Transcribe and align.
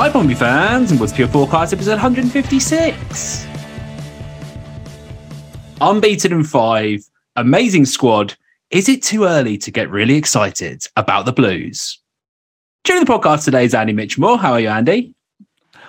Hi, 0.00 0.08
Pompey 0.08 0.34
fans, 0.34 0.92
and 0.92 1.00
what's 1.00 1.12
PO4 1.12 1.48
Podcast 1.48 1.72
episode 1.72 1.94
156? 1.94 3.46
Unbeaten 5.80 6.32
in 6.32 6.44
five, 6.44 7.00
amazing 7.34 7.84
squad. 7.84 8.36
Is 8.70 8.88
it 8.88 9.02
too 9.02 9.24
early 9.24 9.58
to 9.58 9.72
get 9.72 9.90
really 9.90 10.14
excited 10.14 10.84
about 10.94 11.26
the 11.26 11.32
Blues? 11.32 12.00
During 12.84 13.04
the 13.04 13.12
podcast 13.12 13.44
today 13.44 13.64
is 13.64 13.74
Andy 13.74 13.92
Mitchmore. 13.92 14.38
How 14.38 14.52
are 14.52 14.60
you, 14.60 14.68
Andy? 14.68 15.16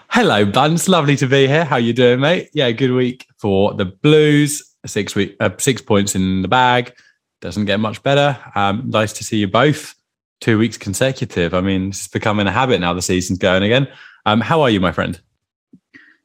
Hello, 0.07 0.43
Bunce. 0.43 0.89
Lovely 0.89 1.15
to 1.15 1.27
be 1.27 1.45
here. 1.45 1.63
How 1.63 1.75
you 1.75 1.93
doing, 1.93 2.19
mate? 2.19 2.49
Yeah, 2.52 2.71
good 2.71 2.93
week 2.93 3.27
for 3.37 3.75
the 3.75 3.85
Blues. 3.85 4.75
Six 4.87 5.13
week, 5.13 5.35
uh, 5.39 5.52
six 5.59 5.83
points 5.83 6.15
in 6.15 6.41
the 6.41 6.47
bag. 6.47 6.95
Doesn't 7.41 7.65
get 7.65 7.80
much 7.80 8.02
better. 8.02 8.39
Um, 8.55 8.89
nice 8.89 9.13
to 9.13 9.23
see 9.23 9.37
you 9.37 9.47
both. 9.47 9.93
Two 10.41 10.57
weeks 10.57 10.77
consecutive. 10.77 11.53
I 11.53 11.61
mean, 11.61 11.89
it's 11.89 12.07
becoming 12.07 12.47
a 12.47 12.51
habit 12.51 12.79
now. 12.79 12.93
The 12.93 13.01
season's 13.01 13.39
going 13.39 13.63
again. 13.63 13.87
Um, 14.25 14.41
how 14.41 14.61
are 14.61 14.69
you, 14.69 14.79
my 14.79 14.91
friend? 14.91 15.19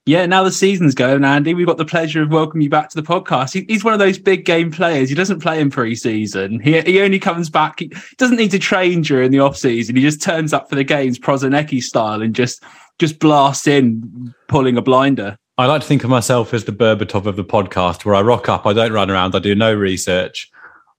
Yeah, 0.06 0.26
now 0.26 0.42
the 0.42 0.52
season's 0.52 0.94
going, 0.94 1.24
Andy. 1.24 1.54
We've 1.54 1.66
got 1.66 1.78
the 1.78 1.84
pleasure 1.86 2.20
of 2.20 2.30
welcoming 2.30 2.64
you 2.64 2.68
back 2.68 2.90
to 2.90 3.00
the 3.00 3.06
podcast. 3.06 3.54
He, 3.54 3.64
he's 3.66 3.82
one 3.82 3.94
of 3.94 3.98
those 3.98 4.18
big 4.18 4.44
game 4.44 4.70
players. 4.70 5.08
He 5.08 5.14
doesn't 5.14 5.40
play 5.40 5.60
in 5.60 5.70
pre-season. 5.70 6.60
He, 6.60 6.78
he 6.82 7.00
only 7.00 7.18
comes 7.18 7.48
back. 7.48 7.80
He 7.80 7.90
doesn't 8.18 8.36
need 8.36 8.50
to 8.50 8.58
train 8.58 9.00
during 9.00 9.30
the 9.30 9.38
off 9.38 9.56
season. 9.56 9.96
He 9.96 10.02
just 10.02 10.20
turns 10.20 10.52
up 10.52 10.68
for 10.68 10.74
the 10.74 10.84
games, 10.84 11.18
Prosinečki 11.18 11.82
style, 11.82 12.20
and 12.20 12.34
just 12.34 12.62
just 12.98 13.18
blasts 13.18 13.66
in, 13.66 14.34
pulling 14.46 14.76
a 14.76 14.82
blinder. 14.82 15.38
I 15.56 15.66
like 15.66 15.80
to 15.80 15.86
think 15.86 16.04
of 16.04 16.10
myself 16.10 16.52
as 16.52 16.64
the 16.64 16.72
Berbatov 16.72 17.24
of 17.24 17.36
the 17.36 17.44
podcast, 17.44 18.04
where 18.04 18.14
I 18.14 18.20
rock 18.20 18.48
up. 18.48 18.66
I 18.66 18.74
don't 18.74 18.92
run 18.92 19.10
around. 19.10 19.34
I 19.34 19.38
do 19.38 19.54
no 19.54 19.72
research. 19.72 20.50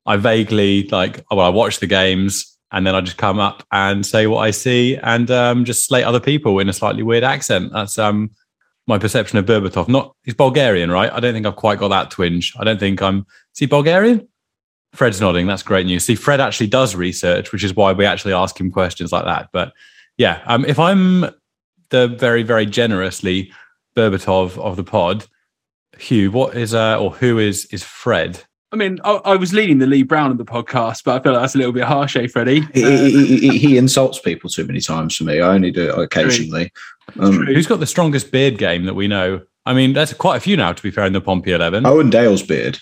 I 0.07 0.17
vaguely 0.17 0.88
like. 0.88 1.23
Well, 1.29 1.41
I 1.41 1.50
watch 1.50 1.79
the 1.79 1.88
games 1.88 2.55
and 2.71 2.85
then 2.85 2.95
I 2.95 3.02
just 3.02 3.17
come 3.17 3.39
up 3.39 3.63
and 3.71 4.05
say 4.05 4.27
what 4.27 4.39
I 4.39 4.52
see 4.52 4.97
and 4.97 5.30
um, 5.31 5.66
just 5.66 5.85
slate 5.85 6.03
other 6.03 6.19
people 6.19 6.59
in 6.59 6.69
a 6.69 6.73
slightly 6.73 7.03
weird 7.03 7.23
accent. 7.23 7.72
That's 7.72 7.97
um, 7.97 8.31
my 8.88 8.97
perception 8.97 9.38
of 9.38 9.45
Berbatov. 9.45 9.88
Not 9.88 10.16
he's 10.23 10.33
Bulgarian, 10.33 10.91
right? 10.91 11.11
I 11.11 11.19
don't 11.19 11.33
think 11.33 11.45
I've 11.45 11.55
quite 11.55 11.80
got 11.80 11.89
that 11.89 12.11
twinge. 12.11 12.53
I 12.59 12.63
don't 12.63 12.80
think 12.80 13.02
I'm. 13.02 13.25
Is 13.53 13.59
he 13.59 13.66
Bulgarian? 13.66 14.27
Fred's 14.94 15.19
nodding. 15.19 15.45
That's 15.45 15.63
great 15.63 15.85
news. 15.85 16.06
See, 16.06 16.16
Fred 16.16 16.40
actually 16.40 16.67
does 16.67 16.95
research, 16.95 17.51
which 17.51 17.63
is 17.63 17.75
why 17.75 17.91
we 17.91 18.06
actually 18.06 18.34
ask 18.34 18.59
him 18.59 18.72
questions 18.72 19.11
like 19.11 19.25
that. 19.25 19.50
But 19.51 19.73
yeah, 20.17 20.41
um, 20.45 20.66
if 20.66 20.79
I'm 20.79 21.25
the 21.90 22.07
very, 22.07 22.44
very 22.44 22.66
generously 22.66 23.51
Berbatov 23.95 24.57
of 24.57 24.78
the 24.78 24.84
pod, 24.84 25.25
Hugh, 25.97 26.31
what 26.31 26.56
is 26.56 26.73
uh, 26.73 27.00
or 27.00 27.11
who 27.11 27.38
is 27.40 27.66
is 27.66 27.84
Fred? 27.84 28.44
I 28.75 28.78
mean, 28.78 29.00
I, 29.06 29.12
I 29.24 29.36
was 29.38 29.53
leading 29.53 29.78
the 29.80 29.88
Lee 29.88 30.03
Brown 30.03 30.31
of 30.31 30.38
the 30.38 30.44
podcast, 30.44 31.06
but 31.06 31.16
I 31.18 31.24
feel 31.24 31.31
like 31.31 31.44
that's 31.44 31.56
a 31.56 31.58
little 31.58 31.72
bit 31.72 31.86
harsh, 31.86 32.18
eh, 32.18 32.28
Freddie? 32.28 32.59
He, 32.74 32.84
Uh, 32.84 32.90
he, 32.90 33.38
he, 33.38 33.58
he 33.58 33.78
insults 33.78 34.19
people 34.19 34.50
too 34.50 34.66
many 34.66 34.81
times 34.81 35.16
for 35.16 35.24
me. 35.24 35.40
I 35.40 35.53
only 35.53 35.72
do 35.72 35.90
it 35.90 35.97
occasionally. 35.97 36.74
Um, 37.18 37.46
Who's 37.46 37.68
got 37.68 37.80
the 37.80 37.85
strongest 37.88 38.31
beard 38.34 38.58
game 38.58 38.84
that 38.84 38.94
we 38.96 39.08
know? 39.08 39.41
I 39.66 39.74
mean, 39.74 39.94
there's 39.94 40.12
quite 40.14 40.35
a 40.35 40.40
few 40.41 40.58
now, 40.58 40.74
to 40.74 40.84
be 40.84 40.91
fair, 40.91 41.06
in 41.06 41.14
the 41.14 41.22
Pompey 41.22 41.53
Eleven. 41.53 41.85
Owen 41.85 42.09
Dale's 42.09 42.44
beard, 42.44 42.80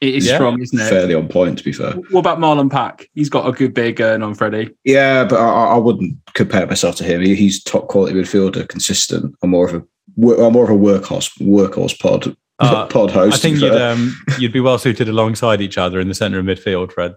it 0.00 0.16
is 0.16 0.26
Yeah. 0.26 0.34
strong, 0.34 0.60
isn't 0.60 0.78
it? 0.80 0.88
fairly 0.90 1.14
on 1.14 1.28
point, 1.28 1.58
to 1.58 1.64
be 1.64 1.72
fair. 1.72 1.92
What 2.10 2.20
about 2.20 2.38
Marlon 2.40 2.68
Pack? 2.70 3.08
He's 3.14 3.28
got 3.28 3.46
a 3.48 3.52
good 3.52 3.72
beard 3.74 3.94
going 3.94 4.22
on, 4.24 4.34
Freddie. 4.34 4.70
Yeah, 4.84 5.24
but 5.24 5.38
I, 5.40 5.74
I 5.74 5.76
wouldn't 5.76 6.16
compare 6.34 6.66
myself 6.66 6.96
to 6.96 7.04
him. 7.04 7.20
He, 7.20 7.36
he's 7.36 7.62
top 7.62 7.86
quality 7.86 8.14
midfielder, 8.14 8.68
consistent. 8.68 9.34
I'm 9.42 9.50
more 9.50 9.68
of 9.68 9.74
a 9.76 9.82
wo- 10.16 10.44
I'm 10.44 10.52
more 10.54 10.64
of 10.64 10.70
a 10.70 10.74
workhorse 10.74 11.30
workhorse 11.40 11.98
pod 12.00 12.36
Uh, 12.60 12.86
pod 12.86 13.10
host. 13.10 13.36
I 13.36 13.38
think 13.38 13.60
you'd 13.60 13.72
um, 13.72 14.16
you'd 14.38 14.52
be 14.52 14.60
well 14.60 14.78
suited 14.78 15.08
alongside 15.08 15.60
each 15.60 15.78
other 15.78 16.00
in 16.00 16.08
the 16.08 16.14
centre 16.14 16.38
of 16.38 16.44
midfield, 16.44 16.90
Fred. 16.92 17.14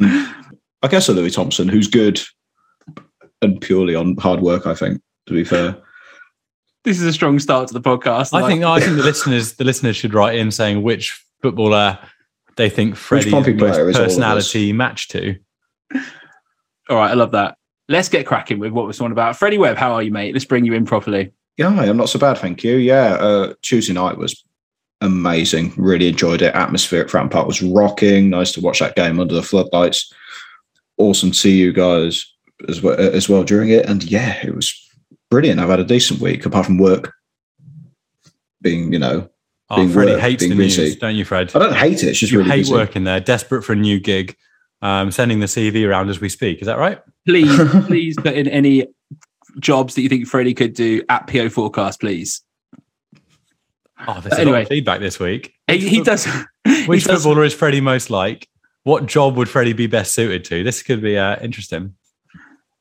I 0.00 0.88
guess 0.88 1.08
a 1.08 1.12
Louis 1.12 1.32
Thompson, 1.32 1.68
who's 1.68 1.88
good 1.88 2.20
and 3.42 3.60
purely 3.60 3.94
on 3.94 4.16
hard 4.16 4.40
work. 4.40 4.66
I 4.66 4.74
think, 4.74 5.00
to 5.26 5.32
be 5.32 5.44
fair. 5.44 5.76
This 6.84 7.00
is 7.00 7.06
a 7.06 7.12
strong 7.12 7.38
start 7.38 7.68
to 7.68 7.74
the 7.74 7.80
podcast. 7.80 8.34
I 8.34 8.40
Like- 8.42 8.52
think 8.52 8.64
I 8.64 8.78
think 8.80 8.96
the 8.96 9.02
listeners 9.02 9.54
the 9.54 9.64
listeners 9.64 9.96
should 9.96 10.14
write 10.14 10.38
in 10.38 10.50
saying 10.50 10.82
which 10.82 11.20
footballer 11.42 11.98
they 12.56 12.70
think 12.70 12.94
Freddie's 12.94 13.32
Pompey 13.32 13.52
most 13.54 13.60
player 13.74 13.88
is 13.90 13.96
all 13.96 14.02
of 14.02 14.06
us? 14.08 14.14
personality 14.14 14.72
match 14.72 15.08
to. 15.08 15.36
All 16.90 16.96
right, 16.96 17.10
I 17.10 17.14
love 17.14 17.32
that. 17.32 17.56
Let's 17.88 18.08
get 18.08 18.26
cracking 18.26 18.58
with 18.58 18.72
what 18.72 18.86
we're 18.86 18.92
talking 18.92 19.12
about. 19.12 19.36
Freddie 19.36 19.58
Webb, 19.58 19.76
how 19.76 19.92
are 19.92 20.02
you, 20.02 20.10
mate? 20.10 20.32
Let's 20.34 20.44
bring 20.44 20.64
you 20.64 20.72
in 20.74 20.84
properly. 20.86 21.32
Yeah, 21.56 21.68
I'm 21.68 21.96
not 21.96 22.08
so 22.08 22.18
bad, 22.18 22.38
thank 22.38 22.62
you. 22.64 22.76
Yeah, 22.76 23.14
uh, 23.14 23.54
Tuesday 23.62 23.92
night 23.92 24.16
was 24.18 24.44
amazing. 25.04 25.72
Really 25.76 26.08
enjoyed 26.08 26.42
it. 26.42 26.54
Atmosphere 26.54 27.02
at 27.02 27.08
Fratton 27.08 27.30
Park 27.30 27.46
was 27.46 27.62
rocking. 27.62 28.30
Nice 28.30 28.52
to 28.52 28.60
watch 28.60 28.80
that 28.80 28.96
game 28.96 29.20
under 29.20 29.34
the 29.34 29.42
floodlights. 29.42 30.12
Awesome 30.98 31.30
to 31.30 31.36
see 31.36 31.56
you 31.56 31.72
guys 31.72 32.24
as 32.68 32.82
well 32.82 32.98
as 32.98 33.28
well 33.28 33.44
during 33.44 33.70
it. 33.70 33.86
And 33.86 34.02
yeah, 34.04 34.38
it 34.44 34.54
was 34.54 34.72
brilliant. 35.30 35.60
I've 35.60 35.68
had 35.68 35.80
a 35.80 35.84
decent 35.84 36.20
week 36.20 36.44
apart 36.46 36.66
from 36.66 36.78
work 36.78 37.12
being, 38.62 38.92
you 38.92 38.98
know, 38.98 39.28
Oh, 39.70 39.76
Being 39.76 39.88
Freddie 39.88 40.12
work- 40.12 40.20
hates 40.20 40.42
the 40.42 40.48
being 40.50 40.58
news, 40.60 40.76
busy. 40.76 40.96
don't 40.98 41.16
you, 41.16 41.24
Fred? 41.24 41.50
I 41.56 41.58
don't 41.58 41.74
hate 41.74 42.02
it. 42.02 42.08
It's 42.08 42.18
just 42.18 42.30
you 42.30 42.38
really 42.38 42.50
hate 42.50 42.58
busy. 42.58 42.72
working 42.74 43.04
there, 43.04 43.18
desperate 43.18 43.62
for 43.62 43.72
a 43.72 43.76
new 43.76 43.98
gig, 43.98 44.36
um, 44.82 45.10
sending 45.10 45.40
the 45.40 45.46
CV 45.46 45.88
around 45.88 46.10
as 46.10 46.20
we 46.20 46.28
speak. 46.28 46.60
Is 46.60 46.66
that 46.66 46.76
right? 46.76 47.00
Please, 47.26 47.48
please 47.86 48.14
put 48.14 48.34
in 48.34 48.46
any 48.46 48.86
jobs 49.60 49.94
that 49.94 50.02
you 50.02 50.10
think 50.10 50.26
Freddie 50.28 50.52
could 50.52 50.74
do 50.74 51.02
at 51.08 51.26
PO4 51.28 51.72
Podcast, 51.72 52.00
please. 52.00 52.42
Oh, 54.06 54.20
there's 54.20 54.26
a 54.26 54.28
lot 54.36 54.40
Anyway. 54.40 54.62
of 54.62 54.68
feedback 54.68 55.00
this 55.00 55.18
week. 55.20 55.54
He, 55.68 55.78
he 55.88 56.02
does. 56.02 56.26
Which 56.86 57.02
he 57.02 57.08
does- 57.08 57.22
footballer 57.24 57.44
is 57.44 57.54
Freddie 57.54 57.80
most 57.80 58.10
like? 58.10 58.48
What 58.82 59.06
job 59.06 59.36
would 59.36 59.48
Freddie 59.48 59.72
be 59.72 59.86
best 59.86 60.12
suited 60.12 60.44
to? 60.46 60.62
This 60.62 60.82
could 60.82 61.00
be 61.00 61.16
uh, 61.16 61.36
interesting. 61.40 61.94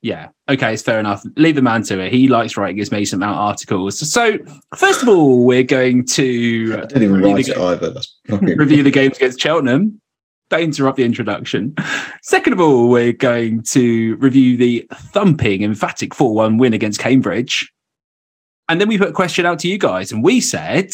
Yeah. 0.02 0.30
Okay, 0.50 0.74
it's 0.74 0.82
fair 0.82 1.00
enough. 1.00 1.24
Leave 1.38 1.56
the 1.56 1.62
man 1.62 1.82
to 1.84 1.98
it. 1.98 2.12
He 2.12 2.28
likes 2.28 2.58
writing 2.58 2.76
his 2.76 2.92
Mason 2.92 3.20
Mount 3.20 3.38
articles. 3.38 4.00
So, 4.12 4.38
first 4.76 5.02
of 5.02 5.08
all, 5.08 5.46
we're 5.46 5.64
going 5.64 6.06
to 6.08 6.74
I 6.78 6.86
didn't 6.88 7.04
even 7.04 7.16
review 7.22 7.36
write 7.36 7.46
the 7.46 7.52
it 7.54 7.58
either. 7.58 7.90
That's 7.92 8.20
fucking 8.28 8.48
review 8.58 8.84
the 8.84 8.92
games 8.92 9.16
against 9.16 9.40
Cheltenham. 9.40 10.02
Don't 10.50 10.60
interrupt 10.64 10.98
the 10.98 11.06
introduction. 11.06 11.74
Second 12.22 12.52
of 12.52 12.60
all, 12.60 12.90
we're 12.90 13.14
going 13.14 13.64
to 13.70 14.18
review 14.18 14.58
the 14.58 14.86
thumping, 14.94 15.64
emphatic 15.64 16.14
4 16.14 16.34
1 16.36 16.58
win 16.58 16.74
against 16.74 17.00
Cambridge. 17.00 17.72
And 18.70 18.80
then 18.80 18.88
we 18.88 18.98
put 18.98 19.10
a 19.10 19.14
question 19.14 19.46
out 19.46 19.60
to 19.60 19.68
you 19.68 19.78
guys, 19.78 20.12
and 20.12 20.24
we 20.24 20.42
said, 20.42 20.94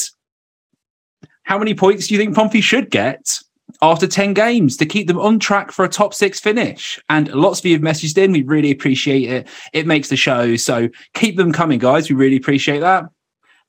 How 1.43 1.57
many 1.57 1.73
points 1.73 2.07
do 2.07 2.15
you 2.15 2.19
think 2.19 2.35
Pompey 2.35 2.61
should 2.61 2.89
get 2.89 3.39
after 3.81 4.07
10 4.07 4.33
games 4.33 4.75
to 4.77 4.85
keep 4.85 5.07
them 5.07 5.19
on 5.19 5.39
track 5.39 5.71
for 5.71 5.85
a 5.85 5.89
top 5.89 6.13
six 6.13 6.39
finish? 6.39 6.99
And 7.09 7.27
lots 7.29 7.59
of 7.59 7.65
you 7.65 7.73
have 7.73 7.81
messaged 7.81 8.17
in. 8.17 8.31
We 8.31 8.41
really 8.41 8.71
appreciate 8.71 9.29
it. 9.29 9.47
It 9.73 9.85
makes 9.85 10.09
the 10.09 10.15
show. 10.15 10.55
So 10.55 10.89
keep 11.13 11.37
them 11.37 11.51
coming, 11.51 11.79
guys. 11.79 12.09
We 12.09 12.15
really 12.15 12.37
appreciate 12.37 12.79
that. 12.79 13.05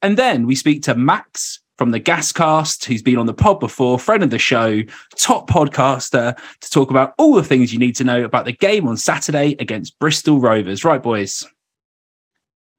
And 0.02 0.16
then 0.16 0.46
we 0.46 0.54
speak 0.54 0.82
to 0.84 0.94
Max 0.94 1.60
from 1.76 1.92
the 1.92 2.00
Gascast, 2.00 2.84
who's 2.84 3.02
been 3.02 3.16
on 3.16 3.24
the 3.24 3.34
pod 3.34 3.58
before, 3.58 3.98
friend 3.98 4.22
of 4.22 4.28
the 4.28 4.38
show, 4.38 4.82
top 5.16 5.48
podcaster, 5.48 6.36
to 6.60 6.70
talk 6.70 6.90
about 6.90 7.14
all 7.16 7.34
the 7.34 7.42
things 7.42 7.72
you 7.72 7.78
need 7.78 7.96
to 7.96 8.04
know 8.04 8.22
about 8.22 8.44
the 8.44 8.52
game 8.52 8.86
on 8.86 8.98
Saturday 8.98 9.56
against 9.58 9.98
Bristol 9.98 10.40
Rovers. 10.40 10.84
Right, 10.84 11.02
boys. 11.02 11.46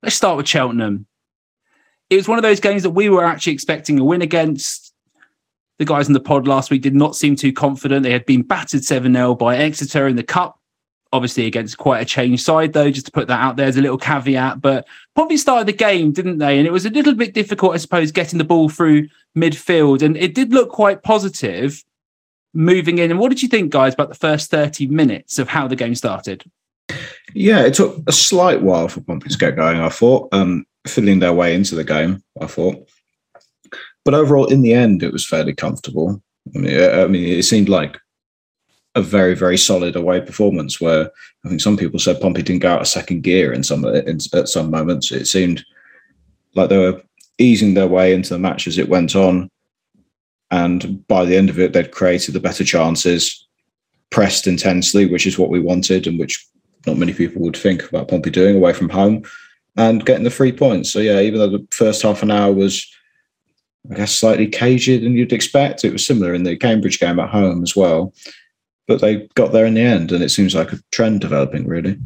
Let's 0.04 0.16
start 0.16 0.38
with 0.38 0.48
Cheltenham. 0.48 1.08
It 2.12 2.18
was 2.18 2.28
one 2.28 2.38
of 2.38 2.44
those 2.44 2.60
games 2.60 2.84
that 2.84 2.92
we 2.92 3.10
were 3.10 3.26
actually 3.26 3.54
expecting 3.54 3.98
a 4.00 4.04
win 4.04 4.22
against. 4.22 4.94
The 5.80 5.86
guys 5.86 6.08
in 6.08 6.14
the 6.14 6.20
pod 6.20 6.48
last 6.48 6.70
week 6.70 6.84
did 6.84 6.94
not 6.94 7.16
seem 7.16 7.36
too 7.36 7.52
confident. 7.52 8.04
They 8.04 8.12
had 8.12 8.28
been 8.28 8.44
battered 8.44 8.84
7 8.84 9.12
0 9.12 9.34
by 9.34 9.58
Exeter 9.58 10.08
in 10.08 10.16
the 10.16 10.24
Cup 10.24 10.60
obviously 11.14 11.46
against 11.46 11.78
quite 11.78 12.02
a 12.02 12.06
changed 12.06 12.44
side, 12.44 12.74
though, 12.74 12.90
just 12.90 13.06
to 13.06 13.12
put 13.12 13.28
that 13.28 13.42
out 13.42 13.58
there 13.58 13.68
as 13.68 13.78
a 13.78 13.82
little 13.82 13.98
caveat. 13.98 14.62
But 14.62 14.88
Pompey 15.16 15.38
started 15.38 15.68
the 15.68 15.74
game, 15.74 16.12
didn't 16.12 16.38
they? 16.38 16.58
And 16.58 16.66
it 16.66 16.72
was 16.72 16.86
a 16.86 16.90
little 16.90 17.14
bit 17.14 17.34
difficult, 17.34 17.74
I 17.74 17.78
suppose, 17.78 18.12
getting 18.12 18.38
the 18.38 18.46
ball 18.46 18.70
through 18.70 19.08
midfield. 19.38 20.02
And 20.02 20.16
it 20.18 20.34
did 20.34 20.54
look 20.54 20.70
quite 20.70 21.04
positive 21.04 21.84
moving 22.54 22.98
in. 22.98 23.12
And 23.12 23.20
what 23.20 23.30
did 23.30 23.42
you 23.42 23.50
think, 23.50 23.72
guys, 23.72 23.94
about 23.94 24.10
the 24.10 24.16
first 24.16 24.52
30 24.52 24.88
minutes 24.88 25.38
of 25.38 25.50
how 25.50 25.68
the 25.68 25.76
game 25.76 25.96
started? 25.96 26.44
Yeah, 27.34 27.62
it 27.62 27.74
took 27.74 27.98
a 28.08 28.12
slight 28.12 28.62
while 28.62 28.88
for 28.88 29.02
Pompey 29.02 29.30
to 29.30 29.38
get 29.38 29.56
going, 29.56 29.80
I 29.80 29.90
thought, 29.90 30.30
um, 30.34 30.66
filling 30.88 31.20
their 31.20 31.34
way 31.34 31.56
into 31.56 31.76
the 31.76 31.84
game, 31.84 32.24
I 32.40 32.48
thought. 32.48 32.88
But 34.04 34.14
overall, 34.14 34.46
in 34.46 34.62
the 34.62 34.74
end, 34.74 35.04
it 35.04 35.14
was 35.14 35.28
fairly 35.28 35.54
comfortable. 35.54 36.22
I 36.56 36.60
mean, 36.60 36.80
uh, 36.80 37.04
I 37.04 37.08
mean, 37.08 37.40
it 37.40 37.44
seemed 37.44 37.70
like 37.70 38.00
a 38.96 39.02
very, 39.02 39.36
very 39.36 39.58
solid 39.58 39.96
away 39.96 40.22
performance 40.22 40.82
where 40.82 41.10
I 41.46 41.50
think 41.50 41.62
some 41.62 41.78
people 41.78 42.00
said 42.00 42.20
Pompey 42.20 42.42
didn't 42.42 42.64
go 42.64 42.74
out 42.74 42.82
a 42.82 42.86
second 42.86 43.22
gear 43.22 43.54
in 43.54 43.64
some 43.64 43.86
uh, 43.86 43.92
in, 43.92 44.18
at 44.34 44.50
some 44.50 44.72
moments. 44.72 45.12
It 45.12 45.26
seemed 45.26 45.64
like 46.56 46.70
they 46.70 46.78
were 46.78 47.02
easing 47.38 47.74
their 47.74 47.88
way 47.88 48.14
into 48.14 48.34
the 48.34 48.40
match 48.40 48.68
as 48.68 48.78
it 48.78 48.90
went 48.90 49.16
on. 49.16 49.50
And 50.50 51.06
by 51.08 51.24
the 51.24 51.38
end 51.38 51.50
of 51.50 51.60
it, 51.60 51.72
they'd 51.72 51.92
created 51.92 52.34
the 52.34 52.42
better 52.42 52.66
chances, 52.66 53.48
pressed 54.10 54.48
intensely, 54.48 55.06
which 55.06 55.26
is 55.26 55.40
what 55.40 55.50
we 55.50 55.60
wanted 55.60 56.08
and 56.08 56.20
which 56.20 56.46
not 56.86 56.98
many 56.98 57.14
people 57.14 57.42
would 57.44 57.56
think 57.56 57.88
about 57.88 58.10
Pompey 58.10 58.32
doing 58.32 58.58
away 58.58 58.74
from 58.74 58.90
home 58.90 59.24
and 59.78 60.06
getting 60.06 60.24
the 60.24 60.30
three 60.30 60.52
points. 60.52 60.92
So, 60.92 61.00
yeah, 61.00 61.20
even 61.20 61.40
though 61.40 61.50
the 61.50 61.68
first 61.72 62.02
half 62.02 62.24
an 62.24 62.32
hour 62.32 62.52
was, 62.52 62.86
I 63.90 63.96
guess, 63.96 64.16
slightly 64.16 64.48
caged 64.48 65.04
than 65.04 65.14
you'd 65.14 65.34
expect, 65.34 65.86
it 65.86 65.94
was 65.94 66.06
similar 66.06 66.34
in 66.34 66.44
the 66.44 66.58
Cambridge 66.58 67.00
game 67.00 67.20
at 67.20 67.30
home 67.30 67.64
as 67.64 67.76
well. 67.76 68.14
But 68.88 69.02
they 69.02 69.28
got 69.36 69.54
there 69.54 69.66
in 69.66 69.76
the 69.76 69.82
end, 69.82 70.12
and 70.12 70.24
it 70.24 70.30
seems 70.30 70.54
like 70.54 70.74
a 70.74 70.80
trend 70.92 71.22
developing, 71.22 71.68
really. 71.68 71.98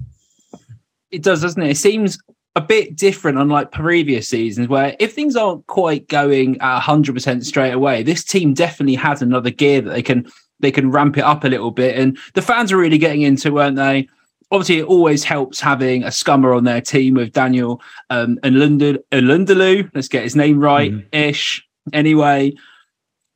It 1.11 1.23
does, 1.23 1.41
doesn't 1.41 1.61
it? 1.61 1.71
It 1.71 1.77
seems 1.77 2.19
a 2.55 2.61
bit 2.61 2.95
different, 2.95 3.37
unlike 3.37 3.71
previous 3.71 4.29
seasons, 4.29 4.67
where 4.67 4.95
if 4.99 5.13
things 5.13 5.35
aren't 5.35 5.65
quite 5.67 6.07
going 6.07 6.59
at 6.61 6.79
hundred 6.79 7.13
percent 7.13 7.45
straight 7.45 7.73
away, 7.73 8.03
this 8.03 8.23
team 8.23 8.53
definitely 8.53 8.95
has 8.95 9.21
another 9.21 9.49
gear 9.49 9.81
that 9.81 9.91
they 9.91 10.01
can 10.01 10.27
they 10.59 10.71
can 10.71 10.89
ramp 10.89 11.17
it 11.17 11.23
up 11.23 11.43
a 11.43 11.49
little 11.49 11.71
bit, 11.71 11.97
and 11.97 12.17
the 12.33 12.41
fans 12.41 12.71
are 12.71 12.77
really 12.77 12.97
getting 12.97 13.23
into, 13.23 13.51
weren't 13.51 13.75
they? 13.75 14.07
Obviously, 14.51 14.79
it 14.79 14.85
always 14.85 15.23
helps 15.23 15.59
having 15.59 16.03
a 16.03 16.07
scummer 16.07 16.55
on 16.55 16.63
their 16.63 16.81
team 16.81 17.15
with 17.15 17.33
Daniel 17.33 17.81
um, 18.09 18.37
N'Lundulu. 18.43 19.91
Let's 19.93 20.07
get 20.07 20.23
his 20.23 20.35
name 20.35 20.59
right, 20.59 20.91
mm-hmm. 20.91 21.07
ish. 21.11 21.65
Anyway, 21.93 22.53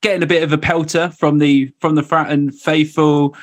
getting 0.02 0.24
a 0.24 0.28
bit 0.28 0.44
of 0.44 0.54
a 0.54 0.58
pelter 0.58 1.10
from 1.10 1.40
the 1.40 1.74
from 1.80 1.96
the 1.96 2.02
Fratton 2.02 2.54
faithful 2.54 3.36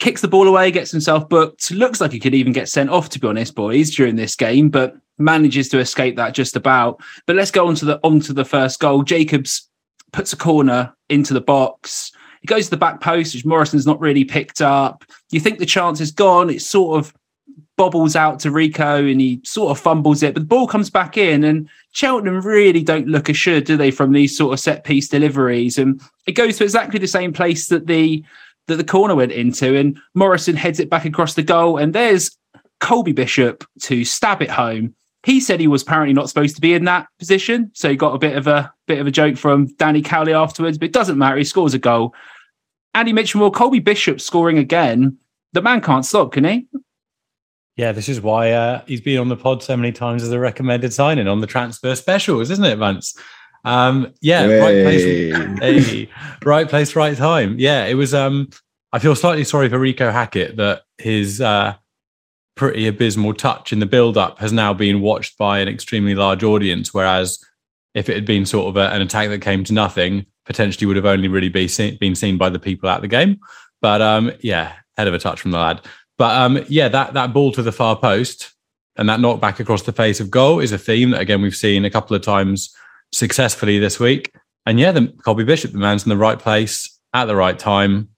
kicks 0.00 0.22
the 0.22 0.28
ball 0.28 0.48
away, 0.48 0.70
gets 0.70 0.90
himself 0.90 1.28
booked. 1.28 1.70
Looks 1.70 2.00
like 2.00 2.10
he 2.10 2.18
could 2.18 2.34
even 2.34 2.52
get 2.52 2.68
sent 2.68 2.90
off, 2.90 3.10
to 3.10 3.20
be 3.20 3.28
honest, 3.28 3.54
boys, 3.54 3.90
during 3.90 4.16
this 4.16 4.34
game, 4.34 4.70
but 4.70 4.96
manages 5.18 5.68
to 5.68 5.78
escape 5.78 6.16
that 6.16 6.34
just 6.34 6.56
about. 6.56 7.00
But 7.26 7.36
let's 7.36 7.50
go 7.50 7.68
on 7.68 7.74
to 7.76 7.84
the 7.84 8.00
on 8.02 8.20
to 8.20 8.32
the 8.32 8.44
first 8.44 8.80
goal. 8.80 9.02
Jacobs 9.02 9.68
puts 10.12 10.32
a 10.32 10.36
corner 10.36 10.94
into 11.08 11.34
the 11.34 11.40
box. 11.40 12.10
He 12.40 12.46
goes 12.46 12.64
to 12.64 12.70
the 12.70 12.76
back 12.76 13.00
post, 13.00 13.34
which 13.34 13.44
Morrison's 13.44 13.86
not 13.86 14.00
really 14.00 14.24
picked 14.24 14.60
up. 14.60 15.04
You 15.30 15.40
think 15.40 15.58
the 15.58 15.66
chance 15.66 16.00
is 16.00 16.10
gone. 16.10 16.50
It 16.50 16.62
sort 16.62 16.98
of 16.98 17.14
bobbles 17.76 18.14
out 18.14 18.38
to 18.40 18.50
Reeco 18.50 19.10
and 19.10 19.20
he 19.20 19.40
sort 19.42 19.70
of 19.70 19.78
fumbles 19.82 20.22
it, 20.22 20.34
but 20.34 20.40
the 20.40 20.46
ball 20.46 20.66
comes 20.66 20.90
back 20.90 21.16
in. 21.16 21.44
And 21.44 21.68
Cheltenham 21.92 22.40
really 22.40 22.82
don't 22.82 23.08
look 23.08 23.28
assured, 23.28 23.64
do 23.64 23.76
they, 23.76 23.90
from 23.90 24.12
these 24.12 24.36
sort 24.36 24.52
of 24.52 24.60
set 24.60 24.84
piece 24.84 25.08
deliveries? 25.08 25.78
And 25.78 26.00
it 26.26 26.32
goes 26.32 26.58
to 26.58 26.64
exactly 26.64 26.98
the 26.98 27.06
same 27.06 27.32
place 27.32 27.68
that 27.68 27.86
the 27.86 28.24
that 28.66 28.76
the 28.76 28.84
corner 28.84 29.16
went 29.16 29.32
into, 29.32 29.76
and 29.76 29.98
Morrison 30.14 30.54
heads 30.54 30.78
it 30.78 30.88
back 30.88 31.04
across 31.04 31.34
the 31.34 31.42
goal, 31.42 31.76
and 31.76 31.92
there's 31.92 32.36
Colby 32.78 33.12
Bishop 33.12 33.64
to 33.80 34.04
stab 34.04 34.42
it 34.42 34.50
home. 34.50 34.94
He 35.24 35.40
said 35.40 35.60
he 35.60 35.68
was 35.68 35.82
apparently 35.82 36.14
not 36.14 36.28
supposed 36.28 36.54
to 36.54 36.62
be 36.62 36.72
in 36.72 36.84
that 36.84 37.06
position, 37.18 37.70
so 37.74 37.90
he 37.90 37.96
got 37.96 38.14
a 38.14 38.18
bit 38.18 38.36
of 38.36 38.46
a 38.46 38.72
bit 38.86 39.00
of 39.00 39.06
a 39.06 39.10
joke 39.10 39.36
from 39.36 39.66
Danny 39.76 40.00
Cowley 40.02 40.32
afterwards. 40.32 40.78
But 40.78 40.86
it 40.86 40.92
doesn't 40.92 41.18
matter; 41.18 41.36
he 41.36 41.44
scores 41.44 41.74
a 41.74 41.78
goal. 41.78 42.14
Andy 42.94 43.12
Mitchell, 43.12 43.40
well, 43.40 43.50
Colby 43.50 43.80
Bishop 43.80 44.20
scoring 44.20 44.58
again. 44.58 45.18
The 45.52 45.62
man 45.62 45.80
can't 45.80 46.04
stop, 46.04 46.32
can 46.32 46.44
he? 46.44 46.68
Yeah, 47.76 47.92
this 47.92 48.08
is 48.08 48.20
why 48.20 48.52
uh, 48.52 48.82
he's 48.86 49.00
been 49.00 49.18
on 49.18 49.28
the 49.28 49.36
pod 49.36 49.62
so 49.62 49.76
many 49.76 49.92
times 49.92 50.22
as 50.22 50.32
a 50.32 50.38
recommended 50.38 50.92
signing 50.92 51.28
on 51.28 51.40
the 51.40 51.46
transfer 51.46 51.94
specials, 51.94 52.50
isn't 52.50 52.64
it, 52.64 52.76
Vance? 52.76 53.14
Um, 53.64 54.12
yeah, 54.20 54.42
hey. 54.42 54.60
right 54.60 54.84
place, 54.84 55.60
hey, 55.60 56.10
right 56.44 56.68
place, 56.68 56.96
right 56.96 57.16
time. 57.16 57.58
Yeah, 57.58 57.84
it 57.86 57.94
was. 57.94 58.14
Um, 58.14 58.50
I 58.92 58.98
feel 58.98 59.14
slightly 59.14 59.44
sorry 59.44 59.68
for 59.68 59.78
Reeco 59.78 60.12
Hackett 60.12 60.56
that 60.56 60.82
his 60.98 61.40
uh, 61.40 61.74
pretty 62.56 62.86
abysmal 62.86 63.34
touch 63.34 63.72
in 63.72 63.78
the 63.78 63.86
build-up 63.86 64.38
has 64.38 64.52
now 64.52 64.74
been 64.74 65.00
watched 65.00 65.38
by 65.38 65.60
an 65.60 65.68
extremely 65.68 66.14
large 66.14 66.42
audience, 66.42 66.92
whereas 66.92 67.42
if 67.94 68.08
it 68.08 68.14
had 68.14 68.26
been 68.26 68.46
sort 68.46 68.68
of 68.68 68.76
a, 68.76 68.94
an 68.94 69.02
attack 69.02 69.28
that 69.28 69.40
came 69.40 69.64
to 69.64 69.72
nothing, 69.72 70.26
potentially 70.44 70.86
would 70.86 70.96
have 70.96 71.06
only 71.06 71.28
really 71.28 71.48
be 71.48 71.68
seen, 71.68 71.96
been 71.96 72.14
seen 72.14 72.36
by 72.36 72.48
the 72.48 72.58
people 72.58 72.88
at 72.88 73.00
the 73.00 73.08
game. 73.08 73.38
But 73.80 74.02
um, 74.02 74.32
yeah, 74.40 74.74
head 74.96 75.08
of 75.08 75.14
a 75.14 75.18
touch 75.18 75.40
from 75.40 75.52
the 75.52 75.58
lad. 75.58 75.80
But 76.18 76.36
um, 76.36 76.64
yeah, 76.68 76.88
that 76.88 77.14
that 77.14 77.32
ball 77.32 77.50
to 77.52 77.62
the 77.62 77.72
far 77.72 77.96
post 77.96 78.52
and 78.96 79.08
that 79.08 79.20
knockback 79.20 79.58
across 79.60 79.82
the 79.82 79.92
face 79.92 80.20
of 80.20 80.30
goal 80.30 80.60
is 80.60 80.72
a 80.72 80.78
theme 80.78 81.10
that 81.10 81.20
again 81.20 81.40
we've 81.40 81.56
seen 81.56 81.84
a 81.84 81.90
couple 81.90 82.14
of 82.14 82.22
times 82.22 82.74
successfully 83.12 83.78
this 83.78 83.98
week. 83.98 84.32
And 84.66 84.78
yeah, 84.78 84.92
the 84.92 85.08
Colby 85.24 85.44
Bishop, 85.44 85.72
the 85.72 85.78
man's 85.78 86.04
in 86.04 86.10
the 86.10 86.16
right 86.16 86.38
place 86.38 86.98
at 87.14 87.24
the 87.24 87.36
right 87.36 87.58
time. 87.58 88.10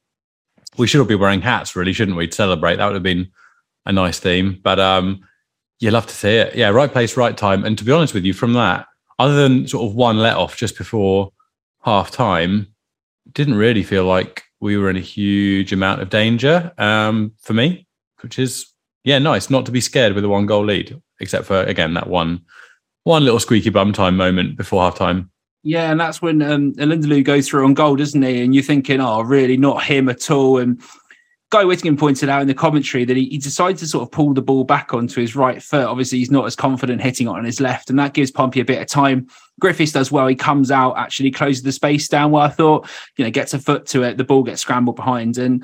We 0.79 0.87
should 0.87 1.01
all 1.01 1.07
be 1.07 1.15
wearing 1.15 1.43
hats, 1.43 1.77
really, 1.77 1.93
shouldn't 1.93 2.17
we? 2.17 2.27
To 2.27 2.35
celebrate. 2.35 2.77
That 2.77 2.87
would 2.87 2.95
have 2.95 3.03
been 3.03 3.31
a 3.87 3.93
nice 3.93 4.19
theme. 4.19 4.61
But 4.63 4.79
um, 4.79 5.23
you 5.81 5.91
love 5.91 6.07
to 6.07 6.15
see 6.15 6.37
it. 6.37 6.55
Yeah, 6.55 6.69
right 6.69 6.91
place, 6.91 7.17
right 7.17 7.37
time. 7.37 7.65
And 7.65 7.77
to 7.79 7.85
be 7.85 7.93
honest 7.93 8.15
with 8.15 8.25
you, 8.25 8.33
from 8.33 8.53
that, 8.55 8.87
other 9.19 9.37
than 9.37 9.69
sort 9.69 9.89
of 9.89 9.95
one 9.95 10.19
let 10.19 10.37
off 10.37 10.57
just 10.57 10.79
before 10.79 11.33
half 11.85 12.11
time, 12.11 12.73
didn't 13.33 13.55
really 13.55 13.83
feel 13.83 14.05
like 14.05 14.45
we 14.61 14.77
were 14.77 14.91
in 14.91 14.97
a 14.97 15.01
huge 15.01 15.73
amount 15.73 16.01
of 16.01 16.11
danger 16.11 16.73
um, 16.79 17.33
for 17.41 17.53
me, 17.53 17.87
which 18.21 18.39
is 18.39 18.67
yeah, 19.05 19.19
nice 19.19 19.51
not 19.51 19.67
to 19.67 19.73
be 19.73 19.81
scared 19.81 20.15
with 20.15 20.25
a 20.25 20.29
one 20.29 20.47
goal 20.47 20.65
lead, 20.65 21.01
except 21.21 21.47
for 21.47 21.63
again 21.65 21.95
that 21.95 22.09
one 22.09 22.43
one 23.05 23.25
little 23.25 23.41
squeaky 23.41 23.71
bum 23.71 23.93
time 23.93 24.17
moment 24.17 24.57
before 24.57 24.83
half 24.83 24.97
time. 24.97 25.31
Yeah, 25.65 25.91
and 25.91 26.01
that's 26.01 26.21
when 26.21 26.43
um, 26.43 26.73
Lindaloo 26.75 27.23
goes 27.23 27.49
through 27.49 27.65
on 27.65 27.75
goal, 27.75 27.95
doesn't 27.95 28.23
he? 28.23 28.43
And 28.43 28.53
you're 28.53 28.65
thinking, 28.65 29.01
oh, 29.01 29.21
really, 29.21 29.57
not 29.57 29.85
him 29.85 30.09
at 30.09 30.29
all. 30.29 30.59
And 30.59 30.81
Guy 31.53 31.67
Whittingham 31.67 31.99
pointed 31.99 32.31
out 32.31 32.41
in 32.41 32.49
the 32.49 32.55
commentary 32.55 33.05
that 33.05 33.15
he, 33.15 33.27
he 33.27 33.37
decided 33.37 33.77
to 33.77 33.87
sort 33.87 34.03
of 34.03 34.11
pull 34.11 34.33
the 34.33 34.41
ball 34.41 34.65
back 34.65 34.95
onto 34.95 35.21
his 35.21 35.37
right 35.37 35.63
foot. 35.63 35.85
Obviously, 35.85 36.19
he's 36.19 36.31
not 36.31 36.47
as 36.47 36.57
confident 36.57 37.03
hitting 37.03 37.27
it 37.27 37.31
on 37.31 37.45
his 37.45 37.61
left, 37.61 37.91
and 37.91 37.99
that 37.99 38.15
gives 38.15 38.31
Pompey 38.31 38.61
a 38.61 38.65
bit 38.65 38.81
of 38.81 38.89
time. 38.89 39.29
Griffiths 39.61 39.93
does 39.93 40.11
well. 40.11 40.27
He 40.27 40.35
comes 40.35 40.71
out, 40.71 40.97
actually 40.97 41.31
closes 41.31 41.63
the 41.63 41.71
space 41.71 42.09
down 42.09 42.31
where 42.31 42.45
I 42.45 42.49
thought, 42.49 42.89
you 43.19 43.25
know, 43.25 43.31
gets 43.31 43.53
a 43.53 43.59
foot 43.59 43.85
to 43.89 44.03
it. 44.03 44.17
The 44.17 44.25
ball 44.25 44.43
gets 44.43 44.63
scrambled 44.63 44.97
behind. 44.97 45.37
And 45.37 45.63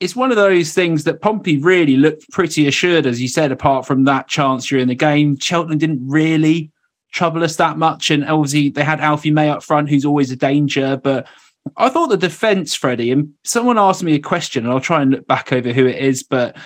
it's 0.00 0.16
one 0.16 0.30
of 0.30 0.36
those 0.36 0.72
things 0.72 1.04
that 1.04 1.20
Pompey 1.20 1.58
really 1.58 1.98
looked 1.98 2.30
pretty 2.30 2.66
assured, 2.66 3.04
as 3.04 3.20
you 3.20 3.28
said, 3.28 3.52
apart 3.52 3.86
from 3.86 4.04
that 4.04 4.28
chance 4.28 4.66
during 4.66 4.88
the 4.88 4.94
game. 4.94 5.38
Cheltenham 5.38 5.76
didn't 5.76 6.08
really 6.08 6.72
trouble 7.12 7.44
us 7.44 7.56
that 7.56 7.76
much. 7.76 8.10
And 8.10 8.24
obviously, 8.24 8.70
they 8.70 8.82
had 8.82 9.00
Alfie 9.00 9.30
May 9.30 9.50
up 9.50 9.62
front, 9.62 9.90
who's 9.90 10.06
always 10.06 10.30
a 10.30 10.36
danger. 10.36 10.96
But 10.96 11.28
I 11.76 11.88
thought 11.88 12.08
the 12.08 12.16
defense, 12.16 12.74
Freddie, 12.74 13.12
and 13.12 13.32
someone 13.44 13.78
asked 13.78 14.02
me 14.02 14.14
a 14.14 14.20
question, 14.20 14.64
and 14.64 14.72
I'll 14.72 14.80
try 14.80 15.02
and 15.02 15.12
look 15.12 15.26
back 15.26 15.52
over 15.52 15.72
who 15.72 15.86
it 15.86 15.96
is, 15.96 16.22
but 16.22 16.56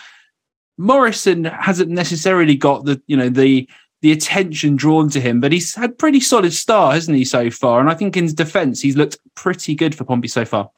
Morrison 0.78 1.44
hasn't 1.44 1.90
necessarily 1.90 2.56
got 2.56 2.84
the, 2.84 3.00
you 3.06 3.16
know, 3.16 3.28
the 3.28 3.68
the 4.02 4.12
attention 4.12 4.76
drawn 4.76 5.08
to 5.08 5.20
him, 5.20 5.40
but 5.40 5.52
he's 5.52 5.74
had 5.74 5.98
pretty 5.98 6.20
solid 6.20 6.52
start, 6.52 6.94
hasn't 6.94 7.16
he, 7.16 7.24
so 7.24 7.50
far? 7.50 7.80
And 7.80 7.88
I 7.88 7.94
think 7.94 8.16
in 8.16 8.24
his 8.24 8.34
defence, 8.34 8.80
he's 8.80 8.96
looked 8.96 9.18
pretty 9.34 9.74
good 9.74 9.94
for 9.94 10.04
Pompey 10.04 10.28
so 10.28 10.44
far. 10.44 10.70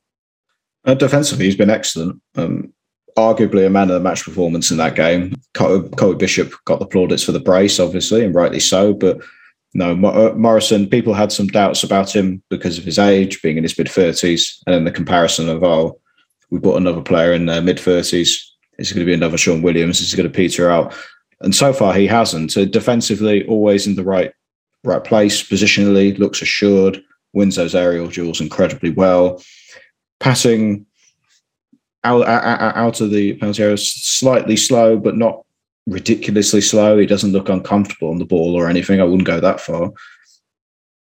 Uh, 0.85 0.95
defensively, 0.95 1.47
he's 1.47 1.57
been 1.57 1.69
excellent. 1.69 2.23
Um, 2.37 2.73
arguably 3.17 3.67
a 3.67 3.71
man 3.71 3.91
of 3.91 3.95
the 3.95 4.01
match 4.01 4.25
performance 4.25 4.71
in 4.71 4.77
that 4.77 4.95
game. 4.95 5.35
Colby 5.55 6.15
Bishop 6.17 6.55
got 6.65 6.79
the 6.79 6.87
plaudits 6.87 7.25
for 7.25 7.33
the 7.33 7.41
brace, 7.41 7.81
obviously, 7.81 8.25
and 8.25 8.35
rightly 8.35 8.61
so. 8.61 8.95
But 8.95 9.19
no, 9.75 9.93
uh, 9.93 10.35
Morrison, 10.35 10.89
people 10.89 11.15
had 11.15 11.31
some 11.31 11.47
doubts 11.47 11.83
about 11.83 12.15
him 12.15 12.43
because 12.49 12.79
of 12.79 12.85
his 12.85 12.99
age, 12.99 13.43
being 13.43 13.59
in 13.59 13.63
his 13.63 13.77
mid 13.77 13.89
30s, 13.89 14.63
and 14.67 14.75
then 14.75 14.85
the 14.85 14.91
comparison 14.91 15.49
of, 15.49 15.63
oh, 15.63 16.01
we 16.51 16.59
bought 16.59 16.79
another 16.79 17.03
player 17.03 17.33
in 17.33 17.47
their 17.47 17.61
mid 17.61 17.77
30s. 17.77 18.41
Is 18.79 18.93
going 18.93 19.01
to 19.01 19.05
be 19.05 19.15
another 19.15 19.37
Shaun 19.37 19.63
Williams? 19.63 20.01
Is 20.01 20.15
going 20.15 20.31
to 20.31 20.35
peter 20.35 20.71
out? 20.71 20.95
And 21.41 21.55
so 21.55 21.73
far, 21.73 21.95
he 21.95 22.07
hasn't. 22.07 22.53
So 22.53 22.65
defensively, 22.65 23.47
always 23.47 23.87
in 23.87 23.97
the 23.97 24.05
right 24.05 24.33
right 24.85 25.03
place, 25.03 25.43
positionally, 25.43 26.17
looks 26.19 26.41
assured, 26.41 27.03
wins 27.33 27.57
those 27.57 27.75
aerial 27.75 28.09
duels 28.09 28.41
incredibly 28.41 28.91
well. 28.91 29.43
Passing 30.21 30.87
out, 32.05 32.27
out, 32.27 32.77
out 32.77 33.01
of 33.01 33.11
the 33.11 33.35
penalty 33.35 33.63
area, 33.63 33.77
slightly 33.77 34.57
slow, 34.57 34.97
but 34.97 35.17
not 35.17 35.45
ridiculously 35.89 36.61
slow. 36.61 36.99
He 36.99 37.07
doesn't 37.07 37.33
look 37.33 37.49
uncomfortable 37.49 38.11
on 38.11 38.19
the 38.19 38.25
ball 38.25 38.55
or 38.55 38.69
anything. 38.69 39.01
I 39.01 39.05
wouldn't 39.05 39.27
go 39.27 39.41
that 39.41 39.61
far. 39.61 39.91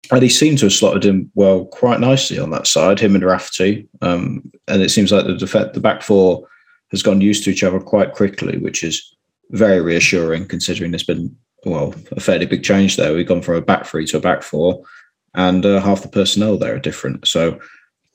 And 0.10 0.24
he 0.24 0.29
seemed 0.29 0.60
to 0.60 0.65
have 0.65 0.74
slotted 0.74 1.03
him 1.03 1.29
well 1.36 1.65
quite 1.65 2.00
nicely 2.00 2.39
on 2.39 2.50
that 2.51 2.67
side, 2.67 3.00
him 3.00 3.15
and 3.15 3.25
Rafferty. 3.25 3.88
Um, 4.01 4.50
and 4.67 4.82
it 4.82 4.89
seems 4.89 5.12
like 5.12 5.25
the 5.25 5.72
the 5.74 5.79
back 5.79 6.01
four 6.01 6.48
has 6.91 7.03
gotten 7.03 7.20
used 7.20 7.44
to 7.44 7.50
each 7.50 7.63
other 7.63 7.79
quite 7.79 8.13
quickly, 8.13 8.58
which 8.58 8.84
is 8.84 9.15
very 9.51 9.82
reassuring 9.82 10.46
considering 10.48 10.91
there's 10.91 11.03
been 11.03 11.36
well 11.65 11.94
a 12.12 12.20
fairly 12.20 12.46
big 12.46 12.63
change 12.63 12.96
there. 12.96 13.13
We've 13.13 13.27
gone 13.27 13.41
from 13.41 13.56
a 13.56 13.62
back 13.62 13.86
three 13.86 14.06
to 14.08 14.17
a 14.17 14.22
back 14.22 14.44
four, 14.44 14.82
and 15.34 15.65
uh, 15.65 15.82
half 15.82 16.03
the 16.03 16.08
personnel 16.08 16.58
there 16.58 16.75
are 16.75 16.79
different. 16.79 17.27
So 17.27 17.60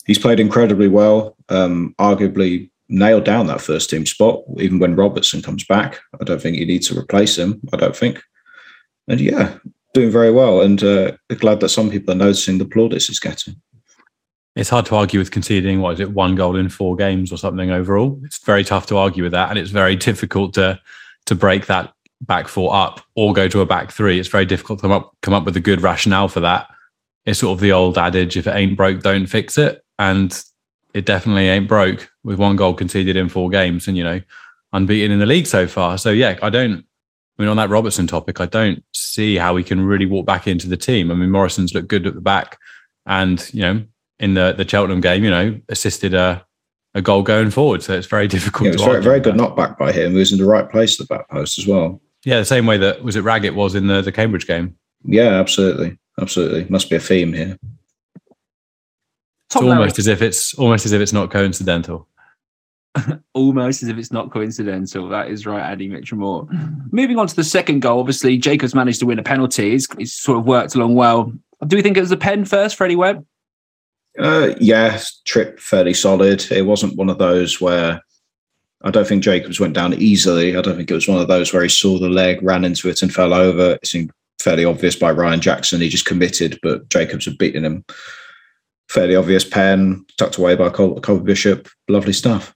he's 0.07 0.19
played 0.19 0.41
incredibly 0.41 0.89
well. 0.89 1.37
Um, 1.51 1.95
arguably 1.99 2.71
nailed 2.93 3.25
down 3.25 3.47
that 3.47 3.61
first 3.61 3.91
team 3.91 4.07
spot. 4.07 4.43
Even 4.59 4.79
when 4.79 4.95
Robertson 4.95 5.43
comes 5.43 5.65
back, 5.65 5.99
I 6.21 6.25
don't 6.25 6.41
think 6.41 6.57
he 6.57 6.65
needs 6.65 6.89
to 6.89 6.99
replace 6.99 7.37
him. 7.37 7.61
I 7.73 7.77
don't 7.77 7.97
think. 7.97 8.23
And 9.09 9.21
yeah, 9.21 9.59
doing 9.95 10.11
very 10.11 10.31
well. 10.31 10.61
And 10.61 10.83
uh, 10.83 11.13
glad 11.39 11.61
that 11.61 11.71
some 11.71 11.91
people 11.91 12.13
are 12.15 12.19
noticing 12.19 12.59
the 12.59 12.65
plaudits 12.65 13.07
he's 13.07 13.19
getting. 13.19 13.61
It's 14.55 14.69
hard 14.69 14.85
to 14.87 14.97
argue 14.97 15.19
with 15.19 15.31
conceding, 15.31 15.81
what 15.81 15.95
is 15.95 16.01
it, 16.01 16.13
one 16.13 16.35
goal 16.35 16.57
in 16.57 16.69
four 16.69 16.95
games 16.95 17.33
or 17.33 17.39
something 17.39 17.71
overall. 17.71 18.21
It's 18.23 18.39
very 18.45 18.65
tough 18.65 18.87
to 18.87 18.99
argue 18.99 19.23
with 19.23 19.33
that. 19.33 19.49
And 19.49 19.59
it's 19.59 19.71
very 19.71 19.97
difficult 19.97 20.55
to 20.55 20.79
to 21.27 21.35
break 21.35 21.67
that 21.67 21.93
back 22.21 22.49
four 22.49 22.75
up 22.75 23.01
or 23.15 23.33
go 23.33 23.49
to 23.49 23.61
a 23.61 23.67
back 23.67 23.91
three. 23.93 24.21
It's 24.21 24.29
very 24.29 24.45
difficult 24.45 24.81
to 24.81 24.83
come 24.83 24.93
up 24.93 25.17
come 25.23 25.35
up 25.35 25.45
with 25.45 25.57
a 25.57 25.61
good 25.61 25.81
rationale 25.81 26.29
for 26.29 26.41
that. 26.41 26.69
It's 27.25 27.39
sort 27.39 27.57
of 27.57 27.61
the 27.61 27.73
old 27.73 27.97
adage, 27.97 28.37
if 28.37 28.47
it 28.47 28.55
ain't 28.55 28.77
broke, 28.77 29.01
don't 29.01 29.27
fix 29.27 29.57
it. 29.57 29.83
And 29.99 30.39
it 30.93 31.07
definitely 31.07 31.49
ain't 31.49 31.69
broke 31.69 32.12
with 32.25 32.39
one 32.39 32.57
goal 32.57 32.75
conceded 32.75 33.17
in 33.17 33.29
four 33.29 33.51
games 33.51 33.89
and, 33.89 33.97
you 33.97 34.05
know, 34.05 34.21
unbeaten 34.73 35.11
in 35.11 35.19
the 35.19 35.27
league 35.27 35.47
so 35.47 35.67
far. 35.67 35.99
So 35.99 36.11
yeah, 36.11 36.39
I 36.43 36.51
don't 36.51 36.85
I 37.39 37.43
mean, 37.43 37.49
on 37.49 37.57
that 37.57 37.71
Robertson 37.71 38.07
topic, 38.07 38.41
I 38.41 38.47
don't 38.47 38.85
see 38.93 39.37
how 39.37 39.57
he 39.57 39.65
can 39.65 39.81
really 39.81 40.07
walk 40.07 40.27
back 40.27 40.47
into 40.47 40.69
the 40.69 40.77
team. 40.77 41.11
I 41.11 41.15
mean, 41.15 41.31
Morrison's 41.31 41.75
looked 41.75 41.89
good 41.89 42.07
at 42.07 42.15
the 42.15 42.21
back, 42.21 42.59
and 43.07 43.49
you 43.55 43.63
know, 43.63 43.85
in 44.19 44.35
the 44.35 44.53
the 44.53 44.69
Cheltenham 44.69 45.01
game, 45.01 45.25
you 45.25 45.31
know, 45.31 45.59
assisted 45.69 46.15
a 46.15 46.45
a 46.95 47.01
goal 47.01 47.23
going 47.23 47.51
forward. 47.51 47.83
So 47.83 47.95
it's 47.95 48.07
very 48.07 48.29
difficult. 48.37 48.67
Yeah, 48.67 48.71
it 48.71 48.75
was 48.75 48.85
very, 48.85 49.03
very 49.03 49.21
good 49.21 49.35
knockback 49.35 49.79
by 49.79 49.93
him. 49.93 50.13
He 50.13 50.19
was 50.19 50.33
in 50.33 50.39
the 50.39 50.45
right 50.45 50.69
place 50.69 51.01
at 51.01 51.09
the 51.09 51.15
back 51.15 51.29
post 51.31 51.59
as 51.59 51.67
well. 51.67 52.01
Yeah, 52.25 52.39
the 52.39 52.45
same 52.45 52.67
way 52.67 52.77
that 52.77 53.03
was 53.03 53.17
it 53.17 53.23
Raggett 53.23 53.55
was 53.55 53.75
in 53.75 53.87
the 53.87 54.03
the 54.03 54.13
Cambridge 54.13 54.47
game. 54.47 54.77
Yeah, 55.05 55.41
absolutely, 55.41 55.99
absolutely. 56.21 56.67
Must 56.69 56.91
be 56.91 56.97
a 56.97 57.01
theme 57.01 57.33
here. 57.33 57.59
It's 59.47 59.57
almost 59.57 59.99
as 59.99 60.07
if 60.07 60.23
it's 60.23 60.55
almost 60.55 60.87
as 60.87 60.93
if 60.93 61.01
it's 61.01 61.13
not 61.13 61.31
coincidental. 61.31 62.09
almost 63.35 63.83
as 63.83 63.89
if 63.89 63.97
it's 63.99 64.13
not 64.13 64.31
coincidental. 64.31 65.09
That 65.09 65.29
is 65.31 65.47
right, 65.47 65.71
Andy 65.71 65.89
Mitchell 65.89 66.49
Moving 66.91 67.19
on 67.19 67.27
to 67.27 67.37
the 67.37 67.45
second 67.45 67.81
goal, 67.81 68.01
obviously 68.01 68.37
Jacobs 68.37 68.75
managed 68.75 69.01
to 69.01 69.07
win 69.07 69.19
a 69.19 69.23
penalty. 69.23 69.71
He's, 69.71 70.13
sort 70.13 70.39
of 70.39 70.47
worked 70.47 70.75
along 70.75 70.95
well. 70.95 71.33
Do 71.67 71.77
we 71.77 71.83
think 71.83 71.97
it 71.97 72.01
was 72.01 72.11
a 72.11 72.17
pen 72.17 72.45
first, 72.45 72.77
Freddie 72.77 72.97
Webb? 72.97 73.25
Uh, 74.19 74.55
yeah, 74.61 75.01
trip 75.25 75.59
fairly 75.59 75.95
solid. 75.95 76.45
It 76.51 76.67
wasn't 76.67 76.97
one 76.97 77.09
of 77.09 77.19
those 77.19 77.61
where 77.61 78.03
I 78.83 78.91
don't 78.91 79.07
think 79.07 79.23
Jacobs 79.23 79.61
went 79.61 79.75
down 79.75 79.95
easily. 79.95 80.57
I 80.57 80.61
don't 80.61 80.77
think 80.77 80.91
it 80.91 80.95
was 80.95 81.09
one 81.09 81.21
of 81.21 81.29
those 81.29 81.53
where 81.53 81.63
he 81.63 81.69
saw 81.69 81.99
the 81.99 82.09
leg, 82.09 82.43
ran 82.43 82.65
into 82.65 82.89
it, 82.89 83.01
and 83.01 83.15
fell 83.15 83.33
over. 83.33 83.73
It 83.73 83.87
seemed 83.87 84.11
fairly 84.41 84.65
obvious 84.65 84.97
by 84.97 85.13
Ryan 85.13 85.41
Jackson. 85.41 85.81
He 85.81 85.89
just 85.89 86.05
committed, 86.05 86.59
but 86.63 86.89
Jacobs 86.89 87.25
had 87.25 87.39
beaten 87.39 87.65
him. 87.65 87.85
Fairly 88.89 89.17
obvious 89.17 89.45
pen, 89.45 90.05
tucked 90.19 90.37
away 90.37 90.57
by 90.57 90.69
Col- 90.69 91.01
Colby 91.01 91.25
Bishop. 91.25 91.69
Lovely 91.89 92.13
stuff. 92.13 92.55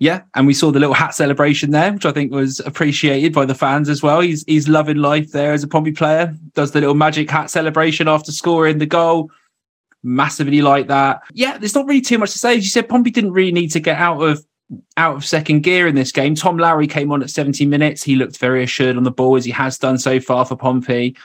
Yeah, 0.00 0.22
and 0.36 0.46
we 0.46 0.54
saw 0.54 0.70
the 0.70 0.78
little 0.78 0.94
hat 0.94 1.14
celebration 1.14 1.72
there, 1.72 1.92
which 1.92 2.06
I 2.06 2.12
think 2.12 2.30
was 2.30 2.60
appreciated 2.60 3.32
by 3.32 3.44
the 3.44 3.54
fans 3.54 3.88
as 3.88 4.02
well. 4.02 4.20
He's 4.20 4.44
he's 4.46 4.68
loving 4.68 4.98
life 4.98 5.32
there 5.32 5.52
as 5.52 5.64
a 5.64 5.68
Pompey 5.68 5.92
player. 5.92 6.34
Does 6.54 6.70
the 6.70 6.80
little 6.80 6.94
magic 6.94 7.28
hat 7.28 7.50
celebration 7.50 8.06
after 8.06 8.30
scoring 8.30 8.78
the 8.78 8.86
goal. 8.86 9.30
Massively 10.04 10.62
like 10.62 10.86
that. 10.86 11.22
Yeah, 11.32 11.58
there's 11.58 11.74
not 11.74 11.86
really 11.86 12.00
too 12.00 12.18
much 12.18 12.30
to 12.30 12.38
say. 12.38 12.56
As 12.56 12.64
you 12.64 12.70
said, 12.70 12.88
Pompey 12.88 13.10
didn't 13.10 13.32
really 13.32 13.50
need 13.50 13.72
to 13.72 13.80
get 13.80 13.98
out 13.98 14.22
of 14.22 14.44
out 14.96 15.16
of 15.16 15.24
second 15.24 15.62
gear 15.62 15.88
in 15.88 15.96
this 15.96 16.12
game. 16.12 16.36
Tom 16.36 16.58
Lowery 16.58 16.86
came 16.86 17.10
on 17.10 17.22
at 17.22 17.30
70 17.30 17.66
minutes. 17.66 18.02
He 18.02 18.14
looked 18.14 18.38
very 18.38 18.62
assured 18.62 18.96
on 18.96 19.02
the 19.02 19.10
ball 19.10 19.36
as 19.36 19.44
he 19.44 19.50
has 19.50 19.78
done 19.78 19.98
so 19.98 20.20
far 20.20 20.44
for 20.44 20.56
Pompey. 20.56 21.16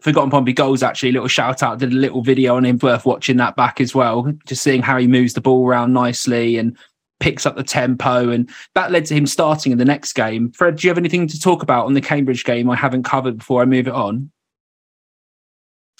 Forgotten 0.00 0.30
Pompey 0.30 0.52
goals, 0.52 0.82
actually. 0.82 1.12
Little 1.12 1.28
shout 1.28 1.62
out, 1.62 1.78
did 1.78 1.92
a 1.92 1.96
little 1.96 2.22
video 2.22 2.56
on 2.56 2.64
him, 2.64 2.78
worth 2.78 3.04
watching 3.04 3.36
that 3.38 3.56
back 3.56 3.80
as 3.80 3.94
well. 3.94 4.32
Just 4.46 4.62
seeing 4.62 4.80
how 4.80 4.96
he 4.96 5.06
moves 5.06 5.34
the 5.34 5.40
ball 5.40 5.66
around 5.66 5.92
nicely 5.92 6.56
and 6.56 6.76
picks 7.20 7.46
up 7.46 7.56
the 7.56 7.62
tempo, 7.62 8.30
and 8.30 8.50
that 8.74 8.90
led 8.90 9.06
to 9.06 9.14
him 9.14 9.26
starting 9.26 9.72
in 9.72 9.78
the 9.78 9.84
next 9.84 10.12
game. 10.12 10.52
Fred, 10.52 10.76
do 10.76 10.86
you 10.86 10.90
have 10.90 10.98
anything 10.98 11.26
to 11.28 11.40
talk 11.40 11.62
about 11.62 11.86
on 11.86 11.94
the 11.94 12.00
Cambridge 12.00 12.44
game 12.44 12.70
I 12.70 12.76
haven't 12.76 13.04
covered 13.04 13.38
before 13.38 13.62
I 13.62 13.64
move 13.64 13.88
it 13.88 13.94
on? 13.94 14.30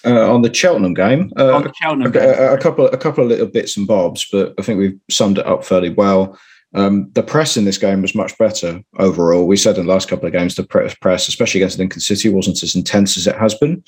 Uh, 0.04 0.32
on 0.32 0.42
the 0.42 0.54
Cheltenham 0.54 0.94
game, 0.94 1.32
uh, 1.36 1.54
on 1.54 1.64
the 1.64 1.72
Cheltenham 1.74 2.08
a, 2.08 2.10
game. 2.12 2.22
A, 2.22 2.52
a, 2.52 2.58
couple, 2.58 2.86
a 2.86 2.96
couple 2.96 3.24
of 3.24 3.30
little 3.30 3.48
bits 3.48 3.76
and 3.76 3.86
bobs, 3.86 4.28
but 4.30 4.54
I 4.56 4.62
think 4.62 4.78
we've 4.78 4.98
summed 5.10 5.38
it 5.38 5.46
up 5.46 5.64
fairly 5.64 5.90
well. 5.90 6.38
Um, 6.74 7.10
the 7.14 7.22
press 7.22 7.56
in 7.56 7.64
this 7.64 7.78
game 7.78 8.02
was 8.02 8.14
much 8.14 8.36
better 8.38 8.80
overall. 8.98 9.46
We 9.46 9.56
said 9.56 9.76
in 9.76 9.86
the 9.86 9.92
last 9.92 10.08
couple 10.08 10.26
of 10.26 10.32
games 10.32 10.54
the 10.54 10.64
press, 10.64 11.26
especially 11.26 11.62
against 11.62 11.78
Lincoln 11.78 12.00
City, 12.00 12.28
wasn't 12.28 12.62
as 12.62 12.76
intense 12.76 13.16
as 13.16 13.26
it 13.26 13.36
has 13.36 13.54
been. 13.54 13.82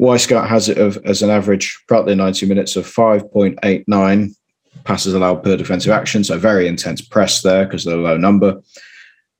Wyscout 0.00 0.48
has 0.48 0.68
it 0.68 0.78
of, 0.78 0.98
as 1.04 1.22
an 1.22 1.30
average 1.30 1.80
probably 1.86 2.12
the 2.12 2.16
90 2.16 2.46
minutes 2.46 2.76
of 2.76 2.86
5.89 2.86 4.34
passes 4.84 5.14
allowed 5.14 5.42
per 5.42 5.56
defensive 5.56 5.92
action. 5.92 6.24
So 6.24 6.38
very 6.38 6.66
intense 6.66 7.00
press 7.00 7.42
there 7.42 7.64
because 7.64 7.86
of 7.86 7.92
the 7.92 7.98
low 7.98 8.16
number. 8.16 8.60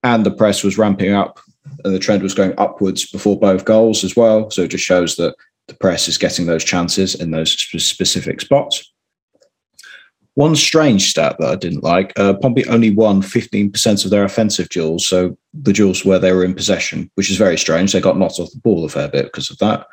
And 0.03 0.27
the 0.27 0.31
press 0.31 0.65
was 0.65 0.79
ramping 0.79 1.13
up 1.13 1.41
and 1.85 1.95
the 1.95 1.99
trend 1.99 2.23
was 2.23 2.35
going 2.35 2.55
upwards 2.59 3.11
before 3.11 3.39
both 3.39 3.65
goals 3.65 4.05
as 4.05 4.17
well. 4.17 4.51
So 4.51 4.63
it 4.63 4.69
just 4.69 4.85
shows 4.85 5.17
that 5.17 5.35
the 5.69 5.75
press 5.75 6.09
is 6.09 6.19
getting 6.19 6.47
those 6.47 6.65
chances 6.65 7.15
in 7.15 7.31
those 7.31 7.53
specific 7.53 8.41
spots. 8.41 8.93
One 10.35 10.57
strange 10.57 11.11
stat 11.11 11.37
that 11.39 11.51
I 11.51 11.57
didn't 11.57 11.85
like 11.85 12.19
uh, 12.19 12.33
Pompey 12.35 12.67
only 12.67 12.91
won 12.91 13.21
15% 13.21 14.05
of 14.05 14.11
their 14.11 14.25
offensive 14.25 14.71
duels. 14.71 15.07
So 15.07 15.37
the 15.53 15.75
duels 15.75 16.05
where 16.05 16.19
they 16.19 16.33
were 16.33 16.45
in 16.45 16.55
possession, 16.55 17.11
which 17.17 17.31
is 17.31 17.37
very 17.37 17.59
strange. 17.59 17.93
They 17.93 18.01
got 18.01 18.19
knocked 18.19 18.39
off 18.39 18.51
the 18.51 18.61
ball 18.61 18.85
a 18.85 18.89
fair 18.89 19.09
bit 19.09 19.27
because 19.27 19.51
of 19.51 19.59
that. 19.59 19.87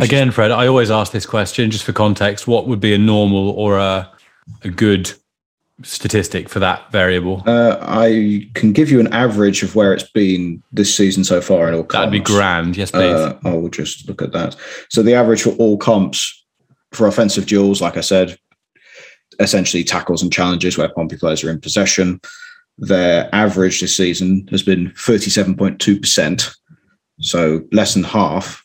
Again, 0.00 0.30
Fred, 0.30 0.50
I 0.50 0.66
always 0.66 0.90
ask 0.90 1.12
this 1.12 1.26
question 1.26 1.70
just 1.70 1.84
for 1.84 1.92
context 1.92 2.48
what 2.48 2.66
would 2.66 2.80
be 2.80 2.94
a 2.94 2.98
normal 2.98 3.50
or 3.50 3.78
a 3.78 4.10
a 4.62 4.68
good 4.68 5.12
statistic 5.82 6.48
for 6.48 6.60
that 6.60 6.90
variable? 6.92 7.42
Uh, 7.46 7.78
I 7.80 8.48
can 8.54 8.72
give 8.72 8.90
you 8.90 9.00
an 9.00 9.12
average 9.12 9.62
of 9.62 9.74
where 9.74 9.92
it's 9.92 10.10
been 10.10 10.62
this 10.72 10.94
season 10.94 11.24
so 11.24 11.40
far 11.40 11.68
in 11.68 11.74
all 11.74 11.84
comps. 11.84 12.06
That'd 12.06 12.12
be 12.12 12.20
grand. 12.20 12.76
Yes, 12.76 12.90
please. 12.90 13.14
Uh, 13.14 13.38
I 13.44 13.54
will 13.54 13.68
just 13.68 14.08
look 14.08 14.22
at 14.22 14.32
that. 14.32 14.56
So 14.88 15.02
the 15.02 15.14
average 15.14 15.42
for 15.42 15.50
all 15.50 15.76
comps 15.76 16.46
for 16.92 17.06
offensive 17.06 17.46
duels, 17.46 17.80
like 17.80 17.96
I 17.96 18.02
said, 18.02 18.38
essentially 19.40 19.84
tackles 19.84 20.22
and 20.22 20.32
challenges 20.32 20.76
where 20.76 20.88
Pompey 20.88 21.16
players 21.16 21.42
are 21.42 21.50
in 21.50 21.60
possession. 21.60 22.20
Their 22.78 23.28
average 23.32 23.80
this 23.80 23.96
season 23.96 24.46
has 24.50 24.62
been 24.62 24.90
37.2%, 24.90 26.54
so 27.20 27.60
less 27.72 27.94
than 27.94 28.04
half 28.04 28.64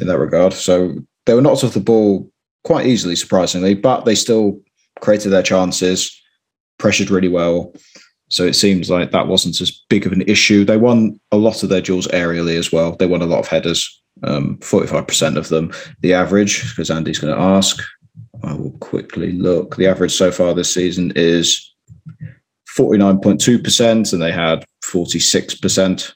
in 0.00 0.06
that 0.06 0.18
regard. 0.18 0.52
So 0.52 0.96
they 1.26 1.34
were 1.34 1.42
knocked 1.42 1.64
off 1.64 1.74
the 1.74 1.80
ball 1.80 2.30
quite 2.64 2.86
easily, 2.86 3.16
surprisingly, 3.16 3.74
but 3.74 4.04
they 4.04 4.14
still 4.14 4.60
created 5.00 5.30
their 5.30 5.42
chances, 5.42 6.20
pressured 6.78 7.10
really 7.10 7.28
well. 7.28 7.74
So 8.28 8.44
it 8.44 8.54
seems 8.54 8.88
like 8.88 9.10
that 9.10 9.26
wasn't 9.26 9.60
as 9.60 9.72
big 9.88 10.06
of 10.06 10.12
an 10.12 10.22
issue. 10.22 10.64
They 10.64 10.76
won 10.76 11.18
a 11.32 11.36
lot 11.36 11.62
of 11.62 11.68
their 11.68 11.80
duels 11.80 12.06
aerially 12.08 12.56
as 12.56 12.70
well. 12.70 12.94
They 12.96 13.06
won 13.06 13.22
a 13.22 13.26
lot 13.26 13.40
of 13.40 13.48
headers, 13.48 14.02
um, 14.22 14.56
45% 14.58 15.36
of 15.36 15.48
them. 15.48 15.72
The 16.00 16.14
average, 16.14 16.70
because 16.70 16.90
Andy's 16.90 17.18
going 17.18 17.34
to 17.34 17.40
ask, 17.40 17.82
I 18.44 18.54
will 18.54 18.72
quickly 18.78 19.32
look. 19.32 19.76
The 19.76 19.88
average 19.88 20.12
so 20.12 20.30
far 20.30 20.54
this 20.54 20.72
season 20.72 21.12
is 21.16 21.74
49.2%, 22.78 24.12
and 24.12 24.22
they 24.22 24.32
had 24.32 24.64
46%. 24.84 26.12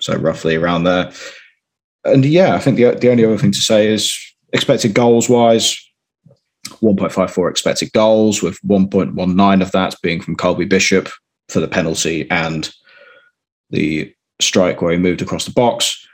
So 0.00 0.14
roughly 0.16 0.56
around 0.56 0.84
there. 0.84 1.12
And 2.04 2.24
yeah, 2.24 2.54
I 2.54 2.58
think 2.58 2.76
the, 2.76 2.92
the 2.92 3.10
only 3.10 3.24
other 3.24 3.38
thing 3.38 3.52
to 3.52 3.60
say 3.60 3.88
is 3.88 4.16
expected 4.52 4.94
goals 4.94 5.28
wise, 5.28 5.76
1.54 6.80 7.50
expected 7.50 7.92
goals, 7.92 8.42
with 8.42 8.60
1.19 8.62 9.62
of 9.62 9.72
that 9.72 9.94
being 10.02 10.20
from 10.20 10.36
Colby 10.36 10.64
Bishop 10.64 11.08
for 11.48 11.60
the 11.60 11.68
penalty 11.68 12.28
and 12.30 12.72
the 13.70 14.12
strike 14.40 14.82
where 14.82 14.92
he 14.92 14.98
moved 14.98 15.22
across 15.22 15.44
the 15.44 15.52
box. 15.52 16.06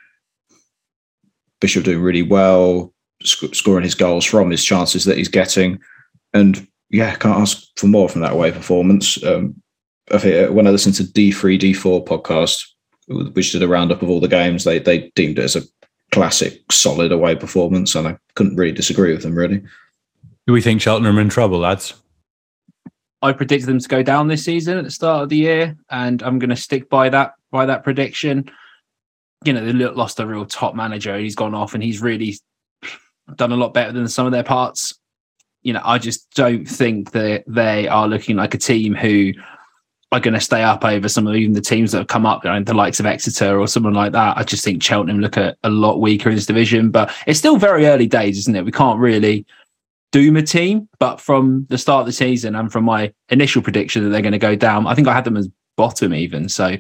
Bishop 1.61 1.85
doing 1.85 2.01
really 2.01 2.23
well, 2.23 2.93
sc- 3.23 3.55
scoring 3.55 3.85
his 3.85 3.95
goals 3.95 4.25
from 4.25 4.51
his 4.51 4.65
chances 4.65 5.05
that 5.05 5.17
he's 5.17 5.29
getting. 5.29 5.79
And 6.33 6.67
yeah, 6.91 7.15
can't 7.15 7.41
ask 7.41 7.65
for 7.77 7.87
more 7.87 8.09
from 8.09 8.21
that 8.23 8.33
away 8.33 8.53
performance. 8.53 9.23
Um, 9.25 9.63
I 10.11 10.19
think 10.19 10.51
uh, 10.51 10.53
when 10.53 10.67
I 10.67 10.71
listened 10.71 10.95
to 10.97 11.05
D3, 11.05 11.59
D4 11.59 12.07
podcast, 12.07 12.65
which 13.09 13.53
did 13.53 13.63
a 13.63 13.69
roundup 13.69 14.03
of 14.03 14.11
all 14.11 14.21
the 14.21 14.29
games, 14.29 14.65
they, 14.65 14.79
they 14.79 15.11
deemed 15.15 15.39
it 15.39 15.45
as 15.45 15.57
a 15.57 15.63
classic, 16.11 16.61
solid 16.71 17.13
away 17.13 17.35
performance. 17.35 17.95
And 17.95 18.09
I 18.09 18.19
couldn't 18.35 18.57
really 18.57 18.73
disagree 18.73 19.13
with 19.13 19.23
them, 19.23 19.35
really. 19.35 19.63
Do 20.47 20.53
we 20.53 20.61
think 20.61 20.81
Cheltenham 20.81 21.19
are 21.19 21.21
in 21.21 21.29
trouble, 21.29 21.61
lads? 21.61 21.95
I 23.23 23.33
predicted 23.33 23.69
them 23.69 23.79
to 23.79 23.89
go 23.89 24.03
down 24.03 24.27
this 24.27 24.45
season 24.45 24.77
at 24.77 24.85
the 24.85 24.91
start 24.91 25.23
of 25.23 25.29
the 25.29 25.37
year, 25.37 25.77
and 25.91 26.21
I'm 26.23 26.41
going 26.41 26.51
to 26.51 26.57
stick 26.57 26.89
by 26.91 27.09
that 27.11 27.35
by 27.53 27.67
that 27.67 27.85
prediction. 27.85 28.51
You 29.45 29.53
know, 29.53 29.65
they 29.65 29.73
lost 29.73 30.19
a 30.19 30.27
real 30.27 30.45
top 30.45 30.75
manager. 30.75 31.17
He's 31.17 31.37
gone 31.37 31.55
off, 31.55 31.75
and 31.75 31.83
he's 31.83 32.03
really 32.03 32.37
done 33.37 33.53
a 33.53 33.57
lot 33.57 33.75
better 33.75 33.93
than 33.93 34.09
some 34.09 34.27
of 34.27 34.33
their 34.33 34.43
parts. 34.43 34.95
you 35.63 35.73
know, 35.73 35.81
I 35.85 35.99
just 35.99 36.31
don't 36.35 36.67
think 36.67 37.13
that 37.13 37.45
they 37.47 37.89
are 37.89 38.09
looking 38.09 38.37
like 38.37 38.55
a 38.55 38.59
team 38.59 38.95
who 38.95 39.33
are 40.11 40.21
going 40.21 40.35
to 40.35 40.41
stay 40.41 40.63
up 40.63 40.85
over 40.85 41.09
some 41.09 41.27
of 41.27 41.35
even 41.35 41.55
the 41.55 41.61
teams 41.61 41.93
that 41.93 41.99
have 41.99 42.07
come 42.09 42.27
up, 42.27 42.45
you 42.45 42.51
know, 42.51 42.63
the 42.63 42.75
likes 42.75 43.01
of 43.01 43.07
Exeter 43.07 43.59
or 43.59 43.67
someone 43.67 43.95
like 43.95 44.13
that. 44.13 44.37
I 44.37 44.43
just 44.43 44.65
think 44.65 44.83
Cheltenham 44.83 45.21
look 45.21 45.37
a, 45.39 45.57
a 45.63 45.71
lot 45.71 46.01
weaker 46.01 46.29
in 46.29 46.35
this 46.35 46.47
division, 46.47 46.91
but 46.91 47.15
it's 47.27 47.39
still 47.39 47.57
very 47.57 47.87
early 47.87 48.07
days, 48.07 48.37
isn't 48.39 48.57
it? 48.57 48.65
We 48.65 48.73
can't 48.73 48.99
really 48.99 49.47
doom 50.13 50.37
a 50.37 50.43
team, 50.43 50.89
but 51.01 51.21
from 51.21 51.67
the 51.69 51.79
start 51.79 52.01
of 52.01 52.07
the 52.07 52.13
season 52.13 52.55
and 52.55 52.71
from 52.71 52.85
my 52.85 53.13
initial 53.31 53.63
prediction 53.63 54.05
that 54.05 54.11
they're 54.11 54.23
going 54.23 54.33
to 54.33 54.39
go 54.39 54.55
down, 54.55 54.87
I 54.87 54.95
think 54.95 55.09
I 55.09 55.13
had 55.13 55.25
them 55.25 55.37
as 55.37 55.49
bottom 55.77 56.15
even. 56.15 56.49
So 56.49 56.77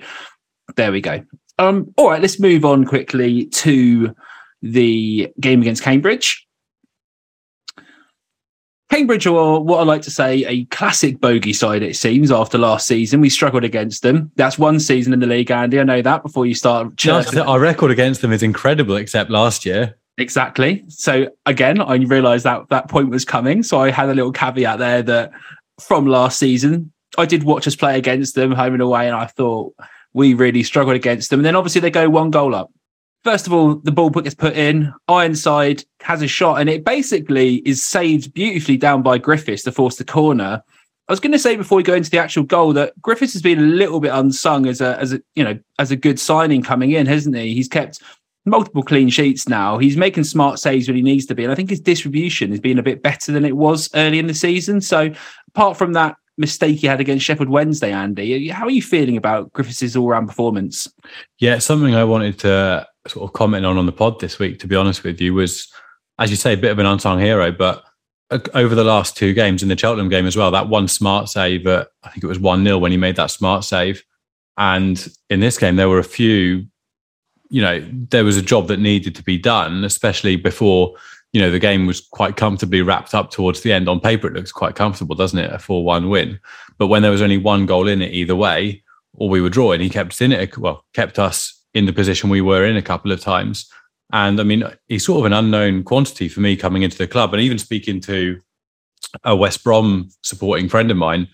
there 0.76 0.92
we 0.92 1.00
go. 1.00 1.24
Um, 1.58 1.92
all 1.96 2.10
right, 2.10 2.22
let's 2.22 2.38
move 2.38 2.64
on 2.64 2.84
quickly 2.84 3.46
to 3.46 4.14
the 4.62 5.32
game 5.40 5.60
against 5.60 5.82
Cambridge. 5.82 6.46
Cambridge 8.90 9.26
are 9.26 9.58
what 9.60 9.80
I 9.80 9.84
like 9.84 10.02
to 10.02 10.10
say 10.10 10.44
a 10.44 10.66
classic 10.66 11.18
bogey 11.18 11.54
side, 11.54 11.82
it 11.82 11.96
seems, 11.96 12.30
after 12.30 12.58
last 12.58 12.86
season. 12.86 13.22
We 13.22 13.30
struggled 13.30 13.64
against 13.64 14.02
them. 14.02 14.30
That's 14.36 14.58
one 14.58 14.78
season 14.78 15.14
in 15.14 15.20
the 15.20 15.26
league, 15.26 15.50
Andy. 15.50 15.80
I 15.80 15.84
know 15.84 16.02
that 16.02 16.22
before 16.22 16.44
you 16.44 16.54
start. 16.54 17.02
No, 17.34 17.44
our 17.44 17.58
record 17.58 17.90
against 17.90 18.20
them 18.20 18.32
is 18.32 18.42
incredible, 18.42 18.96
except 18.96 19.30
last 19.30 19.64
year. 19.64 19.96
Exactly. 20.22 20.84
So 20.86 21.28
again, 21.46 21.80
I 21.80 21.96
realised 21.96 22.44
that 22.44 22.68
that 22.68 22.88
point 22.88 23.10
was 23.10 23.24
coming. 23.24 23.64
So 23.64 23.80
I 23.80 23.90
had 23.90 24.08
a 24.08 24.14
little 24.14 24.30
caveat 24.30 24.78
there 24.78 25.02
that 25.02 25.32
from 25.80 26.06
last 26.06 26.38
season, 26.38 26.92
I 27.18 27.26
did 27.26 27.42
watch 27.42 27.66
us 27.66 27.74
play 27.74 27.98
against 27.98 28.36
them 28.36 28.52
home 28.52 28.74
and 28.74 28.82
away, 28.82 29.08
and 29.08 29.16
I 29.16 29.26
thought 29.26 29.74
we 30.14 30.34
really 30.34 30.62
struggled 30.62 30.94
against 30.94 31.28
them. 31.28 31.40
And 31.40 31.44
then 31.44 31.56
obviously 31.56 31.80
they 31.80 31.90
go 31.90 32.08
one 32.08 32.30
goal 32.30 32.54
up. 32.54 32.70
First 33.24 33.48
of 33.48 33.52
all, 33.52 33.74
the 33.74 33.90
ball 33.90 34.10
gets 34.10 34.34
put 34.34 34.56
in. 34.56 34.94
Ironside 35.08 35.84
has 36.02 36.22
a 36.22 36.28
shot, 36.28 36.60
and 36.60 36.70
it 36.70 36.84
basically 36.84 37.56
is 37.66 37.82
saved 37.82 38.32
beautifully 38.32 38.76
down 38.76 39.02
by 39.02 39.18
Griffiths 39.18 39.64
to 39.64 39.72
force 39.72 39.96
the 39.96 40.04
corner. 40.04 40.62
I 41.08 41.12
was 41.12 41.20
going 41.20 41.32
to 41.32 41.38
say 41.38 41.56
before 41.56 41.76
we 41.76 41.82
go 41.82 41.94
into 41.94 42.10
the 42.10 42.18
actual 42.18 42.44
goal 42.44 42.72
that 42.74 42.94
Griffiths 43.02 43.32
has 43.32 43.42
been 43.42 43.58
a 43.58 43.62
little 43.62 43.98
bit 43.98 44.12
unsung 44.14 44.66
as 44.66 44.80
a 44.80 44.98
as 45.00 45.12
a 45.12 45.20
you 45.34 45.42
know 45.42 45.58
as 45.80 45.90
a 45.90 45.96
good 45.96 46.20
signing 46.20 46.62
coming 46.62 46.92
in, 46.92 47.06
hasn't 47.06 47.36
he? 47.36 47.54
He's 47.54 47.68
kept 47.68 48.00
multiple 48.44 48.82
clean 48.82 49.08
sheets 49.08 49.48
now. 49.48 49.78
He's 49.78 49.96
making 49.96 50.24
smart 50.24 50.58
saves 50.58 50.88
when 50.88 50.96
he 50.96 51.02
needs 51.02 51.26
to 51.26 51.34
be, 51.34 51.44
and 51.44 51.52
I 51.52 51.54
think 51.54 51.70
his 51.70 51.80
distribution 51.80 52.50
has 52.50 52.60
been 52.60 52.78
a 52.78 52.82
bit 52.82 53.02
better 53.02 53.32
than 53.32 53.44
it 53.44 53.56
was 53.56 53.88
early 53.94 54.18
in 54.18 54.26
the 54.26 54.34
season. 54.34 54.80
So 54.80 55.12
apart 55.48 55.76
from 55.76 55.92
that 55.94 56.16
mistake 56.38 56.78
he 56.78 56.86
had 56.86 57.00
against 57.00 57.24
Sheffield 57.24 57.48
Wednesday, 57.48 57.92
Andy, 57.92 58.48
how 58.48 58.66
are 58.66 58.70
you 58.70 58.82
feeling 58.82 59.16
about 59.16 59.52
Griffiths' 59.52 59.96
all-round 59.96 60.28
performance? 60.28 60.92
Yeah, 61.38 61.58
something 61.58 61.94
I 61.94 62.04
wanted 62.04 62.38
to 62.40 62.86
sort 63.06 63.28
of 63.28 63.32
comment 63.32 63.66
on 63.66 63.78
on 63.78 63.86
the 63.86 63.92
pod 63.92 64.20
this 64.20 64.38
week, 64.38 64.58
to 64.60 64.66
be 64.66 64.76
honest 64.76 65.04
with 65.04 65.20
you, 65.20 65.34
was, 65.34 65.68
as 66.18 66.30
you 66.30 66.36
say, 66.36 66.54
a 66.54 66.56
bit 66.56 66.72
of 66.72 66.78
an 66.78 66.86
unsung 66.86 67.18
hero. 67.18 67.50
But 67.50 67.84
uh, 68.30 68.38
over 68.54 68.74
the 68.74 68.84
last 68.84 69.16
two 69.16 69.34
games, 69.34 69.62
in 69.62 69.68
the 69.68 69.76
Cheltenham 69.76 70.08
game 70.08 70.26
as 70.26 70.36
well, 70.36 70.50
that 70.50 70.68
one 70.68 70.88
smart 70.88 71.28
save, 71.28 71.66
at, 71.66 71.88
I 72.02 72.10
think 72.10 72.24
it 72.24 72.28
was 72.28 72.38
1 72.38 72.64
0 72.64 72.78
when 72.78 72.92
he 72.92 72.96
made 72.96 73.16
that 73.16 73.30
smart 73.30 73.64
save. 73.64 74.02
And 74.56 75.08
in 75.30 75.40
this 75.40 75.58
game, 75.58 75.76
there 75.76 75.88
were 75.88 75.98
a 75.98 76.04
few, 76.04 76.66
you 77.52 77.60
know, 77.60 77.86
there 78.08 78.24
was 78.24 78.38
a 78.38 78.42
job 78.42 78.66
that 78.68 78.80
needed 78.80 79.14
to 79.14 79.22
be 79.22 79.36
done, 79.36 79.84
especially 79.84 80.36
before, 80.36 80.96
you 81.34 81.40
know, 81.40 81.50
the 81.50 81.58
game 81.58 81.86
was 81.86 82.00
quite 82.00 82.34
comfortably 82.34 82.80
wrapped 82.80 83.14
up 83.14 83.30
towards 83.30 83.60
the 83.60 83.74
end. 83.74 83.90
On 83.90 84.00
paper, 84.00 84.26
it 84.26 84.32
looks 84.32 84.50
quite 84.50 84.74
comfortable, 84.74 85.14
doesn't 85.14 85.38
it? 85.38 85.52
A 85.52 85.58
4 85.58 85.84
1 85.84 86.08
win. 86.08 86.40
But 86.78 86.86
when 86.86 87.02
there 87.02 87.10
was 87.10 87.20
only 87.20 87.36
one 87.36 87.66
goal 87.66 87.88
in 87.88 88.00
it 88.00 88.14
either 88.14 88.34
way, 88.34 88.82
or 89.12 89.28
we 89.28 89.42
were 89.42 89.50
drawing, 89.50 89.82
he 89.82 89.90
kept 89.90 90.12
us 90.12 90.22
in 90.22 90.32
it, 90.32 90.56
well, 90.56 90.86
kept 90.94 91.18
us 91.18 91.62
in 91.74 91.84
the 91.84 91.92
position 91.92 92.30
we 92.30 92.40
were 92.40 92.64
in 92.64 92.78
a 92.78 92.82
couple 92.82 93.12
of 93.12 93.20
times. 93.20 93.70
And 94.14 94.40
I 94.40 94.44
mean, 94.44 94.64
he's 94.88 95.04
sort 95.04 95.20
of 95.20 95.26
an 95.26 95.34
unknown 95.34 95.84
quantity 95.84 96.28
for 96.28 96.40
me 96.40 96.56
coming 96.56 96.80
into 96.80 96.96
the 96.96 97.06
club. 97.06 97.34
And 97.34 97.42
even 97.42 97.58
speaking 97.58 98.00
to 98.00 98.40
a 99.24 99.36
West 99.36 99.62
Brom 99.62 100.08
supporting 100.22 100.70
friend 100.70 100.90
of 100.90 100.96
mine, 100.96 101.28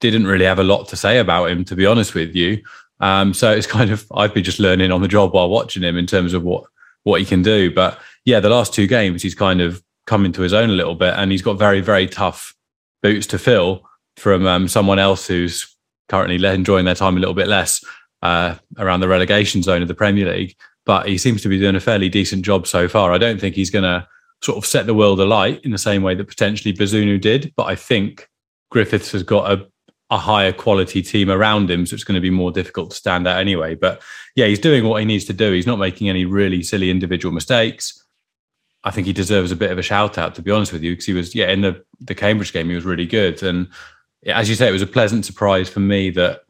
didn't 0.00 0.26
really 0.26 0.44
have 0.44 0.58
a 0.58 0.64
lot 0.64 0.88
to 0.88 0.96
say 0.96 1.18
about 1.18 1.50
him, 1.50 1.64
to 1.64 1.74
be 1.74 1.86
honest 1.86 2.14
with 2.14 2.36
you. 2.36 2.62
Um, 3.00 3.34
so 3.34 3.52
it's 3.52 3.66
kind 3.78 3.90
of 3.90 4.06
I've 4.14 4.34
been 4.34 4.44
just 4.44 4.60
learning 4.60 4.92
on 4.92 5.02
the 5.02 5.08
job 5.08 5.32
while 5.32 5.48
watching 5.48 5.82
him 5.82 5.96
in 5.96 6.06
terms 6.06 6.34
of 6.34 6.42
what 6.42 6.64
what 7.04 7.20
he 7.20 7.26
can 7.26 7.42
do. 7.42 7.72
But 7.72 7.98
yeah, 8.24 8.40
the 8.40 8.50
last 8.50 8.74
two 8.74 8.86
games 8.86 9.22
he's 9.22 9.34
kind 9.34 9.60
of 9.60 9.82
come 10.06 10.24
into 10.24 10.42
his 10.42 10.52
own 10.52 10.70
a 10.70 10.74
little 10.74 10.94
bit, 10.94 11.14
and 11.16 11.30
he's 11.30 11.42
got 11.42 11.58
very 11.58 11.80
very 11.80 12.06
tough 12.06 12.54
boots 13.02 13.26
to 13.28 13.38
fill 13.38 13.88
from 14.16 14.46
um, 14.46 14.68
someone 14.68 14.98
else 14.98 15.26
who's 15.26 15.76
currently 16.08 16.44
enjoying 16.46 16.84
their 16.84 16.94
time 16.94 17.16
a 17.16 17.20
little 17.20 17.34
bit 17.34 17.48
less 17.48 17.84
uh, 18.22 18.54
around 18.78 19.00
the 19.00 19.08
relegation 19.08 19.62
zone 19.62 19.82
of 19.82 19.88
the 19.88 19.94
Premier 19.94 20.32
League. 20.32 20.56
But 20.84 21.06
he 21.06 21.18
seems 21.18 21.42
to 21.42 21.48
be 21.48 21.58
doing 21.58 21.76
a 21.76 21.80
fairly 21.80 22.08
decent 22.08 22.44
job 22.44 22.66
so 22.66 22.88
far. 22.88 23.12
I 23.12 23.18
don't 23.18 23.40
think 23.40 23.54
he's 23.54 23.70
going 23.70 23.84
to 23.84 24.06
sort 24.42 24.58
of 24.58 24.66
set 24.66 24.86
the 24.86 24.94
world 24.94 25.20
alight 25.20 25.60
in 25.64 25.70
the 25.70 25.78
same 25.78 26.02
way 26.02 26.14
that 26.14 26.28
potentially 26.28 26.72
Bazunu 26.72 27.20
did. 27.20 27.52
But 27.56 27.64
I 27.64 27.74
think 27.74 28.28
Griffiths 28.70 29.12
has 29.12 29.22
got 29.22 29.52
a, 29.52 29.66
a 30.10 30.18
higher 30.18 30.52
quality 30.52 31.02
team 31.02 31.30
around 31.30 31.70
him, 31.70 31.84
so 31.84 31.94
it's 31.94 32.04
going 32.04 32.14
to 32.14 32.20
be 32.20 32.30
more 32.30 32.50
difficult 32.50 32.90
to 32.90 32.96
stand 32.96 33.28
out 33.28 33.38
anyway. 33.38 33.74
But 33.74 34.02
yeah, 34.34 34.46
he's 34.46 34.58
doing 34.58 34.84
what 34.84 35.00
he 35.00 35.06
needs 35.06 35.24
to 35.26 35.32
do. 35.32 35.52
He's 35.52 35.66
not 35.66 35.78
making 35.78 36.08
any 36.08 36.24
really 36.24 36.62
silly 36.62 36.90
individual 36.90 37.34
mistakes. 37.34 38.04
I 38.84 38.90
think 38.90 39.06
he 39.06 39.12
deserves 39.12 39.52
a 39.52 39.56
bit 39.56 39.70
of 39.70 39.78
a 39.78 39.82
shout 39.82 40.16
out, 40.16 40.34
to 40.36 40.42
be 40.42 40.50
honest 40.50 40.72
with 40.72 40.82
you, 40.82 40.92
because 40.92 41.06
he 41.06 41.12
was, 41.12 41.34
yeah, 41.34 41.50
in 41.50 41.60
the, 41.60 41.84
the 42.00 42.14
Cambridge 42.14 42.52
game, 42.52 42.68
he 42.68 42.74
was 42.74 42.84
really 42.84 43.06
good. 43.06 43.42
And 43.42 43.68
as 44.26 44.48
you 44.48 44.54
say, 44.54 44.68
it 44.68 44.72
was 44.72 44.82
a 44.82 44.86
pleasant 44.86 45.26
surprise 45.26 45.68
for 45.68 45.80
me 45.80 46.10
that 46.10 46.42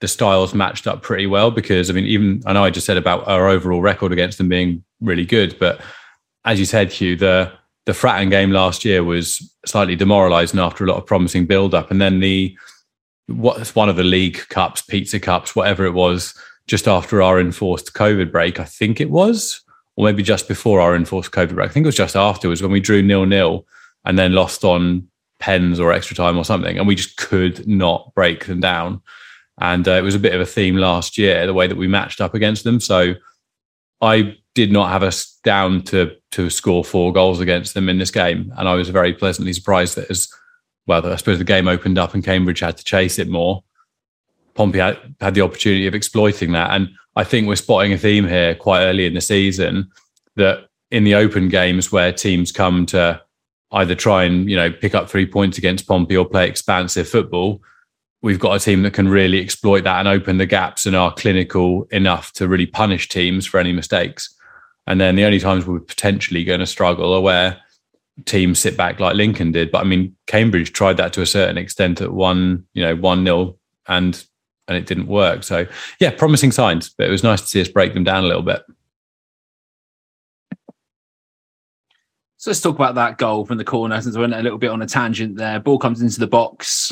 the 0.00 0.08
styles 0.08 0.54
matched 0.54 0.86
up 0.86 1.02
pretty 1.02 1.26
well 1.26 1.50
because 1.50 1.90
I 1.90 1.92
mean, 1.92 2.06
even 2.06 2.42
I 2.46 2.52
know 2.52 2.64
I 2.64 2.70
just 2.70 2.86
said 2.86 2.96
about 2.96 3.26
our 3.28 3.48
overall 3.48 3.82
record 3.82 4.12
against 4.12 4.38
them 4.38 4.48
being 4.48 4.82
really 5.00 5.26
good, 5.26 5.58
but 5.58 5.80
as 6.44 6.58
you 6.58 6.64
said, 6.64 6.90
Hugh, 6.90 7.16
the 7.16 7.52
the 7.86 7.92
Fratton 7.92 8.30
game 8.30 8.50
last 8.50 8.84
year 8.84 9.02
was 9.02 9.54
slightly 9.66 9.96
demoralising 9.96 10.60
after 10.60 10.84
a 10.84 10.86
lot 10.86 10.98
of 10.98 11.06
promising 11.06 11.46
build 11.46 11.74
up, 11.74 11.90
and 11.90 12.00
then 12.00 12.20
the 12.20 12.56
what's 13.30 13.74
one 13.74 13.88
of 13.88 13.96
the 13.96 14.04
league 14.04 14.48
cups, 14.48 14.82
pizza 14.82 15.20
cups, 15.20 15.54
whatever 15.54 15.84
it 15.84 15.92
was, 15.92 16.34
just 16.66 16.86
after 16.86 17.22
our 17.22 17.40
enforced 17.40 17.94
COVID 17.94 18.30
break, 18.30 18.60
I 18.60 18.64
think 18.64 19.00
it 19.00 19.10
was, 19.10 19.62
or 19.96 20.04
maybe 20.04 20.22
just 20.22 20.48
before 20.48 20.80
our 20.80 20.94
enforced 20.94 21.32
COVID 21.32 21.54
break. 21.54 21.70
I 21.70 21.72
think 21.72 21.84
it 21.84 21.88
was 21.88 21.96
just 21.96 22.16
afterwards 22.16 22.62
when 22.62 22.70
we 22.70 22.80
drew 22.80 23.02
nil 23.02 23.26
nil 23.26 23.66
and 24.04 24.18
then 24.18 24.34
lost 24.34 24.64
on 24.64 25.08
pens 25.38 25.80
or 25.80 25.92
extra 25.92 26.16
time 26.16 26.36
or 26.36 26.44
something, 26.44 26.78
and 26.78 26.86
we 26.86 26.94
just 26.94 27.16
could 27.16 27.66
not 27.66 28.12
break 28.14 28.46
them 28.46 28.60
down. 28.60 29.02
And 29.58 29.86
uh, 29.86 29.92
it 29.92 30.02
was 30.02 30.14
a 30.14 30.20
bit 30.20 30.34
of 30.34 30.40
a 30.40 30.46
theme 30.46 30.76
last 30.76 31.18
year, 31.18 31.46
the 31.46 31.54
way 31.54 31.66
that 31.66 31.76
we 31.76 31.88
matched 31.88 32.20
up 32.20 32.34
against 32.34 32.64
them. 32.64 32.80
So 32.80 33.14
I 34.00 34.36
did 34.54 34.72
not 34.72 34.90
have 34.90 35.02
us 35.02 35.38
down 35.44 35.82
to 35.82 36.12
to 36.32 36.50
score 36.50 36.84
four 36.84 37.12
goals 37.12 37.40
against 37.40 37.74
them 37.74 37.88
in 37.88 37.98
this 37.98 38.10
game. 38.10 38.52
And 38.56 38.68
I 38.68 38.74
was 38.74 38.88
very 38.88 39.12
pleasantly 39.12 39.52
surprised 39.52 39.96
that 39.96 40.10
as 40.10 40.32
well, 40.86 41.06
I 41.06 41.16
suppose 41.16 41.38
the 41.38 41.44
game 41.44 41.68
opened 41.68 41.98
up 41.98 42.14
and 42.14 42.24
Cambridge 42.24 42.60
had 42.60 42.76
to 42.76 42.84
chase 42.84 43.18
it 43.18 43.28
more. 43.28 43.62
Pompey 44.54 44.78
had, 44.78 44.98
had 45.20 45.34
the 45.34 45.42
opportunity 45.42 45.86
of 45.86 45.94
exploiting 45.94 46.52
that. 46.52 46.70
And 46.72 46.90
I 47.16 47.24
think 47.24 47.46
we're 47.46 47.56
spotting 47.56 47.92
a 47.92 47.98
theme 47.98 48.26
here 48.26 48.54
quite 48.54 48.84
early 48.84 49.06
in 49.06 49.14
the 49.14 49.20
season 49.20 49.90
that 50.36 50.68
in 50.90 51.04
the 51.04 51.14
open 51.14 51.48
games 51.48 51.92
where 51.92 52.12
teams 52.12 52.50
come 52.50 52.86
to 52.86 53.22
either 53.72 53.94
try 53.94 54.24
and, 54.24 54.50
you 54.50 54.56
know, 54.56 54.70
pick 54.70 54.94
up 54.94 55.08
three 55.08 55.26
points 55.26 55.58
against 55.58 55.86
Pompey 55.86 56.16
or 56.16 56.24
play 56.24 56.48
expansive 56.48 57.08
football, 57.08 57.62
we've 58.22 58.40
got 58.40 58.56
a 58.56 58.60
team 58.60 58.82
that 58.82 58.92
can 58.92 59.08
really 59.08 59.40
exploit 59.40 59.84
that 59.84 59.98
and 59.98 60.08
open 60.08 60.38
the 60.38 60.46
gaps 60.46 60.86
and 60.86 60.96
are 60.96 61.14
clinical 61.14 61.84
enough 61.90 62.32
to 62.32 62.48
really 62.48 62.66
punish 62.66 63.08
teams 63.08 63.46
for 63.46 63.58
any 63.60 63.72
mistakes. 63.72 64.34
And 64.86 65.00
then 65.00 65.14
the 65.14 65.24
only 65.24 65.38
times 65.38 65.66
we're 65.66 65.80
potentially 65.80 66.44
going 66.44 66.60
to 66.60 66.66
struggle 66.66 67.14
are 67.14 67.20
where 67.20 67.58
teams 68.26 68.58
sit 68.58 68.76
back 68.76 69.00
like 69.00 69.14
Lincoln 69.14 69.52
did. 69.52 69.70
But 69.70 69.80
I 69.80 69.84
mean, 69.84 70.16
Cambridge 70.26 70.72
tried 70.72 70.96
that 70.98 71.12
to 71.14 71.22
a 71.22 71.26
certain 71.26 71.58
extent 71.58 72.00
at 72.00 72.12
one, 72.12 72.64
you 72.74 72.82
know, 72.82 72.96
one 72.96 73.24
nil, 73.24 73.58
and 73.86 74.24
and 74.68 74.76
it 74.76 74.86
didn't 74.86 75.06
work. 75.06 75.42
So 75.42 75.66
yeah, 75.98 76.10
promising 76.10 76.52
signs. 76.52 76.90
But 76.90 77.08
it 77.08 77.10
was 77.10 77.24
nice 77.24 77.40
to 77.40 77.46
see 77.46 77.60
us 77.60 77.68
break 77.68 77.94
them 77.94 78.04
down 78.04 78.24
a 78.24 78.26
little 78.26 78.42
bit. 78.42 78.62
So 82.36 82.50
let's 82.50 82.60
talk 82.62 82.74
about 82.74 82.94
that 82.94 83.18
goal 83.18 83.44
from 83.44 83.58
the 83.58 83.64
corner 83.64 84.00
since 84.00 84.16
we 84.16 84.22
went 84.22 84.32
a 84.32 84.42
little 84.42 84.56
bit 84.56 84.70
on 84.70 84.80
a 84.80 84.86
tangent 84.86 85.36
there. 85.36 85.60
Ball 85.60 85.78
comes 85.78 86.00
into 86.00 86.20
the 86.20 86.26
box 86.26 86.90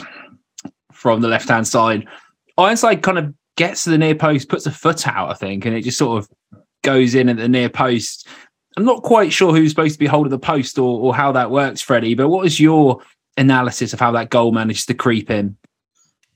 from 0.92 1.22
the 1.22 1.28
left 1.28 1.48
hand 1.48 1.66
side. 1.66 2.06
Ironside 2.58 3.02
kind 3.02 3.18
of 3.18 3.32
gets 3.56 3.84
to 3.84 3.90
the 3.90 3.96
near 3.96 4.14
post, 4.14 4.50
puts 4.50 4.66
a 4.66 4.70
foot 4.70 5.08
out, 5.08 5.30
I 5.30 5.34
think, 5.34 5.64
and 5.64 5.74
it 5.74 5.84
just 5.84 5.96
sort 5.96 6.18
of 6.18 6.28
goes 6.82 7.14
in 7.14 7.30
at 7.30 7.38
the 7.38 7.48
near 7.48 7.70
post. 7.70 8.28
I'm 8.78 8.84
not 8.84 9.02
quite 9.02 9.32
sure 9.32 9.52
who's 9.52 9.70
supposed 9.70 9.94
to 9.94 9.98
be 9.98 10.06
holding 10.06 10.30
the 10.30 10.38
post 10.38 10.78
or, 10.78 11.00
or 11.00 11.12
how 11.12 11.32
that 11.32 11.50
works, 11.50 11.80
Freddie, 11.80 12.14
but 12.14 12.28
what 12.28 12.44
was 12.44 12.60
your 12.60 13.02
analysis 13.36 13.92
of 13.92 13.98
how 13.98 14.12
that 14.12 14.30
goal 14.30 14.52
managed 14.52 14.86
to 14.86 14.94
creep 14.94 15.30
in? 15.30 15.56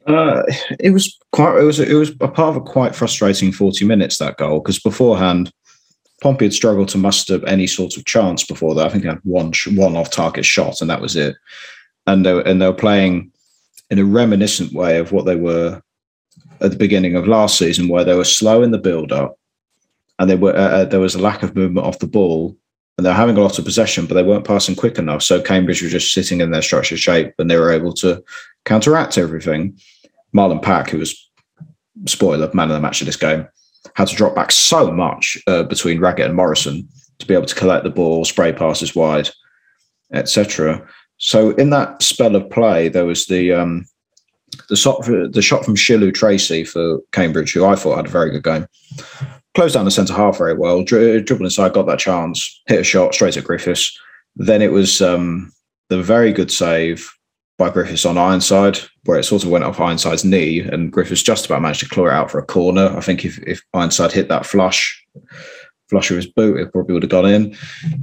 Uh, 0.09 0.43
it 0.81 0.91
was 0.91 1.17
quite. 1.31 1.61
It 1.61 1.63
was. 1.63 1.79
It 1.79 1.95
was 1.95 2.11
a 2.21 2.27
part 2.27 2.49
of 2.49 2.57
a 2.57 2.61
quite 2.61 2.97
frustrating 2.97 3.53
forty 3.53 3.85
minutes 3.85 4.19
that 4.19 4.39
goal 4.39 4.59
because 4.59 4.81
beforehand, 4.81 5.53
Pompey 6.21 6.47
had 6.47 6.53
struggled 6.53 6.89
to 6.89 6.99
muster 6.99 7.41
any 7.47 7.69
sort 7.69 7.97
of 7.97 8.07
chance 8.07 8.43
before 8.45 8.75
that. 8.75 8.87
I 8.87 8.89
think 8.89 9.05
they 9.05 9.11
had 9.11 9.21
one 9.23 9.53
one 9.77 9.95
off 9.95 10.11
target 10.11 10.45
shot 10.45 10.81
and 10.81 10.91
that 10.91 11.01
was 11.01 11.15
it. 11.15 11.37
And 12.09 12.27
they 12.27 12.33
were, 12.33 12.41
and 12.41 12.61
they 12.61 12.67
were 12.67 12.73
playing 12.73 13.31
in 13.89 14.01
a 14.01 14.05
reminiscent 14.05 14.73
way 14.73 14.99
of 14.99 15.13
what 15.13 15.27
they 15.27 15.37
were 15.37 15.81
at 16.61 16.73
the 16.73 16.77
beginning 16.77 17.15
of 17.15 17.29
last 17.29 17.57
season, 17.57 17.87
where 17.87 18.05
they 18.05 18.17
were 18.17 18.25
slow 18.25 18.65
in 18.65 18.73
the 18.73 18.79
build 18.79 19.13
up, 19.13 19.39
and 20.19 20.29
they 20.29 20.37
were 20.37 20.55
uh, 20.55 20.69
uh, 20.69 20.85
there 20.85 21.01
was 21.01 21.15
a 21.15 21.21
lack 21.21 21.43
of 21.43 21.57
movement 21.57 21.87
off 21.87 21.99
the 21.99 22.07
ball, 22.07 22.57
and 22.97 23.07
they're 23.07 23.15
having 23.15 23.37
a 23.37 23.41
lot 23.41 23.59
of 23.59 23.65
possession, 23.65 24.07
but 24.07 24.15
they 24.15 24.23
weren't 24.23 24.47
passing 24.47 24.75
quick 24.75 24.99
enough. 24.99 25.23
So 25.23 25.41
Cambridge 25.41 25.83
were 25.83 25.89
just 25.89 26.13
sitting 26.13 26.41
in 26.41 26.51
their 26.51 26.63
structured 26.63 26.99
shape, 26.99 27.35
and 27.39 27.51
they 27.51 27.57
were 27.57 27.73
able 27.73 27.93
to 27.95 28.23
counteract 28.65 29.19
everything. 29.19 29.79
Marlon 30.35 30.63
Pack, 30.63 30.91
who 30.91 30.99
was 30.99 31.31
spoiler 32.07 32.51
man 32.55 32.71
of 32.71 32.75
the 32.75 32.81
match 32.81 33.01
of 33.01 33.07
this 33.07 33.17
game, 33.17 33.47
had 33.95 34.09
to 34.09 34.17
drop 34.17 34.35
back 34.35 34.53
so 34.53 34.91
much 34.91 35.37
uh, 35.47 35.63
between 35.65 36.01
Raggett 36.01 36.27
and 36.27 36.37
Morrison 36.37 36.89
to 37.19 37.27
be 37.27 37.35
able 37.35 37.47
to 37.47 37.55
collect 37.55 37.85
the 37.85 37.91
ball, 37.91 38.25
spray 38.25 38.53
passes 38.53 38.95
wide, 38.95 39.29
etc. 40.13 40.87
So 41.19 41.51
in 41.53 41.71
that 41.71 42.03
spell 42.03 42.37
of 42.37 42.51
play, 42.51 42.89
there 42.89 43.05
was 43.05 43.27
the 43.27 43.53
um, 43.53 43.87
the 44.69 44.77
shot 44.77 45.05
the 45.05 45.43
shot 45.43 45.65
from 45.65 45.77
Shilow 45.77 46.11
Tracey 46.11 46.65
for 46.65 47.01
Cambridge, 47.13 47.53
who 47.53 47.65
I 47.65 47.77
thought 47.77 47.97
had 47.97 48.07
a 48.07 48.11
very 48.11 48.31
good 48.31 48.45
game. 48.45 48.67
Closed 49.55 49.75
down 49.75 49.85
the 49.85 49.91
centre 49.91 50.15
half 50.15 50.39
very 50.39 50.55
well, 50.55 50.83
dri- 50.83 51.21
dribbled 51.21 51.47
inside, 51.47 51.75
got 51.75 51.87
that 51.87 51.99
chance, 51.99 52.63
hit 52.67 52.81
a 52.81 52.85
shot 52.85 53.15
straight 53.15 53.37
at 53.37 53.45
Griffiths. 53.45 53.99
Then 54.37 54.63
it 54.63 54.73
was 54.73 55.03
um, 55.03 55.53
the 55.91 56.03
very 56.03 56.33
good 56.33 56.51
save 56.51 57.11
by 57.59 57.69
Griffiths 57.69 58.07
on 58.07 58.17
Ironside, 58.17 58.79
where 59.05 59.19
it 59.19 59.25
sort 59.25 59.45
of 59.45 59.51
went 59.51 59.65
off 59.65 59.79
Ironside's 59.79 60.25
knee, 60.25 60.61
and 60.61 60.91
Griffiths 60.91 61.23
just 61.23 61.45
about 61.45 61.61
managed 61.61 61.81
to 61.81 61.89
claw 61.89 62.07
it 62.07 62.13
out 62.13 62.31
for 62.31 62.39
a 62.39 62.47
corner. 62.47 62.97
I 62.97 63.01
think 63.01 63.25
if, 63.25 63.39
if 63.41 63.63
Ironside 63.75 64.11
hit 64.11 64.29
that 64.29 64.47
flush, 64.47 65.05
flush 65.91 66.11
of 66.11 66.17
his 66.17 66.27
boot, 66.27 66.59
it 66.59 66.73
probably 66.73 66.95
would 66.95 67.03
have 67.03 67.11
gone 67.11 67.27
in. 67.27 67.55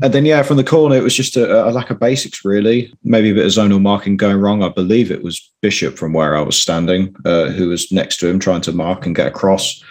And 0.04 0.14
then, 0.14 0.26
yeah, 0.26 0.44
from 0.44 0.58
the 0.58 0.64
corner, 0.64 0.96
it 0.96 1.04
was 1.04 1.16
just 1.16 1.36
a, 1.36 1.68
a 1.68 1.72
lack 1.72 1.90
of 1.90 2.00
basics, 2.00 2.46
really. 2.46 2.94
Maybe 3.04 3.32
a 3.32 3.34
bit 3.34 3.46
of 3.46 3.52
zonal 3.52 3.82
marking 3.82 4.18
going 4.18 4.38
wrong. 4.38 4.62
I 4.62 4.70
believe 4.70 5.10
it 5.12 5.24
was 5.24 5.52
Bishop 5.64 5.98
from 5.98 6.14
where 6.14 6.38
I 6.38 6.42
was 6.42 6.62
standing, 6.62 7.16
uh, 7.26 7.48
who 7.48 7.70
was 7.70 7.92
next 7.92 8.18
to 8.18 8.28
him 8.28 8.38
trying 8.38 8.62
to 8.62 8.72
mark 8.72 9.08
and 9.08 9.16
get 9.16 9.28
across. 9.28 9.84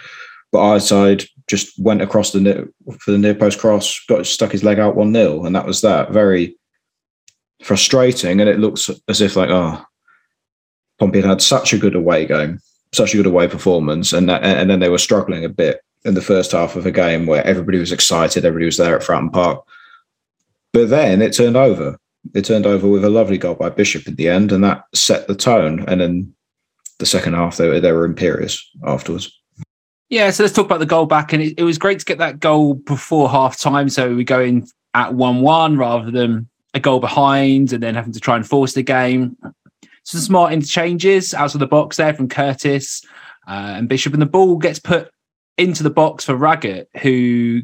But 0.53 0.61
Ironside 0.61 1.25
just 1.49 1.77
went 1.79 2.01
across 2.01 2.31
the 2.31 2.39
near, 2.39 2.69
for 2.99 3.11
the 3.11 3.17
near 3.17 3.33
post 3.33 3.59
cross, 3.59 4.05
got 4.07 4.25
stuck 4.25 4.51
his 4.51 4.63
leg 4.63 4.79
out 4.79 4.95
1 4.95 5.13
0, 5.13 5.45
and 5.45 5.55
that 5.55 5.65
was 5.65 5.81
that. 5.81 6.11
Very 6.11 6.55
frustrating. 7.63 8.39
And 8.39 8.49
it 8.49 8.59
looks 8.59 8.89
as 9.07 9.19
if, 9.19 9.35
like, 9.35 9.49
oh, 9.49 9.83
Pompey 10.99 11.21
had 11.21 11.29
had 11.29 11.41
such 11.41 11.73
a 11.73 11.77
good 11.77 11.95
away 11.95 12.25
game, 12.25 12.59
such 12.93 13.13
a 13.13 13.17
good 13.17 13.25
away 13.25 13.47
performance, 13.47 14.13
and 14.13 14.29
that, 14.29 14.43
and 14.43 14.69
then 14.69 14.79
they 14.79 14.89
were 14.89 14.97
struggling 14.97 15.43
a 15.43 15.49
bit 15.49 15.81
in 16.05 16.13
the 16.13 16.21
first 16.21 16.51
half 16.51 16.75
of 16.75 16.85
a 16.85 16.91
game 16.91 17.25
where 17.25 17.45
everybody 17.45 17.79
was 17.79 17.91
excited, 17.91 18.45
everybody 18.45 18.65
was 18.65 18.77
there 18.77 18.95
at 18.95 19.05
Fratton 19.05 19.33
Park. 19.33 19.65
But 20.71 20.89
then 20.89 21.21
it 21.21 21.33
turned 21.33 21.57
over. 21.57 21.97
It 22.35 22.45
turned 22.45 22.65
over 22.65 22.87
with 22.87 23.03
a 23.03 23.09
lovely 23.09 23.37
goal 23.37 23.55
by 23.55 23.69
Bishop 23.69 24.07
at 24.07 24.17
the 24.17 24.29
end, 24.29 24.51
and 24.51 24.63
that 24.63 24.83
set 24.93 25.27
the 25.27 25.35
tone. 25.35 25.83
And 25.87 25.99
then 25.99 26.33
the 26.99 27.05
second 27.05 27.33
half, 27.33 27.57
they 27.57 27.67
were, 27.67 27.79
they 27.79 27.91
were 27.91 28.05
imperious 28.05 28.69
afterwards. 28.85 29.38
Yeah, 30.09 30.31
so 30.31 30.43
let's 30.43 30.55
talk 30.55 30.65
about 30.65 30.79
the 30.79 30.85
goal 30.85 31.05
back. 31.05 31.33
And 31.33 31.41
it, 31.41 31.55
it 31.57 31.63
was 31.63 31.77
great 31.77 31.99
to 31.99 32.05
get 32.05 32.17
that 32.17 32.39
goal 32.39 32.73
before 32.73 33.29
half 33.29 33.59
time. 33.59 33.89
So 33.89 34.15
we 34.15 34.23
go 34.23 34.39
in 34.39 34.67
at 34.93 35.13
1 35.13 35.41
1 35.41 35.77
rather 35.77 36.09
than 36.09 36.49
a 36.73 36.79
goal 36.79 36.99
behind 36.99 37.73
and 37.73 37.81
then 37.81 37.95
having 37.95 38.13
to 38.13 38.19
try 38.19 38.35
and 38.35 38.47
force 38.47 38.73
the 38.73 38.83
game. 38.83 39.37
Some 40.03 40.21
smart 40.21 40.53
interchanges 40.53 41.33
out 41.33 41.53
of 41.53 41.59
the 41.59 41.67
box 41.67 41.97
there 41.97 42.13
from 42.13 42.27
Curtis 42.27 43.03
uh, 43.47 43.75
and 43.77 43.87
Bishop. 43.87 44.13
And 44.13 44.21
the 44.21 44.27
ball 44.27 44.57
gets 44.57 44.79
put 44.79 45.11
into 45.57 45.83
the 45.83 45.89
box 45.89 46.25
for 46.25 46.35
Raggett, 46.35 46.89
who 47.01 47.61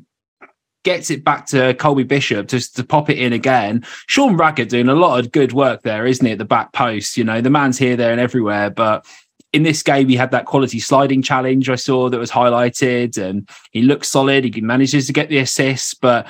gets 0.83 1.09
it 1.09 1.23
back 1.23 1.47
to 1.47 1.73
Colby 1.73 2.03
Bishop 2.03 2.47
just 2.47 2.75
to 2.75 2.83
pop 2.83 3.09
it 3.09 3.17
in 3.17 3.33
again. 3.33 3.83
Sean 4.05 4.37
Raggett 4.37 4.69
doing 4.69 4.87
a 4.87 4.93
lot 4.93 5.19
of 5.19 5.31
good 5.31 5.51
work 5.51 5.81
there, 5.81 6.05
isn't 6.05 6.25
he, 6.25 6.33
at 6.33 6.37
the 6.37 6.45
back 6.45 6.73
post? 6.73 7.17
You 7.17 7.23
know, 7.23 7.41
the 7.41 7.49
man's 7.49 7.79
here, 7.79 7.95
there, 7.95 8.11
and 8.11 8.21
everywhere. 8.21 8.69
But 8.69 9.07
in 9.55 9.63
this 9.63 9.81
game, 9.81 10.09
he 10.09 10.17
had 10.17 10.31
that 10.31 10.45
quality 10.45 10.79
sliding 10.79 11.21
challenge 11.21 11.69
I 11.69 11.75
saw 11.75 12.09
that 12.09 12.19
was 12.19 12.29
highlighted, 12.29 13.17
and 13.17 13.49
he 13.71 13.83
looks 13.83 14.09
solid. 14.09 14.43
He 14.43 14.59
manages 14.59 15.07
to 15.07 15.13
get 15.13 15.29
the 15.29 15.37
assists, 15.37 15.93
but 15.93 16.27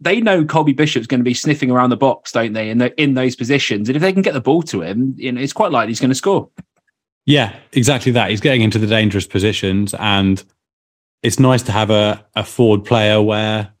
they 0.00 0.20
know 0.20 0.44
Colby 0.44 0.72
Bishop's 0.72 1.06
going 1.06 1.20
to 1.20 1.24
be 1.24 1.34
sniffing 1.34 1.70
around 1.70 1.90
the 1.90 1.96
box, 1.96 2.32
don't 2.32 2.54
they? 2.54 2.68
In 2.68 2.78
the, 2.78 3.00
in 3.00 3.14
those 3.14 3.36
positions, 3.36 3.88
and 3.88 3.94
if 3.94 4.02
they 4.02 4.12
can 4.12 4.22
get 4.22 4.34
the 4.34 4.40
ball 4.40 4.62
to 4.64 4.82
him, 4.82 5.14
you 5.16 5.30
know, 5.30 5.40
it's 5.40 5.52
quite 5.52 5.70
likely 5.70 5.92
he's 5.92 6.00
going 6.00 6.10
to 6.10 6.16
score. 6.16 6.50
Yeah, 7.26 7.54
exactly 7.72 8.10
that. 8.12 8.30
He's 8.30 8.40
getting 8.40 8.62
into 8.62 8.80
the 8.80 8.88
dangerous 8.88 9.26
positions, 9.28 9.94
and 9.94 10.42
it's 11.22 11.38
nice 11.38 11.62
to 11.62 11.72
have 11.72 11.90
a, 11.90 12.26
a 12.34 12.42
forward 12.42 12.84
player 12.84 13.22
where 13.22 13.72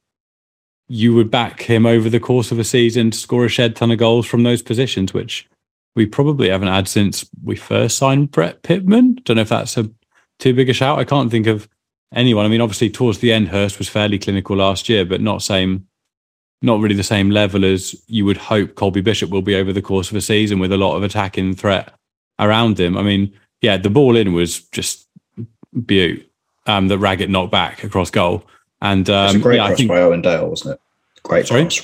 you 0.86 1.14
would 1.14 1.32
back 1.32 1.62
him 1.62 1.84
over 1.84 2.08
the 2.08 2.20
course 2.20 2.52
of 2.52 2.60
a 2.60 2.64
season 2.64 3.10
to 3.10 3.18
score 3.18 3.44
a 3.44 3.48
shed 3.48 3.74
ton 3.74 3.90
of 3.90 3.98
goals 3.98 4.24
from 4.24 4.44
those 4.44 4.62
positions, 4.62 5.12
which 5.12 5.48
we 5.98 6.06
probably 6.06 6.48
haven't 6.48 6.68
had 6.68 6.86
since 6.86 7.28
we 7.42 7.56
first 7.56 7.98
signed 7.98 8.30
Brett 8.30 8.62
Pitman. 8.62 9.16
Don't 9.24 9.36
know 9.36 9.42
if 9.42 9.48
that's 9.48 9.76
a 9.76 9.90
too 10.38 10.54
big 10.54 10.70
a 10.70 10.72
shout. 10.72 11.00
I 11.00 11.04
can't 11.04 11.28
think 11.28 11.48
of 11.48 11.68
anyone. 12.14 12.46
I 12.46 12.48
mean, 12.48 12.60
obviously 12.60 12.88
towards 12.88 13.18
the 13.18 13.32
end, 13.32 13.48
Hirst 13.48 13.78
was 13.78 13.88
fairly 13.88 14.16
clinical 14.16 14.56
last 14.56 14.88
year, 14.88 15.04
but 15.04 15.20
not 15.20 15.42
same, 15.42 15.88
not 16.62 16.78
really 16.78 16.94
the 16.94 17.02
same 17.02 17.30
level 17.30 17.64
as 17.64 18.00
you 18.06 18.24
would 18.24 18.36
hope 18.36 18.76
Colby 18.76 19.00
Bishop 19.00 19.30
will 19.30 19.42
be 19.42 19.56
over 19.56 19.72
the 19.72 19.82
course 19.82 20.08
of 20.08 20.16
a 20.16 20.20
season 20.20 20.60
with 20.60 20.72
a 20.72 20.76
lot 20.76 20.96
of 20.96 21.02
attacking 21.02 21.56
threat 21.56 21.92
around 22.38 22.78
him. 22.78 22.96
I 22.96 23.02
mean, 23.02 23.32
yeah, 23.60 23.76
the 23.76 23.90
ball 23.90 24.16
in 24.16 24.32
was 24.32 24.60
just 24.60 25.08
beaut 25.84 26.24
um, 26.66 26.86
that 26.86 26.98
Raggett 26.98 27.28
knocked 27.28 27.50
back 27.50 27.82
across 27.82 28.12
goal. 28.12 28.44
And 28.80 29.10
um, 29.10 29.26
it's 29.26 29.34
a 29.34 29.40
great 29.40 29.56
yeah, 29.56 29.66
cross 29.66 29.78
think, 29.78 29.88
by 29.88 29.98
Owen 29.98 30.22
Dale, 30.22 30.48
wasn't 30.48 30.74
it? 30.74 30.80
Great 31.22 31.46
Sorry? 31.46 31.62
cross. 31.62 31.80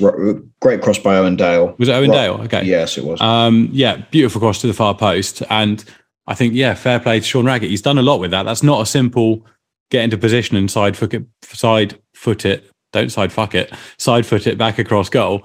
Great 0.61 0.83
cross 0.83 0.99
by 0.99 1.17
Owen 1.17 1.37
Dale. 1.37 1.75
Was 1.79 1.89
it 1.89 1.93
Owen 1.93 2.11
Dale? 2.11 2.35
Okay. 2.43 2.65
Yes, 2.65 2.97
it 2.99 3.05
was. 3.05 3.21
Um, 3.21 3.69
yeah, 3.73 3.97
beautiful 4.11 4.41
cross 4.41 4.61
to 4.61 4.67
the 4.67 4.75
far 4.75 4.95
post. 4.95 5.43
And 5.51 5.85
I 6.27 6.35
think, 6.35 6.55
yeah, 6.55 6.75
fair 6.75 7.01
play 7.01 7.21
to 7.21 7.27
Sean 7.27 7.47
Raggett. 7.47 7.71
He's 7.71 7.83
done 7.83 7.99
a 7.99 8.03
lot 8.03 8.21
with 8.21 8.31
that. 8.31 8.45
That's 8.45 8.63
not 8.63 8.83
a 8.83 8.87
simple 8.87 9.45
get 9.91 10.05
into 10.05 10.17
position 10.17 10.57
and 10.57 10.71
side 10.71 10.97
foot 10.97 11.15
it, 11.15 11.25
side 11.43 11.99
foot 12.15 12.45
it, 12.45 12.71
don't 12.93 13.11
side 13.11 13.33
fuck 13.33 13.55
it, 13.55 13.73
side 13.99 14.27
foot 14.27 14.47
it 14.47 14.57
back 14.59 14.79
across 14.79 15.09
goal. 15.09 15.43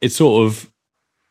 It's 0.00 0.16
sort 0.16 0.46
of 0.46 0.70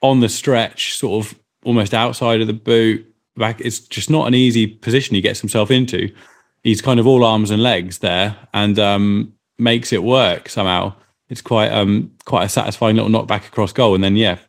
on 0.01 0.19
the 0.19 0.29
stretch, 0.29 0.95
sort 0.95 1.25
of 1.25 1.39
almost 1.63 1.93
outside 1.93 2.41
of 2.41 2.47
the 2.47 2.53
boot. 2.53 3.05
Back, 3.35 3.61
it's 3.61 3.79
just 3.79 4.09
not 4.09 4.27
an 4.27 4.33
easy 4.33 4.67
position 4.67 5.15
he 5.15 5.21
gets 5.21 5.39
himself 5.39 5.71
into 5.71 6.13
he's 6.63 6.81
kind 6.81 6.99
of 6.99 7.07
all 7.07 7.23
arms 7.23 7.51
and 7.51 7.63
legs 7.63 7.99
there 7.99 8.35
and 8.53 8.77
um, 8.79 9.33
makes 9.57 9.93
it 9.93 10.03
work 10.03 10.49
somehow. 10.49 10.93
It's 11.29 11.41
quite 11.41 11.71
um, 11.71 12.11
quite 12.25 12.45
a 12.45 12.49
satisfying 12.49 12.95
little 12.95 13.11
knockback 13.11 13.47
across 13.47 13.71
goal, 13.71 13.95
and 13.95 14.03
then 14.03 14.15
yeah, 14.15 14.39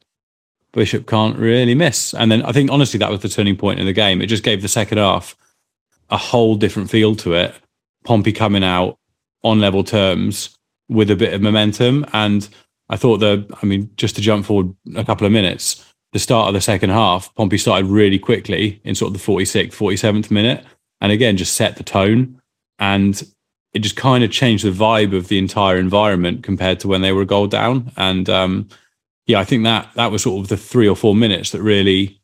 Bishop 0.73 1.07
can't 1.07 1.37
really 1.37 1.75
miss. 1.75 2.15
And 2.15 2.31
then 2.31 2.43
I 2.43 2.53
think 2.53 2.71
honestly 2.71 2.99
that 2.99 3.11
was 3.11 3.21
the 3.21 3.29
turning 3.29 3.57
point 3.57 3.81
in 3.81 3.87
the 3.87 3.93
game. 3.93 4.21
It 4.21 4.27
just 4.27 4.43
gave 4.43 4.63
the 4.63 4.69
second 4.69 4.99
half 4.99 5.37
a 6.09 6.17
whole 6.17 6.57
different 6.57 6.91
feel 6.91 7.15
to 7.17 7.35
it. 7.35 7.55
Pompey 8.05 8.33
coming 8.33 8.65
out 8.65 8.99
on 9.45 9.61
level 9.61 9.85
terms 9.85 10.57
with 10.89 11.11
a 11.11 11.17
bit 11.17 11.35
of 11.35 11.43
momentum, 11.43 12.07
and 12.13 12.49
I 12.89 12.97
thought 12.97 13.19
the 13.19 13.47
I 13.63 13.67
mean 13.67 13.91
just 13.97 14.17
to 14.17 14.23
jump 14.23 14.47
forward 14.47 14.75
a 14.97 15.05
couple 15.05 15.27
of 15.27 15.33
minutes. 15.33 15.85
The 16.13 16.19
start 16.19 16.49
of 16.49 16.55
the 16.55 16.61
second 16.61 16.91
half, 16.91 17.33
Pompey 17.37 17.57
started 17.57 17.87
really 17.87 18.19
quickly 18.19 18.81
in 18.83 18.97
sort 18.97 19.15
of 19.15 19.21
the 19.21 19.33
46th, 19.33 19.69
47th 19.69 20.29
minute 20.29 20.65
and 21.01 21.13
again 21.13 21.37
just 21.37 21.55
set 21.55 21.77
the 21.77 21.83
tone 21.83 22.41
and 22.79 23.23
it 23.73 23.81
just 23.81 23.97
kind 23.97 24.25
of 24.25 24.31
changed 24.31 24.65
the 24.65 24.71
vibe 24.71 25.17
of 25.17 25.29
the 25.29 25.39
entire 25.39 25.79
environment 25.79 26.43
compared 26.43 26.81
to 26.81 26.89
when 26.89 27.03
they 27.03 27.13
were 27.13 27.23
a 27.23 27.27
goal 27.27 27.47
down. 27.47 27.93
And 27.97 28.29
um, 28.29 28.69
yeah 29.27 29.39
i 29.39 29.45
think 29.45 29.63
that 29.63 29.89
that 29.95 30.11
was 30.11 30.23
sort 30.23 30.43
of 30.43 30.49
the 30.49 30.57
three 30.57 30.89
or 30.89 30.97
four 30.97 31.15
minutes 31.15 31.53
that 31.53 31.63
really 31.63 32.21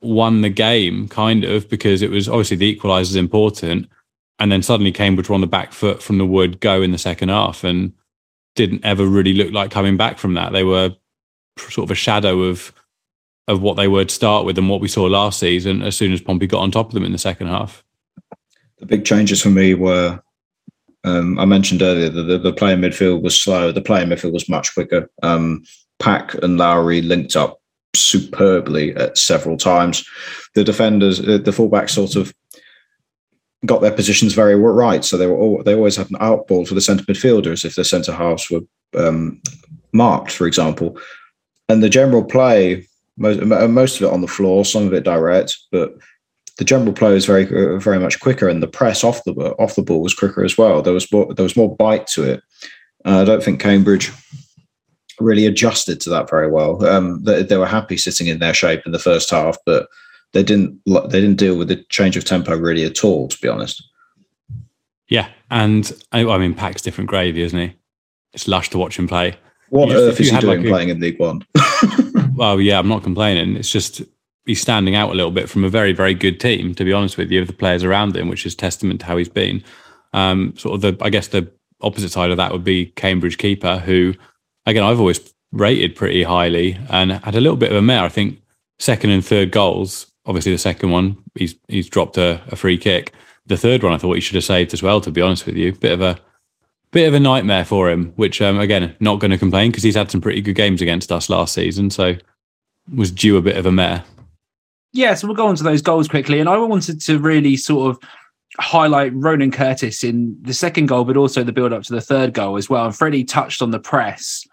won 0.00 0.42
the 0.42 0.50
game 0.50 1.08
kind 1.08 1.44
of 1.44 1.68
because 1.68 2.02
it 2.02 2.10
was 2.10 2.28
obviously 2.28 2.56
the 2.56 2.66
equalizer 2.66 3.10
is 3.10 3.16
important. 3.16 3.88
And 4.38 4.52
then 4.52 4.62
suddenly 4.62 4.92
cambridge 4.92 5.28
were 5.28 5.34
on 5.34 5.40
the 5.40 5.46
back 5.46 5.72
foot 5.72 6.02
from 6.02 6.18
the 6.18 6.26
word 6.26 6.60
go 6.60 6.82
in 6.82 6.92
the 6.92 6.98
second 6.98 7.30
half 7.30 7.64
and 7.64 7.92
didn't 8.54 8.84
ever 8.84 9.06
really 9.06 9.32
look 9.32 9.52
like 9.52 9.70
coming 9.70 9.96
back 9.96 10.18
from 10.18 10.34
that. 10.34 10.52
They 10.52 10.62
were 10.62 10.94
sort 11.58 11.86
of 11.86 11.90
a 11.90 11.94
shadow 11.94 12.42
of 12.42 12.72
of 13.48 13.62
what 13.62 13.76
they 13.76 13.88
were 13.88 14.04
to 14.04 14.14
start 14.14 14.44
with 14.44 14.58
and 14.58 14.68
what 14.68 14.80
we 14.80 14.88
saw 14.88 15.04
last 15.04 15.38
season 15.38 15.80
as 15.80 15.96
soon 15.96 16.12
as 16.12 16.20
pompey 16.20 16.46
got 16.46 16.60
on 16.60 16.70
top 16.70 16.88
of 16.88 16.94
them 16.94 17.04
in 17.04 17.12
the 17.12 17.18
second 17.18 17.46
half. 17.46 17.82
The 18.78 18.86
big 18.86 19.04
changes 19.04 19.40
for 19.40 19.50
me 19.50 19.72
were 19.72 20.20
um, 21.06 21.38
I 21.38 21.44
mentioned 21.44 21.82
earlier 21.82 22.10
that 22.10 22.22
the, 22.22 22.36
the 22.36 22.52
play 22.52 22.72
in 22.72 22.80
midfield 22.80 23.22
was 23.22 23.40
slow. 23.40 23.70
The 23.70 23.80
play 23.80 24.02
in 24.02 24.08
midfield 24.08 24.32
was 24.32 24.48
much 24.48 24.74
quicker. 24.74 25.08
Um, 25.22 25.62
Pack 26.00 26.34
and 26.42 26.58
Lowery 26.58 27.00
linked 27.00 27.36
up 27.36 27.60
superbly 27.94 28.94
at 28.96 29.16
several 29.16 29.56
times. 29.56 30.04
The 30.54 30.64
defenders, 30.64 31.20
uh, 31.20 31.38
the 31.38 31.52
fullbacks, 31.52 31.90
sort 31.90 32.16
of 32.16 32.34
got 33.64 33.82
their 33.82 33.92
positions 33.92 34.34
very 34.34 34.56
right. 34.56 35.04
So 35.04 35.16
they 35.16 35.28
were 35.28 35.36
all, 35.36 35.62
they 35.62 35.74
always 35.74 35.96
had 35.96 36.10
an 36.10 36.18
outball 36.18 36.66
for 36.66 36.74
the 36.74 36.80
centre 36.80 37.04
midfielders 37.04 37.64
if 37.64 37.76
the 37.76 37.84
centre 37.84 38.12
halves 38.12 38.50
were 38.50 38.62
um, 38.96 39.40
marked, 39.92 40.32
for 40.32 40.48
example. 40.48 40.98
And 41.68 41.82
the 41.82 41.88
general 41.88 42.24
play, 42.24 42.86
most, 43.16 43.40
most 43.42 43.96
of 43.96 44.08
it 44.08 44.12
on 44.12 44.22
the 44.22 44.28
floor, 44.28 44.64
some 44.64 44.88
of 44.88 44.92
it 44.92 45.04
direct, 45.04 45.56
but 45.70 45.94
the 46.58 46.64
general 46.64 46.92
play 46.92 47.12
was 47.12 47.26
very 47.26 47.44
uh, 47.46 47.78
very 47.78 47.98
much 47.98 48.20
quicker, 48.20 48.48
and 48.48 48.62
the 48.62 48.68
press 48.68 49.04
off 49.04 49.22
the 49.24 49.32
off 49.58 49.74
the 49.74 49.82
ball 49.82 50.02
was 50.02 50.14
quicker 50.14 50.44
as 50.44 50.56
well. 50.56 50.82
There 50.82 50.92
was 50.92 51.10
more, 51.12 51.32
there 51.34 51.42
was 51.42 51.56
more 51.56 51.74
bite 51.74 52.06
to 52.08 52.24
it. 52.24 52.42
Uh, 53.04 53.22
I 53.22 53.24
don't 53.24 53.42
think 53.42 53.60
Cambridge 53.60 54.10
really 55.20 55.46
adjusted 55.46 56.00
to 56.00 56.10
that 56.10 56.28
very 56.28 56.50
well. 56.50 56.84
Um, 56.84 57.22
they, 57.22 57.42
they, 57.42 57.56
were 57.56 57.66
happy 57.66 57.96
sitting 57.96 58.26
in 58.26 58.38
their 58.38 58.52
shape 58.52 58.82
in 58.84 58.92
the 58.92 58.98
first 58.98 59.30
half, 59.30 59.56
but 59.64 59.88
they 60.32 60.42
didn't 60.42 60.80
they 60.86 61.20
didn't 61.20 61.36
deal 61.36 61.56
with 61.56 61.68
the 61.68 61.84
change 61.88 62.16
of 62.16 62.24
tempo 62.24 62.56
really 62.56 62.84
at 62.84 63.04
all. 63.04 63.28
To 63.28 63.38
be 63.38 63.48
honest. 63.48 63.82
Yeah, 65.08 65.28
and 65.50 65.92
I, 66.10 66.26
I 66.26 66.38
mean, 66.38 66.54
Pack's 66.54 66.82
different 66.82 67.08
gravy, 67.08 67.42
isn't 67.42 67.58
he? 67.58 67.76
It's 68.32 68.48
lush 68.48 68.70
to 68.70 68.78
watch 68.78 68.98
him 68.98 69.06
play. 69.06 69.36
What 69.68 69.90
on 69.90 69.96
earth 69.96 70.20
is 70.20 70.30
he 70.30 70.38
doing 70.38 70.58
like 70.58 70.66
a- 70.66 70.70
playing 70.70 70.88
in 70.88 71.00
League 71.00 71.18
One? 71.18 71.46
Well, 72.36 72.60
yeah, 72.60 72.78
I'm 72.78 72.88
not 72.88 73.02
complaining. 73.02 73.56
It's 73.56 73.70
just 73.70 74.02
he's 74.46 74.60
standing 74.60 74.94
out 74.94 75.10
a 75.10 75.14
little 75.14 75.30
bit 75.32 75.50
from 75.50 75.64
a 75.64 75.68
very, 75.68 75.92
very 75.92 76.14
good 76.14 76.40
team, 76.40 76.74
to 76.76 76.84
be 76.84 76.92
honest 76.92 77.18
with 77.18 77.30
you, 77.30 77.42
of 77.42 77.48
the 77.48 77.52
players 77.52 77.84
around 77.84 78.16
him, 78.16 78.28
which 78.28 78.46
is 78.46 78.54
testament 78.54 79.00
to 79.00 79.06
how 79.06 79.16
he's 79.16 79.28
been. 79.28 79.62
Um, 80.12 80.54
sort 80.56 80.76
of 80.76 80.80
the, 80.80 81.04
I 81.04 81.10
guess 81.10 81.28
the 81.28 81.50
opposite 81.82 82.10
side 82.10 82.30
of 82.30 82.36
that 82.38 82.52
would 82.52 82.64
be 82.64 82.86
Cambridge 82.86 83.38
keeper, 83.38 83.78
who, 83.78 84.14
again, 84.64 84.84
I've 84.84 85.00
always 85.00 85.34
rated 85.52 85.96
pretty 85.96 86.22
highly 86.22 86.78
and 86.90 87.12
had 87.12 87.34
a 87.34 87.40
little 87.40 87.56
bit 87.56 87.70
of 87.70 87.76
a 87.76 87.82
mare. 87.82 88.04
I 88.04 88.08
think 88.08 88.40
second 88.78 89.10
and 89.10 89.24
third 89.24 89.50
goals, 89.50 90.06
obviously 90.24 90.52
the 90.52 90.58
second 90.58 90.90
one, 90.90 91.16
he's 91.34 91.56
he's 91.68 91.88
dropped 91.88 92.16
a, 92.18 92.40
a 92.48 92.56
free 92.56 92.78
kick. 92.78 93.12
The 93.46 93.56
third 93.56 93.82
one, 93.82 93.92
I 93.92 93.98
thought 93.98 94.14
he 94.14 94.20
should 94.20 94.34
have 94.34 94.44
saved 94.44 94.74
as 94.74 94.82
well, 94.82 95.00
to 95.00 95.10
be 95.10 95.20
honest 95.20 95.46
with 95.46 95.56
you. 95.56 95.72
Bit 95.72 95.92
of 95.92 96.00
a 96.00 96.18
bit 96.92 97.08
of 97.08 97.14
a 97.14 97.20
nightmare 97.20 97.64
for 97.64 97.90
him, 97.90 98.12
which 98.16 98.40
um, 98.40 98.58
again, 98.58 98.96
not 99.00 99.20
going 99.20 99.30
to 99.30 99.38
complain 99.38 99.70
because 99.70 99.82
he's 99.82 99.96
had 99.96 100.10
some 100.10 100.20
pretty 100.20 100.40
good 100.40 100.54
games 100.54 100.80
against 100.80 101.12
us 101.12 101.28
last 101.28 101.54
season, 101.54 101.90
so 101.90 102.14
was 102.94 103.10
due 103.10 103.36
a 103.36 103.42
bit 103.42 103.56
of 103.56 103.66
a 103.66 103.72
mare. 103.72 104.04
Yeah, 104.96 105.12
so 105.12 105.26
we'll 105.26 105.36
go 105.36 105.46
on 105.46 105.56
to 105.56 105.62
those 105.62 105.82
goals 105.82 106.08
quickly. 106.08 106.40
And 106.40 106.48
I 106.48 106.56
wanted 106.56 107.02
to 107.02 107.18
really 107.18 107.58
sort 107.58 107.90
of 107.90 108.02
highlight 108.58 109.12
Ronan 109.14 109.50
Curtis 109.50 110.02
in 110.02 110.34
the 110.40 110.54
second 110.54 110.86
goal, 110.86 111.04
but 111.04 111.18
also 111.18 111.44
the 111.44 111.52
build 111.52 111.74
up 111.74 111.82
to 111.82 111.92
the 111.92 112.00
third 112.00 112.32
goal 112.32 112.56
as 112.56 112.70
well. 112.70 112.86
And 112.86 112.96
Freddie 112.96 113.22
touched 113.22 113.60
on 113.60 113.72
the 113.72 113.78
press. 113.78 114.46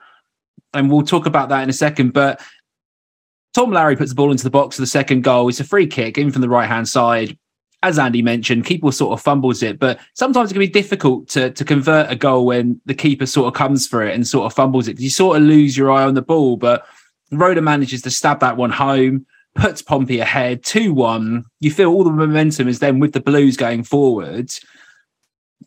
And 0.74 0.92
we'll 0.92 1.04
talk 1.04 1.26
about 1.26 1.48
that 1.48 1.64
in 1.64 1.70
a 1.70 1.74
second. 1.74 2.12
But 2.12 2.42
Tom 3.54 3.72
Lowery 3.72 3.96
puts 3.96 4.12
the 4.12 4.16
ball 4.16 4.32
into 4.32 4.44
the 4.44 4.50
box 4.50 4.76
for 4.76 4.82
the 4.82 4.88
second 4.88 5.24
goal. 5.24 5.48
It's 5.48 5.62
a 5.62 5.64
free 5.64 5.88
kick 5.88 6.18
in 6.18 6.30
from 6.30 6.42
the 6.42 6.50
right 6.50 6.68
hand 6.68 6.90
side. 6.90 7.38
As 7.82 7.98
Andy 7.98 8.22
mentioned, 8.22 8.66
keeper 8.66 8.92
sort 8.92 9.18
of 9.18 9.24
fumbles 9.24 9.64
it, 9.64 9.80
but 9.80 10.00
sometimes 10.14 10.52
it 10.52 10.56
can 10.56 10.60
be 10.60 10.68
difficult 10.68 11.30
to, 11.30 11.52
to 11.52 11.66
convert 11.66 12.12
a 12.12 12.16
goal 12.16 12.46
when 12.46 12.82
the 12.86 12.94
keeper 12.94 13.26
sort 13.26 13.48
of 13.48 13.54
comes 13.54 13.88
for 13.88 14.04
it 14.04 14.14
and 14.14 14.28
sort 14.28 14.46
of 14.46 14.54
fumbles 14.54 14.90
it. 14.90 15.00
You 15.00 15.10
sort 15.10 15.38
of 15.38 15.44
lose 15.44 15.78
your 15.78 15.92
eye 15.92 16.04
on 16.04 16.16
the 16.16 16.22
ball, 16.22 16.58
but 16.58 16.86
Rhoda 17.32 17.62
manages 17.62 18.02
to 18.02 18.12
stab 18.12 18.40
that 18.40 18.58
one 18.58 18.72
home 18.72 19.26
puts 19.56 19.82
Pompey 19.82 20.20
ahead 20.20 20.64
2 20.64 20.94
1. 20.94 21.44
You 21.60 21.72
feel 21.72 21.92
all 21.92 22.04
the 22.04 22.12
momentum 22.12 22.68
is 22.68 22.80
then 22.80 23.00
with 23.00 23.14
the 23.14 23.22
Blues 23.22 23.58
going 23.58 23.84
forward. 23.84 24.52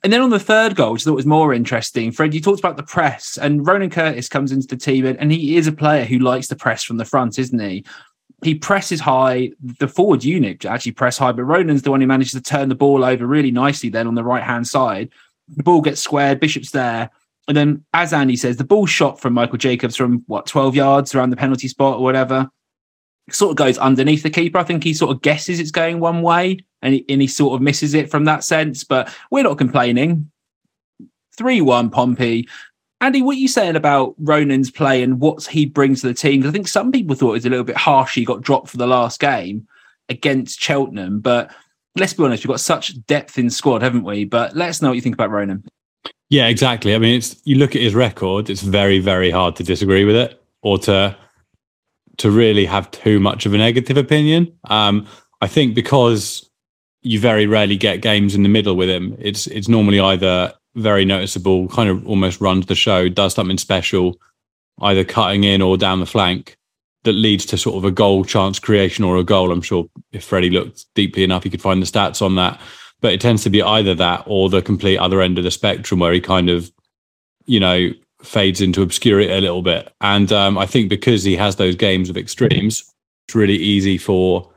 And 0.04 0.12
then 0.12 0.20
on 0.20 0.30
the 0.30 0.38
third 0.38 0.76
goal, 0.76 0.92
which 0.92 1.02
I 1.02 1.04
thought 1.06 1.14
was 1.14 1.26
more 1.26 1.54
interesting, 1.54 2.12
Fred, 2.12 2.34
you 2.34 2.40
talked 2.40 2.58
about 2.58 2.76
the 2.76 2.82
press, 2.82 3.38
and 3.40 3.66
Ronan 3.66 3.90
Curtis 3.90 4.28
comes 4.28 4.52
into 4.52 4.66
the 4.66 4.76
team, 4.76 5.06
and, 5.06 5.32
he 5.32 5.56
is 5.56 5.66
a 5.66 5.72
player 5.72 6.04
who 6.04 6.18
likes 6.18 6.48
to 6.48 6.56
press 6.56 6.82
from 6.82 6.98
the 6.98 7.04
front, 7.04 7.38
isn't 7.38 7.58
he? 7.58 7.84
He 8.44 8.54
presses 8.54 9.00
high. 9.00 9.52
The 9.78 9.88
forward 9.88 10.22
unit 10.22 10.66
actually 10.66 10.92
press 10.92 11.16
high, 11.16 11.32
but 11.32 11.44
Ronan's 11.44 11.82
the 11.82 11.90
one 11.90 12.02
who 12.02 12.06
manages 12.06 12.32
to 12.32 12.42
turn 12.42 12.68
the 12.68 12.74
ball 12.74 13.04
over 13.04 13.26
really 13.26 13.50
nicely 13.50 13.88
then 13.88 14.06
on 14.06 14.14
the 14.14 14.24
right 14.24 14.42
hand 14.42 14.66
side. 14.66 15.10
The 15.56 15.62
ball 15.62 15.80
gets 15.80 16.02
squared, 16.02 16.40
Bishop's 16.40 16.72
there. 16.72 17.10
And 17.48 17.56
then, 17.56 17.84
as 17.94 18.12
Andy 18.12 18.36
says, 18.36 18.58
the 18.58 18.64
ball 18.64 18.84
shot 18.84 19.20
from 19.20 19.32
Michael 19.32 19.56
Jacobs 19.56 19.96
from 19.96 20.24
what, 20.26 20.46
12 20.46 20.74
yards 20.74 21.14
around 21.14 21.30
the 21.30 21.36
penalty 21.36 21.68
spot 21.68 21.98
or 21.98 22.02
whatever 22.02 22.50
sort 23.30 23.50
of 23.50 23.56
goes 23.56 23.78
underneath 23.78 24.22
the 24.22 24.30
keeper. 24.30 24.58
I 24.58 24.64
think 24.64 24.84
he 24.84 24.94
sort 24.94 25.14
of 25.14 25.22
guesses 25.22 25.60
it's 25.60 25.70
going 25.70 26.00
one 26.00 26.22
way 26.22 26.58
and 26.82 26.94
he, 26.94 27.04
and 27.08 27.20
he 27.20 27.26
sort 27.26 27.54
of 27.54 27.62
misses 27.62 27.94
it 27.94 28.10
from 28.10 28.24
that 28.24 28.44
sense, 28.44 28.84
but 28.84 29.12
we're 29.30 29.42
not 29.42 29.58
complaining. 29.58 30.30
3 31.36 31.60
1 31.60 31.90
Pompey. 31.90 32.48
Andy, 33.00 33.20
what 33.20 33.36
are 33.36 33.40
you 33.40 33.48
saying 33.48 33.76
about 33.76 34.14
Ronan's 34.18 34.70
play 34.70 35.02
and 35.02 35.20
what 35.20 35.44
he 35.46 35.66
brings 35.66 36.00
to 36.00 36.06
the 36.06 36.14
team? 36.14 36.46
I 36.46 36.50
think 36.50 36.66
some 36.66 36.90
people 36.90 37.14
thought 37.14 37.30
it 37.30 37.32
was 37.32 37.46
a 37.46 37.50
little 37.50 37.64
bit 37.64 37.76
harsh. 37.76 38.14
He 38.14 38.24
got 38.24 38.40
dropped 38.40 38.68
for 38.68 38.78
the 38.78 38.86
last 38.86 39.20
game 39.20 39.66
against 40.08 40.60
Cheltenham, 40.60 41.20
but 41.20 41.52
let's 41.96 42.14
be 42.14 42.24
honest, 42.24 42.44
we've 42.44 42.52
got 42.52 42.60
such 42.60 43.04
depth 43.06 43.38
in 43.38 43.50
squad, 43.50 43.82
haven't 43.82 44.04
we? 44.04 44.24
But 44.24 44.56
let 44.56 44.70
us 44.70 44.80
know 44.80 44.88
what 44.88 44.94
you 44.94 45.02
think 45.02 45.14
about 45.14 45.30
Ronan. 45.30 45.64
Yeah, 46.30 46.46
exactly. 46.46 46.94
I 46.94 46.98
mean, 46.98 47.16
it's 47.16 47.40
you 47.44 47.56
look 47.56 47.76
at 47.76 47.82
his 47.82 47.94
record; 47.94 48.48
it's 48.50 48.62
very, 48.62 48.98
very 48.98 49.30
hard 49.30 49.56
to 49.56 49.62
disagree 49.62 50.04
with 50.04 50.16
it 50.16 50.42
or 50.62 50.78
to 50.78 51.16
to 52.18 52.30
really 52.30 52.64
have 52.64 52.90
too 52.90 53.20
much 53.20 53.46
of 53.46 53.54
a 53.54 53.58
negative 53.58 53.96
opinion. 53.96 54.52
Um, 54.64 55.06
I 55.40 55.46
think 55.46 55.74
because 55.74 56.48
you 57.02 57.20
very 57.20 57.46
rarely 57.46 57.76
get 57.76 58.00
games 58.00 58.34
in 58.34 58.42
the 58.42 58.48
middle 58.48 58.74
with 58.74 58.88
him, 58.88 59.16
it's 59.18 59.46
it's 59.46 59.68
normally 59.68 60.00
either 60.00 60.52
very 60.74 61.04
noticeable, 61.04 61.68
kind 61.68 61.88
of 61.88 62.06
almost 62.06 62.40
runs 62.40 62.66
the 62.66 62.74
show, 62.74 63.08
does 63.08 63.34
something 63.34 63.58
special, 63.58 64.18
either 64.80 65.04
cutting 65.04 65.44
in 65.44 65.62
or 65.62 65.76
down 65.76 66.00
the 66.00 66.06
flank, 66.06 66.56
that 67.04 67.12
leads 67.12 67.46
to 67.46 67.56
sort 67.56 67.76
of 67.76 67.84
a 67.84 67.90
goal 67.90 68.24
chance 68.24 68.58
creation 68.58 69.04
or 69.04 69.16
a 69.16 69.24
goal. 69.24 69.52
I'm 69.52 69.62
sure 69.62 69.88
if 70.12 70.24
Freddie 70.24 70.50
looked 70.50 70.84
deeply 70.94 71.24
enough, 71.24 71.44
he 71.44 71.50
could 71.50 71.62
find 71.62 71.80
the 71.80 71.86
stats 71.86 72.20
on 72.20 72.34
that. 72.36 72.60
But 73.00 73.12
it 73.12 73.20
tends 73.20 73.42
to 73.44 73.50
be 73.50 73.62
either 73.62 73.94
that 73.94 74.24
or 74.26 74.50
the 74.50 74.60
complete 74.60 74.98
other 74.98 75.20
end 75.20 75.38
of 75.38 75.44
the 75.44 75.50
spectrum 75.50 76.00
where 76.00 76.12
he 76.12 76.20
kind 76.20 76.50
of, 76.50 76.70
you 77.46 77.60
know, 77.60 77.90
fades 78.22 78.60
into 78.60 78.82
obscurity 78.82 79.30
a 79.30 79.40
little 79.40 79.62
bit. 79.62 79.92
And 80.00 80.32
um, 80.32 80.58
I 80.58 80.66
think 80.66 80.88
because 80.88 81.22
he 81.22 81.36
has 81.36 81.56
those 81.56 81.76
games 81.76 82.10
of 82.10 82.16
extremes, 82.16 82.92
it's 83.26 83.34
really 83.34 83.56
easy 83.56 83.98
for 83.98 84.50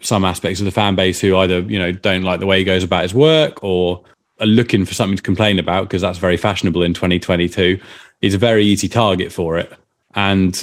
some 0.00 0.24
aspects 0.24 0.60
of 0.60 0.64
the 0.64 0.70
fan 0.70 0.94
base 0.94 1.20
who 1.20 1.36
either, 1.36 1.60
you 1.60 1.78
know, 1.78 1.92
don't 1.92 2.22
like 2.22 2.40
the 2.40 2.46
way 2.46 2.58
he 2.58 2.64
goes 2.64 2.84
about 2.84 3.02
his 3.02 3.14
work 3.14 3.62
or 3.62 4.02
are 4.40 4.46
looking 4.46 4.84
for 4.84 4.94
something 4.94 5.16
to 5.16 5.22
complain 5.22 5.58
about 5.58 5.84
because 5.84 6.02
that's 6.02 6.18
very 6.18 6.36
fashionable 6.36 6.82
in 6.82 6.94
2022. 6.94 7.78
He's 8.20 8.34
a 8.34 8.38
very 8.38 8.64
easy 8.64 8.88
target 8.88 9.32
for 9.32 9.58
it. 9.58 9.72
And 10.14 10.62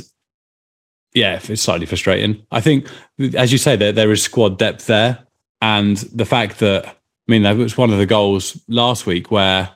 yeah, 1.13 1.39
it's 1.43 1.62
slightly 1.62 1.86
frustrating. 1.86 2.45
I 2.52 2.62
think, 2.62 2.88
as 3.36 3.52
you 3.52 3.58
say, 3.58 3.76
there 3.76 3.91
there 3.91 4.12
is 4.12 4.21
squad 4.21 4.60
depth 4.60 4.86
there, 4.86 5.19
and 5.62 5.97
the 5.97 6.26
fact 6.26 6.60
that 6.60 6.86
I 6.86 6.91
mean, 7.28 7.43
that 7.43 7.58
was 7.58 7.78
one 7.78 7.91
of 7.91 7.97
the 7.97 8.06
goals 8.06 8.62
last 8.67 9.06
week 9.06 9.32
where 9.32 9.69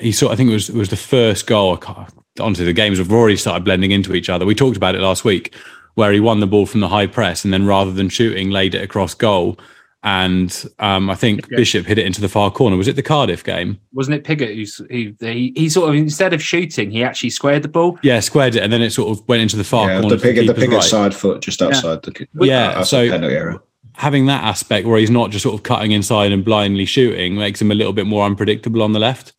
he 0.00 0.12
saw. 0.12 0.30
I 0.30 0.36
think 0.36 0.50
it 0.50 0.54
was 0.54 0.68
it 0.68 0.74
was 0.76 0.88
the 0.90 0.96
first 0.96 1.46
goal. 1.46 1.74
I 1.74 1.76
can't- 1.84 2.12
Honestly, 2.40 2.64
the 2.64 2.72
games 2.72 2.98
have 2.98 3.10
already 3.10 3.36
started 3.36 3.64
blending 3.64 3.90
into 3.90 4.14
each 4.14 4.28
other. 4.30 4.46
We 4.46 4.54
talked 4.54 4.76
about 4.76 4.94
it 4.94 5.00
last 5.00 5.24
week, 5.24 5.56
where 5.94 6.12
he 6.12 6.20
won 6.20 6.38
the 6.38 6.46
ball 6.46 6.66
from 6.66 6.78
the 6.80 6.86
high 6.88 7.08
press 7.08 7.44
and 7.44 7.52
then 7.52 7.66
rather 7.66 7.90
than 7.90 8.08
shooting, 8.08 8.50
laid 8.50 8.76
it 8.76 8.82
across 8.84 9.12
goal. 9.12 9.58
And 10.04 10.64
um, 10.78 11.10
I 11.10 11.16
think 11.16 11.48
Bishop 11.48 11.84
hit 11.84 11.98
it 11.98 12.06
into 12.06 12.20
the 12.20 12.28
far 12.28 12.52
corner. 12.52 12.76
Was 12.76 12.86
it 12.86 12.94
the 12.94 13.02
Cardiff 13.02 13.42
game? 13.42 13.80
Wasn't 13.92 14.14
it 14.14 14.22
Piggott 14.22 14.54
who's, 14.54 14.76
who 14.76 15.12
he, 15.20 15.52
he 15.56 15.68
sort 15.68 15.88
of 15.90 15.96
instead 15.96 16.32
of 16.32 16.40
shooting, 16.40 16.92
he 16.92 17.02
actually 17.02 17.30
squared 17.30 17.64
the 17.64 17.68
ball? 17.68 17.98
Yeah, 18.04 18.20
squared 18.20 18.54
it, 18.54 18.62
and 18.62 18.72
then 18.72 18.82
it 18.82 18.90
sort 18.92 19.10
of 19.18 19.28
went 19.28 19.42
into 19.42 19.56
the 19.56 19.64
far 19.64 19.88
Yeah, 19.88 20.00
corner. 20.00 20.14
the 20.14 20.22
to 20.22 20.22
Piggott, 20.28 20.46
the 20.46 20.52
keeper's 20.52 20.64
Piggott 20.64 20.76
right. 20.78 20.84
side 20.84 21.14
foot 21.16 21.42
just 21.42 21.60
outside 21.60 22.02
the 22.04 22.28
Yeah, 22.40 22.68
outside 22.68 22.84
so- 22.84 23.04
the 23.06 23.10
penalty 23.10 23.34
area. 23.34 23.60
having 23.94 24.26
that 24.26 24.44
aspect 24.44 24.86
where 24.86 25.00
he's 25.00 25.10
not 25.10 25.30
just 25.32 25.42
sort 25.42 25.56
of 25.56 25.64
cutting 25.64 25.90
inside 25.90 26.30
and 26.30 26.44
blindly 26.44 26.84
shooting 26.84 27.34
makes 27.34 27.60
him 27.60 27.72
a 27.72 27.74
little 27.74 27.92
bit 27.92 28.06
more 28.06 28.24
unpredictable 28.24 28.84
on 28.84 28.92
the 28.92 29.00
left. 29.00 29.32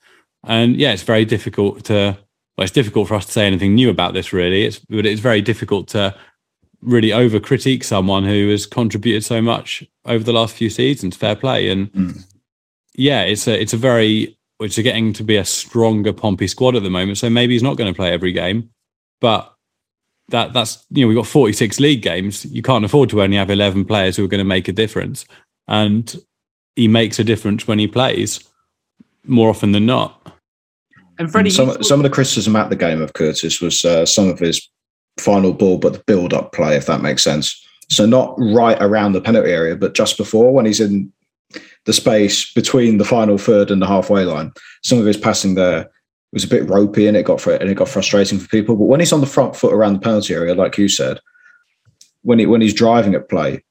And 0.45 0.75
yeah, 0.77 0.93
it's 0.93 1.03
very 1.03 1.25
difficult 1.25 1.83
to. 1.85 2.17
Well, 2.57 2.63
it's 2.63 2.73
difficult 2.73 3.07
for 3.07 3.15
us 3.15 3.25
to 3.25 3.31
say 3.31 3.47
anything 3.47 3.75
new 3.75 3.89
about 3.89 4.13
this, 4.13 4.33
really. 4.33 4.63
It's 4.65 4.79
but 4.79 5.05
it's 5.05 5.21
very 5.21 5.41
difficult 5.41 5.87
to 5.89 6.15
really 6.81 7.11
over 7.11 7.39
critique 7.39 7.83
someone 7.83 8.23
who 8.23 8.49
has 8.49 8.65
contributed 8.65 9.23
so 9.23 9.41
much 9.41 9.83
over 10.05 10.23
the 10.23 10.33
last 10.33 10.55
few 10.55 10.69
seasons. 10.69 11.15
Fair 11.15 11.35
play, 11.35 11.69
and 11.69 11.91
Mm. 11.93 12.25
yeah, 12.95 13.21
it's 13.23 13.47
a 13.47 13.59
it's 13.61 13.73
a 13.73 13.77
very 13.77 14.37
which 14.57 14.77
are 14.77 14.81
getting 14.83 15.13
to 15.13 15.23
be 15.23 15.37
a 15.37 15.45
stronger 15.45 16.11
Pompey 16.11 16.47
squad 16.47 16.75
at 16.75 16.83
the 16.83 16.89
moment. 16.89 17.17
So 17.17 17.29
maybe 17.29 17.53
he's 17.53 17.63
not 17.63 17.77
going 17.77 17.91
to 17.91 17.95
play 17.95 18.11
every 18.11 18.33
game, 18.33 18.69
but 19.21 19.53
that 20.29 20.53
that's 20.53 20.85
you 20.91 21.03
know 21.03 21.07
we've 21.07 21.17
got 21.17 21.27
46 21.27 21.79
league 21.79 22.01
games. 22.01 22.45
You 22.45 22.61
can't 22.61 22.83
afford 22.85 23.09
to 23.11 23.21
only 23.21 23.37
have 23.37 23.49
11 23.49 23.85
players 23.85 24.15
who 24.17 24.23
are 24.25 24.29
going 24.29 24.39
to 24.39 24.43
make 24.45 24.67
a 24.67 24.73
difference, 24.73 25.25
and 25.67 26.13
he 26.75 26.87
makes 26.87 27.19
a 27.19 27.23
difference 27.23 27.67
when 27.67 27.79
he 27.79 27.87
plays 27.87 28.43
more 29.25 29.49
often 29.49 29.71
than 29.71 29.85
not. 29.85 30.33
And 31.17 31.31
Freddie, 31.31 31.49
some 31.49 31.69
you- 31.69 31.83
some 31.83 31.99
of 31.99 32.03
the 32.03 32.09
criticism 32.09 32.55
at 32.55 32.69
the 32.69 32.75
game 32.75 33.01
of 33.01 33.13
Curtis 33.13 33.59
was 33.61 33.83
uh, 33.83 34.05
some 34.05 34.27
of 34.29 34.39
his 34.39 34.61
final 35.19 35.53
ball, 35.53 35.77
but 35.77 35.93
the 35.93 36.03
build 36.07 36.33
up 36.33 36.53
play, 36.53 36.75
if 36.77 36.85
that 36.85 37.01
makes 37.01 37.23
sense. 37.23 37.61
So 37.89 38.05
not 38.05 38.35
right 38.37 38.77
around 38.81 39.11
the 39.13 39.21
penalty 39.21 39.51
area, 39.51 39.75
but 39.75 39.95
just 39.95 40.17
before 40.17 40.53
when 40.53 40.65
he's 40.65 40.79
in 40.79 41.11
the 41.85 41.93
space 41.93 42.53
between 42.53 42.99
the 42.99 43.05
final 43.05 43.37
third 43.37 43.71
and 43.71 43.81
the 43.81 43.87
halfway 43.87 44.23
line. 44.23 44.51
Some 44.83 44.99
of 44.99 45.05
his 45.05 45.17
passing 45.17 45.55
there 45.55 45.89
was 46.31 46.43
a 46.43 46.47
bit 46.47 46.69
ropey, 46.69 47.07
and 47.07 47.17
it 47.17 47.25
got 47.25 47.41
fr- 47.41 47.53
and 47.53 47.69
it 47.69 47.75
got 47.75 47.89
frustrating 47.89 48.37
for 48.37 48.47
people. 48.47 48.75
But 48.75 48.85
when 48.85 48.99
he's 48.99 49.11
on 49.13 49.21
the 49.21 49.25
front 49.27 49.55
foot 49.55 49.73
around 49.73 49.93
the 49.93 49.99
penalty 49.99 50.33
area, 50.35 50.53
like 50.53 50.77
you 50.77 50.87
said, 50.87 51.19
when 52.21 52.37
he 52.39 52.45
when 52.45 52.61
he's 52.61 52.73
driving 52.73 53.15
at 53.15 53.27
play, 53.29 53.63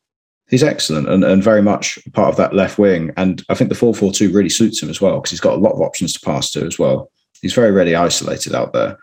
he's 0.48 0.62
excellent 0.62 1.08
and, 1.08 1.24
and 1.24 1.42
very 1.42 1.62
much 1.62 1.98
part 2.12 2.28
of 2.28 2.36
that 2.36 2.54
left 2.54 2.78
wing. 2.78 3.12
And 3.16 3.44
I 3.48 3.54
think 3.54 3.68
the 3.68 3.76
4 3.76 3.94
4 3.94 4.12
2 4.12 4.32
really 4.32 4.48
suits 4.48 4.82
him 4.82 4.90
as 4.90 5.00
well 5.00 5.16
because 5.16 5.30
he's 5.30 5.40
got 5.40 5.54
a 5.54 5.60
lot 5.60 5.72
of 5.72 5.80
options 5.80 6.12
to 6.14 6.20
pass 6.20 6.50
to 6.52 6.64
as 6.64 6.78
well. 6.78 7.10
He's 7.42 7.54
very, 7.54 7.70
really 7.70 7.94
isolated 7.94 8.54
out 8.54 8.72
there. 8.72 8.98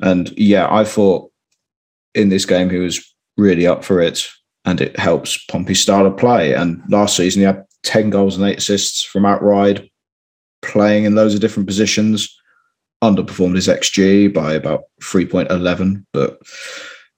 And 0.00 0.36
yeah, 0.38 0.72
I 0.72 0.84
thought 0.84 1.30
in 2.14 2.28
this 2.28 2.46
game 2.46 2.70
he 2.70 2.78
was 2.78 3.14
really 3.36 3.66
up 3.66 3.84
for 3.84 4.00
it 4.00 4.26
and 4.64 4.80
it 4.80 4.98
helps 4.98 5.44
Pompey's 5.46 5.80
style 5.80 6.06
of 6.06 6.16
play. 6.16 6.54
And 6.54 6.82
last 6.88 7.16
season 7.16 7.40
he 7.40 7.46
had 7.46 7.64
10 7.82 8.10
goals 8.10 8.36
and 8.36 8.46
eight 8.46 8.58
assists 8.58 9.04
from 9.04 9.26
outright, 9.26 9.90
playing 10.62 11.04
in 11.04 11.14
loads 11.14 11.34
of 11.34 11.40
different 11.40 11.66
positions, 11.66 12.34
underperformed 13.02 13.56
his 13.56 13.68
XG 13.68 14.32
by 14.32 14.54
about 14.54 14.84
3.11, 15.02 16.04
but 16.12 16.40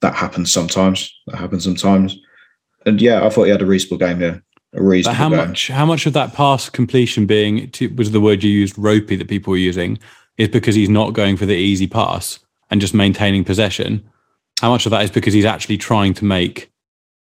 that 0.01 0.15
happens 0.15 0.51
sometimes. 0.51 1.13
That 1.27 1.37
happens 1.37 1.63
sometimes. 1.63 2.17
And 2.85 3.01
yeah, 3.01 3.25
I 3.25 3.29
thought 3.29 3.45
he 3.45 3.51
had 3.51 3.61
a 3.61 3.65
reasonable 3.65 3.97
game 3.97 4.19
here. 4.19 4.43
A 4.73 4.77
But 4.77 4.81
reasonable 4.81 5.15
how 5.15 5.29
game. 5.29 5.37
much 5.37 5.67
how 5.69 5.85
much 5.85 6.05
of 6.05 6.13
that 6.13 6.33
pass 6.33 6.69
completion 6.69 7.25
being 7.25 7.69
to, 7.71 7.87
was 7.95 8.11
the 8.11 8.21
word 8.21 8.43
you 8.43 8.51
used 8.51 8.77
ropey 8.77 9.15
that 9.15 9.27
people 9.29 9.51
were 9.51 9.57
using 9.57 9.97
is 10.37 10.49
because 10.49 10.75
he's 10.75 10.89
not 10.89 11.13
going 11.13 11.37
for 11.37 11.45
the 11.45 11.55
easy 11.55 11.87
pass 11.87 12.39
and 12.69 12.81
just 12.81 12.93
maintaining 12.93 13.43
possession. 13.43 14.03
How 14.59 14.69
much 14.69 14.85
of 14.85 14.89
that 14.91 15.03
is 15.03 15.11
because 15.11 15.33
he's 15.33 15.45
actually 15.45 15.77
trying 15.77 16.13
to 16.15 16.25
make 16.25 16.71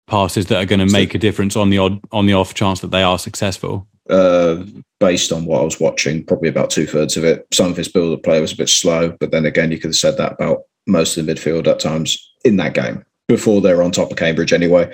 passes 0.08 0.46
that 0.48 0.62
are 0.62 0.66
going 0.66 0.86
to 0.86 0.92
make 0.92 1.16
a 1.16 1.20
difference 1.20 1.56
on 1.56 1.70
the 1.70 1.78
odd 1.78 2.00
on 2.12 2.26
the 2.26 2.34
off 2.34 2.54
chance 2.54 2.80
that 2.82 2.92
they 2.92 3.04
are 3.04 3.20
successful? 3.20 3.88
Uh, 4.10 4.64
based 5.00 5.32
on 5.32 5.46
what 5.46 5.62
I 5.62 5.64
was 5.64 5.80
watching, 5.80 6.26
probably 6.26 6.50
about 6.50 6.70
two 6.70 6.86
thirds 6.86 7.16
of 7.16 7.24
it. 7.24 7.46
Some 7.54 7.72
of 7.72 7.78
his 7.78 7.88
build 7.88 8.18
up 8.18 8.24
play 8.24 8.42
was 8.42 8.52
a 8.52 8.58
bit 8.58 8.70
slow, 8.70 9.16
but 9.20 9.32
then 9.32 9.46
again, 9.46 9.72
you 9.72 9.78
could 9.78 9.90
have 9.90 9.96
said 9.96 10.18
that 10.18 10.34
about 10.34 10.64
most 10.88 11.18
of 11.18 11.26
the 11.26 11.34
midfield 11.34 11.68
at 11.68 11.80
times 11.80 12.34
in 12.44 12.58
that 12.58 12.74
game 12.74 13.06
before 13.30 13.62
they 13.62 13.74
were 13.74 13.84
on 13.84 13.92
top 13.92 14.12
of 14.12 14.18
Cambridge 14.18 14.52
anyway. 14.52 14.94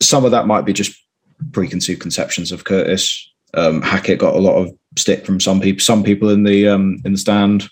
Some 0.00 0.24
of 0.24 0.30
that 0.30 0.46
might 0.46 0.64
be 0.64 0.72
just 0.72 0.98
preconceived 1.52 2.00
conceptions 2.00 2.52
of 2.52 2.64
Curtis. 2.64 3.30
Um, 3.54 3.82
Hackett 3.82 4.18
got 4.18 4.34
a 4.34 4.40
lot 4.40 4.56
of 4.56 4.70
stick 4.96 5.24
from 5.24 5.40
some 5.40 5.60
people, 5.60 5.80
some 5.80 6.02
people 6.02 6.30
in 6.30 6.44
the 6.44 6.68
um, 6.68 7.00
in 7.04 7.12
the 7.12 7.18
stand, 7.18 7.68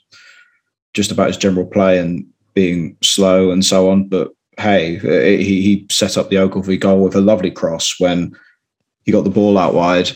just 0.95 1.11
about 1.11 1.29
his 1.29 1.37
general 1.37 1.67
play 1.67 1.99
and 1.99 2.27
being 2.55 2.97
slow 3.03 3.51
and 3.51 3.65
so 3.65 3.91
on. 3.91 4.09
But 4.09 4.31
hey, 4.59 4.97
he, 5.39 5.63
he 5.63 5.87
set 5.91 6.17
up 6.17 6.31
the 6.31 6.39
Ogilvie 6.39 6.79
goal 6.79 7.05
with 7.05 7.15
a 7.15 7.21
lovely 7.21 7.51
cross 7.51 7.95
when 7.99 8.35
he 9.05 9.13
got 9.13 9.25
the 9.25 9.31
ball 9.31 9.59
out 9.59 9.75
wide 9.75 10.11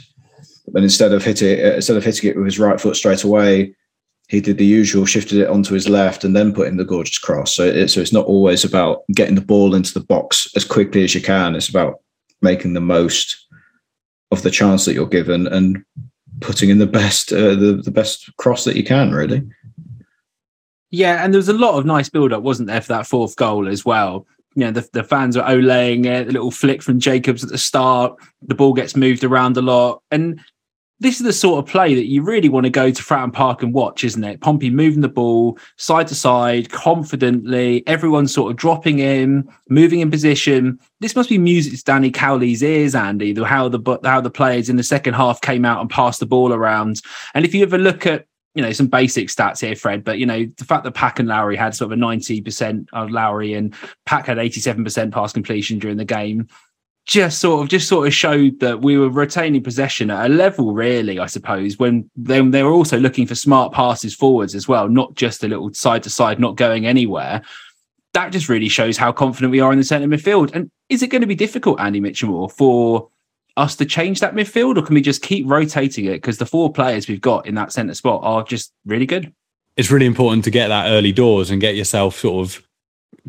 and 0.74 0.84
instead 0.84 1.12
of 1.12 1.24
hitting 1.24 1.58
instead 1.58 1.96
of 1.96 2.04
hitting 2.04 2.30
it 2.30 2.36
with 2.36 2.46
his 2.46 2.58
right 2.58 2.80
foot 2.80 2.96
straight 2.96 3.24
away, 3.24 3.74
he 4.30 4.40
did 4.40 4.58
the 4.58 4.64
usual, 4.64 5.04
shifted 5.04 5.38
it 5.38 5.48
onto 5.48 5.74
his 5.74 5.88
left, 5.88 6.22
and 6.22 6.36
then 6.36 6.54
put 6.54 6.68
in 6.68 6.76
the 6.76 6.84
gorgeous 6.84 7.18
cross. 7.18 7.52
So, 7.52 7.64
it, 7.64 7.88
so 7.88 8.00
it's 8.00 8.12
not 8.12 8.26
always 8.26 8.64
about 8.64 9.02
getting 9.12 9.34
the 9.34 9.40
ball 9.40 9.74
into 9.74 9.92
the 9.92 10.04
box 10.04 10.48
as 10.54 10.64
quickly 10.64 11.02
as 11.02 11.16
you 11.16 11.20
can. 11.20 11.56
It's 11.56 11.68
about 11.68 12.00
making 12.40 12.74
the 12.74 12.80
most 12.80 13.48
of 14.30 14.42
the 14.42 14.50
chance 14.50 14.84
that 14.84 14.94
you're 14.94 15.06
given 15.06 15.48
and 15.48 15.84
putting 16.40 16.70
in 16.70 16.78
the 16.78 16.86
best 16.86 17.32
uh, 17.32 17.56
the, 17.56 17.82
the 17.84 17.90
best 17.90 18.30
cross 18.36 18.62
that 18.64 18.76
you 18.76 18.84
can. 18.84 19.10
Really. 19.10 19.42
Yeah, 20.90 21.24
and 21.24 21.34
there 21.34 21.38
was 21.38 21.48
a 21.48 21.52
lot 21.52 21.76
of 21.76 21.84
nice 21.84 22.08
build 22.08 22.32
up, 22.32 22.44
wasn't 22.44 22.68
there, 22.68 22.80
for 22.80 22.92
that 22.92 23.08
fourth 23.08 23.34
goal 23.34 23.66
as 23.66 23.84
well 23.84 24.26
you 24.54 24.64
know, 24.64 24.72
the, 24.72 24.88
the 24.92 25.04
fans 25.04 25.36
are 25.36 25.48
olaying 25.48 26.06
it, 26.06 26.26
the 26.26 26.32
little 26.32 26.50
flick 26.50 26.82
from 26.82 26.98
Jacobs 26.98 27.44
at 27.44 27.50
the 27.50 27.58
start, 27.58 28.16
the 28.42 28.54
ball 28.54 28.72
gets 28.72 28.96
moved 28.96 29.22
around 29.22 29.56
a 29.56 29.62
lot. 29.62 30.02
And 30.10 30.40
this 31.00 31.16
is 31.16 31.26
the 31.26 31.32
sort 31.32 31.58
of 31.58 31.70
play 31.70 31.94
that 31.94 32.06
you 32.06 32.22
really 32.22 32.50
want 32.50 32.64
to 32.64 32.70
go 32.70 32.90
to 32.90 33.02
Fratton 33.02 33.32
Park 33.32 33.62
and 33.62 33.72
watch, 33.72 34.04
isn't 34.04 34.22
it? 34.22 34.40
Pompey 34.40 34.68
moving 34.70 35.00
the 35.00 35.08
ball 35.08 35.58
side 35.76 36.06
to 36.08 36.14
side 36.14 36.70
confidently, 36.70 37.82
everyone 37.86 38.28
sort 38.28 38.50
of 38.50 38.58
dropping 38.58 38.98
in, 38.98 39.48
moving 39.70 40.00
in 40.00 40.10
position. 40.10 40.78
This 41.00 41.16
must 41.16 41.30
be 41.30 41.38
music 41.38 41.72
to 41.72 41.84
Danny 41.84 42.10
Cowley's 42.10 42.62
ears, 42.62 42.94
Andy, 42.94 43.32
the, 43.32 43.44
how 43.44 43.68
the 43.68 43.98
how 44.04 44.20
the 44.20 44.30
players 44.30 44.68
in 44.68 44.76
the 44.76 44.82
second 44.82 45.14
half 45.14 45.40
came 45.40 45.64
out 45.64 45.80
and 45.80 45.88
passed 45.88 46.20
the 46.20 46.26
ball 46.26 46.52
around. 46.52 47.00
And 47.34 47.44
if 47.44 47.54
you 47.54 47.62
ever 47.62 47.78
look 47.78 48.06
at 48.06 48.26
you 48.54 48.62
know 48.62 48.72
some 48.72 48.88
basic 48.88 49.28
stats 49.28 49.60
here, 49.60 49.76
Fred. 49.76 50.04
But 50.04 50.18
you 50.18 50.26
know 50.26 50.44
the 50.58 50.64
fact 50.64 50.84
that 50.84 50.92
Pack 50.92 51.18
and 51.18 51.28
Lowery 51.28 51.56
had 51.56 51.74
sort 51.74 51.88
of 51.88 51.92
a 51.92 51.96
ninety 51.96 52.40
percent 52.40 52.88
of 52.92 53.10
Lowery 53.10 53.54
and 53.54 53.74
Pack 54.06 54.26
had 54.26 54.38
eighty 54.38 54.60
seven 54.60 54.84
percent 54.84 55.14
pass 55.14 55.32
completion 55.32 55.78
during 55.78 55.96
the 55.96 56.04
game, 56.04 56.48
just 57.06 57.40
sort 57.40 57.62
of 57.62 57.68
just 57.68 57.88
sort 57.88 58.06
of 58.06 58.14
showed 58.14 58.60
that 58.60 58.82
we 58.82 58.96
were 58.96 59.08
retaining 59.08 59.62
possession 59.62 60.10
at 60.10 60.26
a 60.26 60.28
level, 60.32 60.72
really, 60.72 61.18
I 61.18 61.26
suppose. 61.26 61.78
When 61.78 62.08
they, 62.16 62.40
they 62.40 62.62
were 62.62 62.72
also 62.72 62.98
looking 62.98 63.26
for 63.26 63.34
smart 63.34 63.72
passes 63.72 64.14
forwards 64.14 64.54
as 64.54 64.68
well, 64.68 64.88
not 64.88 65.14
just 65.14 65.42
a 65.42 65.48
little 65.48 65.72
side 65.74 66.02
to 66.04 66.10
side, 66.10 66.38
not 66.38 66.56
going 66.56 66.86
anywhere. 66.86 67.42
That 68.12 68.32
just 68.32 68.48
really 68.48 68.68
shows 68.68 68.96
how 68.96 69.12
confident 69.12 69.52
we 69.52 69.60
are 69.60 69.72
in 69.72 69.78
the 69.78 69.84
centre 69.84 70.08
midfield. 70.08 70.52
And 70.54 70.70
is 70.88 71.02
it 71.02 71.08
going 71.08 71.20
to 71.20 71.26
be 71.26 71.34
difficult, 71.34 71.80
Andy 71.80 72.00
Mitchell, 72.00 72.48
for 72.48 73.08
us 73.56 73.76
to 73.76 73.84
change 73.84 74.20
that 74.20 74.34
midfield, 74.34 74.76
or 74.76 74.82
can 74.82 74.94
we 74.94 75.00
just 75.00 75.22
keep 75.22 75.48
rotating 75.48 76.04
it? 76.06 76.14
Because 76.14 76.38
the 76.38 76.46
four 76.46 76.72
players 76.72 77.08
we've 77.08 77.20
got 77.20 77.46
in 77.46 77.54
that 77.56 77.72
centre 77.72 77.94
spot 77.94 78.20
are 78.22 78.42
just 78.42 78.72
really 78.84 79.06
good. 79.06 79.32
It's 79.76 79.90
really 79.90 80.06
important 80.06 80.44
to 80.44 80.50
get 80.50 80.68
that 80.68 80.90
early 80.90 81.12
doors 81.12 81.50
and 81.50 81.60
get 81.60 81.76
yourself 81.76 82.18
sort 82.18 82.46
of 82.46 82.62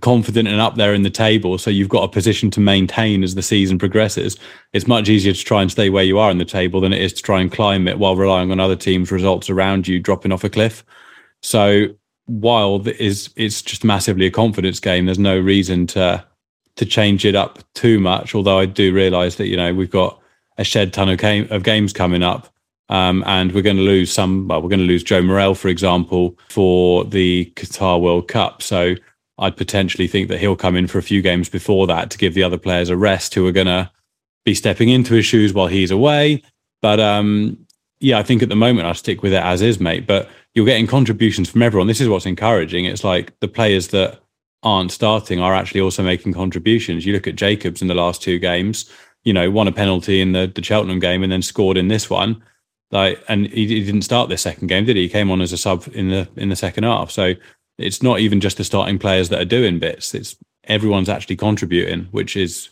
confident 0.02 0.48
and 0.48 0.62
up 0.62 0.76
there 0.76 0.94
in 0.94 1.04
the 1.04 1.10
table 1.10 1.58
so 1.58 1.70
you've 1.70 1.90
got 1.90 2.04
a 2.04 2.08
position 2.08 2.50
to 2.50 2.60
maintain 2.60 3.24
as 3.24 3.36
the 3.36 3.42
season 3.42 3.78
progresses 3.78 4.38
it's 4.74 4.88
much 4.88 5.10
easier 5.10 5.34
to 5.34 5.44
try 5.44 5.62
and 5.62 5.72
stay 5.72 5.90
where 5.90 6.04
you 6.04 6.18
are 6.18 6.32
in 6.32 6.38
the 6.38 6.46
table 6.46 6.80
than 6.80 6.94
it 6.94 7.02
is 7.02 7.14
to 7.14 7.22
try 7.22 7.42
and 7.42 7.52
climb 7.52 7.88
it 7.88 8.00
while 8.00 8.16
relying 8.16 8.52
on 8.52 8.60
other 8.60 8.76
teams 8.76 9.12
results 9.12 9.50
around 9.50 9.88
you 9.88 10.00
dropping 10.00 10.32
off 10.32 10.44
a 10.44 10.50
cliff 10.50 10.84
so 11.42 11.88
while 12.26 12.88
is 12.88 13.30
it's 13.36 13.62
just 13.62 13.84
massively 13.84 14.26
a 14.26 14.32
confidence 14.32 14.80
game 14.80 15.06
there's 15.06 15.20
no 15.20 15.38
reason 15.38 15.86
to 15.86 16.24
to 16.76 16.86
change 16.86 17.26
it 17.26 17.36
up 17.36 17.60
too 17.74 18.00
much 18.00 18.34
although 18.34 18.60
i 18.60 18.66
do 18.66 18.94
realize 18.94 19.36
that 19.36 19.48
you 19.48 19.58
know 19.58 19.74
we've 19.74 19.92
got 19.92 20.22
a 20.58 20.64
shed 20.64 20.94
ton 20.94 21.10
of, 21.10 21.18
game, 21.18 21.48
of 21.50 21.64
games 21.64 21.92
coming 21.92 22.24
up. 22.24 22.48
Um, 22.90 23.24
and 23.26 23.54
we're 23.54 23.62
going 23.62 23.78
to 23.78 23.84
lose 23.84 24.12
some. 24.12 24.48
Well, 24.48 24.62
we're 24.62 24.70
going 24.70 24.82
to 24.82 24.86
lose 24.86 25.04
Joe 25.04 25.22
Morrell, 25.22 25.56
for 25.56 25.70
example, 25.70 26.38
for 26.50 27.06
the 27.06 27.52
Qatar 27.56 28.02
World 28.02 28.28
Cup. 28.28 28.62
So 28.62 28.96
I'd 29.42 29.58
potentially 29.58 30.08
think 30.08 30.30
that 30.30 30.40
he'll 30.40 30.56
come 30.56 30.78
in 30.78 30.88
for 30.88 30.98
a 30.98 31.04
few 31.04 31.22
games 31.22 31.50
before 31.50 31.86
that 31.88 32.10
to 32.12 32.18
give 32.18 32.34
the 32.34 32.44
other 32.44 32.58
players 32.58 32.90
a 32.90 32.96
rest 32.96 33.34
who 33.34 33.46
are 33.48 33.52
going 33.52 33.68
to 33.68 33.92
be 34.46 34.56
stepping 34.56 34.88
into 34.88 35.14
his 35.14 35.26
shoes 35.26 35.54
while 35.54 35.68
he's 35.68 35.92
away. 35.92 36.42
But 36.82 37.02
um, 37.02 37.58
yeah, 38.00 38.18
I 38.18 38.24
think 38.24 38.42
at 38.42 38.50
the 38.50 38.56
moment 38.56 38.88
I'll 38.88 38.94
stick 38.94 39.22
with 39.22 39.34
it 39.34 39.44
as 39.44 39.62
is, 39.62 39.80
mate. 39.80 40.08
But 40.08 40.30
you're 40.54 40.66
getting 40.66 40.88
contributions 40.88 41.50
from 41.50 41.62
everyone. 41.62 41.88
This 41.88 42.02
is 42.02 42.08
what's 42.08 42.26
encouraging. 42.26 42.86
It's 42.86 43.04
like 43.04 43.38
the 43.42 43.50
players 43.50 43.90
that 43.90 44.20
aren't 44.64 44.92
starting 44.92 45.42
are 45.42 45.54
actually 45.54 45.82
also 45.82 46.04
making 46.04 46.34
contributions. 46.34 47.06
You 47.06 47.14
look 47.14 47.28
at 47.28 47.36
Jacobs 47.36 47.82
in 47.82 47.90
the 47.90 47.96
last 47.96 48.22
two 48.22 48.40
games 48.40 48.90
you 49.24 49.34
know, 49.34 49.52
won 49.52 49.68
a 49.68 49.72
penalty 49.72 50.22
in 50.22 50.32
the, 50.32 50.52
the 50.54 50.64
Cheltenham 50.64 51.00
game 51.00 51.24
and 51.24 51.32
then 51.32 51.42
scored 51.42 51.78
in 51.78 51.88
this 51.88 52.10
one. 52.10 52.42
Like, 52.92 53.24
and 53.28 53.48
he, 53.48 53.68
he 53.68 53.84
didn't 53.84 54.02
start 54.02 54.30
this 54.30 54.42
second 54.42 54.68
game, 54.68 54.86
did 54.86 54.96
he? 54.96 55.04
He 55.04 55.10
came 55.10 55.32
on 55.32 55.42
as 55.42 55.54
a 55.54 55.58
sub 55.58 55.88
in 55.94 56.10
the 56.10 56.28
in 56.36 56.50
the 56.50 56.56
second 56.56 56.84
half. 56.84 57.10
So 57.12 57.36
it's 57.82 58.04
not 58.04 58.20
even 58.20 58.40
just 58.40 58.58
the 58.58 58.64
starting 58.64 59.00
players 59.00 59.30
that 59.30 59.42
are 59.42 59.46
doing 59.46 59.80
bits. 59.80 60.14
It's 60.14 60.36
everyone's 60.66 61.10
actually 61.10 61.36
contributing, 61.38 62.08
which 62.12 62.36
is 62.36 62.70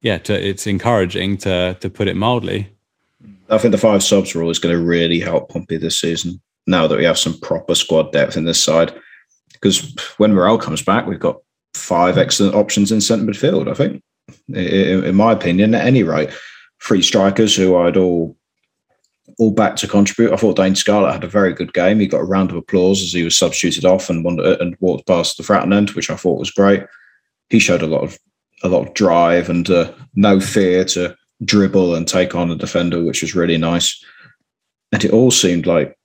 yeah, 0.00 0.18
to, 0.18 0.48
it's 0.48 0.66
encouraging 0.66 1.38
to 1.38 1.76
to 1.80 1.90
put 1.90 2.08
it 2.08 2.16
mildly. 2.16 2.68
I 3.50 3.58
think 3.58 3.72
the 3.72 3.78
five 3.78 4.02
subs 4.02 4.34
rule 4.34 4.50
is 4.50 4.58
going 4.58 4.74
to 4.74 4.82
really 4.82 5.20
help 5.20 5.50
Pompey 5.50 5.78
this 5.78 5.98
season. 5.98 6.40
Now 6.66 6.86
that 6.86 6.98
we 6.98 7.04
have 7.04 7.18
some 7.18 7.40
proper 7.40 7.74
squad 7.74 8.12
depth 8.12 8.36
in 8.36 8.44
this 8.44 8.62
side, 8.62 8.92
because 9.54 9.94
when 10.18 10.34
Morrell 10.34 10.58
comes 10.58 10.82
back, 10.82 11.06
we've 11.06 11.18
got 11.18 11.40
five 11.74 12.18
excellent 12.18 12.54
options 12.54 12.92
in 12.92 13.00
centre 13.00 13.24
midfield. 13.24 13.70
I 13.70 13.74
think 13.74 14.02
in 14.54 15.14
my 15.14 15.32
opinion, 15.32 15.74
at 15.74 15.86
any 15.86 16.02
rate. 16.02 16.30
Three 16.80 17.02
strikers 17.02 17.56
who 17.56 17.76
I'd 17.76 17.96
all 17.96 18.36
all 19.38 19.52
back 19.52 19.76
to 19.76 19.88
contribute. 19.88 20.32
I 20.32 20.36
thought 20.36 20.56
Dane 20.56 20.74
Scarlett 20.74 21.12
had 21.12 21.24
a 21.24 21.28
very 21.28 21.52
good 21.52 21.72
game. 21.72 22.00
He 22.00 22.06
got 22.06 22.20
a 22.20 22.24
round 22.24 22.50
of 22.50 22.56
applause 22.56 23.02
as 23.02 23.12
he 23.12 23.22
was 23.22 23.36
substituted 23.36 23.84
off 23.84 24.10
and 24.10 24.26
and 24.26 24.76
walked 24.80 25.06
past 25.06 25.36
the 25.36 25.44
Fratton 25.44 25.74
end, 25.74 25.90
which 25.90 26.10
I 26.10 26.16
thought 26.16 26.40
was 26.40 26.50
great. 26.50 26.84
He 27.48 27.58
showed 27.58 27.82
a 27.82 27.86
lot 27.86 28.02
of 28.02 28.18
a 28.62 28.68
lot 28.68 28.86
of 28.86 28.94
drive 28.94 29.48
and 29.48 29.70
uh, 29.70 29.92
no 30.16 30.40
fear 30.40 30.84
to 30.84 31.16
dribble 31.44 31.94
and 31.94 32.06
take 32.06 32.34
on 32.34 32.50
a 32.50 32.56
defender, 32.56 33.04
which 33.04 33.22
was 33.22 33.34
really 33.34 33.56
nice. 33.56 34.04
And 34.90 35.04
it 35.04 35.12
all 35.12 35.30
seemed 35.30 35.66
like 35.66 35.96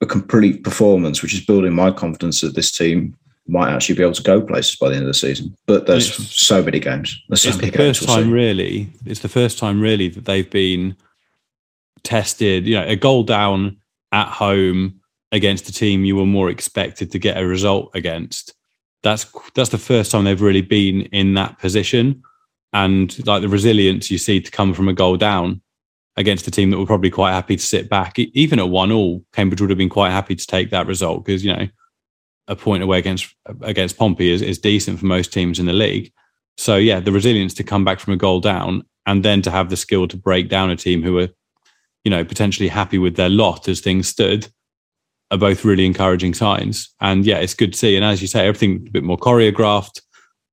a 0.00 0.06
complete 0.06 0.64
performance, 0.64 1.20
which 1.20 1.34
is 1.34 1.44
building 1.44 1.74
my 1.74 1.90
confidence 1.90 2.40
that 2.40 2.54
this 2.54 2.70
team 2.70 3.14
might 3.46 3.72
actually 3.72 3.96
be 3.96 4.02
able 4.02 4.14
to 4.14 4.22
go 4.22 4.40
places 4.40 4.76
by 4.76 4.88
the 4.88 4.94
end 4.94 5.04
of 5.04 5.08
the 5.08 5.14
season. 5.14 5.54
But 5.66 5.86
there's 5.86 6.08
it's, 6.08 6.40
so 6.40 6.62
many 6.62 6.80
games. 6.80 7.22
There's 7.28 7.42
so 7.42 7.50
it's 7.50 7.58
the 7.58 7.70
first 7.70 8.04
time, 8.04 8.30
really. 8.30 8.88
It's 9.04 9.20
the 9.20 9.28
first 9.28 9.58
time, 9.58 9.80
really, 9.80 10.08
that 10.08 10.24
they've 10.24 10.48
been 10.48 10.96
tested. 12.04 12.66
You 12.66 12.76
know, 12.76 12.86
a 12.86 12.96
goal 12.96 13.22
down 13.22 13.78
at 14.12 14.28
home 14.28 15.00
against 15.30 15.68
a 15.68 15.72
team 15.72 16.04
you 16.04 16.16
were 16.16 16.26
more 16.26 16.50
expected 16.50 17.10
to 17.10 17.18
get 17.18 17.38
a 17.38 17.46
result 17.46 17.90
against. 17.94 18.54
That's 19.02 19.26
that's 19.54 19.70
the 19.70 19.78
first 19.78 20.12
time 20.12 20.24
they've 20.24 20.40
really 20.40 20.62
been 20.62 21.02
in 21.02 21.34
that 21.34 21.58
position, 21.58 22.22
and 22.72 23.26
like 23.26 23.42
the 23.42 23.48
resilience 23.48 24.10
you 24.10 24.18
see 24.18 24.40
to 24.40 24.50
come 24.50 24.74
from 24.74 24.88
a 24.88 24.92
goal 24.92 25.16
down 25.16 25.60
against 26.16 26.46
a 26.46 26.50
team 26.50 26.70
that 26.70 26.78
were 26.78 26.86
probably 26.86 27.10
quite 27.10 27.32
happy 27.32 27.56
to 27.56 27.62
sit 27.62 27.88
back. 27.88 28.18
Even 28.18 28.58
at 28.58 28.68
one 28.68 28.92
all, 28.92 29.24
Cambridge 29.32 29.60
would 29.60 29.70
have 29.70 29.78
been 29.78 29.88
quite 29.88 30.10
happy 30.10 30.36
to 30.36 30.46
take 30.46 30.70
that 30.70 30.86
result 30.86 31.24
because 31.24 31.44
you 31.44 31.52
know 31.52 31.66
a 32.48 32.56
point 32.56 32.82
away 32.82 32.98
against 32.98 33.34
against 33.62 33.96
Pompey 33.96 34.30
is, 34.30 34.42
is 34.42 34.58
decent 34.58 34.98
for 34.98 35.06
most 35.06 35.32
teams 35.32 35.58
in 35.58 35.66
the 35.66 35.72
league. 35.72 36.12
So 36.56 36.76
yeah, 36.76 37.00
the 37.00 37.12
resilience 37.12 37.54
to 37.54 37.64
come 37.64 37.84
back 37.84 37.98
from 37.98 38.12
a 38.12 38.18
goal 38.18 38.40
down 38.40 38.84
and 39.06 39.24
then 39.24 39.42
to 39.42 39.50
have 39.50 39.70
the 39.70 39.76
skill 39.76 40.06
to 40.08 40.16
break 40.16 40.48
down 40.48 40.70
a 40.70 40.76
team 40.76 41.02
who 41.02 41.18
are, 41.18 41.28
you 42.04 42.10
know, 42.10 42.24
potentially 42.24 42.68
happy 42.68 42.98
with 42.98 43.16
their 43.16 43.28
lot 43.28 43.68
as 43.68 43.80
things 43.80 44.08
stood 44.08 44.48
are 45.30 45.38
both 45.38 45.64
really 45.64 45.86
encouraging 45.86 46.34
signs. 46.34 46.94
And 47.00 47.24
yeah, 47.24 47.38
it's 47.38 47.54
good 47.54 47.72
to 47.72 47.78
see. 47.78 47.96
And 47.96 48.04
as 48.04 48.20
you 48.20 48.28
say, 48.28 48.46
everything 48.46 48.84
a 48.86 48.90
bit 48.90 49.02
more 49.02 49.18
choreographed. 49.18 50.00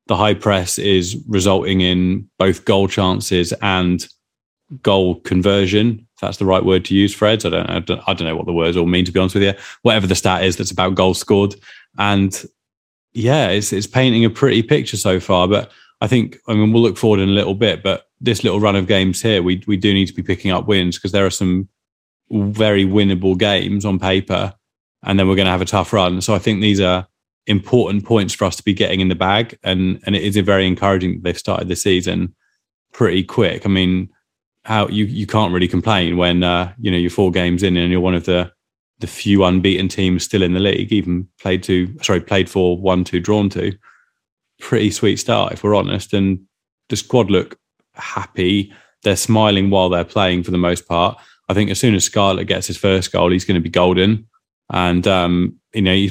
The 0.08 0.16
high 0.16 0.34
press 0.34 0.80
is 0.80 1.18
resulting 1.28 1.82
in 1.82 2.28
both 2.39 2.66
goal 2.66 2.88
chances 2.88 3.54
and 3.62 4.08
goal 4.82 5.20
conversion. 5.22 6.08
If 6.16 6.22
that's 6.22 6.38
the 6.38 6.45
right 6.45 6.64
word 6.64 6.86
to 6.86 6.95
use, 6.95 7.14
Fred. 7.14 7.45
I 7.45 7.50
don't, 7.50 7.70
I 7.70 7.80
don't, 7.80 8.02
I 8.08 8.14
don't 8.14 8.28
know 8.28 8.36
what 8.36 8.45
the 8.45 8.54
words 8.54 8.78
all 8.78 8.86
mean, 8.86 9.06
to 9.06 9.12
be 9.12 9.20
honest 9.20 9.36
with 9.36 9.43
you. 9.43 9.54
Whatever 9.84 10.08
the 10.08 10.16
stat 10.16 10.43
is 10.43 10.56
that's 10.56 10.72
about 10.72 10.95
goals 10.95 11.20
scored. 11.20 11.56
And 11.97 12.43
yeah, 13.14 13.50
it's 13.50 13.74
it's 13.74 13.88
painting 13.88 14.26
a 14.26 14.30
pretty 14.30 14.64
picture 14.64 14.97
so 14.97 15.20
far. 15.20 15.47
But 15.47 15.72
I 16.02 16.08
think 16.08 16.38
I 16.47 16.54
mean 16.54 16.72
we'll 16.72 16.82
look 16.82 16.97
forward 16.97 17.20
in 17.20 17.30
a 17.30 17.34
little 17.34 17.56
bit. 17.56 17.84
But 17.84 18.08
this 18.22 18.43
little 18.43 18.60
run 18.60 18.76
of 18.76 18.88
games 18.88 19.22
here, 19.22 19.41
we 19.43 19.64
we 19.68 19.78
do 19.78 19.93
need 19.93 20.08
to 20.08 20.14
be 20.14 20.24
picking 20.24 20.52
up 20.52 20.68
wins 20.68 20.97
because 20.97 21.12
there 21.12 21.26
are 21.26 21.32
some 21.32 21.70
very 22.32 22.86
winnable 22.86 23.38
games 23.38 23.86
on 23.86 24.00
paper, 24.00 24.54
and 25.04 25.20
then 25.20 25.28
we're 25.28 25.36
going 25.36 25.45
to 25.45 25.52
have 25.52 25.62
a 25.62 25.66
tough 25.66 25.93
run. 25.93 26.22
So 26.22 26.34
I 26.34 26.39
think 26.39 26.62
these 26.62 26.80
are 26.80 27.08
important 27.47 28.06
points 28.06 28.34
for 28.34 28.45
us 28.45 28.56
to 28.58 28.64
be 28.64 28.74
getting 28.74 29.00
in 29.00 29.10
the 29.10 29.16
bag, 29.16 29.58
and 29.64 30.02
and 30.06 30.16
it 30.16 30.24
is 30.24 30.38
a 30.38 30.43
very 30.43 30.68
encouraging 30.68 31.14
that 31.14 31.24
they've 31.24 31.38
started 31.38 31.68
the 31.68 31.76
season 31.76 32.36
pretty 32.93 33.24
quick. 33.24 33.66
I 33.66 33.70
mean, 33.70 34.10
how 34.66 34.88
you 34.88 35.06
you 35.06 35.28
can't 35.28 35.54
really 35.54 35.68
complain 35.68 36.18
when 36.18 36.43
uh, 36.43 36.74
you 36.80 36.91
know 36.91 36.97
you're 36.97 37.10
four 37.10 37.32
games 37.32 37.64
in 37.64 37.78
and 37.78 37.91
you're 37.91 38.02
one 38.02 38.16
of 38.16 38.26
the 38.26 38.52
the 39.00 39.08
few 39.08 39.45
unbeaten 39.45 39.88
teams 39.88 40.24
still 40.24 40.43
in 40.43 40.54
the 40.54 40.60
league, 40.60 40.91
even 40.91 41.28
played 41.39 41.64
to 41.64 41.97
sorry 42.02 42.22
played 42.22 42.50
for 42.50 42.78
one 42.78 43.04
two 43.04 43.20
drawn 43.20 43.50
to. 43.50 43.74
Pretty 44.60 44.91
sweet 44.91 45.18
start 45.18 45.53
if 45.53 45.64
we're 45.64 45.76
honest, 45.76 46.14
and 46.14 46.39
the 46.89 46.95
squad 46.95 47.30
look 47.32 47.57
happy. 47.93 48.74
They're 49.03 49.16
smiling 49.16 49.70
while 49.70 49.89
they're 49.89 50.03
playing 50.03 50.43
for 50.43 50.51
the 50.51 50.57
most 50.57 50.88
part. 50.88 51.18
I 51.47 51.53
think 51.53 51.70
as 51.72 51.80
soon 51.80 51.95
as 51.95 52.03
Scarlett 52.03 52.47
gets 52.47 52.68
his 52.68 52.78
first 52.78 53.12
goal, 53.12 53.32
he's 53.32 53.45
going 53.45 53.55
to 53.55 53.62
be 53.62 53.70
golden. 53.70 54.28
And 54.72 55.07
um, 55.07 55.55
you 55.74 55.82
know, 55.82 56.07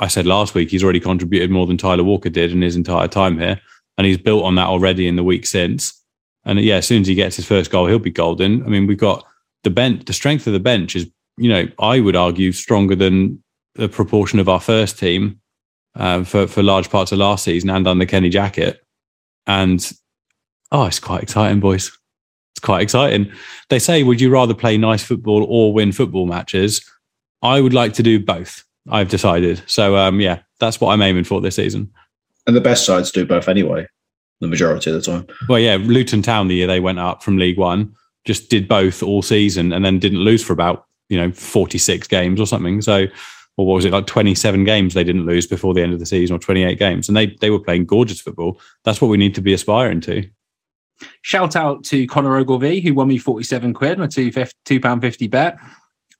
I 0.00 0.08
said 0.08 0.26
last 0.26 0.54
week 0.54 0.70
he's 0.70 0.82
already 0.82 1.00
contributed 1.00 1.50
more 1.50 1.66
than 1.66 1.76
Tyler 1.76 2.04
Walker 2.04 2.30
did 2.30 2.52
in 2.52 2.62
his 2.62 2.76
entire 2.76 3.08
time 3.08 3.38
here, 3.38 3.60
and 3.98 4.06
he's 4.06 4.18
built 4.18 4.44
on 4.44 4.54
that 4.56 4.68
already 4.68 5.06
in 5.06 5.16
the 5.16 5.24
week 5.24 5.46
since. 5.46 5.98
And 6.44 6.60
yeah, 6.60 6.76
as 6.76 6.86
soon 6.86 7.02
as 7.02 7.06
he 7.06 7.14
gets 7.14 7.36
his 7.36 7.46
first 7.46 7.70
goal, 7.70 7.86
he'll 7.86 7.98
be 7.98 8.10
golden. 8.10 8.64
I 8.64 8.68
mean, 8.68 8.86
we've 8.86 8.98
got 8.98 9.24
the 9.62 9.70
bench. 9.70 10.06
The 10.06 10.12
strength 10.12 10.46
of 10.46 10.52
the 10.52 10.60
bench 10.60 10.96
is, 10.96 11.06
you 11.36 11.48
know, 11.48 11.68
I 11.78 12.00
would 12.00 12.16
argue 12.16 12.52
stronger 12.52 12.96
than 12.96 13.42
the 13.74 13.88
proportion 13.88 14.38
of 14.38 14.48
our 14.48 14.60
first 14.60 14.98
team 14.98 15.40
uh, 15.94 16.24
for 16.24 16.46
for 16.46 16.62
large 16.62 16.90
parts 16.90 17.12
of 17.12 17.18
last 17.18 17.44
season 17.44 17.70
and 17.70 17.86
under 17.86 18.06
Kenny 18.06 18.30
Jackett. 18.30 18.78
And 19.46 19.92
oh, 20.70 20.86
it's 20.86 21.00
quite 21.00 21.22
exciting, 21.22 21.60
boys. 21.60 21.96
It's 22.54 22.60
quite 22.60 22.82
exciting. 22.82 23.32
They 23.70 23.78
say, 23.78 24.02
would 24.02 24.20
you 24.20 24.30
rather 24.30 24.54
play 24.54 24.76
nice 24.76 25.02
football 25.02 25.44
or 25.48 25.72
win 25.72 25.92
football 25.92 26.26
matches? 26.26 26.84
I 27.42 27.60
would 27.60 27.74
like 27.74 27.94
to 27.94 28.02
do 28.02 28.20
both. 28.20 28.64
I've 28.90 29.08
decided. 29.08 29.62
So 29.66 29.96
um, 29.96 30.20
yeah, 30.20 30.40
that's 30.60 30.80
what 30.80 30.92
I'm 30.92 31.02
aiming 31.02 31.24
for 31.24 31.40
this 31.40 31.56
season. 31.56 31.90
And 32.46 32.56
the 32.56 32.60
best 32.60 32.84
sides 32.84 33.10
do 33.10 33.24
both 33.24 33.48
anyway, 33.48 33.86
the 34.40 34.48
majority 34.48 34.90
of 34.90 34.96
the 34.96 35.02
time. 35.02 35.26
Well, 35.48 35.60
yeah, 35.60 35.76
Luton 35.76 36.22
Town 36.22 36.48
the 36.48 36.56
year 36.56 36.66
they 36.66 36.80
went 36.80 36.98
up 36.98 37.22
from 37.22 37.38
League 37.38 37.58
One 37.58 37.94
just 38.24 38.48
did 38.48 38.68
both 38.68 39.02
all 39.02 39.22
season 39.22 39.72
and 39.72 39.84
then 39.84 39.98
didn't 39.98 40.20
lose 40.20 40.42
for 40.42 40.52
about 40.52 40.86
you 41.08 41.18
know 41.18 41.32
46 41.32 42.06
games 42.08 42.40
or 42.40 42.46
something. 42.46 42.80
So, 42.80 43.06
or 43.56 43.66
what 43.66 43.74
was 43.74 43.84
it 43.84 43.92
like 43.92 44.06
27 44.06 44.64
games 44.64 44.94
they 44.94 45.04
didn't 45.04 45.26
lose 45.26 45.46
before 45.46 45.74
the 45.74 45.82
end 45.82 45.92
of 45.92 45.98
the 45.98 46.06
season 46.06 46.36
or 46.36 46.38
28 46.38 46.78
games, 46.78 47.08
and 47.08 47.16
they 47.16 47.26
they 47.40 47.50
were 47.50 47.60
playing 47.60 47.86
gorgeous 47.86 48.20
football. 48.20 48.60
That's 48.84 49.00
what 49.00 49.08
we 49.08 49.16
need 49.16 49.34
to 49.34 49.42
be 49.42 49.52
aspiring 49.52 50.00
to. 50.02 50.28
Shout 51.22 51.56
out 51.56 51.84
to 51.84 52.06
Connor 52.06 52.36
Ogilvie, 52.36 52.80
who 52.80 52.94
won 52.94 53.08
me 53.08 53.18
47 53.18 53.74
quid 53.74 53.98
on 53.98 54.04
a 54.04 54.08
£2.50 54.08 55.30
bet, 55.30 55.58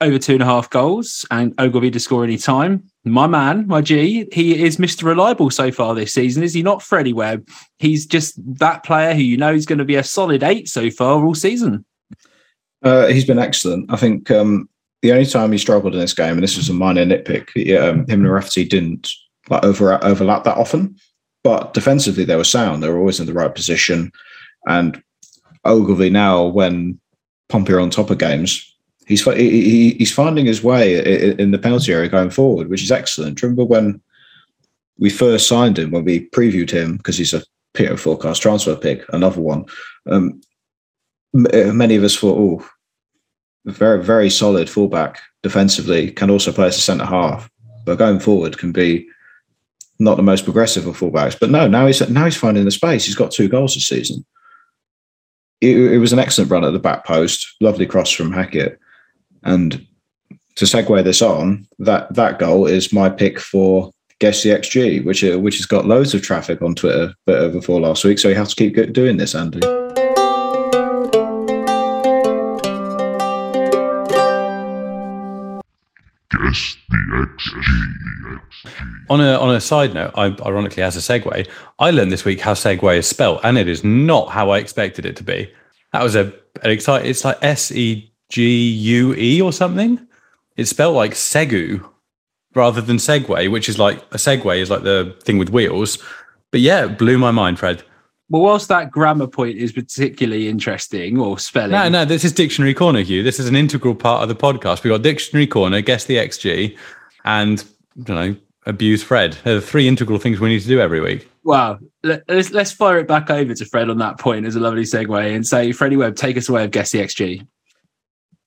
over 0.01 0.18
two 0.18 0.35
and 0.35 0.43
a 0.43 0.47
half 0.47 0.68
goals, 0.70 1.24
and 1.30 1.55
Ogilvie 1.59 1.91
to 1.93 2.01
score 2.01 2.24
any 2.24 2.37
time. 2.37 2.83
My 3.05 3.26
man, 3.26 3.66
my 3.66 3.80
G, 3.80 4.26
he 4.33 4.64
is 4.64 4.78
Mr. 4.78 5.05
Reliable 5.05 5.51
so 5.51 5.70
far 5.70 5.95
this 5.95 6.14
season, 6.14 6.43
is 6.43 6.55
he 6.55 6.62
not, 6.62 6.83
Freddie 6.83 7.12
Webb? 7.12 7.49
He's 7.78 8.07
just 8.07 8.35
that 8.59 8.85
player 8.85 9.14
who 9.14 9.22
you 9.22 9.37
know 9.37 9.53
is 9.53 9.66
going 9.66 9.78
to 9.78 9.85
be 9.85 9.97
a 9.97 10.05
solid 10.05 10.43
eight 10.43 10.68
so 10.68 10.91
far 10.91 11.24
all 11.24 11.35
season. 11.35 11.85
Uh, 12.83 13.07
he's 13.07 13.24
been 13.24 13.39
excellent. 13.39 13.93
I 13.93 13.97
think 13.97 14.30
um, 14.30 14.68
the 15.03 15.13
only 15.13 15.27
time 15.27 15.53
he 15.53 15.59
struggled 15.59 15.95
in 15.95 16.01
this 16.01 16.15
game, 16.15 16.35
and 16.35 16.43
this 16.43 16.57
was 16.57 16.69
a 16.69 16.73
minor 16.75 17.05
nitpick, 17.05 17.49
um, 17.79 18.07
him 18.07 18.25
and 18.25 18.33
Rafferty 18.33 18.65
didn't 18.65 19.11
like 19.51 19.65
over 19.65 20.03
overlap 20.05 20.45
that 20.45 20.57
often, 20.57 20.97
but 21.43 21.75
defensively 21.75 22.25
they 22.25 22.37
were 22.37 22.45
sound. 22.45 22.83
They 22.83 22.89
were 22.89 22.99
always 22.99 23.21
in 23.21 23.27
the 23.27 23.33
right 23.33 23.55
position. 23.55 24.13
And 24.67 25.03
Ogilvie 25.65 26.11
now, 26.11 26.47
when 26.47 27.01
Pompey 27.49 27.73
are 27.73 27.81
on 27.81 27.91
top 27.91 28.11
of 28.11 28.19
games, 28.19 28.75
he's 29.07 29.25
he, 29.25 29.95
he's 29.95 30.15
finding 30.15 30.47
his 30.47 30.63
way 30.63 31.35
in 31.39 31.51
the 31.51 31.59
penalty 31.59 31.93
area 31.93 32.09
going 32.09 32.31
forward, 32.31 32.69
which 32.69 32.83
is 32.83 32.93
excellent. 32.93 33.43
Remember 33.43 33.65
when 33.65 34.01
we 34.99 35.11
first 35.11 35.49
signed 35.49 35.79
him, 35.79 35.91
when 35.91 36.05
we 36.05 36.29
previewed 36.29 36.71
him, 36.71 36.97
because 36.97 37.19
he's 37.19 37.35
a 37.35 37.43
Peter 37.75 37.97
forecast 37.97 38.43
transfer 38.43 38.77
pick, 38.77 39.05
another 39.13 39.41
one. 39.41 39.65
Um, 40.07 40.41
many 41.33 41.97
of 41.97 42.05
us 42.05 42.17
thought, 42.17 42.39
oh, 42.39 42.69
very 43.67 44.03
very 44.03 44.31
solid 44.31 44.69
fullback 44.69 45.21
defensively, 45.43 46.11
can 46.11 46.31
also 46.31 46.53
play 46.53 46.67
as 46.67 46.77
a 46.77 46.81
centre 46.81 47.07
half, 47.07 47.51
but 47.85 47.99
going 47.99 48.21
forward 48.21 48.59
can 48.59 48.73
be 48.73 49.07
not 49.99 50.17
the 50.17 50.23
most 50.23 50.45
progressive 50.45 50.87
of 50.87 50.99
fullbacks. 50.99 51.39
But 51.39 51.51
no, 51.51 51.69
now 51.69 51.87
he's 51.87 52.09
now 52.09 52.25
he's 52.25 52.37
finding 52.37 52.65
the 52.65 52.71
space. 52.71 53.05
He's 53.05 53.15
got 53.15 53.31
two 53.31 53.49
goals 53.49 53.75
this 53.75 53.87
season 53.87 54.25
it, 55.63 55.93
it, 55.93 55.99
was 55.99 56.13
an 56.13 56.19
excellent 56.19 56.51
run 56.51 56.65
at 56.65 56.73
the 56.73 56.79
back 56.79 57.07
post, 57.07 57.55
lovely 57.61 57.87
cross 57.87 58.11
from 58.11 58.33
Hackett. 58.33 58.79
And 59.45 59.87
to 60.57 60.65
segue 60.65 61.05
this 61.05 61.23
on, 61.23 61.67
that 61.79 62.13
that 62.15 62.39
goal 62.39 62.67
is 62.67 62.93
my 62.93 63.09
pick 63.09 63.41
for 63.41 63.91
Guess 64.19 64.43
the 64.43 64.51
XG, 64.51 65.05
which 65.05 65.23
which 65.23 65.57
has 65.57 65.67
got 65.67 65.87
loads 65.87 66.15
of 66.15 66.23
traffic 66.23 66.63
on 66.63 66.75
Twitter 66.75 67.15
before 67.27 67.81
last 67.81 68.05
week. 68.05 68.19
So 68.19 68.29
you 68.29 68.35
have 68.35 68.49
to 68.51 68.55
keep 68.55 68.93
doing 68.93 69.17
this, 69.17 69.35
Andy. 69.35 69.61
Guess 76.33 76.76
the 76.89 77.28
XG. 77.39 78.41
On 79.11 79.20
a 79.20 79.39
on 79.39 79.55
a 79.55 79.61
side 79.61 79.93
note, 79.93 80.12
I, 80.14 80.35
ironically, 80.47 80.83
as 80.83 80.97
a 80.97 81.01
segue, 81.01 81.49
I 81.78 81.91
learned 81.91 82.11
this 82.11 82.24
week 82.24 82.41
how 82.41 82.55
segue 82.55 82.97
is 82.97 83.07
spelled, 83.07 83.41
and 83.45 83.59
it 83.59 83.68
is 83.68 83.85
not 83.85 84.30
how 84.30 84.51
I 84.51 84.59
expected 84.59 85.05
it 85.05 85.16
to 85.16 85.24
be. 85.24 85.53
That 85.93 86.03
was 86.03 86.16
a 86.16 86.33
an 86.62 86.70
exciting. 86.70 87.11
It's 87.11 87.24
like 87.24 87.39
S 87.43 87.70
E 87.72 88.12
G 88.30 88.70
U 88.70 89.14
E 89.14 89.43
or 89.43 89.53
something. 89.53 90.07
It's 90.57 90.70
spelled 90.70 90.97
like 90.97 91.14
Segu 91.14 91.85
rather 92.55 92.80
than 92.80 92.97
segue, 92.97 93.51
which 93.51 93.68
is 93.68 93.78
like 93.78 93.99
a 94.12 94.16
segue 94.16 94.59
is 94.59 94.70
like 94.70 94.83
the 94.83 95.16
thing 95.22 95.39
with 95.39 95.51
wheels. 95.51 95.99
But 96.51 96.61
yeah, 96.61 96.85
it 96.85 96.99
blew 96.99 97.18
my 97.18 97.30
mind, 97.30 97.59
Fred. 97.59 97.83
Well, 98.33 98.41
whilst 98.41 98.68
that 98.68 98.91
grammar 98.91 99.26
point 99.26 99.59
is 99.59 99.72
particularly 99.72 100.49
interesting 100.49 101.18
or 101.18 101.39
spelling. 101.39 101.72
No, 101.72 101.91
no, 101.91 102.07
this 102.07 102.24
is 102.24 102.33
Dictionary 102.33 102.72
Corner, 102.72 103.01
Hugh. 103.03 103.22
This 103.22 103.39
is 103.39 103.47
an 103.47 103.55
integral 103.55 103.95
part 103.95 104.22
of 104.22 104.30
the 104.30 104.35
podcast. 104.35 104.83
We've 104.83 104.91
got 104.91 105.03
Dictionary 105.03 105.47
Corner, 105.47 105.83
Guess 105.83 106.07
the 106.07 106.16
XG, 106.16 106.78
and 107.26 107.62
I 108.01 108.03
don't 108.05 108.16
know, 108.16 108.37
abuse 108.64 109.03
Fred. 109.03 109.37
They're 109.45 109.57
the 109.57 109.61
three 109.61 109.87
integral 109.87 110.18
things 110.18 110.41
we 110.41 110.49
need 110.49 110.62
to 110.62 110.66
do 110.66 110.80
every 110.80 111.03
week. 111.03 111.28
Wow. 111.45 111.78
Let's, 112.03 112.51
let's 112.53 112.72
fire 112.72 113.01
it 113.01 113.07
back 113.07 113.28
over 113.28 113.53
to 113.53 113.66
Fred 113.66 113.91
on 113.91 113.99
that 113.99 114.18
point 114.18 114.47
as 114.47 114.57
a 114.57 114.61
lovely 114.61 114.85
segue 114.85 115.37
and 115.37 115.47
say, 115.47 115.70
Freddie 115.72 115.99
Webb, 115.99 116.16
take 116.16 116.39
us 116.39 116.49
away 116.49 116.64
of 116.64 116.70
Guess 116.70 116.93
the 116.93 117.01
XG. 117.01 117.47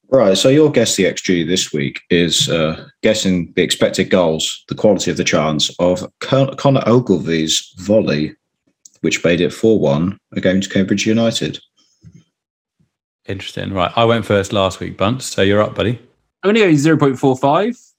Right. 0.09 0.35
So 0.35 0.49
your 0.49 0.71
Guess 0.71 0.95
the 0.95 1.03
XG 1.03 1.45
this 1.45 1.71
week 1.71 2.01
is 2.09 2.49
uh, 2.49 2.87
guessing 3.03 3.53
the 3.55 3.61
expected 3.61 4.09
goals, 4.09 4.65
the 4.67 4.73
quality 4.73 5.11
of 5.11 5.17
the 5.17 5.23
chance 5.23 5.69
of 5.77 6.11
Con- 6.21 6.55
Connor 6.55 6.81
Ogilvie's 6.87 7.71
volley, 7.77 8.35
which 9.05 9.23
made 9.23 9.39
it 9.39 9.53
4 9.53 9.79
1 9.79 10.17
against 10.35 10.73
Cambridge 10.73 11.05
United. 11.05 11.59
Interesting. 13.27 13.71
Right. 13.71 13.91
I 13.95 14.03
went 14.03 14.25
first 14.25 14.51
last 14.51 14.79
week, 14.79 14.97
Bunce. 14.97 15.25
So 15.25 15.43
you're 15.43 15.61
up, 15.61 15.75
buddy. 15.75 15.99
I'm 16.41 16.55
going 16.55 16.75
to 16.75 16.75
go 16.75 16.97
0.45. 16.97 17.91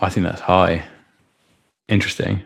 I 0.00 0.08
think 0.08 0.24
that's 0.24 0.40
high. 0.40 0.84
Interesting. 1.88 2.44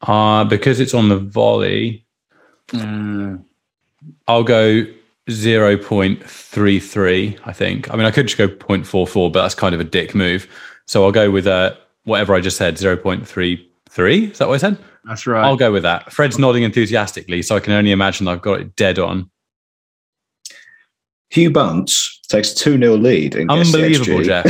Uh, 0.00 0.44
because 0.44 0.80
it's 0.80 0.94
on 0.94 1.10
the 1.10 1.18
volley, 1.18 2.06
mm. 2.68 3.44
I'll 4.26 4.42
go 4.42 4.86
0.33, 5.28 7.40
I 7.44 7.52
think. 7.52 7.92
I 7.92 7.96
mean, 7.96 8.06
I 8.06 8.10
could 8.10 8.26
just 8.26 8.38
go 8.38 8.48
0.44, 8.48 9.30
but 9.30 9.42
that's 9.42 9.54
kind 9.54 9.74
of 9.74 9.82
a 9.82 9.84
dick 9.84 10.14
move. 10.14 10.48
So 10.86 11.04
I'll 11.04 11.12
go 11.12 11.30
with 11.30 11.46
uh, 11.46 11.74
whatever 12.04 12.34
I 12.34 12.40
just 12.40 12.56
said, 12.56 12.78
0.33. 13.94 14.32
Is 14.32 14.38
that 14.38 14.48
what 14.48 14.54
I 14.54 14.58
said? 14.58 14.78
That's 15.04 15.26
right. 15.26 15.44
I'll 15.44 15.56
go 15.56 15.72
with 15.72 15.82
that. 15.82 16.12
Fred's 16.12 16.38
nodding 16.38 16.62
enthusiastically, 16.62 17.42
so 17.42 17.56
I 17.56 17.60
can 17.60 17.72
only 17.72 17.90
imagine 17.90 18.28
I've 18.28 18.42
got 18.42 18.60
it 18.60 18.76
dead 18.76 18.98
on. 18.98 19.30
Hugh 21.30 21.50
Bunce 21.50 22.20
takes 22.28 22.52
2 22.54 22.78
0 22.78 22.96
lead. 22.96 23.34
In 23.36 23.50
Unbelievable, 23.50 24.22
Jeff. 24.22 24.46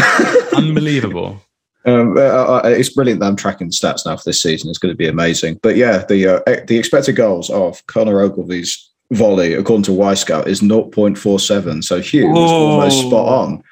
Unbelievable. 0.55 1.41
Um, 1.87 2.17
uh, 2.17 2.21
uh, 2.21 2.63
it's 2.65 2.91
brilliant 2.91 3.21
that 3.21 3.27
I'm 3.27 3.37
tracking 3.37 3.69
the 3.69 3.73
stats 3.73 4.05
now 4.05 4.17
for 4.17 4.25
this 4.25 4.43
season. 4.43 4.69
It's 4.69 4.79
going 4.79 4.93
to 4.93 4.97
be 4.97 5.09
amazing. 5.09 5.59
But 5.63 5.77
yeah, 5.77 6.05
the 6.07 6.27
uh, 6.27 6.65
the 6.67 6.79
expected 6.79 7.17
goals 7.17 7.49
of 7.51 7.87
Connor 7.87 8.21
Ogilvie's 8.21 8.91
volley, 9.13 9.55
according 9.55 9.85
to 9.85 9.93
Wyscout, 9.93 10.47
is 10.47 10.61
0.47. 10.61 11.85
So 11.85 12.01
Hugh 12.01 12.29
was 12.29 12.51
almost 12.51 13.01
spot 13.01 13.29
on. 13.29 13.63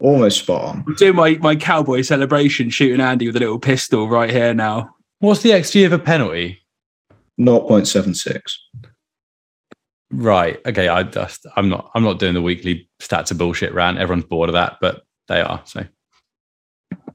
Almost 0.00 0.38
spot 0.40 0.64
on. 0.64 0.84
I'm 0.86 0.94
doing 0.94 1.14
my, 1.14 1.38
my 1.40 1.54
cowboy 1.54 2.02
celebration, 2.02 2.70
shooting 2.70 3.00
Andy 3.00 3.26
with 3.26 3.36
a 3.36 3.40
little 3.40 3.60
pistol 3.60 4.08
right 4.08 4.30
here 4.30 4.52
now. 4.52 4.94
What's 5.22 5.42
the 5.42 5.50
XG 5.50 5.86
of 5.86 5.92
a 5.92 6.00
penalty? 6.00 6.58
0.76. 7.38 8.40
Right. 10.10 10.60
Okay. 10.66 10.88
I 10.88 11.04
just 11.04 11.46
I'm 11.54 11.68
not 11.68 11.92
I'm 11.94 12.02
not 12.02 12.18
doing 12.18 12.34
the 12.34 12.42
weekly 12.42 12.90
stats 13.00 13.30
of 13.30 13.38
bullshit 13.38 13.72
rant. 13.72 13.98
Everyone's 13.98 14.24
bored 14.24 14.48
of 14.48 14.54
that, 14.54 14.78
but 14.80 15.04
they 15.28 15.40
are. 15.40 15.62
So 15.64 15.86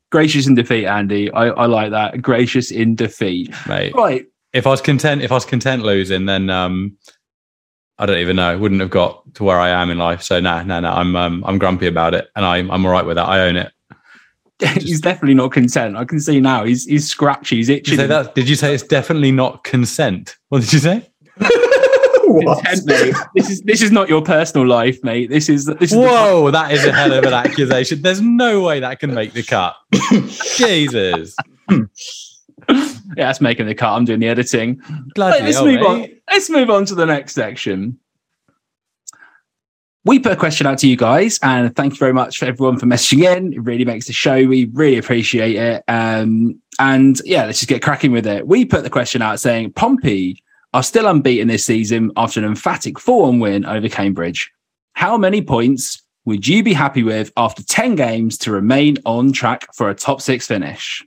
gracious 0.10 0.48
in 0.48 0.56
defeat, 0.56 0.86
Andy. 0.86 1.30
I, 1.32 1.48
I 1.48 1.66
like 1.66 1.92
that. 1.92 2.22
Gracious 2.22 2.72
in 2.72 2.96
defeat. 2.96 3.54
Mate. 3.68 3.94
Right. 3.94 4.26
If 4.54 4.66
I 4.66 4.70
was 4.70 4.80
content, 4.80 5.22
if 5.22 5.32
I 5.34 5.36
was 5.36 5.46
content 5.46 5.84
losing, 5.84 6.28
then 6.28 6.50
um, 6.50 6.98
I 7.98 8.06
don't 8.06 8.20
even 8.20 8.38
know. 8.38 8.58
Wouldn't 8.58 8.80
have 8.80 8.90
got 8.90 9.22
to 9.34 9.44
where 9.44 9.60
I 9.60 9.68
am 9.68 9.92
in 9.92 9.98
life. 9.98 10.24
So 10.24 10.40
no, 10.40 10.64
no, 10.64 10.80
no. 10.80 10.92
I'm 10.92 11.14
um, 11.18 11.44
I'm 11.46 11.58
grumpy 11.58 11.88
about 11.88 12.14
it, 12.14 12.30
and 12.38 12.46
I'm 12.46 12.72
I'm 12.72 12.86
all 12.86 12.92
right 12.94 13.06
with 13.06 13.18
that. 13.18 13.28
I 13.28 13.42
own 13.42 13.58
it. 13.58 13.74
He's 14.60 15.02
definitely 15.02 15.36
not 15.36 15.52
content. 15.52 15.96
I 15.98 16.06
can 16.06 16.20
see 16.20 16.40
now. 16.40 16.64
He's 16.64 16.86
he's 16.86 17.08
scratchy. 17.08 17.58
He's 17.58 17.68
Did 17.68 17.88
you 17.88 17.96
say 17.98 18.08
that? 18.08 18.34
Did 18.36 18.50
you 18.50 18.56
say 18.56 18.74
it's 18.74 18.84
definitely 18.84 19.32
not 19.32 19.64
consent? 19.64 20.36
What 20.50 20.62
did 20.62 20.74
you 20.74 20.80
say? 20.80 21.10
Content, 22.28 22.86
mate. 22.86 23.16
This 23.36 23.50
is 23.50 23.62
this 23.62 23.82
is 23.82 23.92
not 23.92 24.10
your 24.10 24.22
personal 24.22 24.68
life, 24.68 25.00
mate. 25.04 25.30
This 25.30 25.48
is 25.48 25.66
this 25.66 25.78
is 25.82 25.92
the- 25.92 25.98
Whoa, 26.00 26.52
that 26.52 26.72
is 26.72 26.86
a 26.86 26.92
hell 26.92 27.14
of 27.14 27.24
an 27.24 27.34
accusation. 27.34 28.02
There's 28.02 28.20
no 28.22 28.62
way 28.62 28.80
that 28.82 29.00
can 29.00 29.14
make 29.14 29.32
the 29.34 29.44
cut. 29.44 29.76
Jesus. 30.58 31.36
yeah, 31.70 31.86
that's 33.16 33.40
making 33.40 33.68
the 33.68 33.76
cut. 33.76 33.94
I'm 33.94 34.04
doing 34.06 34.20
the 34.20 34.28
editing. 34.28 34.82
Bloody 35.16 35.36
Right, 35.40 35.44
let's 35.46 35.56
hell, 35.58 35.66
move 35.66 35.80
mate. 35.80 35.86
on. 35.86 36.10
Let's 36.30 36.50
move 36.50 36.70
on 36.70 36.86
to 36.86 36.96
the 36.96 37.06
next 37.06 37.34
section. 37.34 37.98
We 40.08 40.20
put 40.20 40.32
a 40.32 40.38
question 40.38 40.66
out 40.66 40.78
to 40.78 40.88
you 40.88 40.96
guys, 40.96 41.38
and 41.44 41.76
thank 41.76 41.92
you 41.92 42.00
very 42.00 42.14
much 42.14 42.38
for 42.38 42.46
everyone 42.46 42.80
for 42.80 42.86
messaging 42.86 43.26
in. 43.26 43.52
It 43.52 43.60
really 43.60 43.84
makes 43.84 44.08
the 44.08 44.14
show. 44.14 44.36
We 44.48 44.70
really 44.72 44.98
appreciate 44.98 45.58
it. 45.58 45.84
Um, 45.90 46.62
and 46.80 47.22
yeah, 47.26 47.44
let's 47.44 47.60
just 47.60 47.68
get 47.68 47.82
cracking 47.82 48.14
with 48.14 48.26
it. 48.26 48.48
We 48.48 48.64
put 48.64 48.84
the 48.84 48.90
question 48.90 49.22
out 49.22 49.42
saying 49.42 49.74
Pompey 49.74 50.42
are 50.74 50.82
still 50.82 51.08
unbeaten 51.08 51.50
this 51.50 51.66
season 51.66 52.14
after 52.16 52.40
an 52.40 52.46
emphatic 52.46 53.02
4 53.02 53.24
1 53.24 53.40
win 53.40 53.66
over 53.66 53.90
Cambridge. 53.90 54.50
How 54.94 55.18
many 55.18 55.42
points 55.42 56.02
would 56.24 56.48
you 56.48 56.64
be 56.64 56.72
happy 56.72 57.04
with 57.04 57.34
after 57.36 57.62
10 57.62 57.96
games 57.96 58.38
to 58.38 58.52
remain 58.54 59.00
on 59.04 59.34
track 59.34 59.68
for 59.76 59.90
a 59.90 59.94
top 59.94 60.22
six 60.22 60.48
finish? 60.48 61.06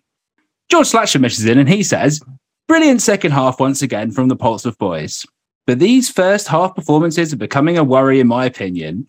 George 0.69 0.89
Slatcher 0.89 1.23
messages 1.23 1.47
in 1.47 1.59
and 1.59 1.71
he 1.71 1.83
says, 1.83 2.21
Brilliant 2.69 3.01
second 3.01 3.33
half 3.33 3.61
once 3.61 3.81
again 3.81 4.11
from 4.11 4.29
the 4.29 4.37
Portsmouth 4.37 4.77
boys. 4.77 5.25
But 5.67 5.79
these 5.79 6.11
first 6.11 6.49
half 6.49 6.75
performances 6.75 7.33
are 7.33 7.39
becoming 7.39 7.79
a 7.79 7.85
worry, 7.85 8.21
in 8.21 8.27
my 8.27 8.45
opinion. 8.45 9.07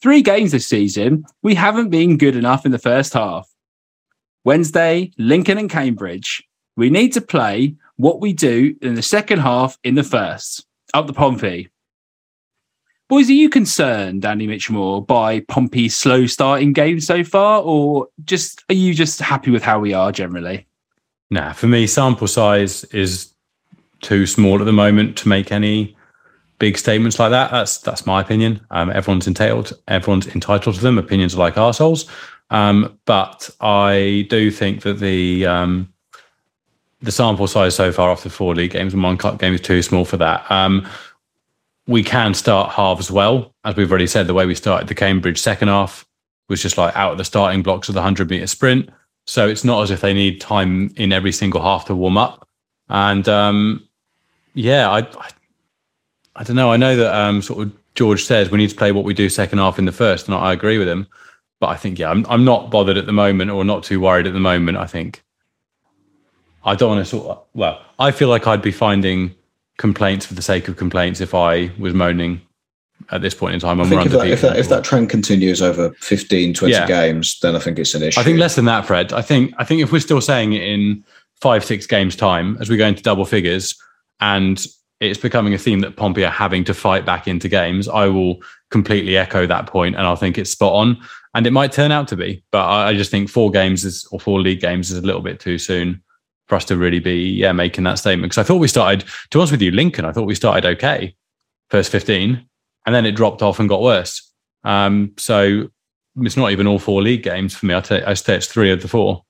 Three 0.00 0.22
games 0.22 0.52
this 0.52 0.66
season, 0.66 1.24
we 1.42 1.54
haven't 1.54 1.90
been 1.90 2.18
good 2.18 2.36
enough 2.36 2.66
in 2.66 2.72
the 2.72 2.78
first 2.78 3.12
half. 3.12 3.48
Wednesday, 4.44 5.12
Lincoln 5.18 5.58
and 5.58 5.70
Cambridge. 5.70 6.42
We 6.76 6.90
need 6.90 7.12
to 7.12 7.20
play 7.20 7.76
what 7.96 8.20
we 8.20 8.32
do 8.32 8.74
in 8.82 8.94
the 8.94 9.02
second 9.02 9.40
half 9.40 9.78
in 9.84 9.94
the 9.94 10.02
first. 10.02 10.66
Up 10.94 11.06
the 11.06 11.12
Pompey. 11.12 11.68
Boys, 13.08 13.28
are 13.28 13.34
you 13.34 13.50
concerned, 13.50 14.24
Andy 14.24 14.46
Mitchmore, 14.46 15.06
by 15.06 15.40
Pompey's 15.40 15.94
slow 15.94 16.26
starting 16.26 16.72
game 16.72 16.98
so 16.98 17.22
far, 17.22 17.60
or 17.62 18.08
just 18.24 18.64
are 18.70 18.74
you 18.74 18.94
just 18.94 19.20
happy 19.20 19.50
with 19.50 19.62
how 19.62 19.78
we 19.78 19.92
are 19.92 20.10
generally? 20.10 20.66
Nah, 21.30 21.52
for 21.52 21.66
me, 21.66 21.86
sample 21.86 22.26
size 22.26 22.84
is 22.84 23.31
too 24.02 24.26
small 24.26 24.60
at 24.60 24.66
the 24.66 24.72
moment 24.72 25.16
to 25.18 25.28
make 25.28 25.50
any 25.50 25.96
big 26.58 26.78
statements 26.78 27.18
like 27.18 27.30
that. 27.30 27.50
That's 27.50 27.78
that's 27.78 28.06
my 28.06 28.20
opinion. 28.20 28.60
Um, 28.70 28.90
everyone's 28.90 29.26
entitled. 29.26 29.72
Everyone's 29.88 30.28
entitled 30.28 30.76
to 30.76 30.80
them. 30.80 30.98
Opinions 30.98 31.34
are 31.34 31.38
like 31.38 31.54
arseholes. 31.54 32.08
Um, 32.50 32.98
but 33.06 33.48
I 33.60 34.26
do 34.28 34.50
think 34.50 34.82
that 34.82 35.00
the 35.00 35.46
um, 35.46 35.92
the 37.00 37.10
sample 37.10 37.46
size 37.46 37.74
so 37.74 37.90
far 37.90 38.14
the 38.16 38.30
four 38.30 38.54
league 38.54 38.72
games 38.72 38.94
and 38.94 39.02
one 39.02 39.16
cup 39.16 39.38
game 39.38 39.54
is 39.54 39.60
too 39.60 39.82
small 39.82 40.04
for 40.04 40.18
that. 40.18 40.48
Um, 40.50 40.86
we 41.88 42.04
can 42.04 42.32
start 42.32 42.70
halves 42.70 43.10
well, 43.10 43.54
as 43.64 43.74
we've 43.74 43.90
already 43.90 44.06
said. 44.06 44.26
The 44.26 44.34
way 44.34 44.46
we 44.46 44.54
started 44.54 44.88
the 44.88 44.94
Cambridge 44.94 45.40
second 45.40 45.68
half 45.68 46.06
was 46.48 46.62
just 46.62 46.78
like 46.78 46.94
out 46.94 47.12
of 47.12 47.18
the 47.18 47.24
starting 47.24 47.62
blocks 47.62 47.88
of 47.88 47.94
the 47.94 48.02
hundred 48.02 48.30
meter 48.30 48.46
sprint. 48.46 48.88
So 49.26 49.48
it's 49.48 49.64
not 49.64 49.82
as 49.82 49.90
if 49.90 50.00
they 50.00 50.12
need 50.12 50.40
time 50.40 50.92
in 50.96 51.12
every 51.12 51.32
single 51.32 51.62
half 51.62 51.86
to 51.86 51.94
warm 51.94 52.16
up. 52.18 52.48
And 52.88 53.28
um, 53.28 53.88
yeah, 54.54 54.90
I, 54.90 54.98
I 54.98 55.28
I 56.36 56.44
don't 56.44 56.56
know. 56.56 56.72
I 56.72 56.76
know 56.76 56.96
that 56.96 57.14
um, 57.14 57.42
sort 57.42 57.66
of 57.66 57.72
George 57.94 58.24
says 58.24 58.50
we 58.50 58.58
need 58.58 58.70
to 58.70 58.76
play 58.76 58.92
what 58.92 59.04
we 59.04 59.14
do 59.14 59.28
second 59.28 59.58
half 59.58 59.78
in 59.78 59.84
the 59.84 59.92
first, 59.92 60.26
and 60.26 60.34
I 60.34 60.52
agree 60.52 60.78
with 60.78 60.88
him. 60.88 61.06
But 61.60 61.68
I 61.68 61.76
think 61.76 61.98
yeah, 61.98 62.10
I'm 62.10 62.26
I'm 62.28 62.44
not 62.44 62.70
bothered 62.70 62.96
at 62.96 63.06
the 63.06 63.12
moment, 63.12 63.50
or 63.50 63.64
not 63.64 63.84
too 63.84 64.00
worried 64.00 64.26
at 64.26 64.32
the 64.32 64.40
moment. 64.40 64.78
I 64.78 64.86
think 64.86 65.22
I 66.64 66.74
don't 66.74 66.90
want 66.96 67.04
to 67.06 67.10
sort. 67.10 67.28
Of, 67.28 67.44
well, 67.54 67.80
I 67.98 68.10
feel 68.10 68.28
like 68.28 68.46
I'd 68.46 68.62
be 68.62 68.72
finding 68.72 69.34
complaints 69.78 70.26
for 70.26 70.34
the 70.34 70.42
sake 70.42 70.68
of 70.68 70.76
complaints 70.76 71.20
if 71.20 71.34
I 71.34 71.70
was 71.78 71.94
moaning 71.94 72.40
at 73.10 73.20
this 73.20 73.34
point 73.34 73.54
in 73.54 73.60
time. 73.60 73.78
I 73.78 73.82
when 73.82 73.90
think 73.90 74.00
we're 74.00 74.06
if 74.06 74.12
that, 74.12 74.30
if, 74.30 74.40
that, 74.42 74.58
if 74.58 74.68
that 74.68 74.84
trend 74.84 75.10
continues 75.10 75.60
over 75.60 75.90
15, 76.00 76.54
20 76.54 76.72
Yeah. 76.72 76.86
games, 76.86 77.38
then 77.40 77.56
I 77.56 77.58
think 77.58 77.78
it's 77.78 77.94
an 77.94 78.02
issue. 78.02 78.20
I 78.20 78.22
think 78.22 78.38
less 78.38 78.54
than 78.54 78.64
that, 78.66 78.86
Fred. 78.86 79.12
I 79.12 79.22
think 79.22 79.52
I 79.58 79.64
think 79.64 79.82
if 79.82 79.92
we're 79.92 80.00
still 80.00 80.20
saying 80.20 80.52
it 80.52 80.62
in 80.62 81.04
five, 81.40 81.64
six 81.64 81.86
games 81.86 82.16
time 82.16 82.56
as 82.60 82.70
we 82.70 82.76
go 82.76 82.86
into 82.86 83.02
double 83.02 83.24
figures, 83.24 83.74
and 84.22 84.64
it's 85.00 85.18
becoming 85.18 85.52
a 85.52 85.58
theme 85.58 85.80
that 85.80 85.96
Pompey 85.96 86.24
are 86.24 86.30
having 86.30 86.62
to 86.64 86.72
fight 86.72 87.04
back 87.04 87.26
into 87.26 87.48
games, 87.48 87.88
I 87.88 88.06
will 88.06 88.36
completely 88.70 89.16
echo 89.16 89.46
that 89.48 89.66
point, 89.66 89.96
and 89.96 90.06
I 90.06 90.14
think 90.14 90.38
it's 90.38 90.50
spot 90.50 90.72
on. 90.72 90.96
And 91.34 91.44
it 91.44 91.50
might 91.50 91.72
turn 91.72 91.90
out 91.90 92.06
to 92.08 92.16
be, 92.16 92.44
but 92.52 92.64
I, 92.68 92.94
just 92.94 93.10
think 93.10 93.28
four 93.28 93.50
games 93.50 93.84
is 93.84 94.06
or 94.12 94.20
four 94.20 94.40
league 94.40 94.60
games 94.60 94.92
is 94.92 94.98
a 94.98 95.06
little 95.06 95.20
bit 95.20 95.40
too 95.40 95.58
soon 95.58 96.00
for 96.46 96.54
us 96.54 96.64
to 96.66 96.76
really 96.76 97.00
be 97.00 97.30
yeah 97.30 97.50
making 97.52 97.84
that 97.84 97.98
statement. 97.98 98.30
Because 98.30 98.44
I 98.44 98.46
thought 98.46 98.58
we 98.58 98.68
started, 98.68 99.04
to 99.30 99.38
honest 99.38 99.50
with 99.50 99.62
you, 99.62 99.72
Lincoln. 99.72 100.04
I 100.04 100.12
thought 100.12 100.26
we 100.26 100.36
started 100.36 100.64
okay, 100.66 101.16
first 101.68 101.90
fifteen, 101.90 102.46
and 102.86 102.94
then 102.94 103.04
it 103.04 103.16
dropped 103.16 103.42
off 103.42 103.58
and 103.58 103.68
got 103.68 103.82
worse. 103.82 104.30
Um, 104.62 105.14
so 105.16 105.68
it's 106.18 106.36
not 106.36 106.52
even 106.52 106.68
all 106.68 106.78
four 106.78 107.02
league 107.02 107.24
games 107.24 107.56
for 107.56 107.66
me. 107.66 107.74
I 107.74 107.80
take 107.80 108.04
I 108.04 108.14
say 108.14 108.36
it's 108.36 108.46
three 108.46 108.70
of 108.70 108.82
the 108.82 108.88
four. 108.88 109.24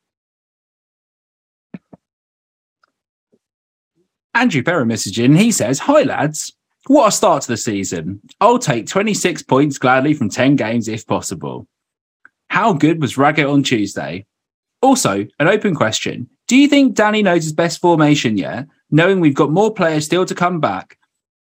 Andrew 4.34 4.62
Berra 4.62 4.84
messaging. 4.86 5.36
He 5.36 5.52
says, 5.52 5.78
Hi, 5.80 6.02
lads. 6.02 6.52
What 6.86 7.08
a 7.08 7.12
start 7.12 7.42
to 7.42 7.48
the 7.48 7.56
season. 7.56 8.20
I'll 8.40 8.58
take 8.58 8.86
26 8.86 9.42
points 9.44 9.78
gladly 9.78 10.14
from 10.14 10.28
10 10.28 10.56
games 10.56 10.88
if 10.88 11.06
possible. 11.06 11.68
How 12.48 12.72
good 12.72 13.00
was 13.00 13.16
Raggett 13.16 13.46
on 13.46 13.62
Tuesday? 13.62 14.26
Also, 14.80 15.26
an 15.38 15.48
open 15.48 15.74
question. 15.74 16.28
Do 16.48 16.56
you 16.56 16.66
think 16.66 16.94
Danny 16.94 17.22
knows 17.22 17.44
his 17.44 17.52
best 17.52 17.80
formation 17.80 18.36
yet, 18.36 18.66
knowing 18.90 19.20
we've 19.20 19.34
got 19.34 19.52
more 19.52 19.72
players 19.72 20.04
still 20.04 20.26
to 20.26 20.34
come 20.34 20.60
back? 20.60 20.98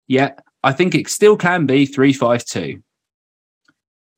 Yet, 0.06 0.44
I 0.62 0.72
think 0.72 0.94
it 0.94 1.08
still 1.08 1.36
can 1.36 1.64
be 1.64 1.86
3 1.86 2.12
5 2.12 2.44
2. 2.44 2.82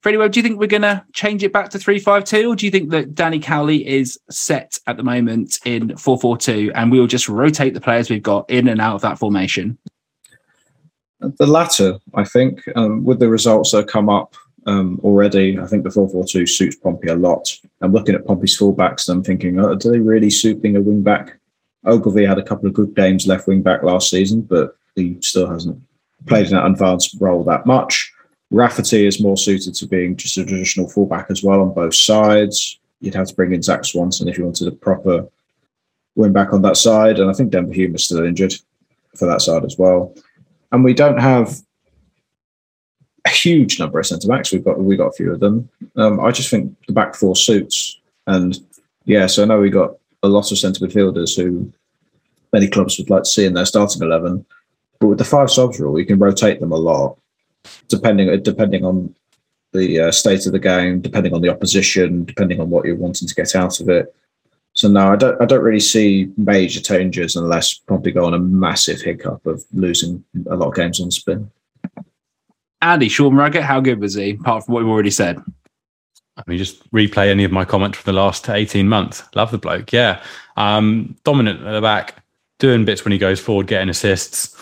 Freddie 0.02 0.18
Webb, 0.18 0.32
do 0.32 0.40
you 0.40 0.42
think 0.42 0.58
we're 0.58 0.66
going 0.66 0.82
to 0.82 1.04
change 1.12 1.44
it 1.44 1.52
back 1.52 1.68
to 1.70 1.78
3 1.78 2.00
5 2.00 2.24
2, 2.24 2.50
or 2.50 2.56
do 2.56 2.66
you 2.66 2.72
think 2.72 2.90
that 2.90 3.14
Danny 3.14 3.38
Cowley 3.38 3.86
is 3.86 4.18
set 4.30 4.78
at 4.88 4.96
the 4.96 5.04
moment 5.04 5.60
in 5.64 5.96
4 5.96 6.18
4 6.18 6.36
2 6.36 6.72
and 6.74 6.90
we'll 6.90 7.06
just 7.06 7.28
rotate 7.28 7.72
the 7.72 7.80
players 7.80 8.10
we've 8.10 8.22
got 8.22 8.50
in 8.50 8.66
and 8.66 8.80
out 8.80 8.96
of 8.96 9.02
that 9.02 9.18
formation? 9.18 9.78
The 11.20 11.46
latter, 11.46 12.00
I 12.14 12.24
think, 12.24 12.62
um, 12.74 13.04
with 13.04 13.20
the 13.20 13.28
results 13.28 13.70
that 13.70 13.78
have 13.78 13.86
come 13.86 14.08
up 14.08 14.34
um, 14.66 14.98
already, 15.04 15.56
I 15.56 15.66
think 15.66 15.84
the 15.84 15.90
4 15.90 16.08
4 16.08 16.24
2 16.26 16.46
suits 16.46 16.74
Pompey 16.74 17.08
a 17.08 17.14
lot. 17.14 17.56
I'm 17.80 17.92
looking 17.92 18.16
at 18.16 18.26
Pompey's 18.26 18.58
fullbacks 18.58 19.08
and 19.08 19.18
I'm 19.18 19.24
thinking, 19.24 19.60
oh, 19.60 19.76
do 19.76 19.92
they 19.92 20.00
really 20.00 20.30
suit 20.30 20.60
being 20.60 20.76
a 20.76 20.80
wing 20.80 21.02
back? 21.02 21.38
Ogilvie 21.84 22.26
had 22.26 22.38
a 22.38 22.44
couple 22.44 22.66
of 22.66 22.74
good 22.74 22.96
games 22.96 23.28
left 23.28 23.46
wing 23.46 23.62
back 23.62 23.84
last 23.84 24.10
season, 24.10 24.40
but 24.40 24.76
he 24.96 25.16
still 25.20 25.48
hasn't 25.48 25.80
played 26.26 26.46
in 26.46 26.54
that 26.54 26.66
advanced 26.66 27.16
role 27.20 27.44
that 27.44 27.66
much. 27.66 28.11
Rafferty 28.52 29.06
is 29.06 29.20
more 29.20 29.38
suited 29.38 29.74
to 29.74 29.86
being 29.86 30.14
just 30.14 30.36
a 30.36 30.44
traditional 30.44 30.88
fullback 30.88 31.30
as 31.30 31.42
well 31.42 31.62
on 31.62 31.72
both 31.72 31.94
sides. 31.94 32.78
You'd 33.00 33.14
have 33.14 33.28
to 33.28 33.34
bring 33.34 33.52
in 33.52 33.62
Zak 33.62 33.84
Swanson 33.84 34.28
if 34.28 34.36
you 34.36 34.44
wanted 34.44 34.68
a 34.68 34.72
proper 34.72 35.26
wing 36.16 36.32
back 36.32 36.52
on 36.52 36.60
that 36.62 36.76
side. 36.76 37.18
And 37.18 37.30
I 37.30 37.32
think 37.32 37.50
Denver 37.50 37.72
Hume 37.72 37.94
is 37.94 38.04
still 38.04 38.24
injured 38.24 38.54
for 39.16 39.26
that 39.26 39.40
side 39.40 39.64
as 39.64 39.78
well. 39.78 40.14
And 40.70 40.84
we 40.84 40.92
don't 40.92 41.18
have 41.18 41.58
a 43.24 43.30
huge 43.30 43.80
number 43.80 43.98
of 43.98 44.06
centre 44.06 44.28
backs. 44.28 44.52
We've 44.52 44.64
got 44.64 44.78
we 44.78 44.96
got 44.96 45.08
a 45.08 45.12
few 45.12 45.32
of 45.32 45.40
them. 45.40 45.68
Um, 45.96 46.20
I 46.20 46.30
just 46.30 46.50
think 46.50 46.76
the 46.86 46.92
back 46.92 47.14
four 47.14 47.34
suits. 47.34 48.00
And 48.26 48.58
yeah, 49.06 49.26
so 49.26 49.42
I 49.42 49.46
know 49.46 49.60
we 49.60 49.70
got 49.70 49.96
a 50.22 50.28
lot 50.28 50.52
of 50.52 50.58
centre 50.58 50.86
midfielders 50.86 51.36
who 51.36 51.72
many 52.52 52.68
clubs 52.68 52.98
would 52.98 53.10
like 53.10 53.22
to 53.22 53.30
see 53.30 53.46
in 53.46 53.54
their 53.54 53.64
starting 53.64 54.02
eleven. 54.02 54.44
But 55.00 55.08
with 55.08 55.18
the 55.18 55.24
five 55.24 55.50
subs 55.50 55.80
rule, 55.80 55.98
you 55.98 56.06
can 56.06 56.18
rotate 56.18 56.60
them 56.60 56.72
a 56.72 56.76
lot, 56.76 57.18
depending 57.88 58.42
depending 58.42 58.84
on 58.84 59.14
the 59.72 60.00
uh, 60.00 60.12
state 60.12 60.46
of 60.46 60.52
the 60.52 60.58
game, 60.58 61.00
depending 61.00 61.34
on 61.34 61.40
the 61.40 61.48
opposition, 61.48 62.24
depending 62.24 62.60
on 62.60 62.70
what 62.70 62.84
you're 62.84 62.96
wanting 62.96 63.26
to 63.26 63.34
get 63.34 63.54
out 63.54 63.80
of 63.80 63.88
it. 63.88 64.14
So 64.74 64.88
no, 64.88 65.12
I 65.12 65.16
don't. 65.16 65.40
I 65.40 65.44
don't 65.44 65.62
really 65.62 65.80
see 65.80 66.30
major 66.36 66.80
changes 66.80 67.36
unless 67.36 67.74
probably 67.74 68.12
go 68.12 68.24
on 68.24 68.34
a 68.34 68.38
massive 68.38 69.00
hiccup 69.02 69.44
of 69.46 69.64
losing 69.72 70.24
a 70.48 70.56
lot 70.56 70.68
of 70.68 70.74
games 70.74 71.00
on 71.00 71.10
spin. 71.10 71.50
Andy, 72.80 73.08
Sean 73.08 73.36
Raggett, 73.36 73.62
how 73.62 73.80
good 73.80 74.00
was 74.00 74.14
he, 74.14 74.30
apart 74.32 74.64
from 74.64 74.74
what 74.74 74.82
we've 74.82 74.90
already 74.90 75.10
said? 75.10 75.40
I 76.36 76.42
mean, 76.46 76.58
just 76.58 76.90
replay 76.90 77.28
any 77.28 77.44
of 77.44 77.52
my 77.52 77.64
comments 77.64 77.98
from 77.98 78.12
the 78.12 78.20
last 78.20 78.48
18 78.48 78.88
months. 78.88 79.22
Love 79.34 79.50
the 79.50 79.58
bloke. 79.58 79.92
Yeah. 79.92 80.22
Um, 80.56 81.16
dominant 81.24 81.64
at 81.64 81.72
the 81.72 81.80
back, 81.80 82.24
doing 82.58 82.84
bits 82.84 83.04
when 83.04 83.12
he 83.12 83.18
goes 83.18 83.38
forward, 83.38 83.66
getting 83.66 83.90
assists. 83.90 84.61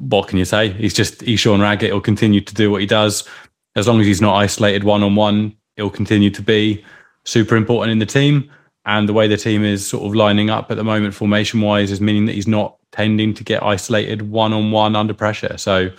What 0.00 0.28
can 0.28 0.38
you 0.38 0.44
say? 0.44 0.70
He's 0.70 0.94
just, 0.94 1.20
he's 1.22 1.44
Raggett. 1.46 1.90
He'll 1.90 2.00
continue 2.00 2.40
to 2.40 2.54
do 2.54 2.70
what 2.70 2.80
he 2.80 2.86
does. 2.86 3.28
As 3.76 3.86
long 3.86 4.00
as 4.00 4.06
he's 4.06 4.20
not 4.20 4.34
isolated 4.34 4.84
one 4.84 5.02
on 5.02 5.14
one, 5.14 5.56
he'll 5.76 5.90
continue 5.90 6.30
to 6.30 6.42
be 6.42 6.84
super 7.24 7.56
important 7.56 7.92
in 7.92 7.98
the 7.98 8.06
team. 8.06 8.50
And 8.86 9.08
the 9.08 9.12
way 9.12 9.28
the 9.28 9.36
team 9.36 9.64
is 9.64 9.86
sort 9.86 10.04
of 10.04 10.14
lining 10.14 10.50
up 10.50 10.70
at 10.70 10.76
the 10.76 10.84
moment, 10.84 11.14
formation 11.14 11.60
wise, 11.60 11.90
is 11.90 12.00
meaning 12.00 12.26
that 12.26 12.34
he's 12.34 12.48
not 12.48 12.76
tending 12.92 13.34
to 13.34 13.44
get 13.44 13.62
isolated 13.62 14.30
one 14.30 14.52
on 14.52 14.72
one 14.72 14.96
under 14.96 15.14
pressure. 15.14 15.56
So, 15.58 15.90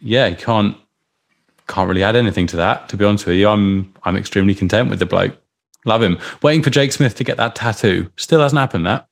yeah, 0.00 0.28
he 0.28 0.36
can't 0.36 0.76
can't 1.66 1.88
really 1.88 2.02
add 2.02 2.14
anything 2.14 2.46
to 2.48 2.56
that. 2.56 2.90
To 2.90 2.96
be 2.96 3.04
honest 3.06 3.26
with 3.26 3.36
you, 3.36 3.48
I'm 3.48 3.92
I'm 4.04 4.16
extremely 4.16 4.54
content 4.54 4.90
with 4.90 4.98
the 4.98 5.06
bloke. 5.06 5.36
Love 5.86 6.02
him. 6.02 6.18
Waiting 6.42 6.62
for 6.62 6.70
Jake 6.70 6.92
Smith 6.92 7.14
to 7.16 7.24
get 7.24 7.36
that 7.38 7.54
tattoo. 7.54 8.10
Still 8.16 8.40
hasn't 8.40 8.58
happened. 8.58 8.86
That 8.86 9.08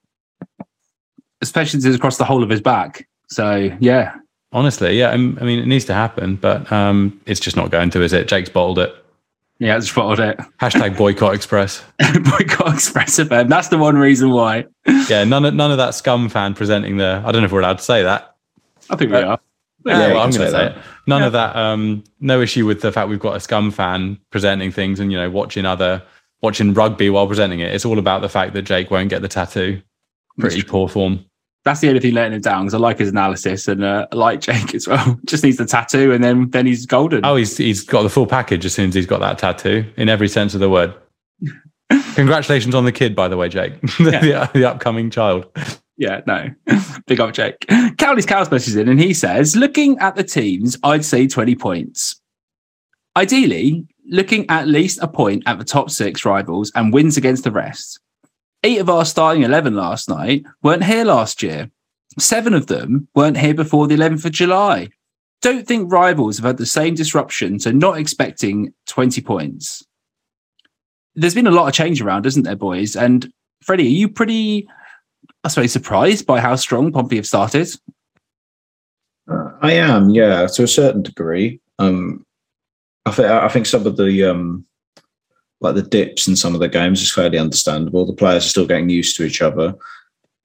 Especially 1.40 1.80
since 1.80 1.84
it's 1.86 1.96
across 1.96 2.18
the 2.18 2.24
whole 2.24 2.42
of 2.42 2.50
his 2.50 2.60
back. 2.60 3.08
So 3.32 3.74
yeah, 3.80 4.14
honestly, 4.52 4.98
yeah. 4.98 5.10
I 5.10 5.16
mean, 5.16 5.58
it 5.58 5.66
needs 5.66 5.84
to 5.86 5.94
happen, 5.94 6.36
but 6.36 6.70
um, 6.70 7.20
it's 7.26 7.40
just 7.40 7.56
not 7.56 7.70
going 7.70 7.90
to, 7.90 8.02
is 8.02 8.12
it? 8.12 8.28
Jake's 8.28 8.48
bottled 8.50 8.78
it. 8.78 8.94
yeah, 9.58 9.76
it's 9.76 9.88
spotted 9.88 10.22
it. 10.22 10.38
Hashtag 10.60 10.96
boycott 10.96 11.34
express. 11.34 11.82
Boycott 11.98 12.74
Express 12.74 13.18
event. 13.18 13.48
That's 13.48 13.68
the 13.68 13.78
one 13.78 13.96
reason 13.96 14.30
why. 14.30 14.66
Yeah, 15.08 15.24
none 15.24 15.44
of 15.44 15.54
none 15.54 15.70
of 15.70 15.78
that 15.78 15.94
scum 15.94 16.28
fan 16.28 16.54
presenting 16.54 16.96
there. 16.96 17.22
I 17.24 17.32
don't 17.32 17.42
know 17.42 17.46
if 17.46 17.52
we're 17.52 17.60
allowed 17.60 17.78
to 17.78 17.84
say 17.84 18.02
that. 18.02 18.36
I 18.90 18.96
think 18.96 19.12
we 19.12 19.18
are. 19.18 19.38
Yeah, 19.84 19.98
Yeah, 19.98 20.08
well, 20.14 20.22
I'm 20.22 20.30
going 20.30 20.42
to 20.42 20.46
say 20.46 20.50
that. 20.52 20.76
it. 20.76 20.82
None 21.08 21.22
of 21.22 21.32
that. 21.32 21.56
Um, 21.56 22.04
no 22.20 22.40
issue 22.40 22.66
with 22.66 22.82
the 22.82 22.92
fact 22.92 23.08
we've 23.08 23.18
got 23.18 23.36
a 23.36 23.40
scum 23.40 23.70
fan 23.72 24.18
presenting 24.30 24.70
things 24.70 25.00
and 25.00 25.10
you 25.10 25.18
know 25.18 25.30
watching 25.30 25.64
other 25.64 26.02
watching 26.40 26.74
rugby 26.74 27.08
while 27.10 27.26
presenting 27.26 27.60
it. 27.60 27.74
It's 27.74 27.84
all 27.84 27.98
about 27.98 28.20
the 28.20 28.28
fact 28.28 28.52
that 28.54 28.62
Jake 28.62 28.90
won't 28.90 29.08
get 29.10 29.22
the 29.22 29.28
tattoo. 29.28 29.80
Pretty 30.38 30.62
poor 30.62 30.88
form. 30.88 31.24
That's 31.64 31.80
the 31.80 31.88
only 31.88 32.00
thing 32.00 32.14
letting 32.14 32.32
him 32.32 32.40
down 32.40 32.62
because 32.62 32.74
I 32.74 32.78
like 32.78 32.98
his 32.98 33.10
analysis 33.10 33.68
and 33.68 33.84
uh, 33.84 34.08
I 34.10 34.16
like 34.16 34.40
Jake 34.40 34.74
as 34.74 34.88
well. 34.88 35.18
Just 35.24 35.44
needs 35.44 35.58
the 35.58 35.64
tattoo 35.64 36.12
and 36.12 36.22
then 36.22 36.50
then 36.50 36.66
he's 36.66 36.86
golden. 36.86 37.24
Oh, 37.24 37.36
he's 37.36 37.56
he's 37.56 37.84
got 37.84 38.02
the 38.02 38.10
full 38.10 38.26
package 38.26 38.64
as 38.64 38.74
soon 38.74 38.88
as 38.88 38.94
he's 38.94 39.06
got 39.06 39.20
that 39.20 39.38
tattoo 39.38 39.84
in 39.96 40.08
every 40.08 40.28
sense 40.28 40.54
of 40.54 40.60
the 40.60 40.68
word. 40.68 40.94
Congratulations 42.14 42.74
on 42.74 42.84
the 42.84 42.92
kid, 42.92 43.14
by 43.14 43.28
the 43.28 43.36
way, 43.36 43.48
Jake, 43.48 43.80
the, 43.98 44.50
the 44.52 44.64
upcoming 44.64 45.10
child. 45.10 45.46
Yeah, 45.96 46.22
no. 46.26 46.48
Big 47.06 47.20
up 47.20 47.32
Jake. 47.32 47.64
Cowley's 47.98 48.26
Cows 48.26 48.50
messages 48.50 48.76
in 48.76 48.88
and 48.88 48.98
he 48.98 49.14
says, 49.14 49.54
looking 49.54 49.98
at 49.98 50.16
the 50.16 50.24
teams, 50.24 50.76
I'd 50.82 51.04
say 51.04 51.28
20 51.28 51.54
points. 51.54 52.20
Ideally, 53.16 53.86
looking 54.08 54.46
at 54.48 54.66
least 54.66 54.98
a 55.02 55.06
point 55.06 55.42
at 55.46 55.58
the 55.58 55.64
top 55.64 55.90
six 55.90 56.24
rivals 56.24 56.72
and 56.74 56.92
wins 56.92 57.16
against 57.16 57.44
the 57.44 57.52
rest. 57.52 58.00
Eight 58.64 58.78
of 58.78 58.88
our 58.88 59.04
starting 59.04 59.42
11 59.42 59.74
last 59.74 60.08
night 60.08 60.44
weren't 60.62 60.84
here 60.84 61.04
last 61.04 61.42
year. 61.42 61.70
Seven 62.18 62.54
of 62.54 62.66
them 62.66 63.08
weren't 63.14 63.38
here 63.38 63.54
before 63.54 63.86
the 63.86 63.96
11th 63.96 64.26
of 64.26 64.32
July. 64.32 64.88
Don't 65.40 65.66
think 65.66 65.90
rivals 65.90 66.36
have 66.36 66.46
had 66.46 66.58
the 66.58 66.66
same 66.66 66.94
disruption, 66.94 67.58
so 67.58 67.72
not 67.72 67.98
expecting 67.98 68.72
20 68.86 69.20
points. 69.22 69.84
There's 71.14 71.34
been 71.34 71.48
a 71.48 71.52
lot 71.52 71.66
of 71.66 71.74
change 71.74 72.00
around, 72.00 72.26
isn't 72.26 72.44
there, 72.44 72.56
boys? 72.56 72.94
And 72.94 73.32
Freddie, 73.62 73.86
are 73.86 73.98
you 73.98 74.08
pretty, 74.08 74.68
I 75.42 75.48
suppose, 75.48 75.72
surprised 75.72 76.26
by 76.26 76.40
how 76.40 76.54
strong 76.54 76.92
Pompey 76.92 77.16
have 77.16 77.26
started? 77.26 77.68
I 79.28 79.72
am, 79.72 80.10
yeah, 80.10 80.46
to 80.46 80.62
a 80.62 80.68
certain 80.68 81.02
degree. 81.02 81.60
Um, 81.78 82.24
I 83.06 83.10
think 83.10 83.28
I 83.28 83.48
think 83.48 83.66
some 83.66 83.86
of 83.86 83.96
the 83.96 84.24
um, 84.24 84.64
like 85.62 85.74
the 85.74 85.82
dips 85.82 86.26
in 86.26 86.36
some 86.36 86.54
of 86.54 86.60
the 86.60 86.68
games 86.68 87.00
is 87.00 87.12
fairly 87.12 87.38
understandable. 87.38 88.04
The 88.04 88.12
players 88.12 88.44
are 88.44 88.48
still 88.48 88.66
getting 88.66 88.88
used 88.88 89.16
to 89.16 89.24
each 89.24 89.40
other, 89.40 89.74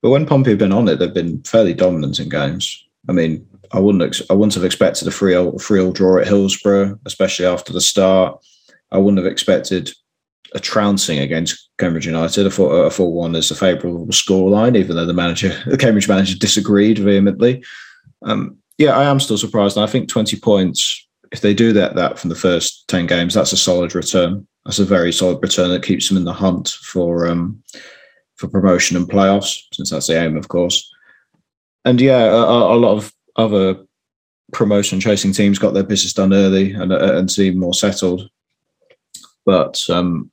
but 0.01 0.11
when 0.11 0.26
Pompey 0.26 0.51
have 0.51 0.59
been 0.59 0.72
on 0.72 0.88
it, 0.88 0.97
they've 0.97 1.13
been 1.13 1.41
fairly 1.43 1.74
dominant 1.74 2.20
in 2.20 2.30
games. 2.30 2.86
I 3.09 3.13
mean, 3.13 3.45
I 3.72 3.80
wouldn't 3.80 4.03
ex- 4.03 4.22
I 4.30 4.34
wouldn't 4.34 4.53
have 4.53 4.63
expected 4.63 5.07
a 5.07 5.11
three 5.11 5.36
all 5.36 5.57
three 5.59 5.82
all 5.82 5.91
draw 5.91 6.20
at 6.20 6.28
Hillsborough, 6.28 6.99
especially 7.05 7.45
after 7.45 7.74
the 7.74 7.82
start. 7.82 8.39
I 8.91 8.97
wouldn't 8.97 9.18
have 9.18 9.32
expected 9.32 9.91
a 10.53 10.59
trouncing 10.59 11.20
against 11.20 11.70
Cambridge 11.78 12.05
United. 12.05 12.45
I 12.45 12.49
thought 12.49 12.72
a 12.72 12.89
four 12.89 13.11
one 13.11 13.36
is 13.36 13.51
a 13.51 13.55
favourable 13.55 14.07
scoreline, 14.07 14.78
even 14.78 14.95
though 14.95 15.05
the 15.05 15.13
manager, 15.13 15.57
the 15.65 15.78
Cambridge 15.78 16.07
manager, 16.07 16.38
disagreed 16.38 16.99
vehemently. 16.99 17.63
Um, 18.24 18.57
yeah, 18.78 18.97
I 18.97 19.05
am 19.05 19.20
still 19.20 19.38
surprised. 19.38 19.76
And 19.76 19.84
I 19.84 19.88
think 19.88 20.07
20 20.07 20.39
points, 20.39 21.07
if 21.32 21.41
they 21.41 21.53
do 21.53 21.74
that 21.74 21.95
that 21.95 22.20
from 22.20 22.30
the 22.30 22.36
first 22.36 22.88
10 22.88 23.07
games, 23.07 23.34
that's 23.34 23.51
a 23.51 23.57
solid 23.57 23.95
return. 23.95 24.47
That's 24.68 24.80
a 24.80 24.86
very 24.86 25.13
solid 25.13 25.41
return 25.41 25.70
that 25.70 25.82
keeps 25.82 26.09
them 26.09 26.18
in 26.18 26.26
the 26.26 26.34
hunt 26.34 26.68
for 26.68 27.26
um, 27.26 27.63
for 28.36 28.49
promotion 28.49 28.97
and 28.97 29.07
playoffs, 29.07 29.63
since 29.72 29.91
that's 29.91 30.07
the 30.07 30.22
aim, 30.22 30.36
of 30.36 30.49
course. 30.49 30.93
And 31.86 32.01
yeah, 32.01 32.26
a, 32.26 32.36
a 32.36 32.76
lot 32.76 32.97
of 32.97 33.13
other 33.38 33.78
promotion 34.51 34.99
chasing 34.99 35.32
teams 35.32 35.57
got 35.57 35.74
their 35.74 35.84
business 35.84 36.11
done 36.11 36.34
early 36.34 36.74
and, 36.74 36.91
uh, 36.91 37.15
and 37.15 37.32
seem 37.32 37.57
more 37.57 37.74
settled. 37.74 38.30
But 39.45 39.89
um, 39.89 40.30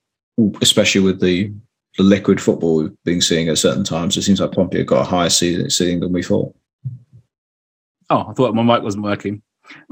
especially 0.60 1.02
with 1.02 1.20
the, 1.20 1.52
the 1.96 2.02
liquid 2.02 2.40
football 2.40 2.78
we've 2.78 3.04
been 3.04 3.20
seeing 3.20 3.48
at 3.48 3.58
certain 3.58 3.84
times, 3.84 4.16
it 4.16 4.22
seems 4.22 4.40
like 4.40 4.50
Pompey 4.50 4.78
have 4.78 4.88
got 4.88 5.02
a 5.02 5.08
higher 5.08 5.30
seeding, 5.30 5.70
seeding 5.70 6.00
than 6.00 6.12
we 6.12 6.24
thought. 6.24 6.52
Oh, 8.10 8.26
I 8.28 8.32
thought 8.32 8.52
my 8.56 8.64
mic 8.64 8.82
wasn't 8.82 9.04
working. 9.04 9.42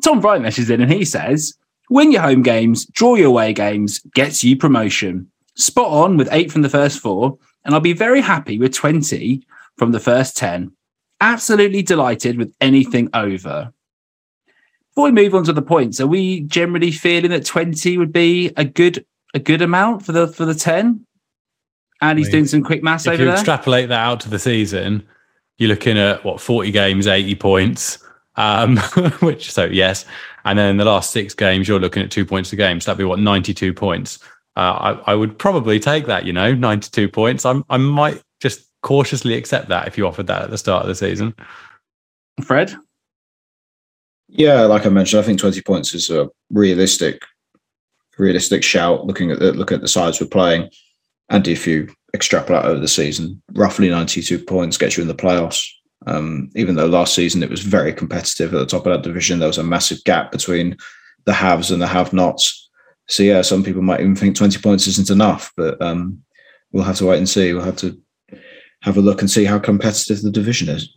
Tom 0.03 0.20
Bright 0.20 0.43
messages 0.43 0.68
in 0.68 0.80
and 0.80 0.93
he 0.93 1.05
says, 1.05 1.57
win 1.93 2.12
your 2.12 2.22
home 2.22 2.43
games, 2.43 2.86
draw 2.86 3.14
your 3.14 3.28
away 3.28 3.53
games, 3.53 4.01
gets 4.14 4.43
you 4.43 4.57
promotion. 4.57 5.30
Spot 5.55 5.90
on 5.90 6.16
with 6.16 6.28
eight 6.32 6.51
from 6.51 6.62
the 6.62 6.68
first 6.68 6.99
four, 7.01 7.38
and 7.64 7.74
I'll 7.74 7.80
be 7.80 7.93
very 7.93 8.20
happy 8.20 8.59
with 8.59 8.72
20 8.72 9.47
from 9.76 9.93
the 9.93 10.01
first 10.01 10.36
10. 10.36 10.72
Absolutely 11.20 11.82
delighted 11.82 12.38
with 12.38 12.55
anything 12.61 13.09
over. 13.14 13.72
Before 14.90 15.05
we 15.05 15.12
move 15.12 15.34
on 15.34 15.45
to 15.45 15.53
the 15.53 15.62
points, 15.62 16.01
are 16.01 16.07
we 16.07 16.40
generally 16.40 16.90
feeling 16.90 17.30
that 17.30 17.47
20 17.47 17.97
would 17.99 18.12
be 18.12 18.53
a 18.57 18.64
good 18.64 19.05
a 19.34 19.38
good 19.38 19.62
amount 19.62 20.05
for 20.05 20.12
the 20.12 20.28
for 20.28 20.45
the 20.45 20.55
10? 20.55 21.07
And 22.01 22.18
he's 22.18 22.26
I 22.26 22.28
mean, 22.28 22.32
doing 22.32 22.47
some 22.47 22.62
quick 22.62 22.82
maths 22.82 23.07
If 23.07 23.14
over 23.14 23.22
you 23.22 23.28
there. 23.28 23.34
extrapolate 23.34 23.88
that 23.88 24.01
out 24.01 24.20
to 24.20 24.28
the 24.28 24.38
season, 24.38 25.07
you're 25.57 25.68
looking 25.68 25.97
at 25.97 26.24
what 26.24 26.40
40 26.40 26.70
games, 26.72 27.07
80 27.07 27.36
points. 27.36 27.99
Um, 28.36 28.76
which 29.20 29.53
so 29.53 29.64
yes, 29.64 30.05
and 30.45 30.59
then 30.59 30.70
in 30.70 30.76
the 30.76 30.84
last 30.84 31.11
six 31.11 31.34
games, 31.34 31.68
you're 31.68 31.80
looking 31.80 32.03
at 32.03 32.11
two 32.11 32.24
points 32.24 32.53
a 32.53 32.57
game. 32.57 32.80
So 32.80 32.90
that'd 32.90 32.99
be 32.99 33.05
what 33.05 33.18
92 33.18 33.72
points. 33.74 34.18
Uh, 34.57 34.95
I, 35.07 35.12
I 35.12 35.14
would 35.14 35.38
probably 35.38 35.80
take 35.80 36.07
that. 36.07 36.26
You 36.26 36.32
know, 36.32 36.55
92 36.55 37.09
points. 37.09 37.45
I'm 37.45 37.64
I 37.70 37.76
might 37.76 38.22
just 38.40 38.66
cautiously 38.82 39.34
accept 39.34 39.68
that 39.68 39.86
if 39.86 39.97
you 39.97 40.07
offered 40.07 40.26
that 40.26 40.43
at 40.43 40.51
the 40.51 40.59
start 40.59 40.82
of 40.82 40.88
the 40.88 40.95
season. 40.95 41.34
Fred? 42.43 42.74
Yeah, 44.28 44.62
like 44.62 44.86
I 44.86 44.88
mentioned, 44.88 45.22
I 45.22 45.26
think 45.26 45.38
20 45.38 45.61
points 45.61 45.95
is 45.95 46.11
a 46.11 46.28
realistic, 46.51 47.22
realistic 48.18 48.62
shout 48.62 49.07
looking 49.07 49.30
at 49.30 49.38
the 49.38 49.53
looking 49.53 49.76
at 49.76 49.82
the 49.82 49.88
sides 49.88 50.20
we're 50.20 50.26
playing. 50.26 50.70
And 51.28 51.47
if 51.47 51.66
you 51.66 51.88
extrapolate 52.14 52.64
over 52.64 52.80
the 52.80 52.88
season, 52.88 53.43
roughly 53.53 53.88
92 53.88 54.38
points 54.40 54.76
gets 54.76 54.97
you 54.97 55.03
in 55.03 55.09
the 55.09 55.14
playoffs. 55.14 55.66
Um, 56.07 56.50
even 56.57 56.74
though 56.74 56.86
last 56.86 57.14
season 57.14 57.42
it 57.42 57.50
was 57.50 57.62
very 57.62 57.92
competitive 57.92 58.53
at 58.55 58.59
the 58.59 58.66
top 58.66 58.86
of 58.86 58.92
that 58.92 59.03
division, 59.03 59.38
there 59.38 59.48
was 59.48 59.59
a 59.59 59.62
massive 59.62 60.03
gap 60.05 60.32
between 60.32 60.76
the 61.24 61.32
haves 61.32 61.70
and 61.70 61.80
the 61.80 61.86
have-nots. 61.86 62.70
So 63.09 63.22
yeah, 63.22 63.42
some 63.42 63.62
people 63.62 63.82
might 63.82 64.00
even 64.00 64.16
think 64.16 64.36
20 64.36 64.61
points 64.61 64.86
isn't 64.86 65.11
enough, 65.11 65.53
but 65.57 65.80
um, 65.80 66.22
we'll 66.72 66.84
have 66.84 66.96
to 66.96 67.07
wait 67.07 67.18
and 67.18 67.28
see. 67.28 67.53
We'll 67.53 67.64
have 67.64 67.76
to 67.76 68.00
have 68.80 68.96
a 68.96 69.03
look 69.03 69.20
and 69.20 69.30
see 69.30 69.44
how 69.44 69.59
competitive 69.59 70.22
the 70.22 70.30
division 70.30 70.68
is. 70.68 70.88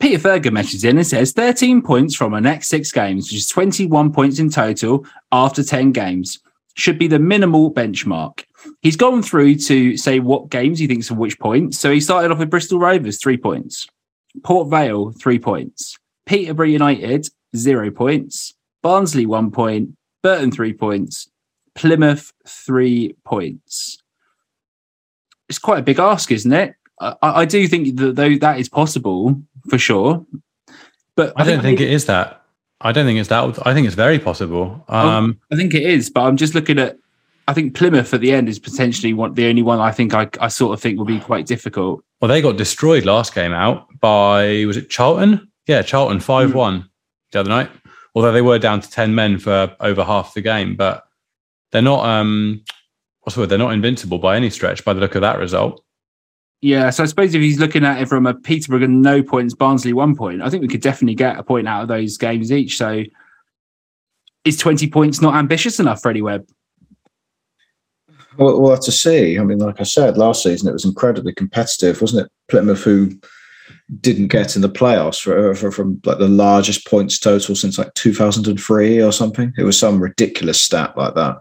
Peter 0.00 0.28
Ferger 0.28 0.52
messages 0.52 0.84
in 0.84 0.98
and 0.98 1.06
says 1.06 1.32
13 1.32 1.80
points 1.82 2.14
from 2.14 2.34
our 2.34 2.40
next 2.40 2.68
six 2.68 2.92
games, 2.92 3.26
which 3.26 3.38
is 3.38 3.48
21 3.48 4.12
points 4.12 4.38
in 4.38 4.50
total 4.50 5.06
after 5.32 5.62
10 5.62 5.92
games. 5.92 6.40
Should 6.76 6.98
be 6.98 7.06
the 7.06 7.20
minimal 7.20 7.72
benchmark. 7.72 8.44
He's 8.80 8.96
gone 8.96 9.22
through 9.22 9.56
to 9.56 9.96
say 9.96 10.20
what 10.20 10.50
games 10.50 10.78
he 10.78 10.86
thinks 10.86 11.10
of 11.10 11.16
which 11.16 11.38
points. 11.38 11.78
So 11.78 11.90
he 11.90 12.00
started 12.00 12.30
off 12.30 12.38
with 12.38 12.50
Bristol 12.50 12.78
Rovers, 12.78 13.18
three 13.20 13.36
points. 13.36 13.86
Port 14.42 14.68
Vale, 14.68 15.12
three 15.12 15.38
points. 15.38 15.96
Peterborough 16.26 16.66
United, 16.66 17.28
zero 17.56 17.90
points. 17.90 18.54
Barnsley, 18.82 19.26
one 19.26 19.50
point. 19.50 19.96
Burton, 20.22 20.50
three 20.50 20.72
points. 20.72 21.28
Plymouth, 21.74 22.32
three 22.46 23.14
points. 23.24 23.98
It's 25.48 25.58
quite 25.58 25.80
a 25.80 25.82
big 25.82 25.98
ask, 25.98 26.30
isn't 26.30 26.52
it? 26.52 26.74
I, 27.00 27.16
I 27.22 27.44
do 27.44 27.66
think 27.68 27.96
that 27.96 28.16
though 28.16 28.36
that 28.36 28.58
is 28.58 28.68
possible 28.68 29.40
for 29.68 29.78
sure. 29.78 30.24
But 31.16 31.32
I 31.36 31.44
don't 31.44 31.60
think 31.62 31.80
it 31.80 31.90
is 31.90 32.06
that. 32.06 32.42
I 32.80 32.92
don't 32.92 33.06
think 33.06 33.18
it's 33.18 33.28
that. 33.28 33.66
I 33.66 33.72
think 33.72 33.86
it's 33.86 33.96
very 33.96 34.18
possible. 34.18 34.84
Oh, 34.88 35.08
Um, 35.08 35.40
I 35.52 35.56
think 35.56 35.74
it 35.74 35.82
is, 35.82 36.10
but 36.10 36.22
I'm 36.22 36.36
just 36.36 36.54
looking 36.54 36.78
at. 36.78 36.96
I 37.46 37.52
think 37.52 37.74
Plymouth 37.74 38.14
at 38.14 38.20
the 38.20 38.32
end 38.32 38.48
is 38.48 38.58
potentially 38.58 39.12
one, 39.12 39.34
the 39.34 39.46
only 39.46 39.62
one 39.62 39.78
I 39.78 39.90
think 39.90 40.14
I, 40.14 40.28
I 40.40 40.48
sort 40.48 40.72
of 40.72 40.80
think 40.80 40.98
will 40.98 41.04
be 41.04 41.20
quite 41.20 41.46
difficult. 41.46 42.02
Well, 42.20 42.28
they 42.28 42.40
got 42.40 42.56
destroyed 42.56 43.04
last 43.04 43.34
game 43.34 43.52
out 43.52 43.86
by 44.00 44.64
was 44.66 44.76
it 44.76 44.88
Charlton? 44.88 45.50
Yeah, 45.66 45.82
Charlton 45.82 46.20
five 46.20 46.54
one 46.54 46.88
the 47.32 47.40
other 47.40 47.50
night. 47.50 47.70
Although 48.14 48.32
they 48.32 48.42
were 48.42 48.58
down 48.58 48.80
to 48.80 48.90
ten 48.90 49.14
men 49.14 49.38
for 49.38 49.74
over 49.80 50.04
half 50.04 50.34
the 50.34 50.40
game, 50.40 50.76
but 50.76 51.04
they're 51.72 51.82
not. 51.82 52.06
Um, 52.06 52.64
what's 53.20 53.34
the 53.34 53.42
word? 53.42 53.50
They're 53.50 53.58
not 53.58 53.72
invincible 53.72 54.18
by 54.18 54.36
any 54.36 54.50
stretch 54.50 54.84
by 54.84 54.94
the 54.94 55.00
look 55.00 55.14
of 55.14 55.20
that 55.20 55.38
result. 55.38 55.84
Yeah, 56.62 56.88
so 56.88 57.02
I 57.02 57.06
suppose 57.06 57.34
if 57.34 57.42
he's 57.42 57.58
looking 57.58 57.84
at 57.84 58.00
it 58.00 58.08
from 58.08 58.24
a 58.24 58.32
Peterborough 58.32 58.84
and 58.84 59.02
no 59.02 59.22
points, 59.22 59.52
Barnsley 59.52 59.92
one 59.92 60.16
point, 60.16 60.40
I 60.40 60.48
think 60.48 60.62
we 60.62 60.68
could 60.68 60.80
definitely 60.80 61.14
get 61.14 61.38
a 61.38 61.42
point 61.42 61.68
out 61.68 61.82
of 61.82 61.88
those 61.88 62.16
games 62.16 62.50
each. 62.50 62.78
So 62.78 63.02
is 64.46 64.56
20 64.56 64.88
points 64.88 65.20
not 65.20 65.34
ambitious 65.34 65.78
enough, 65.78 65.98
for 65.98 66.04
Freddie 66.04 66.22
Webb? 66.22 66.48
Well, 68.36 68.60
we'll 68.60 68.70
have 68.70 68.80
to 68.80 68.92
see. 68.92 69.38
I 69.38 69.44
mean, 69.44 69.58
like 69.58 69.80
I 69.80 69.84
said, 69.84 70.16
last 70.16 70.42
season 70.42 70.68
it 70.68 70.72
was 70.72 70.84
incredibly 70.84 71.32
competitive, 71.32 72.00
wasn't 72.00 72.26
it? 72.26 72.32
Plymouth, 72.48 72.82
who 72.82 73.10
didn't 74.00 74.28
get 74.28 74.56
in 74.56 74.62
the 74.62 74.68
playoffs 74.68 75.20
for, 75.20 75.54
for, 75.54 75.70
from 75.70 76.00
like 76.04 76.18
the 76.18 76.28
largest 76.28 76.86
points 76.86 77.18
total 77.18 77.54
since 77.54 77.78
like 77.78 77.92
2003 77.94 79.02
or 79.02 79.12
something. 79.12 79.52
It 79.58 79.64
was 79.64 79.78
some 79.78 80.02
ridiculous 80.02 80.60
stat 80.60 80.96
like 80.96 81.14
that. 81.14 81.38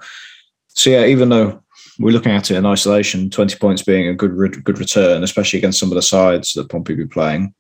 So 0.69 0.89
yeah, 0.89 1.05
even 1.05 1.29
though 1.29 1.61
we're 1.99 2.13
looking 2.13 2.31
at 2.31 2.49
it 2.51 2.57
in 2.57 2.65
isolation, 2.65 3.29
20 3.29 3.57
points 3.57 3.83
being 3.83 4.07
a 4.07 4.13
good 4.13 4.63
good 4.63 4.79
return, 4.79 5.23
especially 5.23 5.59
against 5.59 5.79
some 5.79 5.91
of 5.91 5.95
the 5.95 6.01
sides 6.01 6.53
that 6.53 6.69
Pompey 6.69 6.95
be 6.95 7.05
playing. 7.05 7.53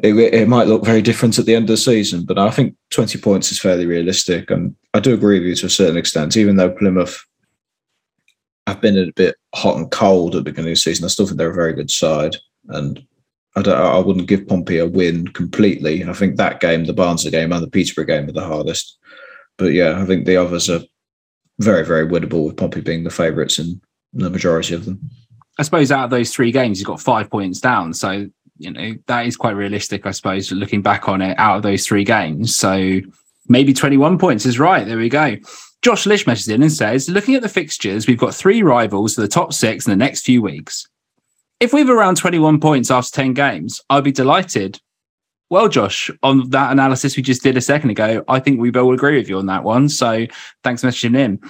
It, 0.00 0.14
it 0.16 0.48
might 0.48 0.68
look 0.68 0.84
very 0.84 1.02
different 1.02 1.40
at 1.40 1.46
the 1.46 1.56
end 1.56 1.64
of 1.64 1.68
the 1.70 1.76
season, 1.76 2.24
but 2.24 2.38
I 2.38 2.50
think 2.50 2.76
20 2.90 3.18
points 3.18 3.50
is 3.50 3.58
fairly 3.58 3.84
realistic. 3.84 4.48
And 4.48 4.76
I 4.94 5.00
do 5.00 5.12
agree 5.12 5.40
with 5.40 5.48
you 5.48 5.54
to 5.56 5.66
a 5.66 5.70
certain 5.70 5.96
extent, 5.96 6.36
even 6.36 6.54
though 6.54 6.70
Plymouth 6.70 7.26
have 8.68 8.80
been 8.80 8.98
a 8.98 9.12
bit 9.12 9.36
hot 9.54 9.76
and 9.76 9.90
cold 9.90 10.34
at 10.34 10.38
the 10.38 10.50
beginning 10.50 10.70
of 10.70 10.76
the 10.76 10.80
season, 10.80 11.04
I 11.04 11.08
still 11.08 11.26
think 11.26 11.38
they're 11.38 11.50
a 11.50 11.54
very 11.54 11.72
good 11.72 11.90
side. 11.90 12.36
And 12.68 13.04
I, 13.56 13.62
don't, 13.62 13.76
I 13.76 13.98
wouldn't 13.98 14.28
give 14.28 14.46
Pompey 14.46 14.78
a 14.78 14.86
win 14.86 15.28
completely. 15.28 16.04
I 16.04 16.12
think 16.12 16.36
that 16.36 16.60
game, 16.60 16.84
the 16.84 16.92
Barnsley 16.92 17.30
game 17.30 17.52
and 17.52 17.62
the 17.62 17.70
Peterborough 17.70 18.06
game 18.06 18.28
are 18.28 18.32
the 18.32 18.44
hardest. 18.44 18.98
But 19.56 19.72
yeah, 19.72 20.00
I 20.00 20.04
think 20.04 20.26
the 20.26 20.36
others 20.36 20.70
are 20.70 20.80
very, 21.58 21.84
very 21.84 22.06
winnable 22.06 22.46
with 22.46 22.56
Pompey 22.56 22.80
being 22.80 23.04
the 23.04 23.10
favourites 23.10 23.58
in 23.58 23.80
the 24.12 24.30
majority 24.30 24.74
of 24.74 24.84
them. 24.84 25.00
I 25.58 25.62
suppose 25.64 25.90
out 25.90 26.04
of 26.04 26.10
those 26.10 26.32
three 26.32 26.52
games, 26.52 26.78
he's 26.78 26.86
got 26.86 27.00
five 27.00 27.30
points 27.30 27.60
down. 27.60 27.92
So, 27.92 28.28
you 28.58 28.70
know, 28.70 28.94
that 29.06 29.26
is 29.26 29.36
quite 29.36 29.56
realistic, 29.56 30.06
I 30.06 30.12
suppose, 30.12 30.52
looking 30.52 30.82
back 30.82 31.08
on 31.08 31.20
it 31.20 31.36
out 31.38 31.56
of 31.56 31.62
those 31.62 31.84
three 31.84 32.04
games. 32.04 32.54
So 32.54 33.00
maybe 33.48 33.72
21 33.72 34.18
points 34.18 34.46
is 34.46 34.58
right. 34.58 34.86
There 34.86 34.98
we 34.98 35.08
go. 35.08 35.36
Josh 35.82 36.06
Lish 36.06 36.26
messages 36.26 36.48
in 36.48 36.62
and 36.62 36.72
says, 36.72 37.08
looking 37.08 37.34
at 37.34 37.42
the 37.42 37.48
fixtures, 37.48 38.06
we've 38.06 38.18
got 38.18 38.34
three 38.34 38.62
rivals 38.62 39.14
for 39.14 39.20
the 39.20 39.28
top 39.28 39.52
six 39.52 39.86
in 39.86 39.90
the 39.90 39.96
next 39.96 40.24
few 40.24 40.42
weeks. 40.42 40.88
If 41.60 41.72
we've 41.72 41.88
around 41.90 42.16
21 42.16 42.60
points 42.60 42.90
after 42.90 43.10
10 43.12 43.34
games, 43.34 43.80
I'd 43.90 44.04
be 44.04 44.12
delighted. 44.12 44.80
Well, 45.50 45.68
Josh, 45.68 46.10
on 46.22 46.50
that 46.50 46.72
analysis 46.72 47.16
we 47.16 47.22
just 47.22 47.42
did 47.42 47.56
a 47.56 47.60
second 47.60 47.90
ago, 47.90 48.24
I 48.28 48.38
think 48.38 48.60
we 48.60 48.70
both 48.70 48.94
agree 48.94 49.16
with 49.16 49.28
you 49.28 49.38
on 49.38 49.46
that 49.46 49.64
one. 49.64 49.88
So 49.88 50.26
thanks 50.62 50.82
for 50.82 50.88
messaging 50.88 51.16
in. 51.16 51.40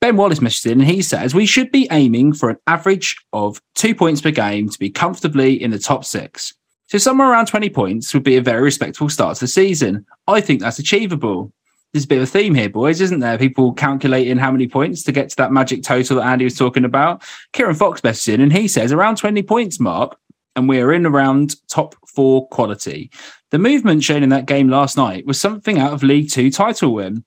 Ben 0.00 0.16
Wallace 0.16 0.40
messaged 0.40 0.66
in 0.66 0.80
and 0.80 0.88
he 0.88 1.02
says, 1.02 1.34
We 1.34 1.46
should 1.46 1.70
be 1.70 1.88
aiming 1.90 2.34
for 2.34 2.50
an 2.50 2.56
average 2.66 3.16
of 3.32 3.60
two 3.74 3.94
points 3.94 4.20
per 4.20 4.30
game 4.30 4.68
to 4.68 4.78
be 4.78 4.90
comfortably 4.90 5.62
in 5.62 5.70
the 5.70 5.78
top 5.78 6.04
six. 6.04 6.54
So 6.86 6.98
somewhere 6.98 7.30
around 7.30 7.46
20 7.46 7.70
points 7.70 8.12
would 8.14 8.24
be 8.24 8.36
a 8.36 8.42
very 8.42 8.62
respectable 8.62 9.08
start 9.08 9.36
to 9.36 9.44
the 9.44 9.48
season. 9.48 10.06
I 10.26 10.40
think 10.40 10.60
that's 10.60 10.78
achievable. 10.78 11.52
There's 11.92 12.04
a 12.04 12.08
bit 12.08 12.18
of 12.18 12.24
a 12.24 12.26
theme 12.26 12.54
here, 12.54 12.68
boys, 12.68 13.00
isn't 13.00 13.18
there? 13.18 13.36
People 13.36 13.72
calculating 13.72 14.36
how 14.36 14.52
many 14.52 14.68
points 14.68 15.02
to 15.02 15.12
get 15.12 15.28
to 15.30 15.36
that 15.36 15.52
magic 15.52 15.82
total 15.82 16.16
that 16.16 16.26
Andy 16.26 16.44
was 16.44 16.56
talking 16.56 16.84
about. 16.84 17.22
Kieran 17.52 17.74
Fox 17.74 18.00
messaged 18.02 18.32
in 18.32 18.40
and 18.40 18.52
he 18.52 18.68
says 18.68 18.92
around 18.92 19.16
20 19.16 19.42
points 19.42 19.80
mark, 19.80 20.16
and 20.54 20.68
we're 20.68 20.92
in 20.92 21.04
around 21.04 21.56
top 21.68 21.96
four 22.06 22.46
quality. 22.48 23.10
The 23.50 23.58
movement 23.58 24.04
shown 24.04 24.22
in 24.22 24.28
that 24.28 24.46
game 24.46 24.68
last 24.68 24.96
night 24.96 25.26
was 25.26 25.40
something 25.40 25.78
out 25.78 25.92
of 25.92 26.04
League 26.04 26.30
Two 26.30 26.50
title 26.50 26.94
win. 26.94 27.24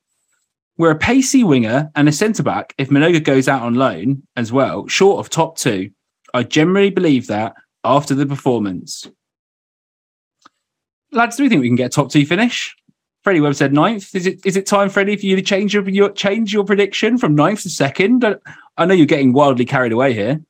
We're 0.78 0.92
a 0.92 0.98
pacey 0.98 1.44
winger 1.44 1.92
and 1.96 2.08
a 2.08 2.12
centre 2.14 2.44
back 2.44 2.74
if 2.78 2.90
Mnoga 2.90 3.24
goes 3.24 3.48
out 3.48 3.62
on 3.62 3.76
loan 3.76 4.24
as 4.36 4.52
well, 4.52 4.88
short 4.88 5.20
of 5.20 5.30
top 5.30 5.58
two. 5.58 5.92
I 6.34 6.44
generally 6.44 6.90
believe 6.90 7.28
that 7.28 7.54
after 7.84 8.16
the 8.16 8.26
performance. 8.26 9.08
Lads, 11.12 11.36
do 11.36 11.44
we 11.44 11.50
think 11.50 11.62
we 11.62 11.68
can 11.68 11.76
get 11.76 11.88
a 11.88 11.90
top 11.90 12.10
two 12.10 12.26
finish? 12.26 12.76
Freddie 13.24 13.40
Webb 13.40 13.56
said 13.56 13.74
ninth. 13.74 14.14
Is 14.16 14.26
it 14.26 14.46
is 14.46 14.58
it 14.58 14.66
time, 14.66 14.90
Freddie, 14.90 15.16
for 15.16 15.26
you 15.26 15.36
to 15.36 15.42
change 15.42 15.74
your, 15.74 15.88
your 15.90 16.12
change 16.12 16.54
your 16.54 16.66
prediction 16.66 17.18
from 17.18 17.36
ninth 17.36 17.62
to 17.64 17.70
second? 17.70 18.26
I, 18.78 18.86
know 18.86 18.94
you're 18.94 19.06
getting 19.06 19.34
wildly 19.34 19.66
carried 19.66 19.94
away 19.94 20.14
here. 20.14 20.42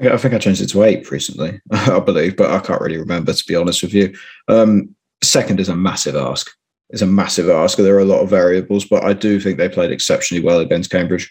I 0.00 0.16
think 0.16 0.32
I 0.32 0.38
changed 0.38 0.62
it 0.62 0.68
to 0.68 0.82
eighth 0.82 1.10
recently, 1.10 1.60
I 1.70 2.00
believe, 2.00 2.36
but 2.36 2.50
I 2.50 2.60
can't 2.60 2.80
really 2.80 2.96
remember 2.96 3.32
to 3.32 3.44
be 3.46 3.54
honest 3.54 3.82
with 3.82 3.92
you. 3.92 4.14
Um, 4.48 4.94
second 5.22 5.60
is 5.60 5.68
a 5.68 5.76
massive 5.76 6.16
ask. 6.16 6.50
It's 6.90 7.02
a 7.02 7.06
massive 7.06 7.48
ask. 7.50 7.76
There 7.76 7.96
are 7.96 8.00
a 8.00 8.06
lot 8.06 8.22
of 8.22 8.30
variables, 8.30 8.86
but 8.86 9.04
I 9.04 9.12
do 9.12 9.38
think 9.38 9.58
they 9.58 9.68
played 9.68 9.90
exceptionally 9.90 10.42
well 10.42 10.60
against 10.60 10.90
Cambridge, 10.90 11.30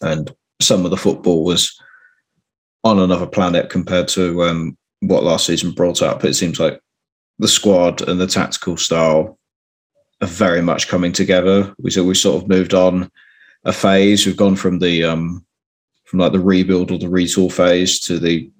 and 0.00 0.34
some 0.60 0.84
of 0.84 0.90
the 0.90 0.96
football 0.96 1.44
was 1.44 1.78
on 2.84 2.98
another 2.98 3.26
planet 3.26 3.68
compared 3.68 4.08
to 4.08 4.42
um, 4.44 4.76
what 5.00 5.22
last 5.22 5.46
season 5.46 5.72
brought 5.72 6.00
up. 6.00 6.24
It 6.24 6.34
seems 6.34 6.58
like 6.58 6.80
the 7.38 7.48
squad 7.48 8.06
and 8.08 8.20
the 8.20 8.26
tactical 8.26 8.76
style 8.76 9.38
are 10.22 10.28
very 10.28 10.62
much 10.62 10.88
coming 10.88 11.12
together. 11.12 11.74
We 11.78 11.90
so 11.90 12.04
we 12.04 12.14
sort 12.14 12.42
of 12.42 12.48
moved 12.48 12.72
on 12.72 13.10
a 13.64 13.72
phase. 13.72 14.24
We've 14.24 14.36
gone 14.36 14.56
from 14.56 14.78
the 14.78 15.04
um, 15.04 15.44
from 16.04 16.20
like 16.20 16.32
the 16.32 16.40
rebuild 16.40 16.90
or 16.90 16.98
the 16.98 17.06
retool 17.06 17.52
phase 17.52 17.98
to 18.00 18.18
the 18.18 18.50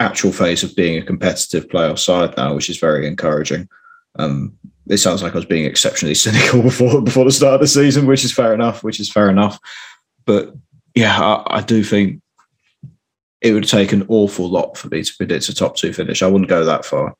actual 0.00 0.32
phase 0.32 0.64
of 0.64 0.74
being 0.74 0.98
a 0.98 1.06
competitive 1.06 1.68
playoff 1.68 2.00
side 2.00 2.36
now, 2.36 2.54
which 2.54 2.68
is 2.68 2.78
very 2.78 3.06
encouraging. 3.06 3.68
Um, 4.16 4.58
it 4.88 4.98
sounds 4.98 5.22
like 5.22 5.32
I 5.32 5.36
was 5.36 5.44
being 5.44 5.64
exceptionally 5.64 6.14
cynical 6.16 6.62
before 6.62 7.00
before 7.00 7.24
the 7.24 7.32
start 7.32 7.54
of 7.54 7.60
the 7.60 7.68
season, 7.68 8.06
which 8.06 8.24
is 8.24 8.32
fair 8.32 8.52
enough. 8.52 8.82
Which 8.82 8.98
is 8.98 9.10
fair 9.10 9.30
enough. 9.30 9.58
But 10.26 10.52
yeah, 10.94 11.18
I, 11.20 11.58
I 11.58 11.60
do 11.62 11.84
think 11.84 12.20
it 13.40 13.52
would 13.52 13.68
take 13.68 13.92
an 13.92 14.06
awful 14.08 14.48
lot 14.48 14.76
for 14.76 14.88
me 14.88 15.02
to 15.04 15.16
predict 15.16 15.48
a 15.48 15.54
top 15.54 15.76
two 15.76 15.92
finish. 15.92 16.22
I 16.22 16.26
wouldn't 16.26 16.48
go 16.48 16.64
that 16.64 16.84
far, 16.84 17.14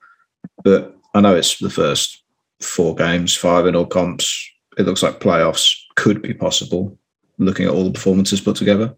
but 0.65 0.97
I 1.15 1.21
know 1.21 1.37
it's 1.37 1.59
the 1.59 1.71
first 1.71 2.24
four 2.65 2.95
games, 2.95 3.37
five 3.37 3.67
in 3.67 3.77
all 3.77 3.87
comps. 3.87 4.51
It 4.77 4.87
looks 4.87 5.03
like 5.03 5.21
playoffs 5.21 5.75
could 5.97 6.23
be 6.23 6.35
possible, 6.35 6.99
looking 7.39 7.67
at 7.67 7.73
all 7.73 7.85
the 7.85 7.93
performances 7.93 8.41
put 8.41 8.57
together. 8.57 8.95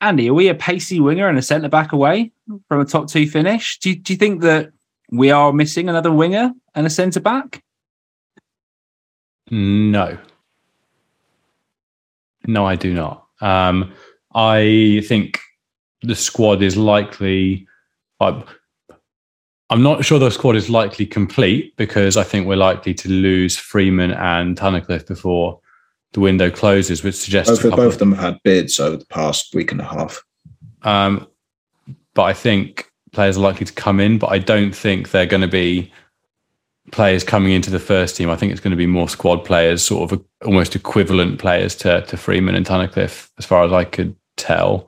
Andy, 0.00 0.30
are 0.30 0.34
we 0.34 0.48
a 0.48 0.54
pacey 0.54 0.98
winger 0.98 1.28
and 1.28 1.38
a 1.38 1.42
centre 1.42 1.68
back 1.68 1.92
away 1.92 2.32
from 2.68 2.80
a 2.80 2.84
top 2.84 3.08
two 3.08 3.28
finish? 3.28 3.78
Do 3.78 3.90
you, 3.90 3.96
do 3.96 4.12
you 4.12 4.18
think 4.18 4.42
that 4.42 4.72
we 5.10 5.30
are 5.30 5.52
missing 5.52 5.88
another 5.88 6.10
winger 6.10 6.52
and 6.74 6.86
a 6.86 6.90
centre 6.90 7.20
back? 7.20 7.62
No. 9.50 10.18
No, 12.46 12.66
I 12.66 12.74
do 12.74 12.92
not. 12.92 13.26
Um, 13.40 13.92
I 14.34 15.04
think 15.06 15.38
the 16.02 16.16
squad 16.16 16.62
is 16.62 16.76
likely. 16.76 17.68
I, 18.18 18.42
I'm 19.72 19.82
not 19.82 20.04
sure 20.04 20.18
the 20.18 20.30
squad 20.30 20.54
is 20.54 20.68
likely 20.68 21.06
complete 21.06 21.74
because 21.78 22.18
I 22.18 22.24
think 22.24 22.46
we're 22.46 22.56
likely 22.56 22.92
to 22.92 23.08
lose 23.08 23.56
Freeman 23.56 24.10
and 24.10 24.54
Tunnicliffe 24.54 25.06
before 25.06 25.60
the 26.12 26.20
window 26.20 26.50
closes, 26.50 27.02
which 27.02 27.14
suggests 27.14 27.62
both, 27.62 27.74
both 27.74 27.94
of 27.94 27.98
them 27.98 28.12
have 28.12 28.34
had 28.34 28.42
bids 28.42 28.78
over 28.78 28.98
the 28.98 29.06
past 29.06 29.54
week 29.54 29.72
and 29.72 29.80
a 29.80 29.84
half. 29.84 30.22
Um, 30.82 31.26
but 32.12 32.24
I 32.24 32.34
think 32.34 32.92
players 33.12 33.38
are 33.38 33.40
likely 33.40 33.64
to 33.64 33.72
come 33.72 33.98
in, 33.98 34.18
but 34.18 34.26
I 34.26 34.38
don't 34.38 34.76
think 34.76 35.10
they're 35.10 35.24
going 35.24 35.40
to 35.40 35.48
be 35.48 35.90
players 36.90 37.24
coming 37.24 37.52
into 37.52 37.70
the 37.70 37.80
first 37.80 38.14
team. 38.14 38.28
I 38.28 38.36
think 38.36 38.52
it's 38.52 38.60
going 38.60 38.72
to 38.72 38.76
be 38.76 38.86
more 38.86 39.08
squad 39.08 39.42
players, 39.42 39.82
sort 39.82 40.12
of 40.12 40.22
almost 40.44 40.76
equivalent 40.76 41.38
players 41.38 41.74
to, 41.76 42.02
to 42.02 42.16
Freeman 42.18 42.56
and 42.56 42.66
Tunnicliffe, 42.66 43.30
as 43.38 43.46
far 43.46 43.64
as 43.64 43.72
I 43.72 43.84
could 43.84 44.14
tell. 44.36 44.86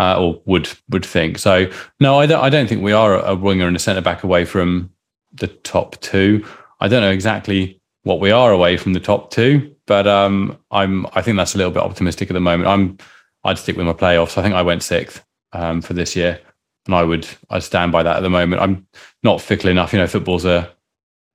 Uh, 0.00 0.18
or 0.18 0.40
would 0.46 0.66
would 0.88 1.04
think 1.04 1.36
so. 1.36 1.70
No, 2.00 2.18
I 2.18 2.24
don't. 2.24 2.42
I 2.42 2.48
don't 2.48 2.66
think 2.66 2.82
we 2.82 2.92
are 2.92 3.22
a 3.22 3.34
winger 3.34 3.66
and 3.66 3.76
a 3.76 3.78
centre 3.78 4.00
back 4.00 4.22
away 4.24 4.46
from 4.46 4.90
the 5.30 5.48
top 5.48 6.00
two. 6.00 6.42
I 6.80 6.88
don't 6.88 7.02
know 7.02 7.10
exactly 7.10 7.78
what 8.04 8.18
we 8.18 8.30
are 8.30 8.50
away 8.50 8.78
from 8.78 8.94
the 8.94 9.00
top 9.00 9.30
two, 9.30 9.76
but 9.86 10.06
um, 10.06 10.56
I'm 10.70 11.06
I 11.12 11.20
think 11.20 11.36
that's 11.36 11.54
a 11.54 11.58
little 11.58 11.70
bit 11.70 11.82
optimistic 11.82 12.30
at 12.30 12.32
the 12.32 12.40
moment. 12.40 12.66
I'm 12.66 12.96
I'd 13.44 13.58
stick 13.58 13.76
with 13.76 13.84
my 13.84 13.92
playoffs. 13.92 14.38
I 14.38 14.42
think 14.42 14.54
I 14.54 14.62
went 14.62 14.82
sixth 14.82 15.22
um, 15.52 15.82
for 15.82 15.92
this 15.92 16.16
year, 16.16 16.40
and 16.86 16.94
I 16.94 17.02
would 17.02 17.28
I 17.50 17.58
stand 17.58 17.92
by 17.92 18.02
that 18.02 18.16
at 18.16 18.22
the 18.22 18.30
moment. 18.30 18.62
I'm 18.62 18.86
not 19.22 19.42
fickle 19.42 19.68
enough. 19.68 19.92
You 19.92 19.98
know, 19.98 20.06
football's 20.06 20.46
a 20.46 20.72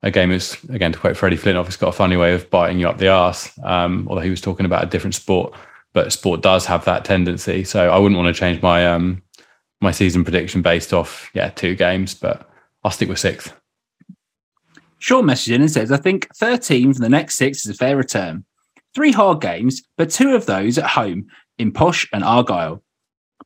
a 0.01 0.09
game 0.09 0.31
is 0.31 0.57
again 0.69 0.91
to 0.91 0.97
quote 0.97 1.17
Freddie 1.17 1.37
Flintoff, 1.37 1.67
it's 1.67 1.77
got 1.77 1.89
a 1.89 1.91
funny 1.91 2.17
way 2.17 2.33
of 2.33 2.49
biting 2.49 2.79
you 2.79 2.89
up 2.89 2.97
the 2.97 3.09
arse. 3.09 3.51
Um, 3.63 4.07
although 4.09 4.21
he 4.21 4.31
was 4.31 4.41
talking 4.41 4.65
about 4.65 4.83
a 4.83 4.87
different 4.87 5.13
sport, 5.13 5.53
but 5.95 6.11
sport 6.11 6.41
does 6.41 6.65
have 6.65 6.85
that 6.85 7.05
tendency. 7.05 7.63
So 7.63 7.89
I 7.89 7.97
wouldn't 7.97 8.19
want 8.19 8.33
to 8.35 8.39
change 8.39 8.61
my 8.61 8.85
um, 8.85 9.23
my 9.81 9.91
season 9.91 10.23
prediction 10.23 10.61
based 10.61 10.93
off 10.93 11.31
yeah 11.33 11.49
two 11.49 11.73
games, 11.73 12.13
but 12.13 12.47
I'll 12.83 12.91
stick 12.91 13.09
with 13.09 13.17
sixth. 13.17 13.51
Sean 14.99 15.23
messaged 15.23 15.55
in 15.55 15.61
and 15.61 15.71
says, 15.71 15.91
I 15.91 15.97
think 15.97 16.27
13 16.35 16.93
from 16.93 17.01
the 17.01 17.09
next 17.09 17.35
six 17.35 17.65
is 17.65 17.71
a 17.71 17.73
fair 17.73 17.95
return. 17.95 18.43
Three 18.93 19.11
hard 19.11 19.41
games, 19.41 19.83
but 19.97 20.09
two 20.09 20.35
of 20.35 20.45
those 20.45 20.77
at 20.77 20.85
home 20.85 21.27
in 21.57 21.71
Posh 21.71 22.07
and 22.11 22.23
Argyle. 22.23 22.81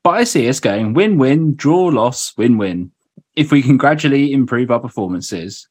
But 0.03 0.11
I 0.11 0.23
see 0.23 0.47
us 0.47 0.59
going 0.59 0.93
win 0.93 1.17
win, 1.17 1.55
draw 1.55 1.85
loss, 1.85 2.33
win 2.37 2.57
win, 2.57 2.91
if 3.35 3.51
we 3.51 3.61
can 3.61 3.77
gradually 3.77 4.31
improve 4.31 4.71
our 4.71 4.79
performances. 4.79 5.67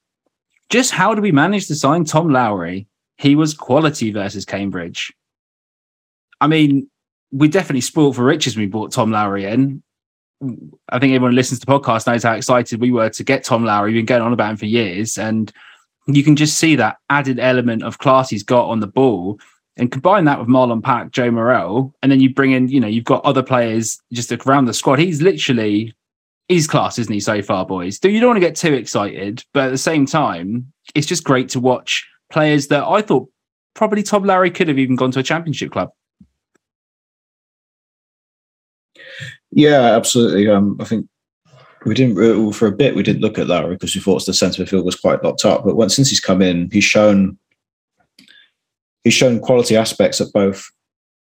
Just 0.69 0.93
how 0.93 1.15
do 1.15 1.23
we 1.23 1.33
manage 1.33 1.67
to 1.69 1.75
sign 1.75 2.05
Tom 2.05 2.29
Lowery? 2.29 2.87
He 3.17 3.35
was 3.35 3.55
quality 3.55 4.13
versus 4.13 4.45
Cambridge. 4.45 5.13
I 6.41 6.47
mean, 6.47 6.89
we 7.31 7.49
definitely 7.49 7.81
spoiled 7.81 8.17
for 8.17 8.25
riches 8.25 8.57
when 8.57 8.65
we 8.65 8.71
brought 8.71 8.93
Tom 8.93 9.11
Lowery 9.11 9.45
in. 9.45 9.83
I 10.89 10.99
think 10.99 11.15
everyone 11.15 11.33
who 11.33 11.37
listens 11.37 11.61
to 11.61 11.67
the 11.67 11.73
podcast 11.73 12.07
knows 12.07 12.23
how 12.23 12.35
excited 12.35 12.81
we 12.81 12.93
were 12.93 13.11
to 13.11 13.25
get 13.25 13.45
Tom 13.45 13.65
Lowery. 13.65 13.93
We've 13.93 14.01
been 14.01 14.07
going 14.07 14.23
on 14.23 14.33
about 14.33 14.51
him 14.51 14.57
for 14.57 14.67
years. 14.67 15.19
And 15.19 15.53
you 16.07 16.23
can 16.23 16.37
just 16.37 16.59
see 16.59 16.77
that 16.77 16.99
added 17.11 17.39
element 17.39 17.83
of 17.83 17.99
class 17.99 18.31
he's 18.31 18.45
got 18.45 18.69
on 18.69 18.81
the 18.81 18.87
ball 18.87 19.39
and 19.77 19.93
combine 19.93 20.25
that 20.25 20.39
with 20.39 20.49
Marlon 20.49 20.83
Pack, 20.83 21.13
Joe 21.13 21.31
Morrell, 21.31 21.95
and 22.03 22.11
then 22.11 22.21
you 22.21 22.33
bring 22.33 22.53
in, 22.53 22.69
you 22.69 22.81
know, 22.81 22.89
you've 22.89 23.05
got 23.05 23.25
other 23.25 23.43
players 23.43 24.01
just 24.13 24.33
around 24.33 24.65
the 24.65 24.75
squad. 24.75 24.99
He's 24.99 25.23
literally 25.23 25.95
he's 26.49 26.67
class, 26.67 26.99
isn't 26.99 27.13
he, 27.13 27.21
so 27.21 27.43
far, 27.43 27.65
boys? 27.65 27.99
Do 27.99 28.11
you 28.11 28.21
don't 28.21 28.31
want 28.31 28.37
to 28.39 28.47
get 28.47 28.57
too 28.57 28.73
excited, 28.73 29.45
but 29.53 29.67
at 29.67 29.71
the 29.71 29.79
same 29.79 30.07
time, 30.07 30.73
it's 30.95 31.07
just 31.07 31.25
great 31.25 31.49
to 31.51 31.61
watch 31.61 32.09
players 32.31 32.69
that 32.69 32.85
I 32.85 33.03
thought 33.03 33.31
probably 33.75 34.03
Tom 34.03 34.25
Lowery 34.25 34.51
could 34.51 34.69
have 34.69 34.79
even 34.79 34.97
gone 34.97 35.13
to 35.13 35.21
a 35.21 35.23
championship 35.23 35.71
club. 35.71 35.91
Yeah, 39.51 39.97
absolutely. 39.97 40.49
Um, 40.49 40.77
I 40.81 40.85
think 40.85 41.09
we 41.87 41.95
didn't 41.95 42.19
uh, 42.19 42.53
for 42.53 42.67
a 42.67 42.73
bit 42.73 42.95
we 42.97 43.03
didn't 43.03 43.23
look 43.23 43.39
at 43.39 43.49
that 43.49 43.69
because 43.69 43.95
we 43.95 44.01
thought 44.01 44.25
the 44.27 44.35
centre 44.35 44.63
midfield 44.65 44.85
was 44.85 44.97
quite 44.97 45.23
locked 45.23 45.45
up. 45.45 45.65
But 45.65 45.77
once 45.77 45.97
since 45.97 46.11
he's 46.11 46.21
come 46.21 46.43
in, 46.43 46.69
he's 46.73 46.85
shown 46.85 47.39
he's 49.05 49.15
shown 49.15 49.41
quality 49.41 49.77
aspects 49.77 50.21
at 50.21 50.33
both 50.33 50.69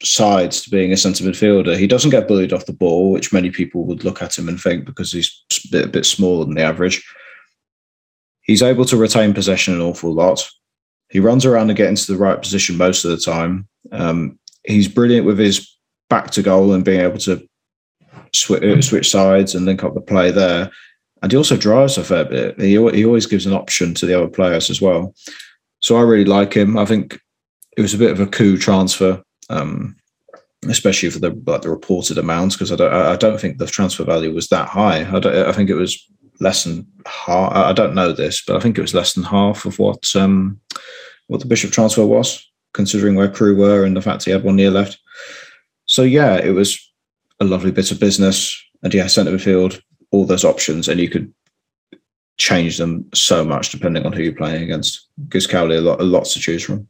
sides 0.03 0.62
to 0.62 0.70
being 0.70 0.91
a 0.91 0.97
centre 0.97 1.24
midfielder. 1.24 1.78
He 1.78 1.88
doesn't 1.88 2.12
get 2.12 2.28
bullied 2.28 2.53
off 2.53 2.66
the 2.66 2.74
ball, 2.74 3.12
which 3.12 3.34
many 3.34 3.51
people 3.51 3.86
would 3.86 4.03
look 4.03 4.22
at 4.22 4.38
him 4.38 4.49
and 4.49 4.59
think 4.59 4.86
because 4.86 5.12
he's 5.12 5.43
a 5.66 5.68
bit, 5.72 5.86
a 5.86 5.89
bit 5.89 6.05
smaller 6.05 6.45
than 6.45 6.55
the 6.55 6.64
average. 6.64 7.05
He's 8.41 8.64
able 8.64 8.86
to 8.86 8.97
retain 8.97 9.34
possession 9.34 9.76
an 9.76 9.82
awful 9.82 10.12
lot. 10.12 10.47
He 11.09 11.20
runs 11.20 11.45
around 11.45 11.70
and 11.70 11.78
get 11.78 11.89
into 11.89 12.12
the 12.12 12.18
right 12.18 12.41
position 12.41 12.78
most 12.78 13.05
of 13.05 13.12
the 13.12 13.18
time. 13.18 13.68
Um, 13.91 14.39
he's 14.66 14.88
brilliant 14.88 15.26
with 15.28 15.38
his 15.38 15.70
back 16.09 16.32
to 16.32 16.41
goal 16.41 16.74
and 16.74 16.84
being 16.84 17.01
able 17.01 17.20
to 17.20 17.47
switch, 18.34 18.63
uh, 18.63 18.82
switch 18.82 19.09
sides 19.09 19.55
and 19.55 19.65
link 19.65 19.84
up 19.84 19.93
the 19.93 20.01
play 20.01 20.32
there. 20.32 20.71
And 21.21 21.32
he 21.32 21.38
also 21.38 21.57
drives 21.57 21.97
a 21.97 22.03
fair 22.03 22.25
bit. 22.25 22.59
He, 22.59 22.71
he 22.71 23.05
always 23.05 23.27
gives 23.27 23.45
an 23.45 23.53
option 23.53 23.93
to 23.95 24.05
the 24.05 24.17
other 24.17 24.29
players 24.29 24.69
as 24.69 24.82
well. 24.82 25.13
So 25.79 25.97
I 25.97 26.01
really 26.01 26.25
like 26.25 26.53
him. 26.53 26.77
I 26.77 26.86
think 26.86 27.19
it 27.77 27.82
was 27.82 27.93
a 27.93 27.97
bit 27.97 28.11
of 28.11 28.19
a 28.19 28.27
coup 28.27 28.57
transfer, 28.57 29.21
um, 29.49 29.95
especially 30.67 31.09
for 31.09 31.19
the 31.19 31.32
like 31.45 31.61
the 31.61 31.69
reported 31.69 32.17
amounts, 32.17 32.55
because 32.55 32.71
I 32.71 32.75
don't 32.75 32.93
I 32.93 33.15
don't 33.15 33.39
think 33.39 33.57
the 33.57 33.67
transfer 33.67 34.03
value 34.03 34.34
was 34.34 34.47
that 34.49 34.67
high. 34.67 35.03
I, 35.03 35.49
I 35.49 35.51
think 35.51 35.69
it 35.69 35.75
was 35.75 36.07
less 36.39 36.63
than 36.63 36.88
half. 37.05 37.51
I 37.53 37.73
don't 37.73 37.95
know 37.95 38.11
this, 38.11 38.43
but 38.45 38.55
I 38.55 38.59
think 38.59 38.77
it 38.77 38.82
was 38.82 38.93
less 38.93 39.13
than 39.13 39.23
half 39.23 39.65
of 39.65 39.79
what 39.79 40.15
um, 40.15 40.59
what 41.27 41.39
the 41.39 41.47
Bishop 41.47 41.71
transfer 41.71 42.05
was, 42.05 42.47
considering 42.73 43.15
where 43.15 43.29
Crewe 43.32 43.55
were 43.55 43.86
and 43.86 43.95
the 43.95 44.01
fact 44.01 44.25
he 44.25 44.32
had 44.32 44.43
one 44.43 44.57
year 44.57 44.71
left. 44.71 44.99
So 45.86 46.03
yeah, 46.03 46.38
it 46.38 46.51
was 46.51 46.91
a 47.42 47.44
lovely 47.44 47.72
bit 47.72 47.92
of 47.92 48.00
business, 48.00 48.64
and 48.84 48.94
yeah, 48.94 49.08
centre 49.08 49.32
midfield, 49.32 49.82
all 50.12 50.26
those 50.26 50.46
options, 50.46 50.88
and 50.88 51.00
you 51.00 51.10
could 51.10 51.34
change 52.38 52.78
them 52.78 53.08
so 53.14 53.44
much 53.44 53.72
depending 53.72 54.06
on 54.06 54.14
who 54.14 54.24
you're 54.24 54.34
playing 54.34 54.64
against. 54.64 55.08
Gives 55.30 55.48
Cowley 55.48 55.78
a 55.78 55.82
lot, 55.82 56.00
a 56.00 56.04
lots 56.04 56.34
to 56.34 56.39
choose 56.39 56.64
from. 56.64 56.88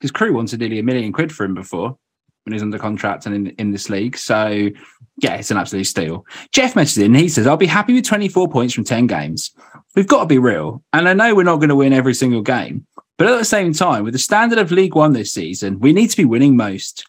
His 0.00 0.10
Crewe 0.10 0.32
wanted 0.32 0.60
nearly 0.60 0.78
a 0.78 0.82
million 0.82 1.12
quid 1.12 1.30
for 1.30 1.44
him 1.44 1.54
before 1.54 1.96
when 2.44 2.54
he's 2.54 2.62
under 2.62 2.78
contract 2.78 3.26
and 3.26 3.34
in, 3.34 3.46
in 3.56 3.70
this 3.70 3.90
league. 3.90 4.16
So, 4.16 4.70
yeah, 5.18 5.34
it's 5.34 5.50
an 5.50 5.58
absolute 5.58 5.84
steal. 5.84 6.24
Jeff 6.52 6.74
messages 6.74 7.04
in. 7.04 7.14
He 7.14 7.28
says, 7.28 7.46
I'll 7.46 7.58
be 7.58 7.66
happy 7.66 7.92
with 7.92 8.06
24 8.06 8.48
points 8.48 8.72
from 8.72 8.84
10 8.84 9.06
games. 9.06 9.52
We've 9.94 10.06
got 10.06 10.20
to 10.20 10.26
be 10.26 10.38
real. 10.38 10.82
And 10.94 11.08
I 11.08 11.12
know 11.12 11.34
we're 11.34 11.42
not 11.42 11.56
going 11.56 11.68
to 11.68 11.76
win 11.76 11.92
every 11.92 12.14
single 12.14 12.42
game. 12.42 12.86
But 13.18 13.28
at 13.28 13.38
the 13.38 13.44
same 13.44 13.74
time, 13.74 14.04
with 14.04 14.14
the 14.14 14.18
standard 14.18 14.58
of 14.58 14.72
League 14.72 14.94
One 14.94 15.12
this 15.12 15.32
season, 15.34 15.78
we 15.78 15.92
need 15.92 16.08
to 16.08 16.16
be 16.16 16.24
winning 16.24 16.56
most. 16.56 17.04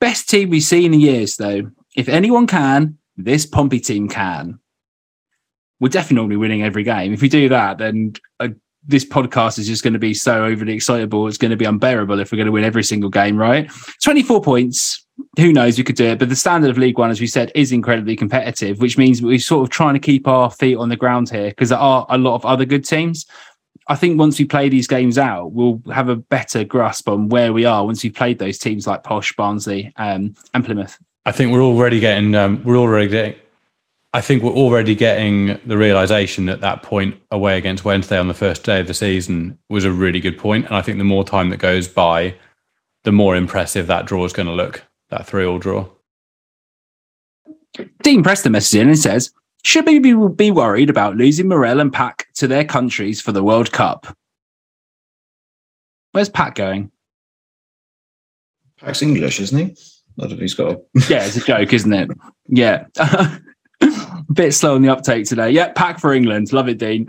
Best 0.00 0.30
team 0.30 0.48
we've 0.48 0.62
seen 0.62 0.94
in 0.94 1.00
years, 1.00 1.36
though. 1.36 1.70
If 1.96 2.08
anyone 2.08 2.46
can, 2.46 2.98
this 3.16 3.46
Pompey 3.46 3.80
team 3.80 4.08
can. 4.08 4.58
We're 5.80 5.88
definitely 5.88 6.36
winning 6.36 6.62
every 6.62 6.84
game. 6.84 7.12
If 7.12 7.22
we 7.22 7.28
do 7.28 7.48
that, 7.48 7.78
then 7.78 8.14
uh, 8.40 8.48
this 8.86 9.04
podcast 9.04 9.58
is 9.58 9.66
just 9.66 9.82
going 9.82 9.92
to 9.92 9.98
be 9.98 10.14
so 10.14 10.44
overly 10.44 10.74
excitable. 10.74 11.26
It's 11.26 11.38
going 11.38 11.50
to 11.50 11.56
be 11.56 11.64
unbearable 11.64 12.18
if 12.20 12.32
we're 12.32 12.36
going 12.36 12.46
to 12.46 12.52
win 12.52 12.64
every 12.64 12.84
single 12.84 13.10
game, 13.10 13.36
right? 13.36 13.70
24 14.02 14.42
points. 14.42 15.04
Who 15.38 15.52
knows? 15.52 15.78
We 15.78 15.84
could 15.84 15.96
do 15.96 16.06
it. 16.06 16.18
But 16.18 16.28
the 16.28 16.36
standard 16.36 16.70
of 16.70 16.78
League 16.78 16.98
One, 16.98 17.10
as 17.10 17.20
we 17.20 17.26
said, 17.26 17.52
is 17.54 17.72
incredibly 17.72 18.16
competitive, 18.16 18.80
which 18.80 18.96
means 18.96 19.22
we're 19.22 19.38
sort 19.38 19.62
of 19.62 19.70
trying 19.70 19.94
to 19.94 20.00
keep 20.00 20.26
our 20.26 20.50
feet 20.50 20.76
on 20.76 20.88
the 20.88 20.96
ground 20.96 21.30
here 21.30 21.50
because 21.50 21.68
there 21.68 21.78
are 21.78 22.06
a 22.08 22.18
lot 22.18 22.34
of 22.34 22.46
other 22.46 22.64
good 22.64 22.84
teams. 22.84 23.26
I 23.88 23.96
think 23.96 24.18
once 24.18 24.38
we 24.38 24.44
play 24.44 24.68
these 24.68 24.86
games 24.86 25.18
out, 25.18 25.52
we'll 25.52 25.82
have 25.92 26.08
a 26.08 26.16
better 26.16 26.64
grasp 26.64 27.08
on 27.08 27.28
where 27.28 27.52
we 27.52 27.64
are 27.64 27.84
once 27.84 28.02
we've 28.02 28.14
played 28.14 28.38
those 28.38 28.58
teams 28.58 28.86
like 28.86 29.02
Posh, 29.02 29.34
Barnsley, 29.34 29.92
um, 29.96 30.34
and 30.54 30.64
Plymouth. 30.64 30.98
I 31.24 31.32
think 31.32 31.52
we're 31.52 31.62
already 31.62 32.00
getting 32.00 32.34
um, 32.34 32.62
we're 32.64 32.76
already 32.76 33.08
getting 33.08 33.36
I 34.14 34.20
think 34.20 34.42
we're 34.42 34.52
already 34.52 34.94
getting 34.94 35.58
the 35.64 35.78
realization 35.78 36.44
that 36.46 36.60
that 36.60 36.82
point 36.82 37.18
away 37.30 37.56
against 37.56 37.84
Wednesday 37.84 38.18
on 38.18 38.28
the 38.28 38.34
first 38.34 38.62
day 38.62 38.80
of 38.80 38.86
the 38.86 38.94
season 38.94 39.58
was 39.70 39.86
a 39.86 39.92
really 39.92 40.20
good 40.20 40.36
point. 40.36 40.66
And 40.66 40.74
I 40.74 40.82
think 40.82 40.98
the 40.98 41.04
more 41.04 41.24
time 41.24 41.48
that 41.48 41.56
goes 41.56 41.88
by, 41.88 42.34
the 43.04 43.12
more 43.12 43.36
impressive 43.36 43.86
that 43.86 44.04
draw 44.04 44.24
is 44.26 44.34
going 44.34 44.48
to 44.48 44.52
look, 44.52 44.84
that 45.08 45.26
three 45.26 45.46
all 45.46 45.58
draw. 45.58 45.88
Dean 48.02 48.22
Preston 48.22 48.52
messages 48.52 48.74
in 48.74 48.88
and 48.88 48.98
says, 48.98 49.32
should 49.64 49.86
we 49.86 49.98
be 49.98 50.50
worried 50.50 50.90
about 50.90 51.16
losing 51.16 51.48
Morrell 51.48 51.80
and 51.80 51.92
Pack 51.92 52.26
to 52.34 52.46
their 52.46 52.64
countries 52.66 53.22
for 53.22 53.32
the 53.32 53.42
World 53.42 53.72
Cup? 53.72 54.14
Where's 56.10 56.28
Pat 56.28 56.54
going? 56.54 56.90
Pack's 58.78 59.00
English, 59.00 59.40
isn't 59.40 59.58
he? 59.58 59.76
Don't 60.28 60.38
know 60.38 60.42
he's 60.42 60.54
got. 60.54 60.78
Yeah, 61.08 61.24
it's 61.24 61.36
a 61.36 61.40
joke, 61.40 61.72
isn't 61.72 61.92
it? 61.92 62.10
Yeah. 62.48 62.86
a 62.96 63.40
bit 64.32 64.52
slow 64.52 64.74
on 64.74 64.82
the 64.82 64.88
uptake 64.88 65.26
today. 65.26 65.50
Yeah, 65.50 65.72
pack 65.72 65.98
for 65.98 66.12
England. 66.12 66.52
Love 66.52 66.68
it, 66.68 66.78
Dean. 66.78 67.08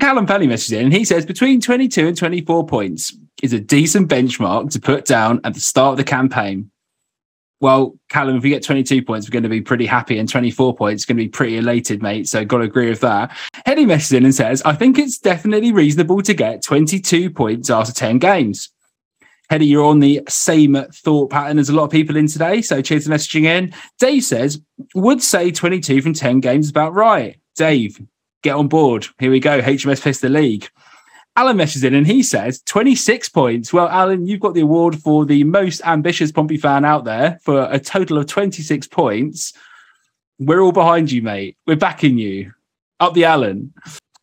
Callum 0.00 0.26
Pelly 0.26 0.46
messages 0.46 0.72
in 0.72 0.86
and 0.86 0.92
he 0.92 1.04
says 1.04 1.26
between 1.26 1.60
22 1.60 2.08
and 2.08 2.16
24 2.16 2.66
points 2.66 3.14
is 3.42 3.52
a 3.52 3.60
decent 3.60 4.08
benchmark 4.08 4.70
to 4.70 4.80
put 4.80 5.04
down 5.04 5.40
at 5.44 5.54
the 5.54 5.60
start 5.60 5.92
of 5.92 5.96
the 5.98 6.04
campaign. 6.04 6.70
Well, 7.60 7.96
Callum, 8.08 8.36
if 8.36 8.42
we 8.42 8.48
get 8.48 8.64
22 8.64 9.04
points, 9.04 9.28
we're 9.28 9.32
going 9.34 9.44
to 9.44 9.48
be 9.48 9.60
pretty 9.60 9.86
happy, 9.86 10.18
and 10.18 10.28
24 10.28 10.74
points 10.74 11.04
going 11.04 11.16
to 11.16 11.22
be 11.22 11.28
pretty 11.28 11.58
elated, 11.58 12.02
mate. 12.02 12.26
So, 12.26 12.44
got 12.44 12.58
to 12.58 12.64
agree 12.64 12.88
with 12.88 12.98
that. 13.02 13.36
Hetty 13.64 13.86
messages 13.86 14.12
in 14.14 14.24
and 14.24 14.34
says, 14.34 14.62
I 14.64 14.72
think 14.72 14.98
it's 14.98 15.16
definitely 15.18 15.70
reasonable 15.70 16.22
to 16.22 16.34
get 16.34 16.62
22 16.62 17.30
points 17.30 17.70
after 17.70 17.92
10 17.92 18.18
games. 18.18 18.71
Hetty, 19.52 19.66
you're 19.66 19.84
on 19.84 19.98
the 19.98 20.22
same 20.30 20.82
thought 20.94 21.28
pattern 21.28 21.58
as 21.58 21.68
a 21.68 21.74
lot 21.74 21.84
of 21.84 21.90
people 21.90 22.16
in 22.16 22.26
today. 22.26 22.62
So 22.62 22.80
cheers 22.80 23.06
for 23.06 23.12
messaging 23.12 23.44
in. 23.44 23.74
Dave 23.98 24.24
says, 24.24 24.58
would 24.94 25.22
say 25.22 25.50
22 25.50 26.00
from 26.00 26.14
10 26.14 26.40
games 26.40 26.64
is 26.64 26.70
about 26.70 26.94
right. 26.94 27.36
Dave, 27.54 28.00
get 28.42 28.56
on 28.56 28.68
board. 28.68 29.08
Here 29.18 29.30
we 29.30 29.40
go. 29.40 29.60
HMS 29.60 30.02
Pistol 30.02 30.30
League. 30.30 30.70
Alan 31.36 31.58
messages 31.58 31.84
in 31.84 31.92
and 31.92 32.06
he 32.06 32.22
says 32.22 32.62
26 32.62 33.28
points. 33.28 33.74
Well, 33.74 33.90
Alan, 33.90 34.26
you've 34.26 34.40
got 34.40 34.54
the 34.54 34.62
award 34.62 34.98
for 34.98 35.26
the 35.26 35.44
most 35.44 35.82
ambitious 35.84 36.32
Pompey 36.32 36.56
fan 36.56 36.86
out 36.86 37.04
there 37.04 37.38
for 37.42 37.68
a 37.70 37.78
total 37.78 38.16
of 38.16 38.28
26 38.28 38.88
points. 38.88 39.52
We're 40.38 40.62
all 40.62 40.72
behind 40.72 41.12
you, 41.12 41.20
mate. 41.20 41.58
We're 41.66 41.76
backing 41.76 42.16
you. 42.16 42.52
Up 43.00 43.12
the 43.12 43.26
Alan. 43.26 43.74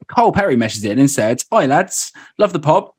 Cole 0.08 0.32
Perry 0.32 0.56
messages 0.56 0.86
in 0.86 0.98
and 0.98 1.12
said, 1.12 1.44
Hi, 1.52 1.68
lads. 1.68 2.12
Love 2.40 2.52
the 2.52 2.60
pop 2.60 2.96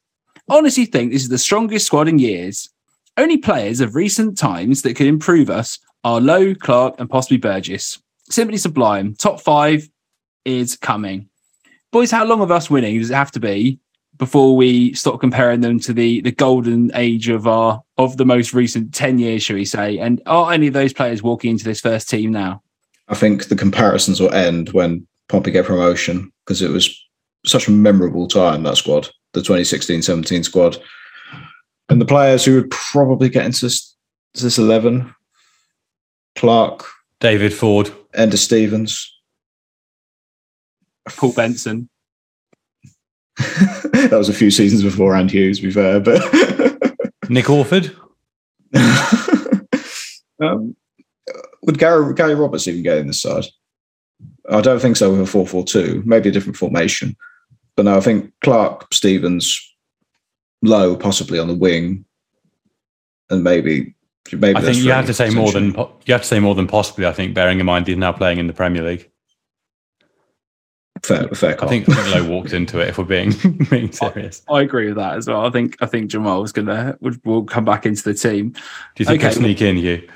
honestly 0.51 0.84
think 0.84 1.12
this 1.12 1.22
is 1.22 1.28
the 1.28 1.38
strongest 1.38 1.86
squad 1.86 2.09
in 2.09 2.18
years. 2.18 2.68
Only 3.16 3.38
players 3.38 3.80
of 3.80 3.94
recent 3.94 4.36
times 4.36 4.82
that 4.82 4.94
could 4.94 5.07
improve 5.07 5.48
us 5.48 5.78
are 6.05 6.20
Lowe, 6.20 6.55
Clarke, 6.55 6.98
and 6.98 7.09
possibly 7.09 7.38
Burgess. 7.38 8.03
Simply 8.28 8.59
sublime. 8.59 9.14
Top 9.14 9.40
five 9.40 9.88
is 10.44 10.76
coming. 10.76 11.28
Boys, 11.92 12.11
how 12.11 12.24
long 12.24 12.40
of 12.40 12.51
us 12.51 12.70
winning 12.70 12.98
does 12.98 13.11
it 13.11 13.14
have 13.14 13.32
to 13.32 13.40
be 13.40 13.78
before 14.16 14.57
we 14.57 14.92
stop 14.94 15.18
comparing 15.20 15.61
them 15.61 15.80
to 15.80 15.92
the 15.92 16.20
the 16.20 16.30
golden 16.30 16.90
age 16.94 17.28
of 17.28 17.46
our 17.46 17.82
of 17.98 18.16
the 18.16 18.24
most 18.24 18.55
recent 18.55 18.94
10 18.94 19.18
years, 19.18 19.42
shall 19.42 19.57
we 19.57 19.64
say? 19.64 19.98
And 19.98 20.22
are 20.26 20.53
any 20.53 20.68
of 20.68 20.74
those 20.74 20.92
players 20.92 21.22
walking 21.22 21.53
into 21.53 21.64
this 21.64 21.80
first 21.80 22.09
team 22.09 22.30
now? 22.30 22.62
I 23.09 23.14
think 23.14 23.48
the 23.48 23.57
comparisons 23.57 24.20
will 24.20 24.32
end 24.32 24.70
when 24.70 25.07
Pompey 25.28 25.51
get 25.51 25.66
promotion 25.66 26.30
because 26.44 26.62
it 26.62 26.70
was 26.70 26.96
such 27.44 27.66
a 27.66 27.72
memorable 27.72 28.28
time, 28.28 28.62
that 28.62 28.76
squad 28.76 29.11
the 29.33 29.41
2016-17 29.41 30.45
squad. 30.45 30.78
And 31.89 32.01
the 32.01 32.07
players 32.07 32.45
who 32.45 32.55
would 32.55 32.70
probably 32.70 33.28
get 33.28 33.47
into 33.47 33.66
this, 33.66 33.97
this 34.35 34.59
11, 34.59 35.12
Clarke, 36.37 36.87
David 37.18 37.53
Forde, 37.53 37.93
Enda 38.14 38.39
Stevens, 38.39 39.12
Paul 41.09 41.33
Benson. 41.33 41.89
that 43.37 44.11
was 44.12 44.28
a 44.28 44.35
few 44.35 44.51
seasons 44.51 44.83
before 44.83 45.14
and 45.14 45.31
Hughes, 45.31 45.59
to 45.59 45.64
be 45.64 45.72
fair, 45.72 46.01
but 46.01 46.22
Nick 47.28 47.49
Orford. 47.51 47.97
um, 50.41 50.76
would 51.62 51.78
Gary, 51.78 52.14
Gary 52.14 52.35
Roberts 52.35 52.68
even 52.68 52.83
get 52.83 52.99
in 52.99 53.07
this 53.09 53.22
side? 53.22 53.47
I 54.49 54.61
don't 54.61 54.81
think 54.81 54.97
so 54.97 55.11
with 55.11 55.20
a 55.20 55.26
4 55.26 55.47
4 55.47 55.64
2, 55.64 56.03
maybe 56.05 56.28
a 56.28 56.33
different 56.33 56.57
formation. 56.57 57.16
But 57.81 57.87
no, 57.87 57.97
I 57.97 58.01
think 58.01 58.31
Clarke, 58.43 58.93
Stevens, 58.93 59.59
Low 60.61 60.95
possibly 60.95 61.39
on 61.39 61.49
the 61.49 61.55
wing, 61.55 62.05
and 63.31 63.43
maybe 63.43 63.95
maybe. 64.31 64.55
I 64.55 64.61
think 64.61 64.76
you 64.76 64.91
have 64.91 65.07
to 65.07 65.14
say 65.14 65.31
more 65.31 65.51
than 65.51 65.68
you 66.05 66.12
have 66.12 66.20
to 66.20 66.28
say 66.28 66.41
more 66.41 66.55
than 66.55 66.66
possibly. 66.66 67.07
I 67.07 67.12
think, 67.14 67.33
bearing 67.33 67.59
in 67.59 67.64
mind 67.64 67.87
he's 67.87 67.97
now 67.97 68.12
playing 68.12 68.37
in 68.37 68.49
the 68.49 68.53
Premier 68.53 68.83
League. 68.83 69.11
Fair, 71.03 71.26
fair. 71.28 71.64
I 71.64 71.68
think, 71.68 71.89
I 71.89 71.95
think 71.95 72.14
Lowe 72.14 72.28
walked 72.28 72.53
into 72.53 72.81
it. 72.81 72.89
If 72.89 72.99
we're 72.99 73.05
being 73.05 73.33
being 73.70 73.91
serious, 73.93 74.43
I, 74.51 74.57
I, 74.57 74.61
agree 74.61 74.89
with 74.89 74.97
that 74.97 75.16
as 75.16 75.26
well. 75.26 75.47
I 75.47 75.51
think 75.51 75.78
I 75.81 75.87
think 75.87 76.11
Jamal's 76.11 76.53
gonna 76.53 76.99
would 77.01 77.24
will 77.24 77.45
come 77.45 77.64
back 77.64 77.87
into 77.87 78.03
the 78.03 78.12
team. 78.12 78.51
Do 78.51 78.61
you 78.99 79.07
think 79.07 79.20
okay. 79.22 79.28
he'll 79.28 79.43
sneak 79.43 79.62
in? 79.62 79.78
You? 79.78 80.07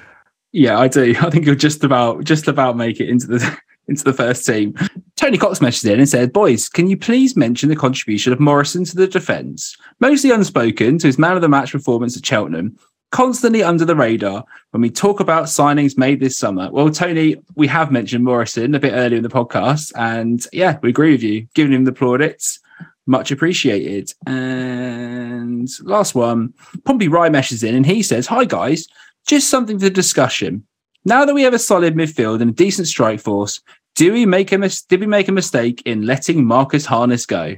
Yeah, 0.52 0.78
I 0.78 0.88
do. 0.88 1.14
I 1.22 1.30
think 1.30 1.46
he'll 1.46 1.54
just 1.54 1.82
about 1.82 2.24
just 2.24 2.46
about 2.46 2.76
make 2.76 3.00
it 3.00 3.08
into 3.08 3.26
the 3.26 3.58
into 3.88 4.04
the 4.04 4.12
first 4.12 4.46
team. 4.46 4.74
Tony 5.16 5.38
Cox 5.38 5.58
messaged 5.58 5.90
in 5.90 5.98
and 5.98 6.08
said, 6.08 6.32
Boys, 6.32 6.68
can 6.68 6.88
you 6.88 6.96
please 6.96 7.36
mention 7.36 7.68
the 7.68 7.76
contribution 7.76 8.32
of 8.32 8.40
Morrison 8.40 8.84
to 8.84 8.96
the 8.96 9.06
defence? 9.06 9.76
Mostly 10.00 10.30
unspoken 10.30 10.98
to 10.98 11.06
his 11.06 11.18
man 11.18 11.36
of 11.36 11.42
the 11.42 11.48
match 11.48 11.72
performance 11.72 12.16
at 12.16 12.24
Cheltenham. 12.26 12.76
constantly 13.14 13.62
under 13.62 13.84
the 13.84 13.94
radar 13.94 14.44
when 14.72 14.80
we 14.80 14.90
talk 14.90 15.20
about 15.20 15.44
signings 15.44 15.96
made 15.96 16.18
this 16.18 16.36
summer. 16.36 16.68
Well, 16.72 16.90
Tony, 16.90 17.36
we 17.54 17.68
have 17.68 17.92
mentioned 17.92 18.24
Morrison 18.24 18.74
a 18.74 18.80
bit 18.80 18.92
earlier 18.92 19.16
in 19.16 19.22
the 19.22 19.28
podcast, 19.28 19.92
and 19.94 20.44
yeah, 20.52 20.78
we 20.82 20.88
agree 20.88 21.12
with 21.12 21.22
you. 21.22 21.46
Giving 21.54 21.72
him 21.72 21.84
the 21.84 21.92
plaudits, 21.92 22.58
much 23.06 23.30
appreciated. 23.30 24.12
And 24.26 25.68
last 25.82 26.16
one, 26.16 26.54
Pompey 26.84 27.06
Rymesh 27.08 27.52
is 27.52 27.62
in, 27.62 27.76
and 27.76 27.86
he 27.86 28.02
says, 28.02 28.26
"Hi 28.26 28.44
guys, 28.44 28.88
just 29.28 29.48
something 29.48 29.78
for 29.78 29.90
discussion. 29.90 30.66
Now 31.04 31.24
that 31.24 31.34
we 31.34 31.42
have 31.42 31.54
a 31.54 31.58
solid 31.58 31.94
midfield 31.94 32.40
and 32.40 32.50
a 32.50 32.54
decent 32.54 32.88
strike 32.88 33.20
force, 33.20 33.60
do 33.94 34.12
we 34.12 34.26
make 34.26 34.52
a 34.52 34.58
mis- 34.58 34.82
did 34.82 35.00
we 35.00 35.06
make 35.06 35.28
a 35.28 35.32
mistake 35.32 35.82
in 35.84 36.06
letting 36.06 36.44
Marcus 36.44 36.86
Harness 36.86 37.26
go?" 37.26 37.56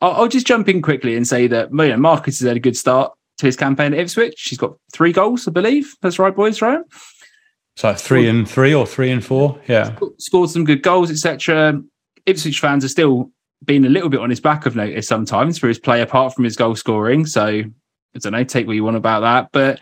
I'll, 0.00 0.12
I'll 0.12 0.28
just 0.28 0.46
jump 0.46 0.68
in 0.68 0.82
quickly 0.82 1.16
and 1.16 1.26
say 1.26 1.46
that 1.46 1.70
you 1.70 1.76
know, 1.76 1.96
Marcus 1.96 2.40
has 2.40 2.48
had 2.48 2.56
a 2.56 2.60
good 2.60 2.76
start 2.76 3.12
to 3.38 3.46
his 3.46 3.56
campaign 3.56 3.94
at 3.94 4.00
Ipswich. 4.00 4.48
He's 4.48 4.58
got 4.58 4.76
three 4.92 5.12
goals, 5.12 5.48
I 5.48 5.52
believe. 5.52 5.94
That's 6.02 6.18
right, 6.18 6.34
boys, 6.34 6.60
right? 6.60 6.80
So 7.76 7.94
three 7.94 8.28
and 8.28 8.48
three 8.48 8.74
or 8.74 8.86
three 8.86 9.10
and 9.10 9.24
four. 9.24 9.58
Yeah. 9.66 9.96
Scored 10.18 10.50
some 10.50 10.64
good 10.64 10.82
goals, 10.82 11.10
etc. 11.10 11.80
Ipswich 12.26 12.60
fans 12.60 12.84
are 12.84 12.88
still 12.88 13.30
being 13.64 13.84
a 13.84 13.88
little 13.88 14.08
bit 14.08 14.20
on 14.20 14.28
his 14.28 14.40
back 14.40 14.66
of 14.66 14.76
notice 14.76 15.06
sometimes 15.06 15.58
for 15.58 15.68
his 15.68 15.78
play 15.78 16.02
apart 16.02 16.34
from 16.34 16.44
his 16.44 16.56
goal 16.56 16.74
scoring. 16.74 17.24
So 17.24 17.46
I 17.46 18.18
don't 18.18 18.32
know, 18.32 18.44
take 18.44 18.66
what 18.66 18.76
you 18.76 18.84
want 18.84 18.96
about 18.96 19.20
that. 19.20 19.48
But 19.52 19.80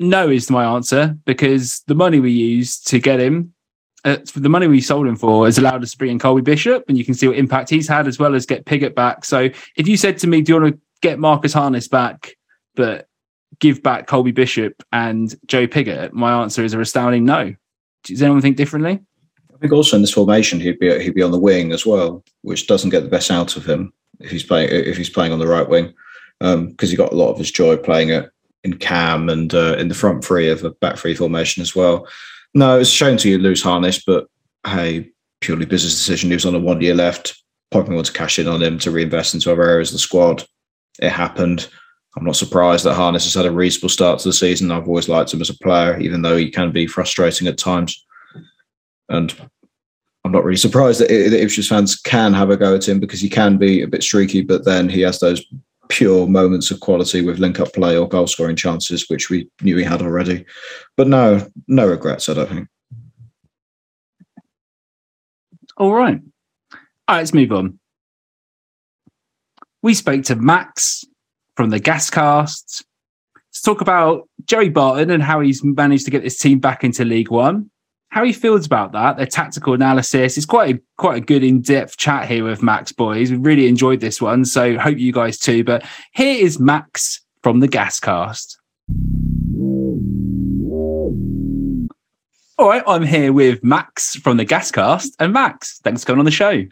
no 0.00 0.30
is 0.30 0.50
my 0.50 0.64
answer 0.64 1.16
because 1.26 1.82
the 1.86 1.94
money 1.94 2.18
we 2.18 2.32
used 2.32 2.88
to 2.88 2.98
get 2.98 3.20
him, 3.20 3.52
uh, 4.04 4.16
the 4.34 4.48
money 4.48 4.66
we 4.66 4.80
sold 4.80 5.06
him 5.06 5.14
for 5.14 5.44
has 5.44 5.58
allowed 5.58 5.82
us 5.82 5.92
to 5.92 5.98
bring 5.98 6.10
in 6.10 6.18
Colby 6.18 6.40
Bishop 6.40 6.84
and 6.88 6.96
you 6.96 7.04
can 7.04 7.14
see 7.14 7.28
what 7.28 7.36
impact 7.36 7.68
he's 7.68 7.86
had 7.86 8.08
as 8.08 8.18
well 8.18 8.34
as 8.34 8.46
get 8.46 8.64
Pigott 8.64 8.94
back. 8.94 9.26
So 9.26 9.50
if 9.76 9.86
you 9.86 9.98
said 9.98 10.16
to 10.18 10.26
me, 10.26 10.40
do 10.40 10.54
you 10.54 10.60
want 10.60 10.74
to 10.74 10.80
get 11.02 11.18
Marcus 11.18 11.52
Harness 11.52 11.86
back, 11.86 12.34
but 12.74 13.08
give 13.58 13.82
back 13.82 14.06
Colby 14.06 14.32
Bishop 14.32 14.82
and 14.90 15.34
Joe 15.46 15.66
Pigott, 15.66 16.14
my 16.14 16.32
answer 16.40 16.64
is 16.64 16.72
a 16.72 16.78
resounding 16.78 17.26
no. 17.26 17.54
Does 18.04 18.22
anyone 18.22 18.40
think 18.40 18.56
differently? 18.56 19.00
I 19.54 19.58
think 19.58 19.74
also 19.74 19.96
in 19.96 20.02
this 20.02 20.12
formation 20.12 20.58
he'd 20.60 20.78
be 20.78 20.98
he'd 21.02 21.14
be 21.14 21.22
on 21.22 21.32
the 21.32 21.38
wing 21.38 21.72
as 21.72 21.84
well, 21.84 22.24
which 22.40 22.66
doesn't 22.66 22.88
get 22.88 23.02
the 23.02 23.10
best 23.10 23.30
out 23.30 23.58
of 23.58 23.66
him 23.66 23.92
if 24.18 24.30
he's 24.30 24.42
playing 24.42 24.70
if 24.70 24.96
he's 24.96 25.10
playing 25.10 25.32
on 25.32 25.38
the 25.38 25.46
right 25.46 25.68
wing, 25.68 25.92
because 26.38 26.54
um, 26.54 26.74
he 26.78 26.96
got 26.96 27.12
a 27.12 27.16
lot 27.16 27.30
of 27.30 27.36
his 27.36 27.50
joy 27.50 27.76
playing 27.76 28.08
it 28.08 28.32
in 28.64 28.76
cam 28.76 29.28
and 29.28 29.54
uh, 29.54 29.76
in 29.78 29.88
the 29.88 29.94
front 29.94 30.24
three 30.24 30.48
of 30.48 30.64
a 30.64 30.70
back 30.70 30.96
three 30.96 31.14
formation 31.14 31.62
as 31.62 31.74
well. 31.74 32.06
No, 32.54 32.80
it's 32.80 32.90
shame 32.90 33.16
to 33.18 33.28
you 33.28 33.38
lose 33.38 33.62
Harness, 33.62 34.02
but 34.04 34.26
hey, 34.66 35.10
purely 35.40 35.66
business 35.66 35.94
decision. 35.94 36.30
He 36.30 36.36
was 36.36 36.46
on 36.46 36.54
a 36.54 36.58
one 36.58 36.80
year 36.80 36.94
left. 36.94 37.42
Pompey 37.70 37.94
want 37.94 38.06
to 38.06 38.12
cash 38.12 38.38
in 38.38 38.48
on 38.48 38.62
him 38.62 38.78
to 38.80 38.90
reinvest 38.90 39.34
into 39.34 39.52
other 39.52 39.62
areas 39.62 39.90
of 39.90 39.94
the 39.94 39.98
squad. 40.00 40.44
It 41.00 41.10
happened. 41.10 41.68
I'm 42.16 42.24
not 42.24 42.36
surprised 42.36 42.84
that 42.84 42.94
Harness 42.94 43.24
has 43.24 43.34
had 43.34 43.46
a 43.46 43.52
reasonable 43.52 43.88
start 43.88 44.18
to 44.18 44.28
the 44.28 44.32
season. 44.32 44.72
I've 44.72 44.88
always 44.88 45.08
liked 45.08 45.32
him 45.32 45.40
as 45.40 45.50
a 45.50 45.58
player, 45.58 45.98
even 46.00 46.22
though 46.22 46.36
he 46.36 46.50
can 46.50 46.72
be 46.72 46.88
frustrating 46.88 47.46
at 47.46 47.56
times. 47.56 48.04
And 49.08 49.32
I'm 50.24 50.32
not 50.32 50.44
really 50.44 50.56
surprised 50.56 51.00
that, 51.00 51.08
that 51.08 51.42
Ipswich 51.42 51.68
fans 51.68 51.96
can 51.96 52.34
have 52.34 52.50
a 52.50 52.56
go 52.56 52.74
at 52.74 52.88
him 52.88 52.98
because 52.98 53.20
he 53.20 53.28
can 53.28 53.58
be 53.58 53.82
a 53.82 53.88
bit 53.88 54.02
streaky, 54.02 54.42
but 54.42 54.64
then 54.64 54.88
he 54.88 55.00
has 55.02 55.20
those 55.20 55.44
pure 55.90 56.26
moments 56.26 56.70
of 56.70 56.80
quality 56.80 57.22
with 57.22 57.38
link 57.38 57.60
up 57.60 57.72
play 57.74 57.96
or 57.96 58.08
goal 58.08 58.26
scoring 58.26 58.56
chances, 58.56 59.08
which 59.10 59.28
we 59.28 59.50
knew 59.60 59.76
he 59.76 59.84
had 59.84 60.00
already. 60.00 60.46
But 60.96 61.08
no, 61.08 61.46
no 61.68 61.86
regrets, 61.86 62.28
I 62.28 62.34
don't 62.34 62.48
think. 62.48 62.68
All 65.76 65.92
right. 65.92 66.20
All 66.72 66.78
right, 67.08 67.18
let's 67.18 67.34
move 67.34 67.52
on. 67.52 67.78
We 69.82 69.94
spoke 69.94 70.24
to 70.24 70.36
Max 70.36 71.04
from 71.56 71.70
the 71.70 71.80
Gascast 71.80 72.84
to 73.52 73.62
talk 73.62 73.80
about 73.80 74.28
Joey 74.44 74.68
Barton 74.68 75.10
and 75.10 75.22
how 75.22 75.40
he's 75.40 75.64
managed 75.64 76.04
to 76.04 76.10
get 76.10 76.22
this 76.22 76.38
team 76.38 76.58
back 76.60 76.84
into 76.84 77.04
League 77.04 77.30
One. 77.30 77.70
How 78.10 78.24
he 78.24 78.32
feels 78.32 78.66
about 78.66 78.92
that, 78.92 79.16
their 79.16 79.26
tactical 79.26 79.72
analysis. 79.72 80.36
It's 80.36 80.46
quite 80.46 80.76
a, 80.76 80.80
quite 80.98 81.18
a 81.18 81.24
good 81.24 81.44
in-depth 81.44 81.96
chat 81.96 82.28
here 82.28 82.44
with 82.44 82.62
Max 82.62 82.90
boys. 82.90 83.30
We 83.30 83.36
really 83.36 83.68
enjoyed 83.68 84.00
this 84.00 84.20
one, 84.20 84.44
so 84.44 84.76
hope 84.78 84.98
you 84.98 85.12
guys 85.12 85.38
too. 85.38 85.62
But 85.62 85.84
here 86.12 86.44
is 86.44 86.58
Max 86.58 87.24
from 87.42 87.60
the 87.60 87.68
Gascast. 87.68 88.56
All 92.58 92.68
right, 92.68 92.82
I'm 92.86 93.04
here 93.04 93.32
with 93.32 93.62
Max 93.62 94.16
from 94.16 94.36
the 94.36 94.44
Gascast, 94.44 95.10
and 95.18 95.32
Max, 95.32 95.78
thanks 95.84 96.02
for 96.02 96.08
coming 96.08 96.18
on 96.18 96.24
the 96.24 96.30
show. 96.30 96.64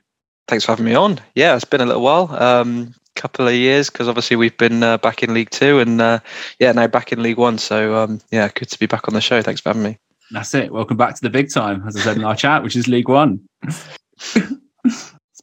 Thanks 0.49 0.65
for 0.65 0.73
having 0.73 0.87
me 0.87 0.95
on. 0.95 1.21
Yeah, 1.35 1.55
it's 1.55 1.65
been 1.65 1.81
a 1.81 1.87
little 1.87 2.03
while. 2.03 2.35
Um, 2.35 2.95
couple 3.15 3.49
of 3.49 3.55
years 3.55 3.91
because 3.91 4.07
obviously 4.07 4.37
we've 4.37 4.57
been 4.57 4.83
uh, 4.83 4.97
back 4.99 5.25
in 5.25 5.35
League 5.35 5.51
Two 5.51 5.81
and 5.81 6.01
uh, 6.01 6.21
yeah 6.61 6.71
now 6.71 6.87
back 6.87 7.13
in 7.13 7.23
League 7.23 7.37
One. 7.37 7.59
So 7.59 7.97
um, 7.97 8.21
yeah, 8.31 8.49
good 8.55 8.69
to 8.71 8.79
be 8.79 8.87
back 8.87 9.09
on 9.09 9.15
the 9.15 9.21
show. 9.21 9.43
Thanks 9.43 9.61
for 9.61 9.71
having 9.71 9.83
me. 9.83 9.99
That's 10.31 10.55
it. 10.55 10.73
Welcome 10.73 10.97
back 10.97 11.15
to 11.15 11.23
the 11.23 11.31
big 11.31 11.53
time, 11.53 11.87
as 11.87 11.97
I 11.97 12.01
said 12.01 12.17
in 12.17 12.25
our 12.25 12.37
chat, 12.37 12.63
which 12.63 12.77
is 12.77 12.89
League 12.89 13.09
One. 13.09 13.41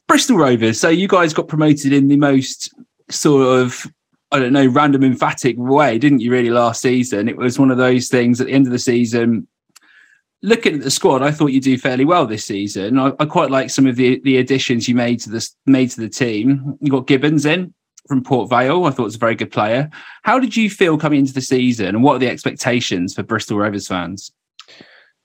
Bristol 0.08 0.36
Rovers. 0.36 0.78
So 0.78 0.88
you 0.88 1.08
guys 1.08 1.34
got 1.34 1.48
promoted 1.48 1.92
in 1.92 2.08
the 2.08 2.16
most 2.16 2.72
sort 3.10 3.46
of 3.46 3.86
I 4.32 4.38
don't 4.38 4.52
know 4.52 4.66
random 4.66 5.04
emphatic 5.04 5.56
way, 5.56 5.98
didn't 5.98 6.20
you? 6.20 6.30
Really 6.30 6.50
last 6.50 6.82
season, 6.82 7.28
it 7.28 7.36
was 7.36 7.58
one 7.58 7.70
of 7.70 7.78
those 7.78 8.08
things 8.08 8.40
at 8.40 8.48
the 8.48 8.52
end 8.52 8.66
of 8.66 8.72
the 8.72 8.78
season 8.78 9.46
looking 10.42 10.74
at 10.74 10.82
the 10.82 10.90
squad, 10.90 11.22
I 11.22 11.30
thought 11.30 11.48
you 11.48 11.60
do 11.60 11.76
fairly 11.78 12.04
well 12.04 12.26
this 12.26 12.44
season. 12.44 12.98
I, 12.98 13.12
I, 13.18 13.26
quite 13.26 13.50
like 13.50 13.70
some 13.70 13.86
of 13.86 13.96
the 13.96 14.20
the 14.20 14.38
additions 14.38 14.88
you 14.88 14.94
made 14.94 15.20
to 15.20 15.30
this 15.30 15.54
made 15.66 15.90
to 15.90 16.00
the 16.00 16.08
team. 16.08 16.76
You 16.80 16.90
got 16.90 17.06
Gibbons 17.06 17.44
in 17.44 17.74
from 18.08 18.22
Port 18.22 18.48
Vale. 18.48 18.84
I 18.84 18.90
thought 18.90 19.04
was 19.04 19.16
a 19.16 19.18
very 19.18 19.34
good 19.34 19.50
player. 19.50 19.90
How 20.22 20.38
did 20.38 20.56
you 20.56 20.70
feel 20.70 20.98
coming 20.98 21.20
into 21.20 21.32
the 21.32 21.40
season, 21.40 21.88
and 21.88 22.02
what 22.02 22.16
are 22.16 22.20
the 22.20 22.30
expectations 22.30 23.14
for 23.14 23.22
Bristol 23.22 23.58
Rovers 23.58 23.88
fans? 23.88 24.32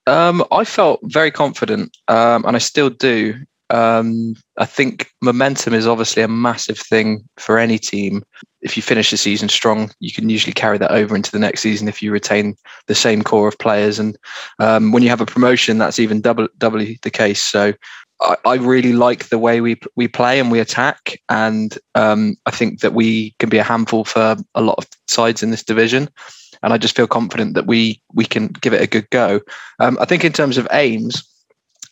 Um, 0.07 0.43
I 0.51 0.63
felt 0.63 0.99
very 1.03 1.31
confident, 1.31 1.95
um, 2.07 2.45
and 2.45 2.55
I 2.55 2.59
still 2.59 2.89
do. 2.89 3.35
Um, 3.69 4.35
I 4.57 4.65
think 4.65 5.09
momentum 5.21 5.73
is 5.73 5.87
obviously 5.87 6.23
a 6.23 6.27
massive 6.27 6.77
thing 6.77 7.23
for 7.37 7.57
any 7.57 7.79
team. 7.79 8.23
If 8.61 8.75
you 8.75 8.83
finish 8.83 9.11
the 9.11 9.17
season 9.17 9.47
strong, 9.47 9.91
you 9.99 10.11
can 10.11 10.29
usually 10.29 10.53
carry 10.53 10.77
that 10.77 10.91
over 10.91 11.15
into 11.15 11.31
the 11.31 11.39
next 11.39 11.61
season 11.61 11.87
if 11.87 12.01
you 12.01 12.11
retain 12.11 12.55
the 12.87 12.95
same 12.95 13.21
core 13.23 13.47
of 13.47 13.57
players. 13.59 13.97
And 13.97 14.17
um, 14.59 14.91
when 14.91 15.03
you 15.03 15.09
have 15.09 15.21
a 15.21 15.25
promotion, 15.25 15.77
that's 15.77 15.99
even 15.99 16.19
double 16.19 16.49
doubly 16.57 16.99
the 17.03 17.09
case. 17.09 17.41
So 17.41 17.73
I, 18.21 18.35
I 18.45 18.55
really 18.55 18.93
like 18.93 19.29
the 19.29 19.39
way 19.39 19.61
we 19.61 19.79
we 19.95 20.07
play 20.07 20.39
and 20.39 20.51
we 20.51 20.59
attack, 20.59 21.19
and 21.29 21.77
um, 21.95 22.35
I 22.45 22.51
think 22.51 22.81
that 22.81 22.93
we 22.93 23.35
can 23.39 23.49
be 23.49 23.57
a 23.57 23.63
handful 23.63 24.03
for 24.03 24.35
a 24.53 24.61
lot 24.61 24.75
of 24.77 24.87
sides 25.07 25.43
in 25.43 25.51
this 25.51 25.63
division. 25.63 26.09
And 26.63 26.73
I 26.73 26.77
just 26.77 26.95
feel 26.95 27.07
confident 27.07 27.55
that 27.55 27.67
we 27.67 28.01
we 28.13 28.25
can 28.25 28.47
give 28.47 28.73
it 28.73 28.81
a 28.81 28.87
good 28.87 29.09
go. 29.09 29.41
Um, 29.79 29.97
I 29.99 30.05
think 30.05 30.23
in 30.23 30.33
terms 30.33 30.57
of 30.57 30.67
aims, 30.71 31.23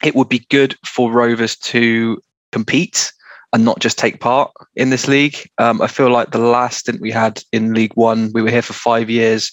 it 0.03 0.15
would 0.15 0.29
be 0.29 0.45
good 0.49 0.77
for 0.85 1.11
Rovers 1.11 1.55
to 1.57 2.21
compete 2.51 3.11
and 3.51 3.65
not 3.65 3.79
just 3.79 3.97
take 3.97 4.19
part 4.19 4.51
in 4.75 4.91
this 4.91 5.07
league. 5.07 5.37
Um, 5.57 5.81
I 5.81 5.87
feel 5.87 6.11
like 6.11 6.31
the 6.31 6.37
last 6.37 6.79
stint 6.79 7.01
we 7.01 7.11
had 7.11 7.41
in 7.51 7.73
League 7.73 7.95
One, 7.95 8.31
we 8.33 8.41
were 8.41 8.51
here 8.51 8.61
for 8.61 8.73
five 8.73 9.09
years. 9.09 9.51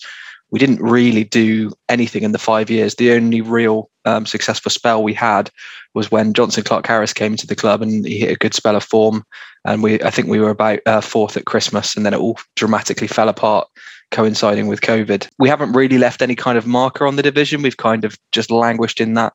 We 0.50 0.58
didn't 0.58 0.82
really 0.82 1.24
do 1.24 1.72
anything 1.88 2.22
in 2.22 2.32
the 2.32 2.38
five 2.38 2.70
years. 2.70 2.94
The 2.94 3.12
only 3.12 3.40
real 3.40 3.90
um, 4.04 4.26
successful 4.26 4.70
spell 4.70 5.02
we 5.02 5.14
had 5.14 5.50
was 5.94 6.10
when 6.10 6.32
Jonson 6.32 6.64
Clarke-Harris 6.64 7.12
came 7.12 7.36
to 7.36 7.46
the 7.46 7.56
club 7.56 7.82
and 7.82 8.06
he 8.06 8.20
hit 8.20 8.30
a 8.30 8.36
good 8.36 8.54
spell 8.54 8.76
of 8.76 8.84
form. 8.84 9.24
And 9.64 9.82
we, 9.82 10.00
I 10.02 10.10
think 10.10 10.28
we 10.28 10.38
were 10.38 10.50
about 10.50 10.78
uh, 10.86 11.00
fourth 11.00 11.36
at 11.36 11.46
Christmas, 11.46 11.96
and 11.96 12.06
then 12.06 12.14
it 12.14 12.20
all 12.20 12.38
dramatically 12.54 13.08
fell 13.08 13.28
apart, 13.28 13.66
coinciding 14.10 14.66
with 14.66 14.80
COVID. 14.80 15.28
We 15.38 15.48
haven't 15.48 15.72
really 15.72 15.98
left 15.98 16.22
any 16.22 16.34
kind 16.34 16.56
of 16.56 16.66
marker 16.66 17.06
on 17.06 17.16
the 17.16 17.22
division. 17.22 17.62
We've 17.62 17.76
kind 17.76 18.04
of 18.04 18.18
just 18.32 18.50
languished 18.50 19.00
in 19.00 19.14
that 19.14 19.34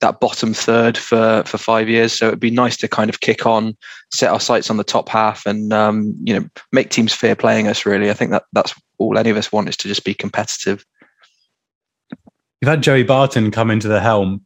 that 0.00 0.20
bottom 0.20 0.54
third 0.54 0.96
for 0.96 1.42
for 1.44 1.58
five 1.58 1.88
years. 1.88 2.12
So 2.12 2.28
it'd 2.28 2.40
be 2.40 2.50
nice 2.50 2.76
to 2.78 2.88
kind 2.88 3.10
of 3.10 3.20
kick 3.20 3.46
on, 3.46 3.76
set 4.12 4.30
our 4.30 4.40
sights 4.40 4.70
on 4.70 4.76
the 4.76 4.84
top 4.84 5.08
half, 5.08 5.46
and 5.46 5.72
um, 5.72 6.14
you 6.22 6.38
know 6.38 6.48
make 6.72 6.90
teams 6.90 7.12
fear 7.12 7.34
playing 7.34 7.68
us. 7.68 7.86
Really, 7.86 8.10
I 8.10 8.14
think 8.14 8.30
that 8.30 8.44
that's 8.52 8.74
all 8.98 9.18
any 9.18 9.30
of 9.30 9.36
us 9.36 9.52
want 9.52 9.68
is 9.68 9.76
to 9.78 9.88
just 9.88 10.04
be 10.04 10.14
competitive. 10.14 10.84
You've 12.60 12.68
had 12.68 12.82
Joey 12.82 13.04
Barton 13.04 13.50
come 13.50 13.70
into 13.70 13.88
the 13.88 14.00
helm, 14.00 14.44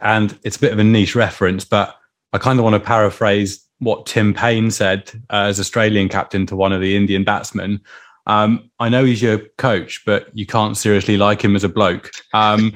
and 0.00 0.38
it's 0.44 0.56
a 0.56 0.60
bit 0.60 0.72
of 0.72 0.78
a 0.78 0.84
niche 0.84 1.14
reference, 1.14 1.64
but 1.64 1.96
I 2.32 2.38
kind 2.38 2.58
of 2.58 2.64
want 2.64 2.74
to 2.74 2.80
paraphrase 2.80 3.64
what 3.80 4.06
Tim 4.06 4.34
Paine 4.34 4.70
said 4.70 5.10
uh, 5.30 5.46
as 5.46 5.60
Australian 5.60 6.08
captain 6.08 6.46
to 6.46 6.56
one 6.56 6.72
of 6.72 6.80
the 6.80 6.96
Indian 6.96 7.24
batsmen. 7.24 7.80
Um, 8.28 8.70
I 8.78 8.88
know 8.88 9.04
he's 9.04 9.22
your 9.22 9.40
coach, 9.56 10.02
but 10.06 10.28
you 10.36 10.46
can't 10.46 10.76
seriously 10.76 11.16
like 11.16 11.42
him 11.42 11.56
as 11.56 11.64
a 11.64 11.68
bloke. 11.68 12.10
Um, 12.34 12.72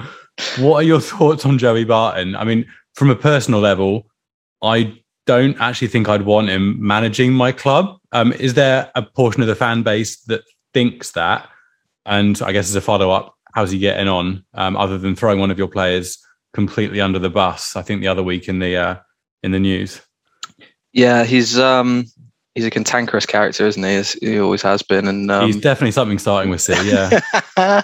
what 0.58 0.76
are 0.76 0.82
your 0.82 1.00
thoughts 1.12 1.44
on 1.44 1.58
Joey 1.58 1.84
Barton? 1.84 2.34
I 2.34 2.44
mean, 2.44 2.66
from 2.94 3.10
a 3.10 3.16
personal 3.16 3.60
level, 3.60 4.06
I 4.62 4.98
don't 5.26 5.60
actually 5.60 5.88
think 5.88 6.08
I'd 6.08 6.22
want 6.22 6.48
him 6.48 6.84
managing 6.84 7.32
my 7.32 7.52
club. 7.52 7.98
Um, 8.12 8.32
is 8.32 8.54
there 8.54 8.90
a 8.94 9.02
portion 9.02 9.42
of 9.42 9.48
the 9.48 9.54
fan 9.54 9.82
base 9.82 10.20
that 10.24 10.42
thinks 10.74 11.12
that? 11.12 11.48
And 12.06 12.40
I 12.42 12.52
guess 12.52 12.68
as 12.68 12.74
a 12.74 12.80
follow 12.80 13.10
up, 13.10 13.34
how's 13.54 13.70
he 13.70 13.78
getting 13.78 14.08
on? 14.08 14.44
Um, 14.54 14.76
other 14.76 14.98
than 14.98 15.14
throwing 15.14 15.38
one 15.38 15.50
of 15.50 15.58
your 15.58 15.68
players 15.68 16.18
completely 16.54 17.00
under 17.00 17.18
the 17.18 17.30
bus, 17.30 17.76
I 17.76 17.82
think 17.82 18.00
the 18.00 18.08
other 18.08 18.22
week 18.22 18.48
in 18.48 18.58
the 18.58 18.76
uh, 18.76 18.96
in 19.42 19.52
the 19.52 19.60
news. 19.60 20.00
Yeah, 20.92 21.24
he's 21.24 21.58
um, 21.58 22.06
he's 22.54 22.64
a 22.64 22.70
cantankerous 22.70 23.26
character, 23.26 23.66
isn't 23.66 23.82
he? 23.82 23.94
As 23.94 24.12
he 24.12 24.38
always 24.38 24.62
has 24.62 24.82
been, 24.82 25.08
and 25.08 25.30
um, 25.30 25.46
He's 25.46 25.60
definitely 25.60 25.92
something 25.92 26.18
starting 26.18 26.50
with 26.50 26.60
C. 26.60 26.74
Yeah. 26.84 27.20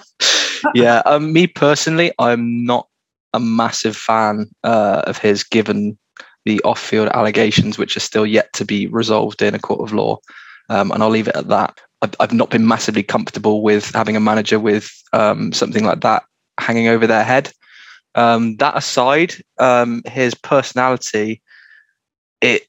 yeah. 0.73 1.01
Um, 1.05 1.33
me 1.33 1.47
personally, 1.47 2.11
I'm 2.19 2.65
not 2.65 2.87
a 3.33 3.39
massive 3.39 3.95
fan 3.95 4.49
uh, 4.63 5.03
of 5.05 5.17
his, 5.17 5.43
given 5.43 5.97
the 6.45 6.61
off-field 6.61 7.09
allegations, 7.09 7.77
which 7.77 7.95
are 7.97 8.01
still 8.01 8.25
yet 8.25 8.51
to 8.53 8.65
be 8.65 8.87
resolved 8.87 9.41
in 9.41 9.55
a 9.55 9.59
court 9.59 9.81
of 9.81 9.93
law. 9.93 10.17
Um, 10.69 10.91
and 10.91 11.03
I'll 11.03 11.09
leave 11.09 11.27
it 11.27 11.35
at 11.35 11.47
that. 11.49 11.79
I've, 12.01 12.15
I've 12.19 12.33
not 12.33 12.49
been 12.49 12.67
massively 12.67 13.03
comfortable 13.03 13.61
with 13.61 13.91
having 13.93 14.15
a 14.15 14.21
manager 14.21 14.59
with 14.59 14.91
um, 15.13 15.51
something 15.51 15.83
like 15.83 16.01
that 16.01 16.23
hanging 16.59 16.87
over 16.87 17.07
their 17.07 17.23
head. 17.23 17.51
Um, 18.15 18.55
that 18.57 18.77
aside, 18.77 19.35
um, 19.59 20.01
his 20.05 20.33
personality, 20.33 21.41
it 22.41 22.67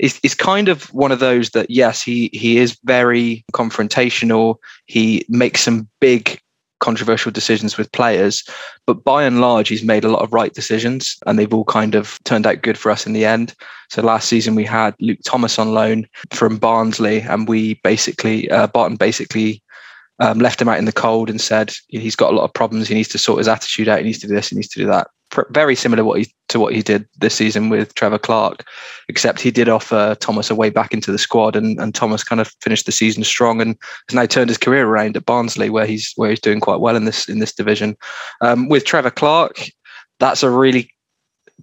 is, 0.00 0.18
is 0.22 0.34
kind 0.34 0.68
of 0.68 0.92
one 0.94 1.12
of 1.12 1.20
those 1.20 1.50
that 1.50 1.70
yes, 1.70 2.02
he 2.02 2.30
he 2.32 2.58
is 2.58 2.78
very 2.84 3.44
confrontational. 3.52 4.56
He 4.86 5.24
makes 5.28 5.60
some 5.60 5.88
big 6.00 6.40
controversial 6.80 7.30
decisions 7.30 7.76
with 7.76 7.92
players, 7.92 8.42
but 8.86 9.04
by 9.04 9.22
and 9.22 9.42
large, 9.42 9.68
he's 9.68 9.84
made 9.84 10.02
a 10.02 10.08
lot 10.08 10.22
of 10.22 10.32
right 10.32 10.54
decisions, 10.54 11.18
and 11.26 11.38
they've 11.38 11.52
all 11.52 11.66
kind 11.66 11.94
of 11.94 12.18
turned 12.24 12.46
out 12.46 12.62
good 12.62 12.78
for 12.78 12.90
us 12.90 13.06
in 13.06 13.12
the 13.12 13.26
end. 13.26 13.54
So 13.90 14.00
last 14.00 14.28
season 14.28 14.54
we 14.54 14.64
had 14.64 14.94
Luke 15.00 15.18
Thomas 15.24 15.58
on 15.58 15.74
loan 15.74 16.06
from 16.30 16.56
Barnsley, 16.56 17.20
and 17.20 17.46
we 17.46 17.74
basically 17.84 18.50
uh, 18.50 18.68
Barton 18.68 18.96
basically 18.96 19.62
um, 20.20 20.38
left 20.38 20.60
him 20.60 20.68
out 20.68 20.78
in 20.78 20.84
the 20.84 20.92
cold 20.92 21.30
and 21.30 21.40
said 21.40 21.74
he's 21.88 22.16
got 22.16 22.32
a 22.32 22.36
lot 22.36 22.44
of 22.44 22.52
problems. 22.52 22.88
He 22.88 22.94
needs 22.94 23.08
to 23.08 23.18
sort 23.18 23.38
his 23.38 23.48
attitude 23.48 23.88
out. 23.88 23.98
He 23.98 24.04
needs 24.04 24.18
to 24.20 24.28
do 24.28 24.34
this. 24.34 24.48
He 24.48 24.56
needs 24.56 24.68
to 24.68 24.80
do 24.80 24.86
that. 24.86 25.08
Very 25.50 25.76
similar 25.76 26.04
what 26.04 26.18
he, 26.18 26.34
to 26.48 26.58
what 26.58 26.74
he 26.74 26.82
did 26.82 27.08
this 27.18 27.36
season 27.36 27.68
with 27.68 27.94
Trevor 27.94 28.18
Clarke, 28.18 28.64
except 29.08 29.40
he 29.40 29.52
did 29.52 29.68
offer 29.68 30.16
Thomas 30.18 30.50
a 30.50 30.56
way 30.56 30.70
back 30.70 30.92
into 30.92 31.12
the 31.12 31.18
squad, 31.18 31.54
and, 31.54 31.78
and 31.80 31.94
Thomas 31.94 32.24
kind 32.24 32.40
of 32.40 32.50
finished 32.60 32.84
the 32.84 32.92
season 32.92 33.22
strong 33.22 33.60
and 33.62 33.76
has 34.08 34.14
now 34.16 34.26
turned 34.26 34.50
his 34.50 34.58
career 34.58 34.88
around 34.88 35.16
at 35.16 35.24
Barnsley, 35.24 35.70
where 35.70 35.86
he's 35.86 36.12
where 36.16 36.30
he's 36.30 36.40
doing 36.40 36.58
quite 36.58 36.80
well 36.80 36.96
in 36.96 37.04
this 37.04 37.28
in 37.28 37.38
this 37.38 37.52
division. 37.52 37.96
Um, 38.40 38.68
with 38.68 38.84
Trevor 38.84 39.12
Clarke, 39.12 39.70
that's 40.18 40.42
a 40.42 40.50
really 40.50 40.90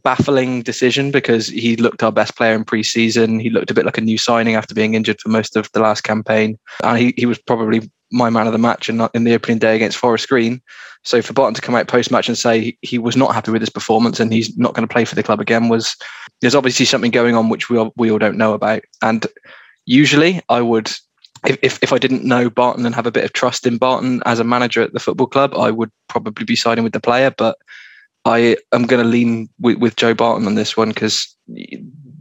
baffling 0.01 0.61
decision 0.61 1.11
because 1.11 1.49
he 1.49 1.75
looked 1.75 2.03
our 2.03 2.11
best 2.11 2.37
player 2.37 2.55
in 2.55 2.63
pre-season. 2.63 3.41
He 3.41 3.49
looked 3.49 3.71
a 3.71 3.73
bit 3.73 3.85
like 3.85 3.97
a 3.97 4.01
new 4.01 4.17
signing 4.17 4.55
after 4.55 4.73
being 4.73 4.93
injured 4.93 5.19
for 5.19 5.27
most 5.27 5.57
of 5.57 5.69
the 5.73 5.81
last 5.81 6.05
campaign, 6.05 6.57
and 6.85 6.97
he, 6.97 7.13
he 7.17 7.25
was 7.25 7.37
probably 7.37 7.91
my 8.11 8.29
man 8.29 8.47
of 8.47 8.53
the 8.53 8.59
match 8.59 8.89
in, 8.89 9.07
in 9.13 9.23
the 9.23 9.33
opening 9.33 9.59
day 9.59 9.75
against 9.75 9.97
Forest 9.97 10.29
Green. 10.29 10.61
So 11.03 11.21
for 11.21 11.33
Barton 11.33 11.53
to 11.53 11.61
come 11.61 11.75
out 11.75 11.87
post 11.87 12.11
match 12.11 12.27
and 12.27 12.37
say 12.37 12.61
he, 12.61 12.77
he 12.81 12.97
was 12.97 13.15
not 13.15 13.33
happy 13.33 13.51
with 13.51 13.61
his 13.61 13.69
performance 13.69 14.19
and 14.19 14.31
he's 14.31 14.57
not 14.57 14.73
going 14.73 14.87
to 14.87 14.91
play 14.91 15.05
for 15.05 15.15
the 15.15 15.23
club 15.23 15.39
again 15.39 15.69
was 15.69 15.95
there's 16.41 16.55
obviously 16.55 16.85
something 16.85 17.11
going 17.11 17.35
on 17.35 17.49
which 17.49 17.69
we 17.69 17.77
all, 17.77 17.93
we 17.95 18.11
all 18.11 18.19
don't 18.19 18.37
know 18.37 18.53
about. 18.53 18.83
And 19.01 19.25
usually 19.85 20.41
I 20.49 20.61
would 20.61 20.91
if, 21.45 21.57
if, 21.61 21.79
if 21.83 21.93
I 21.93 21.97
didn't 21.97 22.23
know 22.23 22.49
Barton 22.49 22.85
and 22.85 22.95
have 22.95 23.05
a 23.05 23.11
bit 23.11 23.23
of 23.23 23.33
trust 23.33 23.67
in 23.67 23.77
Barton 23.77 24.21
as 24.25 24.39
a 24.39 24.43
manager 24.43 24.81
at 24.81 24.93
the 24.93 24.99
football 24.99 25.27
club, 25.27 25.55
I 25.55 25.71
would 25.71 25.91
probably 26.09 26.45
be 26.45 26.55
siding 26.55 26.83
with 26.83 26.93
the 26.93 26.99
player. 26.99 27.31
But 27.35 27.57
I 28.25 28.57
am 28.73 28.85
going 28.85 29.01
to 29.01 29.07
lean 29.07 29.49
with, 29.59 29.77
with 29.77 29.95
Joe 29.95 30.13
Barton 30.13 30.47
on 30.47 30.55
this 30.55 30.75
one 30.75 30.89
because 30.89 31.35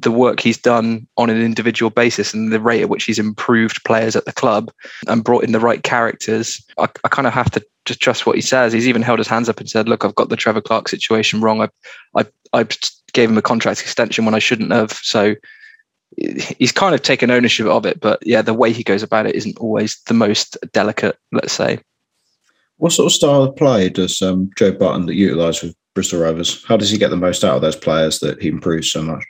the 0.07 0.13
work 0.13 0.39
he's 0.39 0.57
done 0.57 1.05
on 1.17 1.31
an 1.31 1.43
individual 1.43 1.91
basis 1.91 2.33
and 2.33 2.53
the 2.53 2.61
rate 2.61 2.81
at 2.81 2.89
which 2.89 3.03
he's 3.03 3.19
improved 3.19 3.83
players 3.83 4.15
at 4.15 4.25
the 4.25 4.33
club 4.33 4.71
and 5.09 5.25
brought 5.25 5.43
in 5.43 5.51
the 5.51 5.59
right 5.59 5.83
characters, 5.83 6.65
I, 6.79 6.85
I 7.03 7.09
kind 7.09 7.27
of 7.27 7.33
have 7.33 7.51
to 7.51 7.67
just 7.87 7.99
trust 7.99 8.25
what 8.25 8.37
he 8.37 8.41
says. 8.41 8.73
He's 8.73 8.87
even 8.87 9.03
held 9.03 9.19
his 9.19 9.27
hands 9.27 9.49
up 9.49 9.59
and 9.59 9.69
said, 9.69 9.89
"Look, 9.89 10.05
I've 10.05 10.15
got 10.15 10.29
the 10.29 10.37
Trevor 10.37 10.61
Clarke 10.61 10.89
situation 10.89 11.41
wrong. 11.41 11.61
I, 11.61 11.69
I, 12.17 12.25
I 12.53 12.69
gave 13.15 13.29
him 13.29 13.37
a 13.37 13.43
contract 13.43 13.81
extension 13.81 14.25
when 14.25 14.35
I 14.37 14.39
shouldn't 14.39 14.71
have." 14.71 14.93
So 14.93 15.35
he's 16.17 16.71
kind 16.71 16.95
of 16.95 17.03
taken 17.03 17.33
ownership 17.33 17.67
of 17.67 17.85
it. 17.85 17.99
But 17.99 18.25
yeah, 18.25 18.43
the 18.43 18.55
way 18.55 18.73
he 18.73 18.85
goes 18.85 19.03
about 19.03 19.27
it 19.27 19.35
isn't 19.35 19.59
always 19.59 20.01
the 20.07 20.15
most 20.15 20.57
delicate. 20.73 21.19
Let's 21.33 21.53
say. 21.53 21.81
What 22.77 22.93
sort 22.93 23.07
of 23.07 23.13
style 23.13 23.43
of 23.43 23.57
play 23.57 23.89
does 23.89 24.23
um, 24.23 24.51
Joe 24.57 24.71
Barton 24.71 25.09
utilise 25.09 25.65
with 25.65 25.75
Bristol 25.97 26.21
Rovers? 26.21 26.65
How 26.65 26.77
does 26.77 26.91
he 26.91 26.99
get 26.99 27.11
the 27.11 27.17
most 27.17 27.43
out 27.43 27.57
of 27.57 27.63
those 27.63 27.75
players 27.75 28.21
that 28.21 28.41
he 28.41 28.49
improves 28.49 28.89
so 28.93 29.03
much? 29.03 29.25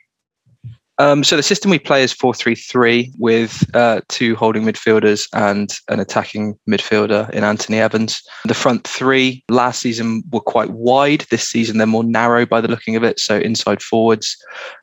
Um, 0.99 1.25
so 1.25 1.37
the 1.37 1.43
system 1.43 1.71
we 1.71 1.79
play 1.79 2.03
is 2.03 2.15
4-3-3 2.15 3.13
with 3.19 3.65
uh, 3.75 4.01
two 4.09 4.35
holding 4.35 4.65
midfielders 4.65 5.29
and 5.35 5.79
an 5.89 6.01
attacking 6.01 6.59
midfielder 6.69 7.29
in 7.31 7.45
Antony 7.45 7.79
Evans. 7.79 8.23
The 8.45 8.55
front 8.55 8.87
three 8.87 9.45
last 9.49 9.81
season 9.81 10.23
were 10.31 10.41
quite 10.41 10.71
wide. 10.71 11.27
This 11.31 11.49
season 11.49 11.79
they're 11.79 11.87
more 11.87 12.05
narrow 12.05 12.47
by 12.47 12.61
the 12.61 12.69
looking 12.69 12.97
of 12.97 13.05
it, 13.05 13.21
so 13.21 13.39
inside 13.39 13.83
forwards. 13.83 14.37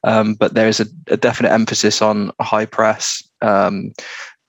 Um, 0.04 0.36
but 0.36 0.54
there 0.54 0.68
is 0.68 0.80
a, 0.80 0.86
a, 1.08 1.18
definite 1.18 1.52
emphasis 1.52 2.02
on 2.02 2.32
high 2.42 2.66
press. 2.66 3.24
Um, 3.42 3.94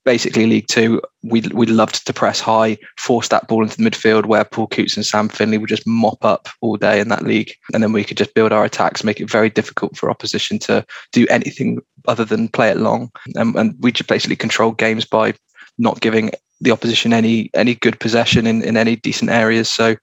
basically 0.05 0.47
League 0.47 0.67
Two, 0.69 1.01
we 1.23 1.43
we 1.53 1.67
loved 1.67 2.07
to 2.07 2.13
press 2.13 2.41
high, 2.41 2.77
force 2.99 3.29
that 3.29 3.49
ball 3.49 3.63
into 3.63 3.77
the 3.77 3.89
midfield 3.89 4.27
where 4.27 4.45
Paul 4.45 4.67
Coutts 4.67 4.97
and 4.97 5.07
Sam 5.07 5.29
Finley 5.29 5.59
would 5.59 5.69
just 5.69 5.87
mop 5.87 6.25
up 6.25 6.49
all 6.61 6.77
day 6.77 7.01
in 7.01 7.09
that 7.09 7.25
league, 7.25 7.53
and 7.73 7.83
then 7.83 7.93
we 7.93 8.05
could 8.05 8.17
just 8.17 8.35
build 8.35 8.53
our 8.53 8.65
attacks, 8.65 9.05
make 9.05 9.21
it 9.21 9.31
very 9.31 9.51
difficult 9.51 9.97
for 9.97 10.11
opposition 10.11 10.59
to 10.61 10.85
do 11.13 11.27
anything 11.29 11.81
other 12.07 12.25
than 12.25 12.49
play 12.49 12.71
it 12.71 12.79
long, 12.79 13.11
and, 13.35 13.55
and 13.57 13.75
we 13.81 13.93
just 13.93 14.09
basically 14.09 14.37
control 14.37 14.73
games 14.73 15.05
by 15.05 15.35
not 15.79 16.01
giving 16.01 16.31
the 16.61 16.71
opposition 16.71 17.13
any 17.13 17.51
any 17.55 17.75
good 17.75 17.99
possession 17.99 18.47
in, 18.47 18.63
in 18.63 18.77
any 18.77 18.97
decent 18.97 19.31
areas. 19.31 19.69
So 19.69 19.97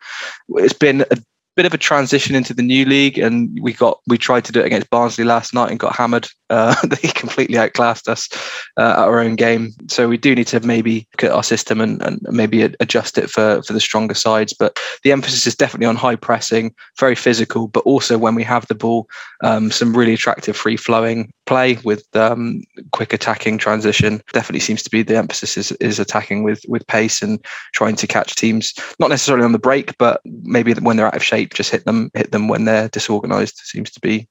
it's 0.50 0.74
been 0.74 1.02
a 1.12 1.18
bit 1.56 1.66
of 1.66 1.74
a 1.74 1.78
transition 1.78 2.36
into 2.36 2.54
the 2.54 2.62
new 2.62 2.86
league, 2.86 3.18
and 3.18 3.58
we 3.62 3.74
got 3.74 4.00
we 4.08 4.18
tried 4.18 4.46
to 4.46 4.52
do 4.52 4.60
it 4.60 4.66
against 4.66 4.90
Barnsley 4.90 5.24
last 5.24 5.54
night 5.54 5.70
and 5.70 5.80
got 5.80 5.96
hammered. 5.96 6.28
Uh, 6.50 6.76
they 6.88 7.08
completely 7.10 7.58
outclassed 7.58 8.08
us 8.08 8.30
uh, 8.78 8.82
at 8.82 9.00
our 9.00 9.20
own 9.20 9.36
game. 9.36 9.72
So 9.90 10.08
we 10.08 10.18
do 10.18 10.36
need 10.36 10.48
to 10.48 10.60
maybe 10.60 11.08
look 11.14 11.24
at 11.26 11.32
our 11.32 11.44
system 11.44 11.82
and, 11.82 12.02
and 12.02 12.20
maybe 12.24 12.64
adjust 12.64 13.18
it 13.18 13.30
for 13.30 13.62
for 13.64 13.74
the 13.74 13.80
stronger 13.80 14.14
sides. 14.14 14.54
But 14.58 14.78
the 15.04 15.12
emphasis 15.12 15.48
is 15.48 15.56
definitely 15.56 15.88
on 15.88 15.96
high 15.96 16.16
pressing, 16.16 16.74
very 17.00 17.16
physical, 17.16 17.68
but 17.68 17.84
also 17.86 18.18
when 18.18 18.36
we 18.36 18.44
have 18.44 18.68
the 18.68 18.76
ball, 18.76 19.08
um, 19.44 19.72
some 19.72 19.96
really 19.96 20.14
attractive 20.14 20.56
free 20.56 20.78
flowing 20.78 21.32
play 21.46 21.78
with 21.84 22.06
um, 22.16 22.64
quick 22.92 23.14
attacking 23.14 23.58
transition. 23.58 24.22
Definitely 24.32 24.62
seems 24.62 24.84
to 24.84 24.90
be 24.90 25.04
the 25.04 25.18
emphasis 25.18 25.58
is, 25.58 25.72
is 25.74 26.00
attacking 26.00 26.44
with 26.44 26.62
with 26.68 26.86
pace 26.88 27.22
and 27.22 27.44
trying 27.74 27.96
to 27.98 28.08
catch 28.08 28.36
teams, 28.36 28.74
not 29.00 29.10
necessarily 29.10 29.44
on 29.44 29.52
the 29.52 29.60
break, 29.60 29.98
but 29.98 30.22
maybe 30.26 30.74
when 30.76 30.98
they're 30.98 31.08
out 31.08 31.16
of 31.16 31.24
shape, 31.24 31.41
just 31.46 31.72
hit 31.72 31.86
them 31.86 32.12
hit 32.14 32.32
them 32.32 32.48
when 32.48 32.66
they're 32.66 32.90
disorganized. 32.90 33.58
Seems 33.64 33.92
to 33.92 34.00
be 34.00 34.28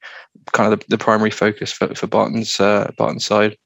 kind 0.52 0.72
of 0.72 0.80
the, 0.80 0.86
the 0.88 0.98
primary 0.98 1.30
focus 1.30 1.72
for 1.72 1.94
for 1.94 2.06
Barton's 2.06 2.60
uh, 2.60 2.90
Barton's 2.96 3.24
side. 3.24 3.56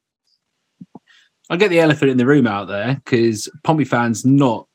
I'll 1.50 1.58
get 1.58 1.70
the 1.70 1.80
elephant 1.80 2.10
in 2.10 2.16
the 2.16 2.26
room 2.26 2.46
out 2.46 2.68
there 2.68 3.00
because 3.04 3.48
Pompey 3.64 3.84
fans 3.84 4.24
not 4.24 4.66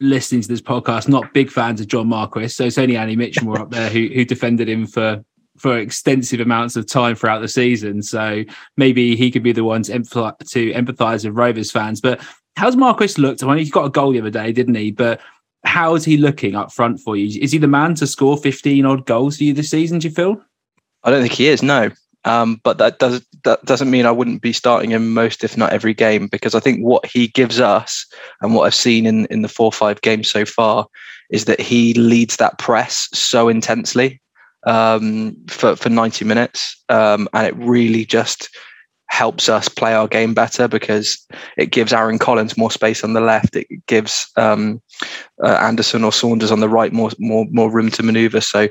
listening 0.00 0.40
to 0.42 0.48
this 0.48 0.60
podcast, 0.60 1.08
not 1.08 1.32
big 1.34 1.50
fans 1.50 1.80
of 1.80 1.88
John 1.88 2.08
Marquis. 2.08 2.48
So 2.48 2.64
it's 2.64 2.78
only 2.78 2.96
Annie 2.96 3.16
Mitchell 3.16 3.56
up 3.56 3.70
there 3.70 3.90
who 3.90 4.08
who 4.08 4.24
defended 4.24 4.68
him 4.68 4.86
for 4.86 5.24
for 5.58 5.76
extensive 5.78 6.40
amounts 6.40 6.76
of 6.76 6.86
time 6.86 7.14
throughout 7.14 7.40
the 7.40 7.48
season. 7.48 8.02
So 8.02 8.44
maybe 8.76 9.16
he 9.16 9.30
could 9.30 9.42
be 9.42 9.52
the 9.52 9.64
one 9.64 9.82
to, 9.84 9.98
emph- 9.98 10.38
to 10.50 10.72
empathise 10.72 11.24
with 11.24 11.36
Rovers 11.36 11.72
fans. 11.72 12.00
But 12.00 12.24
how's 12.56 12.76
Marquis 12.76 13.20
looked? 13.20 13.42
I 13.42 13.48
mean, 13.48 13.64
he 13.64 13.70
got 13.70 13.84
a 13.84 13.90
goal 13.90 14.12
the 14.12 14.20
other 14.20 14.30
day, 14.30 14.52
didn't 14.52 14.76
he? 14.76 14.92
But 14.92 15.20
how 15.64 15.94
is 15.94 16.04
he 16.04 16.16
looking 16.16 16.54
up 16.54 16.72
front 16.72 17.00
for 17.00 17.16
you? 17.16 17.40
Is 17.40 17.52
he 17.52 17.58
the 17.58 17.66
man 17.66 17.94
to 17.96 18.06
score 18.06 18.36
15 18.36 18.84
odd 18.84 19.06
goals 19.06 19.36
for 19.36 19.44
you 19.44 19.52
this 19.52 19.70
season, 19.70 19.98
do 19.98 20.08
you 20.08 20.14
feel? 20.14 20.40
I 21.04 21.10
don't 21.10 21.22
think 21.22 21.34
he 21.34 21.48
is, 21.48 21.62
no. 21.62 21.90
Um, 22.24 22.60
but 22.64 22.78
that 22.78 22.98
does 22.98 23.24
that 23.44 23.64
doesn't 23.64 23.90
mean 23.90 24.04
I 24.04 24.10
wouldn't 24.10 24.42
be 24.42 24.52
starting 24.52 24.90
him 24.90 25.14
most, 25.14 25.44
if 25.44 25.56
not 25.56 25.72
every 25.72 25.94
game, 25.94 26.26
because 26.26 26.54
I 26.54 26.60
think 26.60 26.80
what 26.80 27.06
he 27.06 27.28
gives 27.28 27.60
us 27.60 28.06
and 28.42 28.54
what 28.54 28.64
I've 28.64 28.74
seen 28.74 29.06
in 29.06 29.26
in 29.26 29.42
the 29.42 29.48
four 29.48 29.72
five 29.72 30.00
games 30.00 30.30
so 30.30 30.44
far 30.44 30.86
is 31.30 31.44
that 31.44 31.60
he 31.60 31.94
leads 31.94 32.36
that 32.36 32.58
press 32.58 33.08
so 33.14 33.48
intensely 33.48 34.20
um, 34.66 35.36
for 35.46 35.76
for 35.76 35.88
ninety 35.88 36.24
minutes, 36.24 36.76
um, 36.88 37.28
and 37.32 37.46
it 37.46 37.56
really 37.56 38.04
just 38.04 38.50
helps 39.08 39.48
us 39.48 39.68
play 39.68 39.94
our 39.94 40.06
game 40.06 40.34
better 40.34 40.68
because 40.68 41.26
it 41.56 41.72
gives 41.72 41.92
Aaron 41.92 42.18
Collins 42.18 42.56
more 42.56 42.70
space 42.70 43.02
on 43.02 43.14
the 43.14 43.20
left. 43.20 43.56
It 43.56 43.66
gives 43.86 44.30
um, 44.36 44.80
uh, 45.42 45.58
Anderson 45.60 46.04
or 46.04 46.12
Saunders 46.12 46.52
on 46.52 46.60
the 46.60 46.68
right 46.68 46.92
more 46.92 47.10
more 47.18 47.46
more 47.50 47.70
room 47.70 47.90
to 47.90 48.02
manoeuvre. 48.02 48.40
So 48.40 48.68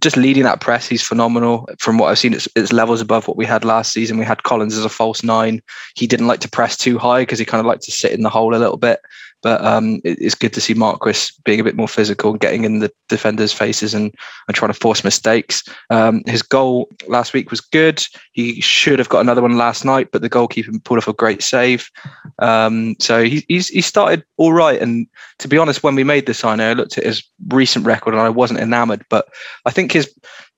just 0.00 0.16
leading 0.16 0.42
that 0.44 0.60
press, 0.60 0.88
he's 0.88 1.02
phenomenal. 1.02 1.68
From 1.78 1.98
what 1.98 2.08
I've 2.08 2.18
seen, 2.18 2.34
it's, 2.34 2.48
it's 2.56 2.72
levels 2.72 3.00
above 3.00 3.28
what 3.28 3.36
we 3.36 3.46
had 3.46 3.64
last 3.64 3.92
season. 3.92 4.18
We 4.18 4.24
had 4.24 4.42
Collins 4.42 4.76
as 4.76 4.84
a 4.84 4.88
false 4.88 5.22
nine. 5.22 5.62
He 5.94 6.06
didn't 6.06 6.26
like 6.26 6.40
to 6.40 6.50
press 6.50 6.76
too 6.76 6.98
high 6.98 7.22
because 7.22 7.38
he 7.38 7.44
kind 7.44 7.60
of 7.60 7.66
liked 7.66 7.82
to 7.84 7.92
sit 7.92 8.12
in 8.12 8.22
the 8.22 8.30
hole 8.30 8.54
a 8.54 8.58
little 8.58 8.78
bit. 8.78 9.00
But 9.44 9.62
um, 9.62 10.00
it, 10.04 10.18
it's 10.20 10.34
good 10.34 10.54
to 10.54 10.60
see 10.60 10.72
Marquis 10.72 11.30
being 11.44 11.60
a 11.60 11.64
bit 11.64 11.76
more 11.76 11.86
physical 11.86 12.30
and 12.30 12.40
getting 12.40 12.64
in 12.64 12.78
the 12.78 12.90
defenders' 13.10 13.52
faces 13.52 13.92
and, 13.92 14.12
and 14.48 14.54
trying 14.56 14.72
to 14.72 14.80
force 14.80 15.04
mistakes. 15.04 15.62
Um, 15.90 16.22
his 16.26 16.40
goal 16.40 16.88
last 17.06 17.34
week 17.34 17.50
was 17.50 17.60
good. 17.60 18.02
He 18.32 18.62
should 18.62 18.98
have 18.98 19.10
got 19.10 19.20
another 19.20 19.42
one 19.42 19.58
last 19.58 19.84
night, 19.84 20.08
but 20.10 20.22
the 20.22 20.30
goalkeeper 20.30 20.72
pulled 20.82 20.98
off 20.98 21.08
a 21.08 21.12
great 21.12 21.42
save. 21.42 21.90
Um, 22.38 22.96
so 22.98 23.22
he, 23.22 23.44
he's 23.46 23.68
he 23.68 23.82
started 23.82 24.24
all 24.38 24.54
right. 24.54 24.80
And 24.80 25.06
to 25.40 25.46
be 25.46 25.58
honest, 25.58 25.82
when 25.82 25.94
we 25.94 26.04
made 26.04 26.24
the 26.24 26.32
signing, 26.32 26.66
I 26.66 26.72
looked 26.72 26.96
at 26.96 27.04
his 27.04 27.22
recent 27.48 27.84
record 27.84 28.14
and 28.14 28.22
I 28.22 28.30
wasn't 28.30 28.60
enamored. 28.60 29.04
But 29.10 29.28
I 29.66 29.70
think 29.70 29.92
his 29.92 30.10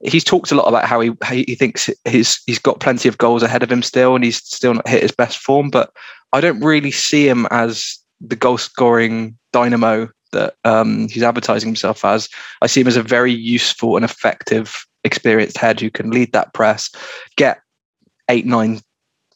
he's 0.04 0.24
talked 0.24 0.52
a 0.52 0.54
lot 0.54 0.68
about 0.68 0.84
how 0.84 1.00
he 1.00 1.10
how 1.22 1.34
he 1.34 1.56
thinks 1.56 1.90
his 2.04 2.40
he's 2.46 2.60
got 2.60 2.78
plenty 2.78 3.08
of 3.08 3.18
goals 3.18 3.42
ahead 3.42 3.64
of 3.64 3.72
him 3.72 3.82
still, 3.82 4.14
and 4.14 4.22
he's 4.22 4.36
still 4.36 4.74
not 4.74 4.86
hit 4.86 5.02
his 5.02 5.10
best 5.12 5.38
form. 5.38 5.70
But 5.70 5.90
I 6.32 6.40
don't 6.40 6.60
really 6.60 6.92
see 6.92 7.28
him 7.28 7.46
as 7.50 7.98
the 8.20 8.36
goal 8.36 8.58
scoring 8.58 9.36
dynamo 9.52 10.08
that 10.32 10.54
um, 10.64 11.08
he's 11.08 11.22
advertising 11.22 11.68
himself 11.68 12.04
as. 12.04 12.28
I 12.62 12.66
see 12.66 12.80
him 12.80 12.88
as 12.88 12.96
a 12.96 13.02
very 13.02 13.32
useful 13.32 13.96
and 13.96 14.04
effective, 14.04 14.86
experienced 15.04 15.58
head 15.58 15.80
who 15.80 15.90
can 15.90 16.10
lead 16.10 16.32
that 16.32 16.52
press, 16.52 16.90
get 17.36 17.60
eight, 18.28 18.46
nine, 18.46 18.80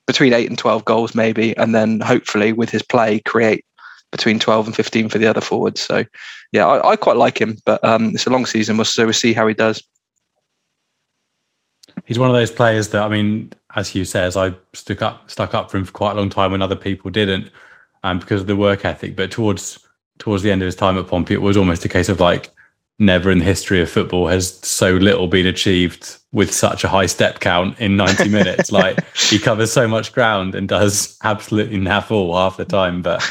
between 0.07 0.33
eight 0.33 0.49
and 0.49 0.59
12 0.59 0.85
goals, 0.85 1.15
maybe, 1.15 1.57
and 1.57 1.75
then 1.75 2.01
hopefully 2.01 2.53
with 2.53 2.71
his 2.71 2.83
play, 2.83 3.21
create 3.21 3.65
between 4.11 4.41
12 4.41 4.67
and 4.67 4.77
15 4.77 5.09
for 5.09 5.19
the 5.19 5.27
other 5.27 5.41
forwards. 5.41 5.81
So, 5.81 6.05
yeah, 6.53 6.67
I, 6.67 6.91
I 6.91 6.97
quite 6.97 7.17
like 7.17 7.41
him, 7.41 7.57
but 7.65 7.83
um, 7.85 8.09
it's 8.09 8.27
a 8.27 8.31
long 8.31 8.45
season, 8.45 8.83
so 8.85 9.05
we'll 9.05 9.13
see 9.13 9.33
how 9.33 9.47
he 9.47 9.55
does. 9.55 9.83
He's 12.05 12.19
one 12.19 12.29
of 12.29 12.35
those 12.35 12.51
players 12.51 12.89
that, 12.89 13.03
I 13.03 13.09
mean, 13.09 13.53
as 13.77 13.89
Hugh 13.89 14.05
says, 14.05 14.37
I 14.37 14.55
stuck 14.73 15.03
up 15.03 15.31
stuck 15.31 15.55
up 15.55 15.71
for 15.71 15.77
him 15.77 15.85
for 15.85 15.93
quite 15.93 16.13
a 16.13 16.15
long 16.15 16.29
time 16.29 16.51
when 16.51 16.63
other 16.63 16.77
people 16.77 17.11
didn't, 17.11 17.51
um, 18.03 18.19
because 18.19 18.43
of 18.43 18.47
the 18.47 18.57
work 18.57 18.85
ethic. 18.85 19.17
But 19.17 19.31
towards 19.31 19.79
towards 20.19 20.43
the 20.43 20.51
end 20.51 20.63
of 20.63 20.67
his 20.67 20.77
time 20.77 20.99
at 20.99 21.09
Pompey, 21.09 21.35
it 21.35 21.43
was 21.43 21.57
almost 21.57 21.85
a 21.85 21.89
case 21.89 22.09
of 22.09 22.21
like, 22.21 22.51
never 22.99 23.31
in 23.31 23.39
the 23.39 23.45
history 23.45 23.81
of 23.81 23.91
football 23.91 24.29
has 24.29 24.55
so 24.59 24.93
little 24.93 25.27
been 25.27 25.47
achieved 25.47 26.19
with 26.33 26.53
such 26.53 26.85
a 26.85 26.89
high 26.89 27.07
step 27.07 27.41
count 27.41 27.79
in 27.81 27.97
90 27.97 28.29
minutes. 28.39 28.71
like 28.71 29.03
he 29.17 29.39
covers 29.39 29.73
so 29.73 29.89
much 29.89 30.13
ground 30.13 30.55
and 30.55 30.69
does 30.69 31.17
absolutely 31.25 31.79
naff 31.79 32.11
all 32.11 32.37
half 32.37 32.59
the 32.59 32.65
time. 32.65 33.03
But 33.03 33.23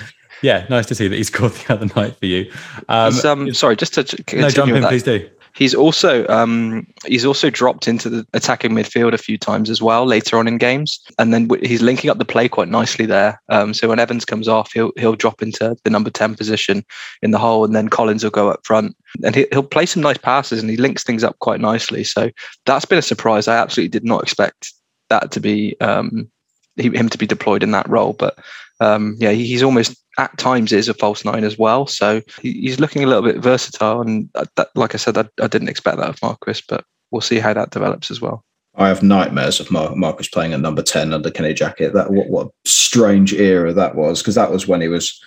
yeah, 0.42 0.66
nice 0.70 0.88
to 0.88 0.96
see 0.96 1.08
that 1.08 1.16
he 1.16 1.24
scored 1.24 1.54
the 1.54 1.74
other 1.74 1.86
night 1.96 2.16
for 2.18 2.26
you. 2.26 2.52
Um, 2.90 3.14
um, 3.24 3.54
sorry, 3.54 3.76
just 3.76 3.94
to 3.94 4.02
no, 4.36 4.50
jump 4.50 4.72
in, 4.72 4.82
that. 4.82 4.90
please 4.90 5.04
do. 5.04 5.30
He's 5.56 5.76
also 5.76 6.28
um, 6.28 6.88
he's 7.06 7.26
also 7.26 7.50
dropped 7.50 7.88
into 7.88 8.10
the 8.10 8.26
attacking 8.34 8.72
midfield 8.72 9.14
a 9.14 9.18
few 9.18 9.38
times 9.38 9.70
as 9.70 9.82
well 9.82 10.06
later 10.06 10.38
on 10.38 10.48
in 10.48 10.58
games, 10.58 11.00
and 11.18 11.34
then 11.34 11.50
he's 11.62 11.82
linking 11.82 12.10
up 12.10 12.18
the 12.18 12.26
play 12.26 12.48
quite 12.48 12.70
nicely 12.70 13.06
there. 13.06 13.42
Um, 13.50 13.74
so 13.74 13.88
when 13.90 14.00
Evans 14.00 14.26
comes 14.26 14.48
off, 14.48 14.72
he'll 14.72 14.92
he'll 14.98 15.16
drop 15.16 15.42
into 15.42 15.76
the 15.84 15.90
number 15.90 16.10
ten 16.10 16.36
position 16.36 16.86
in 17.22 17.32
the 17.32 17.40
hole, 17.40 17.66
and 17.66 17.76
then 17.76 17.90
Collins 17.90 18.24
will 18.24 18.32
go 18.32 18.50
up 18.50 18.66
front, 18.66 18.96
and 19.24 19.36
he, 19.36 19.48
will 19.52 19.64
play 19.64 19.86
some 19.86 20.04
nice 20.04 20.18
passes, 20.18 20.62
and 20.62 20.70
he 20.70 20.78
links 20.78 21.04
things 21.04 21.24
up 21.24 21.38
quite 21.40 21.60
nicely. 21.60 22.04
So 22.04 22.30
that's 22.66 22.86
been 22.86 23.00
a 23.00 23.04
surprise. 23.04 23.48
I 23.48 23.58
absolutely 23.58 23.90
did 23.90 24.06
not 24.06 24.24
expect 24.24 24.74
that 25.10 25.32
to 25.32 25.40
be 25.40 25.80
um, 25.82 26.30
him 26.78 27.10
to 27.10 27.18
be 27.18 27.28
deployed 27.28 27.64
in 27.64 27.72
that 27.72 27.90
role, 27.90 28.14
but 28.14 28.38
um, 28.80 29.16
yeah, 29.20 29.32
he's 29.32 29.64
almost 29.64 29.98
at 30.18 30.38
times 30.38 30.72
is 30.72 30.90
a 30.90 30.94
false 30.94 31.24
nine 31.24 31.44
as 31.44 31.58
well. 31.58 31.88
So 31.88 32.22
he's 32.42 32.80
looking 32.80 33.04
a 33.04 33.08
little 33.08 33.24
bit 33.24 33.38
versatile. 33.38 34.02
And 34.02 34.30
that, 34.34 34.70
like 34.76 34.94
I 34.94 34.98
said, 34.98 35.18
I, 35.18 35.26
I, 35.42 35.48
didn't 35.48 35.70
expect 35.70 35.98
that 35.98 36.10
of 36.10 36.22
Marquis, 36.22 36.62
but 36.68 36.84
we'll 37.12 37.22
see 37.22 37.40
how 37.40 37.54
that 37.54 37.72
develops 37.72 38.12
as 38.12 38.20
well. 38.20 38.44
I 38.76 38.88
have 38.88 39.04
nightmares 39.04 39.60
of 39.60 39.72
Mar- 39.72 39.96
Marquis 39.96 40.30
playing 40.32 40.54
at 40.54 40.60
number 40.60 40.82
10 40.82 41.14
under 41.14 41.32
Kenny 41.32 41.54
Jackett. 41.54 41.94
That 41.94 42.12
what, 42.12 42.30
what 42.30 42.50
strange 42.66 43.34
era 43.34 43.74
that 43.74 43.96
was, 43.96 44.22
because 44.22 44.36
that 44.36 44.52
was 44.52 44.68
when 44.68 44.82
he 44.82 44.88
was, 44.88 45.20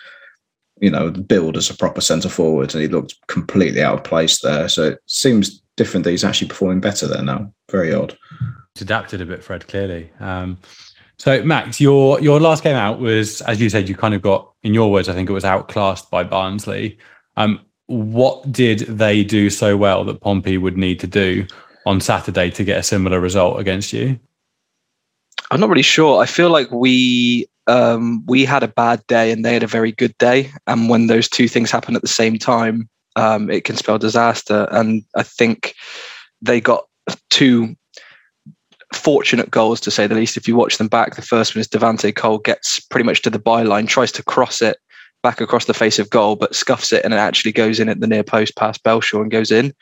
you 0.81 0.91
know, 0.91 1.11
billed 1.11 1.57
as 1.57 1.71
a 1.71 1.77
proper 1.77 2.01
centre 2.01 2.29
forward 2.29 2.75
and 2.75 2.83
he 2.83 2.89
looked 2.89 3.15
completely 3.29 3.83
out 3.83 3.99
of 3.99 4.05
place 4.05 4.41
there. 4.41 4.69
So 4.69 4.91
it 4.91 4.99
seems 5.07 5.63
different 5.77 6.05
that 6.05 6.11
he's 6.11 6.25
actually 6.25 6.49
performing 6.49 6.81
better 6.81 7.07
there 7.07 7.23
now. 7.23 7.53
Very 7.71 7.95
odd. 7.95 8.17
It's 8.75 8.83
adapted 8.83 9.21
a 9.21 9.27
bit, 9.27 9.45
Fred, 9.45 9.69
clearly. 9.69 10.11
Um, 10.21 10.59
so, 11.23 11.41
Max, 11.45 11.81
your 11.81 12.21
your 12.21 12.41
last 12.41 12.65
game 12.65 12.75
out 12.75 12.99
was, 12.99 13.43
as 13.43 13.61
you 13.61 13.71
said, 13.71 13.89
you 13.89 13.95
kind 13.95 14.13
of 14.13 14.23
got, 14.23 14.53
in 14.65 14.75
your 14.75 14.91
words, 14.91 15.09
I 15.09 15.13
think 15.13 15.31
it 15.31 15.33
was 15.33 15.45
outclassed 15.45 16.11
by 16.11 16.25
Barnsley. 16.25 16.99
Um, 17.37 17.61
what 17.87 18.51
did 18.51 18.81
they 18.81 19.23
do 19.23 19.49
so 19.49 19.77
well 19.77 20.03
that 20.03 20.21
Pompey 20.21 20.59
would 20.59 20.77
need 20.77 20.99
to 20.99 21.07
do 21.07 21.47
on 21.87 22.01
Saturday 22.01 22.51
to 22.51 22.65
get 22.65 22.77
a 22.77 22.83
similar 22.83 23.21
result 23.21 23.61
against 23.61 23.93
you? 23.93 24.19
I'm 25.53 25.61
not 25.61 25.69
really 25.69 25.83
sure. 25.83 26.21
I 26.21 26.27
feel 26.27 26.51
like 26.51 26.73
we 26.73 27.47
um, 27.69 28.27
we 28.27 28.45
had 28.45 28.65
a 28.65 28.69
bad 28.83 29.07
day 29.07 29.31
and 29.31 29.45
they 29.45 29.53
had 29.53 29.63
a 29.63 29.69
very 29.69 29.93
good 29.93 30.19
day, 30.19 30.51
and 30.67 30.89
when 30.89 31.07
those 31.07 31.29
two 31.29 31.47
things 31.47 31.71
happen 31.71 31.95
at 31.95 32.03
the 32.03 32.09
same 32.09 32.37
time, 32.37 32.89
um, 33.15 33.49
it 33.49 33.63
can 33.63 33.77
spell 33.77 33.97
disaster. 33.97 34.67
And 34.73 35.05
I 35.15 35.23
think 35.23 35.77
they 36.41 36.61
got 36.61 36.85
two 37.31 37.77
fortunate 38.95 39.51
goals 39.51 39.81
to 39.81 39.91
say 39.91 40.07
the 40.07 40.15
least. 40.15 40.37
If 40.37 40.49
you 40.49 40.57
watch 40.57 40.79
them 40.79 40.89
back, 40.89 41.15
the 41.15 41.23
first 41.23 41.55
one 41.55 41.61
is 41.61 41.69
Devante 41.69 42.15
Cole 42.15 42.39
gets 42.39 42.81
pretty 42.81 43.05
much 43.05 43.23
to 43.23 43.31
the 43.31 43.39
byline, 43.39 43.89
tries 43.89 44.13
to 44.13 44.23
cross 44.23 44.63
it 44.63 44.79
back 45.23 45.41
across 45.41 45.67
the 45.67 45.75
face 45.75 45.99
of 45.99 46.11
goal, 46.11 46.37
but 46.37 46.55
scuffs 46.55 46.93
it 46.93 47.05
and 47.05 47.15
it 47.15 47.19
actually 47.19 47.53
goes 47.53 47.79
in 47.79 47.89
at 47.89 48.01
the 48.01 48.07
near 48.07 48.25
post 48.25 48.57
past 48.57 48.83
Belshaw 48.83 49.23
and 49.23 49.31
goes 49.31 49.51
in. 49.51 49.73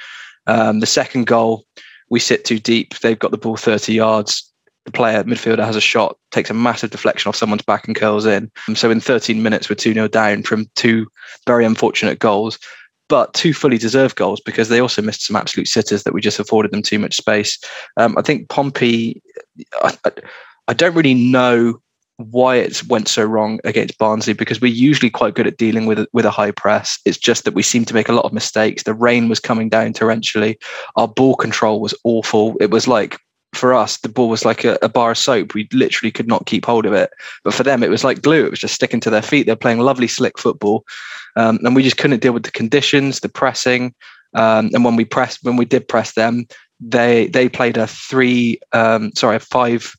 Um, 0.46 0.80
the 0.80 0.86
second 0.86 1.26
goal, 1.26 1.64
we 2.10 2.20
sit 2.20 2.44
too 2.44 2.58
deep. 2.58 2.98
They've 2.98 3.18
got 3.18 3.30
the 3.30 3.38
ball 3.38 3.56
30 3.56 3.94
yards. 3.94 4.46
The 4.86 4.92
player, 4.92 5.22
midfielder, 5.24 5.64
has 5.64 5.76
a 5.76 5.80
shot, 5.80 6.16
takes 6.30 6.50
a 6.50 6.54
massive 6.54 6.90
deflection 6.90 7.28
off 7.28 7.36
someone's 7.36 7.62
back 7.62 7.86
and 7.86 7.94
curls 7.94 8.24
in. 8.24 8.50
So 8.74 8.90
in 8.90 9.00
13 9.00 9.42
minutes, 9.42 9.68
we're 9.68 9.76
2 9.76 9.92
0 9.92 10.08
down 10.08 10.42
from 10.42 10.70
two 10.74 11.06
very 11.46 11.66
unfortunate 11.66 12.18
goals 12.18 12.58
but 13.10 13.34
two 13.34 13.52
fully 13.52 13.76
deserved 13.76 14.16
goals 14.16 14.40
because 14.40 14.68
they 14.68 14.80
also 14.80 15.02
missed 15.02 15.26
some 15.26 15.36
absolute 15.36 15.66
sitters 15.66 16.04
that 16.04 16.14
we 16.14 16.20
just 16.20 16.38
afforded 16.38 16.70
them 16.70 16.80
too 16.80 16.98
much 16.98 17.16
space. 17.16 17.58
Um, 17.96 18.16
I 18.16 18.22
think 18.22 18.48
Pompey, 18.48 19.20
I, 19.82 19.92
I, 20.68 20.72
don't 20.72 20.94
really 20.94 21.14
know 21.14 21.82
why 22.18 22.54
it 22.56 22.86
went 22.86 23.08
so 23.08 23.24
wrong 23.24 23.58
against 23.64 23.98
Barnsley 23.98 24.32
because 24.32 24.60
we're 24.60 24.72
usually 24.72 25.10
quite 25.10 25.34
good 25.34 25.48
at 25.48 25.56
dealing 25.56 25.86
with 25.86 26.06
with 26.12 26.24
a 26.24 26.30
high 26.30 26.52
press. 26.52 27.00
It's 27.04 27.18
just 27.18 27.44
that 27.44 27.54
we 27.54 27.64
seem 27.64 27.84
to 27.86 27.94
make 27.94 28.08
a 28.08 28.12
lot 28.12 28.26
of 28.26 28.32
mistakes. 28.32 28.84
The 28.84 28.94
rain 28.94 29.28
was 29.28 29.40
coming 29.40 29.68
down 29.68 29.92
torrentially. 29.92 30.56
Our 30.94 31.08
ball 31.08 31.34
control 31.34 31.80
was 31.80 31.94
awful. 32.04 32.56
It 32.60 32.70
was 32.70 32.86
like 32.86 33.18
for 33.52 33.74
us, 33.74 33.98
the 33.98 34.08
ball 34.08 34.28
was 34.28 34.44
like 34.44 34.64
a, 34.64 34.78
a, 34.82 34.88
bar 34.88 35.10
of 35.10 35.18
soap. 35.18 35.54
We 35.54 35.68
literally 35.72 36.12
could 36.12 36.28
not 36.28 36.46
keep 36.46 36.64
hold 36.64 36.86
of 36.86 36.92
it. 36.92 37.10
But 37.42 37.54
for 37.54 37.62
them, 37.62 37.82
it 37.82 37.90
was 37.90 38.04
like 38.04 38.22
glue. 38.22 38.46
It 38.46 38.50
was 38.50 38.60
just 38.60 38.74
sticking 38.74 39.00
to 39.00 39.10
their 39.10 39.22
feet. 39.22 39.46
They're 39.46 39.56
playing 39.56 39.80
lovely, 39.80 40.06
slick 40.06 40.38
football, 40.38 40.84
um, 41.36 41.58
and 41.62 41.74
we 41.74 41.82
just 41.82 41.98
couldn't 41.98 42.22
deal 42.22 42.32
with 42.32 42.44
the 42.44 42.52
conditions, 42.52 43.20
the 43.20 43.28
pressing. 43.28 43.94
Um, 44.34 44.70
and 44.72 44.84
when 44.84 44.96
we 44.96 45.04
pressed, 45.04 45.42
when 45.42 45.56
we 45.56 45.64
did 45.64 45.88
press 45.88 46.12
them, 46.14 46.46
they 46.80 47.26
they 47.28 47.48
played 47.48 47.76
a 47.76 47.86
three, 47.86 48.60
um, 48.72 49.12
sorry, 49.14 49.36
a 49.36 49.40
five 49.40 49.94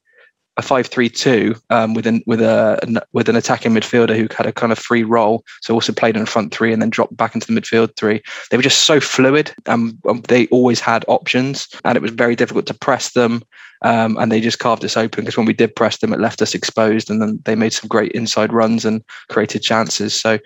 a 0.58 0.62
five-three-two 0.62 1.56
um, 1.70 1.94
with 1.94 2.06
an 2.06 2.22
with 2.26 2.42
a 2.42 3.02
with 3.14 3.30
an 3.30 3.36
attacking 3.36 3.74
midfielder 3.74 4.16
who 4.16 4.28
had 4.36 4.46
a 4.46 4.52
kind 4.52 4.72
of 4.72 4.80
free 4.80 5.04
role, 5.04 5.44
so 5.62 5.74
also 5.74 5.94
played 5.94 6.18
in 6.18 6.26
front 6.26 6.54
three 6.54 6.74
and 6.74 6.82
then 6.82 6.90
dropped 6.90 7.16
back 7.16 7.34
into 7.36 7.48
the 7.48 7.60
midfield 7.60 7.96
three. 7.96 8.22
They 8.50 8.58
were 8.58 8.64
just 8.64 8.84
so 8.84 9.00
fluid, 9.00 9.54
and 9.66 9.98
um, 10.08 10.22
they 10.28 10.48
always 10.48 10.80
had 10.80 11.06
options, 11.08 11.68
and 11.86 11.96
it 11.96 12.02
was 12.02 12.12
very 12.12 12.36
difficult 12.36 12.66
to 12.68 12.74
press 12.74 13.14
them. 13.14 13.42
Um, 13.84 14.16
and 14.18 14.32
they 14.32 14.42
just 14.42 14.60
carved 14.60 14.86
us 14.86 14.96
open 14.96 15.24
because 15.24 15.38
when 15.38 15.48
we 15.48 15.54
did 15.54 15.76
press 15.76 15.98
them, 15.98 16.14
it 16.14 16.20
left 16.20 16.44
us 16.44 16.54
exposed, 16.54 17.10
and 17.10 17.20
then 17.20 17.40
they 17.46 17.56
made 17.56 17.74
some 17.74 17.88
great 17.88 18.12
inside 18.12 18.54
runs 18.54 18.86
and 18.86 19.04
created 19.30 19.64
chances. 19.64 20.14
So 20.14 20.38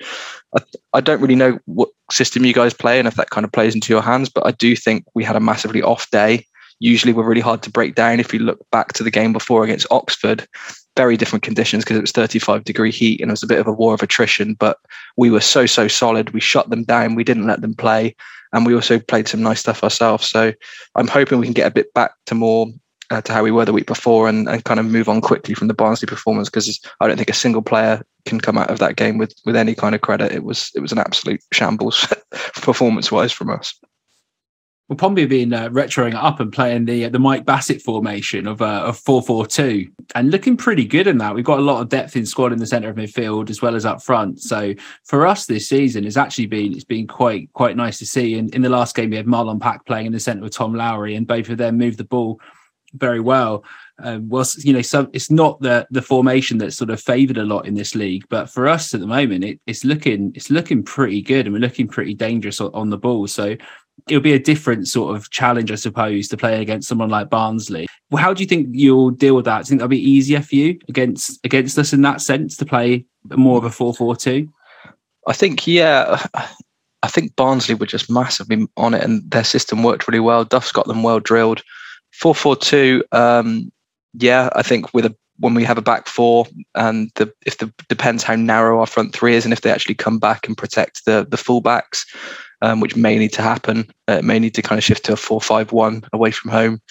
I, 0.56 0.62
I 0.94 1.02
don't 1.02 1.20
really 1.20 1.36
know 1.36 1.60
what 1.66 1.90
system 2.12 2.46
you 2.46 2.54
guys 2.54 2.74
play 2.74 2.98
and 2.98 3.10
if 3.10 3.16
that 3.16 3.32
kind 3.32 3.44
of 3.44 3.52
plays 3.52 3.76
into 3.76 3.92
your 3.92 4.02
hands, 4.02 4.30
but 4.30 4.46
I 4.46 4.52
do 4.52 4.74
think 4.76 5.04
we 5.16 5.26
had 5.26 5.36
a 5.36 5.42
massively 5.42 5.82
off 5.82 6.10
day 6.12 6.46
usually 6.80 7.14
were 7.14 7.24
really 7.24 7.42
hard 7.42 7.62
to 7.64 7.70
break 7.70 7.96
down. 7.96 8.20
If 8.20 8.34
you 8.34 8.40
look 8.40 8.60
back 8.72 8.94
to 8.94 9.04
the 9.04 9.12
game 9.12 9.34
before 9.34 9.64
against 9.64 9.88
Oxford, 9.92 10.48
very 10.96 11.18
different 11.18 11.44
conditions 11.44 11.84
because 11.84 11.98
it 11.98 12.02
was 12.02 12.12
35 12.12 12.64
degree 12.64 12.92
heat 12.92 13.22
and 13.22 13.30
it 13.30 13.34
was 13.34 13.44
a 13.44 13.48
bit 13.48 13.60
of 13.60 13.68
a 13.68 13.74
war 13.74 13.94
of 13.94 14.04
attrition. 14.04 14.54
But 14.54 14.78
we 15.18 15.30
were 15.30 15.42
so, 15.42 15.66
so 15.66 15.88
solid. 15.88 16.32
We 16.32 16.40
shut 16.40 16.70
them 16.70 16.84
down. 16.84 17.16
We 17.16 17.24
didn't 17.24 17.48
let 17.48 17.62
them 17.62 17.74
play. 17.74 18.16
And 18.54 18.66
we 18.66 18.76
also 18.76 19.00
played 19.00 19.28
some 19.28 19.42
nice 19.42 19.60
stuff 19.60 19.84
ourselves. 19.84 20.30
So 20.30 20.54
I'm 20.96 21.08
hoping 21.08 21.40
we 21.40 21.48
can 21.48 21.54
get 21.54 21.68
a 21.68 21.74
bit 21.74 21.94
back 21.94 22.14
to 22.28 22.36
more 22.36 22.68
uh, 23.12 23.22
to 23.22 23.34
how 23.34 23.44
we 23.44 23.52
were 23.52 23.66
the 23.66 23.74
week 23.74 23.86
before 23.86 24.28
and, 24.28 24.48
and 24.48 24.64
kind 24.64 24.80
of 24.80 24.86
move 24.86 25.10
on 25.10 25.22
quickly 25.22 25.54
from 25.54 25.68
the 25.68 25.74
Barnsley 25.74 26.08
performance 26.08 26.50
because 26.50 26.80
I 27.00 27.08
don't 27.08 27.18
think 27.18 27.30
a 27.30 27.34
single 27.34 27.62
player 27.62 28.04
can 28.26 28.40
come 28.40 28.58
out 28.58 28.72
of 28.72 28.80
that 28.80 28.96
game 28.96 29.18
with 29.18 29.34
with 29.46 29.56
any 29.56 29.76
kind 29.76 29.94
of 29.94 30.02
credit. 30.02 30.32
It 30.32 30.44
was 30.44 30.72
it 30.76 30.80
was 30.80 30.92
an 30.92 30.98
absolute 30.98 31.42
shambles 31.52 32.08
performance 32.56 33.12
wise 33.12 33.32
from 33.32 33.52
us. 33.52 33.80
Well, 34.88 35.00
have 35.18 35.30
been 35.30 35.52
uh, 35.52 35.70
retroing 35.70 36.14
up 36.14 36.40
and 36.40 36.54
playing 36.54 36.86
the 36.86 37.10
the 37.10 37.18
Mike 37.18 37.44
Bassett 37.44 37.82
formation 37.82 38.46
of 38.46 38.62
uh, 38.62 38.84
of 38.86 39.00
four 39.00 39.24
four 39.24 39.48
two, 39.48 39.90
and 40.14 40.30
looking 40.30 40.56
pretty 40.56 40.86
good 40.86 41.08
in 41.08 41.18
that. 41.18 41.34
We've 41.34 41.44
got 41.44 41.58
a 41.58 41.64
lot 41.64 41.82
of 41.82 41.90
depth 41.90 42.16
in 42.16 42.24
squad 42.28 42.54
in 42.54 42.60
the 42.60 42.68
centre 42.68 42.90
of 42.90 42.96
midfield 42.96 43.50
as 43.50 43.64
well 43.64 43.76
as 43.76 43.84
up 43.84 44.04
front. 44.04 44.42
So 44.42 44.76
for 45.04 45.26
us 45.26 45.48
this 45.48 45.68
season, 45.68 46.06
it's 46.06 46.18
actually 46.18 46.46
been 46.46 46.72
it's 46.72 46.84
been 46.84 47.08
quite 47.08 47.52
quite 47.54 47.76
nice 47.76 47.98
to 47.98 48.06
see. 48.06 48.38
And 48.38 48.54
in 48.54 48.62
the 48.62 48.70
last 48.70 48.96
game, 48.96 49.10
we 49.10 49.16
had 49.16 49.26
Marlon 49.26 49.60
Pack 49.60 49.88
playing 49.88 50.06
in 50.06 50.14
the 50.14 50.20
centre 50.20 50.44
with 50.44 50.54
Tom 50.54 50.76
Lowery, 50.76 51.16
and 51.16 51.26
both 51.26 51.50
of 51.50 51.58
them 51.58 51.80
moved 51.80 51.98
the 51.98 52.04
ball 52.04 52.40
very 52.94 53.20
well. 53.20 53.64
Um, 53.98 54.30
whilst 54.30 54.64
you 54.64 54.74
know, 54.74 54.84
so 54.84 55.10
it's 55.14 55.32
not 55.32 55.60
the 55.62 55.88
the 55.90 56.02
formation 56.04 56.60
that's 56.60 56.78
sort 56.78 56.92
of 56.92 57.02
favoured 57.02 57.40
a 57.40 57.44
lot 57.44 57.66
in 57.66 57.74
this 57.74 57.96
league, 57.96 58.26
but 58.30 58.52
for 58.52 58.68
us 58.68 58.94
at 58.94 59.00
the 59.00 59.08
moment, 59.08 59.46
it, 59.46 59.60
it's 59.66 59.84
looking 59.84 60.32
it's 60.36 60.52
looking 60.52 60.84
pretty 60.84 61.24
good, 61.24 61.48
and 61.48 61.54
we're 61.54 61.60
looking 61.60 61.88
pretty 61.88 62.14
dangerous 62.14 62.62
on, 62.62 62.70
on 62.76 62.92
the 62.92 63.00
ball. 63.00 63.26
So 63.26 63.56
it'll 64.10 64.22
be 64.22 64.34
a 64.34 64.40
different 64.40 64.88
sort 64.88 65.16
of 65.16 65.30
challenge, 65.32 65.72
I 65.72 65.76
suppose, 65.76 66.28
to 66.30 66.38
play 66.38 66.62
against 66.62 66.88
someone 66.88 67.10
like 67.10 67.30
Barnsley. 67.30 67.88
Well, 68.12 68.22
how 68.22 68.34
do 68.34 68.44
you 68.44 68.48
think 68.48 68.68
you'll 68.72 69.12
deal 69.12 69.36
with 69.36 69.46
that? 69.46 69.58
Do 69.58 69.62
you 69.62 69.70
think 69.70 69.80
that'll 69.80 69.90
be 69.90 70.10
easier 70.10 70.42
for 70.42 70.56
you 70.56 70.80
against 70.88 71.40
against 71.44 71.78
us 71.78 71.94
in 71.94 72.02
that 72.02 72.22
sense 72.22 72.56
to 72.58 72.66
play 72.66 73.06
more 73.36 73.58
of 73.58 73.64
a 73.64 73.72
four 73.72 73.94
four 73.94 74.16
two? 74.16 74.48
I 75.28 75.34
think, 75.34 75.66
yeah. 75.66 76.24
I 77.04 77.08
think 77.08 77.36
Barnsley 77.36 77.76
were 77.76 77.86
just 77.86 78.10
massively 78.10 78.68
on 78.78 78.96
it, 78.96 79.04
and 79.04 79.30
their 79.30 79.44
system 79.44 79.84
worked 79.84 80.08
really 80.08 80.20
well. 80.20 80.44
Duff's 80.44 80.72
got 80.72 80.88
them 80.88 81.04
well 81.04 81.20
drilled. 81.20 81.62
Four 82.14 82.34
four 82.34 82.56
two. 82.56 83.04
Um, 83.12 83.72
yeah, 84.14 84.50
I 84.56 84.64
think 84.64 84.94
with 84.94 85.06
a 85.06 85.16
when 85.38 85.54
we 85.54 85.64
have 85.66 85.78
a 85.78 85.84
back 85.84 86.08
four, 86.08 86.48
and 86.74 87.12
the 87.16 87.32
if 87.46 87.58
the 87.58 87.72
depends 87.90 88.24
how 88.24 88.36
narrow 88.36 88.80
our 88.80 88.88
front 88.88 89.14
three 89.14 89.36
is, 89.36 89.46
and 89.46 89.54
if 89.54 89.62
they 89.62 89.70
actually 89.70 89.96
come 89.96 90.18
back 90.18 90.48
and 90.48 90.58
protect 90.58 91.06
the 91.06 91.28
the 91.30 91.38
fullbacks, 91.38 92.06
um, 92.62 92.80
which 92.80 92.96
may 92.96 93.18
need 93.18 93.34
to 93.34 93.42
happen. 93.42 93.90
Uh, 94.08 94.22
may 94.24 94.40
need 94.40 94.54
to 94.56 94.62
kind 94.62 94.78
of 94.78 94.84
shift 94.84 95.06
to 95.06 95.14
a 95.14 95.18
four 95.18 95.42
five 95.42 95.72
one 95.72 96.04
away 96.14 96.32
from 96.32 96.52
home 96.52 96.82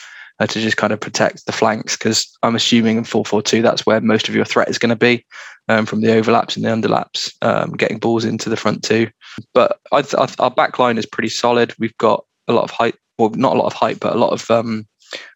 uh, 0.41 0.47
to 0.47 0.61
just 0.61 0.77
kind 0.77 0.93
of 0.93 1.01
protect 1.01 1.47
the 1.47 1.53
flanks 1.53 1.97
because 1.97 2.37
I'm 2.43 2.57
assuming 2.57 2.97
in 2.97 3.05
4-4-2 3.05 3.63
that's 3.63 3.87
where 3.87 4.01
most 4.01 4.29
of 4.29 4.35
your 4.35 4.45
threat 4.45 4.69
is 4.69 4.79
going 4.79 4.91
to 4.91 4.97
be 4.97 5.25
um, 5.69 5.87
from 5.87 6.01
the 6.01 6.13
overlaps 6.13 6.57
and 6.57 6.65
the 6.65 6.71
underlaps, 6.71 7.33
um, 7.43 7.73
getting 7.73 7.99
balls 7.99 8.25
into 8.25 8.51
the 8.51 8.57
front 8.57 8.83
two. 8.83 9.09
But 9.53 9.79
I 9.93 10.05
I, 10.19 10.29
our 10.39 10.51
back 10.51 10.79
line 10.79 10.99
is 10.99 11.07
pretty 11.07 11.29
solid. 11.29 11.75
We've 11.79 11.97
got 11.99 12.25
a 12.49 12.53
lot 12.53 12.65
of 12.65 12.71
height, 12.71 12.97
well, 13.19 13.31
not 13.31 13.55
a 13.55 13.59
lot 13.59 13.67
of 13.67 13.73
height, 13.73 14.01
but 14.01 14.15
a 14.15 14.19
lot 14.19 14.33
of 14.33 14.51
um, 14.51 14.87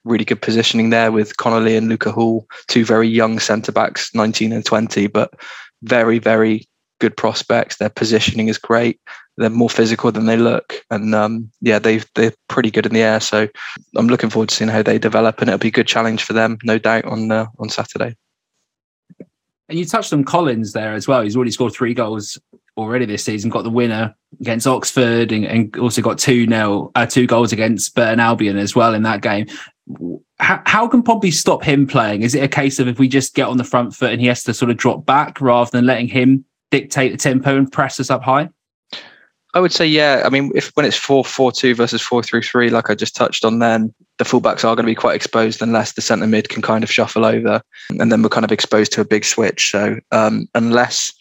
really 0.05 0.25
good 0.25 0.43
positioning 0.43 0.91
there 0.91 1.13
with 1.13 1.37
Connolly 1.37 1.77
and 1.77 1.89
Luca 1.89 2.11
Hoole, 2.11 2.47
two 2.67 2.85
very 2.85 3.09
young 3.09 3.39
centre 3.39 3.73
backs, 3.73 4.15
19 4.15 4.53
and 4.53 4.65
20, 4.65 5.07
but 5.07 5.33
very, 5.83 6.19
very 6.19 6.67
good 6.99 7.17
prospects. 7.17 7.77
Their 7.77 7.89
positioning 7.89 8.49
is 8.49 8.59
great. 8.59 9.01
They're 9.37 9.51
more 9.51 9.71
physical 9.71 10.11
than 10.11 10.27
they 10.27 10.37
look, 10.37 10.75
and 10.91 11.15
um, 11.15 11.51
yeah, 11.61 11.79
they 11.79 12.03
they're 12.15 12.35
pretty 12.49 12.71
good 12.71 12.87
in 12.87 12.93
the 12.93 13.03
air. 13.03 13.21
So 13.21 13.49
I'm 13.97 14.09
looking 14.09 14.31
forward 14.31 14.49
to 14.49 14.55
seeing 14.55 14.71
how 14.71 14.83
they 14.83 14.99
develop, 14.99 15.41
and 15.41 15.49
it'll 15.49 15.59
be 15.59 15.69
a 15.69 15.73
good 15.73 15.87
challenge 15.87 16.25
for 16.25 16.33
them, 16.33 16.59
no 16.65 16.79
doubt, 16.79 17.05
on 17.05 17.31
uh, 17.31 17.47
on 17.59 17.69
Saturday. 17.69 18.17
And 19.69 19.79
you 19.79 19.85
touched 19.85 20.13
on 20.13 20.25
Collins 20.25 20.73
there 20.73 20.95
as 20.95 21.07
well. 21.07 21.23
He's 21.23 21.37
already 21.37 21.51
scored 21.51 21.75
three 21.75 21.93
goals 21.93 22.39
already 22.77 23.05
this 23.05 23.25
season. 23.25 23.51
Got 23.51 23.65
the 23.65 23.71
winner 23.71 24.15
against 24.41 24.67
Oxford, 24.67 25.31
and, 25.31 25.45
and 25.45 25.77
also 25.79 26.01
got 26.01 26.19
two 26.19 26.47
nil, 26.47 26.91
uh, 26.95 27.07
two 27.07 27.27
goals 27.27 27.53
against 27.53 27.95
Burton 27.95 28.21
Albion 28.21 28.57
as 28.57 28.75
well 28.75 28.95
in 28.95 29.03
that 29.03 29.21
game. 29.21 29.47
How, 30.39 30.63
how 30.67 30.89
can 30.89 31.03
Pompey 31.03 31.31
stop 31.31 31.63
him 31.63 31.87
playing? 31.87 32.23
Is 32.23 32.35
it 32.35 32.43
a 32.43 32.49
case 32.49 32.79
of 32.79 32.89
if 32.89 32.99
we 32.99 33.09
just 33.09 33.35
get 33.35 33.49
on 33.49 33.57
the 33.57 33.65
front 33.65 33.95
foot 33.95 34.13
and 34.13 34.21
he 34.21 34.27
has 34.29 34.43
to 34.45 34.55
sort 34.55 34.71
of 34.71 34.77
drop 34.77 35.05
back 35.05 35.41
rather 35.41 35.71
than 35.71 35.87
letting 35.87 36.09
him 36.09 36.45
dictate 36.71 37.13
the 37.13 37.19
tempo 37.19 37.57
and 37.57 37.71
press 37.71 37.99
us 38.01 38.11
up 38.11 38.23
high? 38.23 38.49
I 39.55 39.61
would 39.61 39.73
say, 39.73 39.87
yeah. 39.87 40.23
I 40.25 40.29
mean, 40.29 40.53
if 40.55 40.71
when 40.75 40.85
it's 40.85 40.97
four 40.97 41.25
four 41.25 41.51
two 41.51 41.75
versus 41.75 42.03
four 42.03 42.23
three 42.23 42.43
three, 42.43 42.71
like 42.71 42.91
I 42.91 42.95
just 42.95 43.17
touched 43.17 43.45
on, 43.45 43.61
then 43.61 43.95
the 44.19 44.25
fullbacks 44.25 44.65
are 44.65 44.77
going 44.77 44.85
to 44.85 44.91
be 44.91 44.95
quite 44.95 45.17
exposed 45.17 45.63
unless 45.63 45.93
the 45.93 46.03
centre 46.03 46.27
mid 46.27 46.49
can 46.51 46.61
kind 46.61 46.85
of 46.85 46.91
shuffle 46.91 47.25
over, 47.25 47.63
and 47.99 48.13
then 48.13 48.23
we're 48.23 48.29
kind 48.29 48.45
of 48.45 48.53
exposed 48.53 48.93
to 48.93 49.01
a 49.01 49.07
big 49.07 49.25
switch. 49.25 49.71
So 49.71 49.99
um, 50.13 50.47
unless 50.55 51.13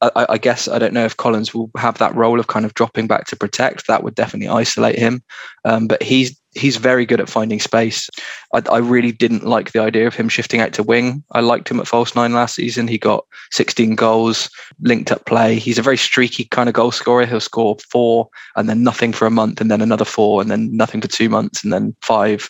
I, 0.00 0.26
I, 0.28 0.38
guess 0.38 0.68
I 0.68 0.78
don't 0.78 0.94
know 0.94 1.04
if 1.04 1.16
Collins 1.16 1.52
will 1.52 1.70
have 1.76 1.98
that 1.98 2.14
role 2.14 2.38
of 2.38 2.46
kind 2.46 2.64
of 2.64 2.74
dropping 2.74 3.06
back 3.08 3.26
to 3.26 3.36
protect. 3.36 3.86
That 3.86 4.04
would 4.04 4.14
definitely 4.14 4.48
isolate 4.48 4.98
him. 4.98 5.22
Um, 5.64 5.88
but 5.88 6.02
he's 6.02 6.40
he's 6.58 6.76
very 6.76 7.06
good 7.06 7.20
at 7.20 7.28
finding 7.28 7.60
space. 7.60 8.10
I, 8.52 8.62
I, 8.70 8.78
really 8.78 9.12
didn't 9.12 9.44
like 9.44 9.72
the 9.72 9.80
idea 9.80 10.06
of 10.06 10.14
him 10.14 10.28
shifting 10.28 10.60
out 10.60 10.72
to 10.74 10.82
wing. 10.82 11.22
I 11.32 11.40
liked 11.40 11.70
him 11.70 11.80
at 11.80 11.86
false 11.86 12.14
nine 12.14 12.32
last 12.32 12.54
season. 12.54 12.88
He 12.88 12.98
got 12.98 13.24
16 13.52 13.94
goals, 13.94 14.50
linked 14.80 15.12
up 15.12 15.24
play. 15.26 15.56
He's 15.58 15.78
a 15.78 15.82
very 15.82 15.96
streaky 15.96 16.44
kind 16.46 16.68
of 16.68 16.74
goal 16.74 16.90
scorer. 16.90 17.26
He'll 17.26 17.40
score 17.40 17.76
four 17.90 18.28
and 18.56 18.68
then 18.68 18.82
nothing 18.82 19.12
for 19.12 19.26
a 19.26 19.30
month, 19.30 19.60
and 19.60 19.70
then 19.70 19.80
another 19.80 20.04
four, 20.04 20.40
and 20.40 20.50
then 20.50 20.74
nothing 20.76 21.00
for 21.00 21.08
two 21.08 21.28
months, 21.28 21.62
and 21.62 21.72
then 21.72 21.94
five. 22.02 22.48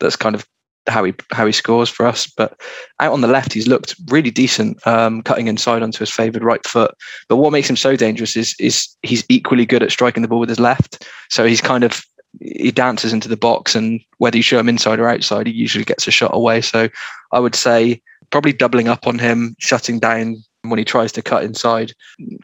That's 0.00 0.16
kind 0.16 0.34
of 0.34 0.46
how 0.86 1.04
he 1.04 1.14
how 1.32 1.46
he 1.46 1.52
scores 1.52 1.88
for 1.88 2.06
us. 2.06 2.26
But 2.26 2.60
out 3.00 3.12
on 3.12 3.20
the 3.20 3.28
left, 3.28 3.52
he's 3.52 3.68
looked 3.68 3.94
really 4.08 4.30
decent, 4.30 4.84
um, 4.86 5.22
cutting 5.22 5.48
inside 5.48 5.82
onto 5.82 6.00
his 6.00 6.10
favoured 6.10 6.44
right 6.44 6.64
foot. 6.66 6.94
But 7.28 7.36
what 7.36 7.52
makes 7.52 7.70
him 7.70 7.76
so 7.76 7.96
dangerous 7.96 8.36
is 8.36 8.54
is 8.58 8.88
he's 9.02 9.24
equally 9.28 9.66
good 9.66 9.82
at 9.82 9.92
striking 9.92 10.22
the 10.22 10.28
ball 10.28 10.40
with 10.40 10.48
his 10.48 10.60
left. 10.60 11.06
So 11.30 11.44
he's 11.46 11.60
kind 11.60 11.84
of 11.84 12.04
he 12.40 12.70
dances 12.70 13.12
into 13.12 13.28
the 13.28 13.36
box, 13.36 13.74
and 13.74 14.00
whether 14.18 14.36
you 14.36 14.42
show 14.42 14.58
him 14.58 14.68
inside 14.68 14.98
or 14.98 15.08
outside, 15.08 15.46
he 15.46 15.52
usually 15.52 15.84
gets 15.84 16.06
a 16.06 16.10
shot 16.10 16.34
away. 16.34 16.60
So 16.60 16.88
I 17.32 17.40
would 17.40 17.54
say 17.54 18.02
probably 18.30 18.52
doubling 18.52 18.88
up 18.88 19.06
on 19.06 19.18
him, 19.18 19.56
shutting 19.58 19.98
down 19.98 20.42
when 20.62 20.78
he 20.78 20.84
tries 20.84 21.12
to 21.12 21.22
cut 21.22 21.44
inside, 21.44 21.92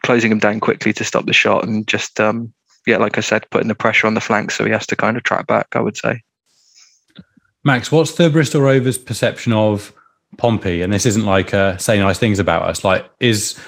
closing 0.02 0.30
him 0.30 0.38
down 0.38 0.60
quickly 0.60 0.92
to 0.92 1.04
stop 1.04 1.26
the 1.26 1.32
shot, 1.32 1.64
and 1.64 1.86
just 1.86 2.20
um, 2.20 2.52
yeah, 2.86 2.98
like 2.98 3.18
I 3.18 3.22
said, 3.22 3.48
putting 3.50 3.68
the 3.68 3.74
pressure 3.74 4.06
on 4.06 4.14
the 4.14 4.20
flanks 4.20 4.56
so 4.56 4.64
he 4.64 4.72
has 4.72 4.86
to 4.88 4.96
kind 4.96 5.16
of 5.16 5.22
track 5.22 5.46
back. 5.46 5.68
I 5.72 5.80
would 5.80 5.96
say. 5.96 6.22
Max, 7.62 7.92
what's 7.92 8.14
the 8.14 8.30
Bristol 8.30 8.62
Rovers 8.62 8.96
perception 8.96 9.52
of 9.52 9.92
Pompey? 10.38 10.80
And 10.80 10.92
this 10.92 11.04
isn't 11.04 11.26
like 11.26 11.52
uh, 11.52 11.76
say 11.76 11.98
nice 11.98 12.18
things 12.18 12.38
about 12.38 12.62
us. 12.62 12.84
Like, 12.84 13.08
is 13.20 13.58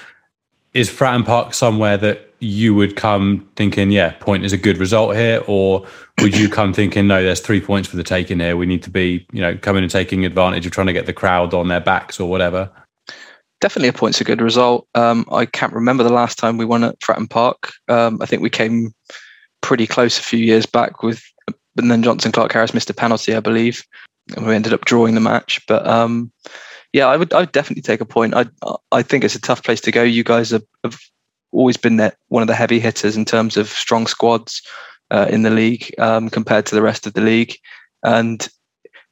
is 0.73 0.89
Fratton 0.89 1.25
Park 1.25 1.53
somewhere 1.53 1.97
that 1.97 2.32
you 2.43 2.75
would 2.75 2.95
come 2.95 3.49
thinking, 3.55 3.89
yeah, 3.89 4.11
point 4.19 4.43
is 4.43 4.53
a 4.53 4.57
good 4.57 4.77
result 4.77 5.15
here, 5.15 5.41
or 5.47 5.85
would 6.21 6.37
you 6.37 6.49
come 6.49 6.73
thinking, 6.73 7.07
no, 7.07 7.23
there's 7.23 7.39
three 7.39 7.61
points 7.61 7.87
for 7.87 7.95
the 7.95 8.03
taking 8.03 8.39
here. 8.39 8.57
We 8.57 8.65
need 8.65 8.83
to 8.83 8.89
be, 8.89 9.25
you 9.31 9.41
know, 9.41 9.57
coming 9.57 9.83
and 9.83 9.91
taking 9.91 10.25
advantage 10.25 10.65
of 10.65 10.71
trying 10.71 10.87
to 10.87 10.93
get 10.93 11.05
the 11.05 11.13
crowd 11.13 11.53
on 11.53 11.69
their 11.69 11.79
backs 11.79 12.19
or 12.19 12.29
whatever. 12.29 12.69
Definitely 13.61 13.89
a 13.89 13.93
point's 13.93 14.19
a 14.19 14.25
good 14.25 14.41
result. 14.41 14.87
Um, 14.93 15.25
I 15.31 15.45
can't 15.45 15.73
remember 15.73 16.03
the 16.03 16.11
last 16.11 16.37
time 16.37 16.57
we 16.57 16.65
won 16.65 16.83
at 16.83 16.99
Fratton 16.99 17.29
Park. 17.29 17.71
Um, 17.87 18.19
I 18.21 18.25
think 18.25 18.41
we 18.41 18.49
came 18.49 18.93
pretty 19.61 19.87
close 19.87 20.19
a 20.19 20.23
few 20.23 20.39
years 20.39 20.65
back 20.65 21.01
with 21.01 21.23
and 21.77 21.89
then 21.89 22.03
Jonson 22.03 22.33
Clarke-Harris 22.33 22.73
missed 22.73 22.89
a 22.89 22.93
penalty, 22.93 23.33
I 23.33 23.39
believe, 23.39 23.83
and 24.35 24.45
we 24.45 24.53
ended 24.53 24.73
up 24.73 24.85
drawing 24.85 25.15
the 25.15 25.21
match. 25.21 25.59
But 25.67 25.87
um, 25.87 26.31
yeah, 26.91 27.07
I 27.07 27.17
would 27.17 27.33
I 27.33 27.39
would 27.39 27.51
definitely 27.51 27.81
take 27.81 28.01
a 28.01 28.05
point. 28.05 28.35
I 28.35 28.45
I 28.91 29.01
think 29.01 29.23
it's 29.23 29.35
a 29.35 29.41
tough 29.41 29.63
place 29.63 29.81
to 29.81 29.91
go. 29.91 30.03
You 30.03 30.23
guys 30.23 30.51
have, 30.51 30.63
have 30.83 30.99
always 31.53 31.77
been 31.77 31.97
that 31.97 32.17
one 32.27 32.41
of 32.41 32.47
the 32.47 32.55
heavy 32.55 32.79
hitters 32.79 33.15
in 33.15 33.25
terms 33.25 33.57
of 33.57 33.69
strong 33.69 34.07
squads 34.07 34.61
uh, 35.11 35.27
in 35.29 35.43
the 35.43 35.49
league 35.49 35.93
um, 35.99 36.29
compared 36.29 36.65
to 36.65 36.75
the 36.75 36.81
rest 36.81 37.05
of 37.07 37.13
the 37.13 37.21
league. 37.21 37.55
And 38.03 38.47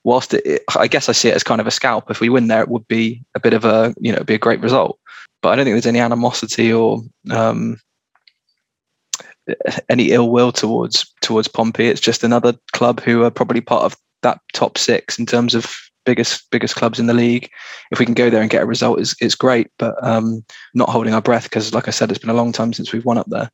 whilst 0.04 0.34
it, 0.34 0.64
I 0.78 0.88
guess 0.88 1.10
I 1.10 1.14
see 1.14 1.30
it 1.30 1.36
as 1.36 1.44
kind 1.44 1.62
of 1.62 1.68
a 1.68 1.72
scalp. 1.72 2.10
If 2.10 2.20
we 2.20 2.30
win 2.30 2.48
there, 2.48 2.62
it 2.62 2.70
would 2.70 2.88
be 2.88 3.24
a 3.36 3.40
bit 3.40 3.54
of 3.54 3.66
a 3.66 3.94
you 4.00 4.12
know 4.12 4.18
it'd 4.18 4.28
be 4.28 4.36
a 4.36 4.40
great 4.40 4.62
result. 4.62 5.00
But 5.42 5.50
I 5.50 5.56
don't 5.56 5.66
think 5.66 5.76
there's 5.76 5.86
any 5.86 6.00
animosity 6.00 6.72
or 6.72 7.02
um, 7.32 7.78
any 9.90 10.12
ill 10.12 10.30
will 10.30 10.52
towards 10.52 11.12
towards 11.22 11.48
Pompey. 11.48 11.88
It's 11.88 12.02
just 12.02 12.24
another 12.24 12.54
club 12.74 13.00
who 13.02 13.24
are 13.24 13.32
probably 13.32 13.62
part 13.62 13.84
of 13.84 13.96
that 14.24 14.40
top 14.54 14.78
six 14.78 15.18
in 15.18 15.26
terms 15.26 15.56
of 15.56 15.74
biggest 16.06 16.50
biggest 16.52 16.76
clubs 16.76 17.00
in 17.00 17.08
the 17.08 17.14
league. 17.14 17.50
If 17.92 18.00
we 18.00 18.06
can 18.06 18.14
go 18.14 18.30
there 18.30 18.42
and 18.42 18.50
get 18.50 18.64
a 18.64 18.68
result, 18.68 19.00
is 19.00 19.16
it's 19.22 19.36
great. 19.36 19.68
But 19.78 19.96
um, 20.04 20.44
not 20.74 20.90
holding 20.90 21.14
our 21.14 21.22
breath 21.22 21.44
because, 21.44 21.74
like 21.74 21.88
I 21.88 21.92
said, 21.92 22.10
it's 22.10 22.20
been 22.20 22.30
a 22.30 22.36
long 22.36 22.52
time 22.52 22.74
since 22.74 22.92
we've 22.92 23.06
won 23.06 23.18
up 23.18 23.28
there. 23.30 23.52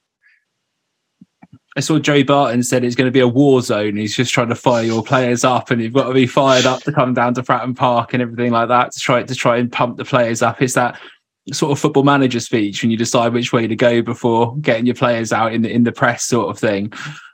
I 1.78 1.80
saw 1.80 1.99
Joey 1.99 2.24
Barton 2.24 2.64
said 2.64 2.84
it's 2.84 2.95
going 2.95 3.07
to 3.07 3.11
be 3.11 3.19
a 3.19 3.28
war 3.28 3.61
zone. 3.61 3.98
He's 3.98 4.15
just 4.15 4.34
trying 4.34 4.49
to 4.49 4.56
fire 4.56 4.84
your 4.84 5.03
players 5.03 5.44
up, 5.44 5.69
and 5.69 5.80
you've 5.82 5.94
got 5.94 6.07
to 6.07 6.14
be 6.14 6.26
fired 6.26 6.65
up 6.65 6.82
to 6.84 6.91
come 6.91 7.14
down 7.14 7.36
to 7.36 7.44
Fratton 7.44 7.76
Park 7.76 8.14
and 8.14 8.22
everything 8.22 8.52
like 8.52 8.69
that 8.69 8.94
to 8.94 8.99
try 8.99 9.22
to 9.22 9.36
try 9.36 9.57
and 9.57 9.72
pump 9.72 9.98
the 9.98 10.06
players 10.06 10.41
up. 10.41 10.61
It's 10.61 10.74
that 10.74 10.99
sort 11.53 11.72
of 11.72 11.80
football 11.80 12.03
manager 12.03 12.40
speech 12.40 12.82
when 12.82 12.91
you 12.91 12.98
decide 12.98 13.32
which 13.32 13.53
way 13.53 13.68
to 13.68 13.76
go 13.76 14.02
before 14.02 14.57
getting 14.57 14.86
your 14.86 14.95
players 14.95 15.32
out 15.32 15.53
in 15.53 15.61
the 15.61 15.72
in 15.72 15.84
the 15.84 15.91
press 15.91 16.24
sort 16.24 16.49
of 16.49 16.60
thing. 16.60 16.91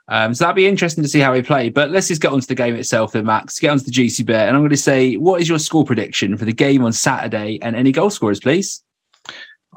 Um, 0.08 0.34
so 0.34 0.44
that'd 0.44 0.56
be 0.56 0.66
interesting 0.66 1.02
to 1.02 1.08
see 1.08 1.20
how 1.20 1.32
he 1.32 1.42
play. 1.42 1.70
But 1.70 1.90
let's 1.90 2.08
just 2.08 2.20
get 2.20 2.32
on 2.32 2.40
to 2.40 2.46
the 2.46 2.54
game 2.54 2.74
itself 2.74 3.12
then, 3.12 3.24
Max. 3.24 3.58
Get 3.58 3.70
on 3.70 3.78
to 3.78 3.84
the 3.84 3.90
juicy 3.90 4.22
bit. 4.22 4.36
And 4.36 4.50
I'm 4.50 4.62
going 4.62 4.70
to 4.70 4.76
say, 4.76 5.14
what 5.16 5.40
is 5.40 5.48
your 5.48 5.58
score 5.58 5.84
prediction 5.84 6.36
for 6.36 6.44
the 6.44 6.52
game 6.52 6.84
on 6.84 6.92
Saturday 6.92 7.58
and 7.62 7.74
any 7.74 7.92
goal 7.92 8.10
scorers, 8.10 8.40
please? 8.40 8.82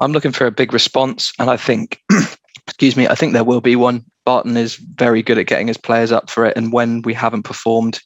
I'm 0.00 0.12
looking 0.12 0.32
for 0.32 0.46
a 0.46 0.52
big 0.52 0.72
response. 0.72 1.32
And 1.38 1.50
I 1.50 1.56
think, 1.56 2.02
excuse 2.66 2.96
me, 2.96 3.08
I 3.08 3.14
think 3.14 3.32
there 3.32 3.44
will 3.44 3.62
be 3.62 3.76
one. 3.76 4.04
Barton 4.24 4.56
is 4.56 4.76
very 4.76 5.22
good 5.22 5.38
at 5.38 5.46
getting 5.46 5.68
his 5.68 5.78
players 5.78 6.12
up 6.12 6.28
for 6.28 6.44
it. 6.44 6.56
And 6.56 6.72
when 6.72 7.02
we 7.02 7.14
haven't 7.14 7.44
performed, 7.44 8.00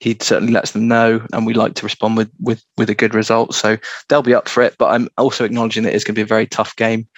he 0.00 0.16
certainly 0.20 0.52
lets 0.52 0.72
them 0.72 0.86
know, 0.86 1.26
and 1.32 1.44
we 1.44 1.54
like 1.54 1.74
to 1.74 1.84
respond 1.84 2.16
with 2.16 2.30
with 2.40 2.64
with 2.76 2.88
a 2.88 2.94
good 2.94 3.14
result. 3.14 3.54
So 3.54 3.76
they'll 4.08 4.22
be 4.22 4.34
up 4.34 4.48
for 4.48 4.62
it. 4.62 4.76
But 4.78 4.90
I'm 4.90 5.08
also 5.18 5.44
acknowledging 5.44 5.82
that 5.84 5.94
it's 5.94 6.04
going 6.04 6.14
to 6.14 6.18
be 6.18 6.22
a 6.22 6.26
very 6.26 6.46
tough 6.46 6.76
game, 6.76 7.08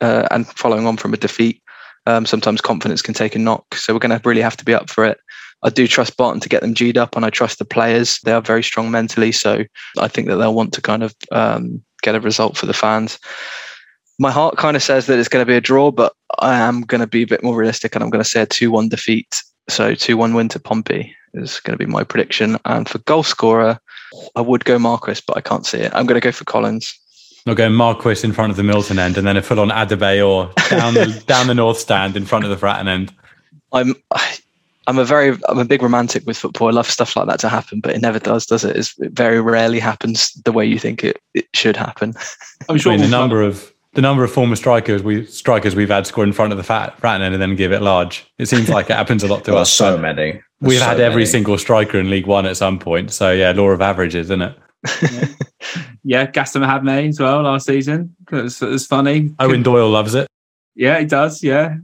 uh, 0.00 0.26
and 0.30 0.46
following 0.46 0.86
on 0.86 0.96
from 0.96 1.12
a 1.12 1.18
defeat, 1.18 1.62
um, 2.06 2.26
sometimes 2.26 2.60
confidence 2.60 3.02
can 3.02 3.14
take 3.14 3.34
a 3.34 3.38
knock. 3.38 3.74
So 3.74 3.92
we're 3.92 4.00
going 4.00 4.18
to 4.18 4.28
really 4.28 4.42
have 4.42 4.56
to 4.56 4.64
be 4.64 4.74
up 4.74 4.90
for 4.90 5.04
it. 5.04 5.18
I 5.62 5.70
do 5.70 5.86
trust 5.86 6.16
Barton 6.16 6.40
to 6.40 6.48
get 6.48 6.60
them 6.60 6.74
G'd 6.74 6.98
up, 6.98 7.16
and 7.16 7.24
I 7.24 7.30
trust 7.30 7.58
the 7.58 7.64
players. 7.64 8.18
They 8.24 8.32
are 8.32 8.42
very 8.42 8.62
strong 8.62 8.90
mentally, 8.90 9.32
so 9.32 9.64
I 9.98 10.08
think 10.08 10.28
that 10.28 10.36
they'll 10.36 10.54
want 10.54 10.72
to 10.74 10.82
kind 10.82 11.02
of 11.02 11.14
um, 11.32 11.82
get 12.02 12.14
a 12.14 12.20
result 12.20 12.56
for 12.56 12.66
the 12.66 12.74
fans. 12.74 13.18
My 14.18 14.30
heart 14.30 14.56
kind 14.56 14.76
of 14.76 14.82
says 14.82 15.06
that 15.06 15.18
it's 15.18 15.28
going 15.28 15.44
to 15.44 15.50
be 15.50 15.56
a 15.56 15.60
draw, 15.60 15.90
but 15.90 16.12
I 16.38 16.56
am 16.56 16.82
going 16.82 17.00
to 17.00 17.06
be 17.06 17.22
a 17.22 17.26
bit 17.26 17.42
more 17.42 17.56
realistic, 17.56 17.94
and 17.94 18.04
I'm 18.04 18.10
going 18.10 18.22
to 18.22 18.30
say 18.30 18.42
a 18.42 18.46
two-one 18.46 18.88
defeat. 18.88 19.42
So 19.68 19.94
two-one 19.94 20.34
win 20.34 20.48
to 20.50 20.60
Pompey 20.60 21.14
is 21.34 21.60
going 21.60 21.76
to 21.76 21.84
be 21.84 21.90
my 21.90 22.04
prediction. 22.04 22.58
And 22.64 22.88
for 22.88 22.98
goal 23.00 23.22
scorer, 23.22 23.78
I 24.36 24.40
would 24.40 24.64
go 24.64 24.78
Marcus, 24.78 25.20
but 25.20 25.36
I 25.36 25.40
can't 25.40 25.66
see 25.66 25.78
it. 25.78 25.92
I'm 25.94 26.06
going 26.06 26.20
to 26.20 26.24
go 26.24 26.32
for 26.32 26.44
Collins. 26.44 26.98
I'll 27.46 27.54
go 27.54 27.68
Marquis 27.68 28.24
in 28.24 28.32
front 28.32 28.50
of 28.50 28.56
the 28.56 28.62
Milton 28.64 28.98
end, 28.98 29.16
and 29.16 29.26
then 29.26 29.36
a 29.36 29.42
full 29.42 29.60
on 29.60 29.68
Adebayor 29.70 30.52
down 30.68 30.94
the 30.94 31.22
down 31.26 31.46
the 31.46 31.54
north 31.54 31.78
stand 31.78 32.16
in 32.16 32.26
front 32.26 32.44
of 32.44 32.50
the 32.50 32.56
Fratton 32.56 32.88
end. 32.88 33.14
I'm 33.72 33.94
I'm 34.88 34.98
a 34.98 35.04
very 35.04 35.36
I'm 35.48 35.58
a 35.58 35.64
big 35.64 35.82
romantic 35.82 36.26
with 36.26 36.36
football. 36.36 36.68
I 36.68 36.72
love 36.72 36.90
stuff 36.90 37.16
like 37.16 37.26
that 37.28 37.40
to 37.40 37.48
happen, 37.48 37.80
but 37.80 37.92
it 37.94 38.00
never 38.02 38.18
does, 38.18 38.46
does 38.46 38.64
it? 38.64 38.76
It's, 38.76 38.98
it 38.98 39.12
very 39.12 39.40
rarely 39.40 39.78
happens 39.78 40.32
the 40.44 40.52
way 40.52 40.64
you 40.66 40.78
think 40.78 41.04
it, 41.04 41.20
it 41.34 41.46
should 41.54 41.76
happen. 41.76 42.14
I'm 42.68 42.78
sure 42.78 42.92
I 42.92 42.96
mean, 42.96 43.04
the 43.04 43.10
number 43.10 43.42
of 43.42 43.72
the 43.94 44.02
number 44.02 44.22
of 44.24 44.30
former 44.32 44.56
strikers 44.56 45.02
we 45.02 45.24
strikers 45.26 45.74
we've 45.74 45.88
had 45.88 46.06
score 46.06 46.24
in 46.24 46.32
front 46.32 46.52
of 46.52 46.58
the 46.58 46.64
fat 46.64 46.98
frat 46.98 47.20
end 47.20 47.32
and 47.34 47.42
then 47.42 47.56
give 47.56 47.72
it 47.72 47.80
large. 47.82 48.26
It 48.38 48.46
seems 48.46 48.68
like 48.68 48.90
it 48.90 48.94
happens 48.96 49.22
a 49.22 49.28
lot 49.28 49.44
to 49.44 49.52
Well, 49.54 49.62
us. 49.62 49.72
so 49.72 49.96
many. 49.96 50.32
There's 50.32 50.42
We've 50.60 50.78
so 50.78 50.84
had 50.84 51.00
every 51.00 51.22
many. 51.22 51.26
single 51.26 51.58
striker 51.58 51.98
in 51.98 52.10
League 52.10 52.26
One 52.26 52.46
at 52.46 52.56
some 52.56 52.78
point. 52.78 53.12
So 53.12 53.30
yeah, 53.32 53.52
law 53.52 53.68
of 53.70 53.80
averages, 53.80 54.30
isn't 54.30 54.42
it? 54.42 54.58
Yeah, 56.08 56.30
Gassan 56.30 56.64
Ahadme 56.64 57.08
as 57.08 57.18
well 57.18 57.42
last 57.42 57.66
season. 57.66 58.14
It's, 58.30 58.62
it's 58.62 58.86
funny. 58.86 59.34
Owen 59.40 59.64
Doyle 59.64 59.90
loves 59.90 60.14
it. 60.14 60.28
Yeah, 60.76 61.00
he 61.00 61.04
does. 61.04 61.42
Yeah. 61.42 61.78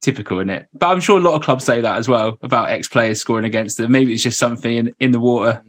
Typical, 0.00 0.38
isn't 0.38 0.50
it? 0.50 0.68
But 0.74 0.90
I'm 0.90 1.00
sure 1.00 1.18
a 1.18 1.20
lot 1.20 1.34
of 1.34 1.42
clubs 1.42 1.64
say 1.64 1.80
that 1.80 1.98
as 1.98 2.08
well 2.08 2.38
about 2.42 2.68
ex 2.68 2.86
players 2.86 3.20
scoring 3.20 3.44
against 3.44 3.78
them. 3.78 3.90
Maybe 3.90 4.14
it's 4.14 4.22
just 4.22 4.38
something 4.38 4.76
in, 4.76 4.94
in 5.00 5.10
the 5.10 5.18
water. 5.18 5.64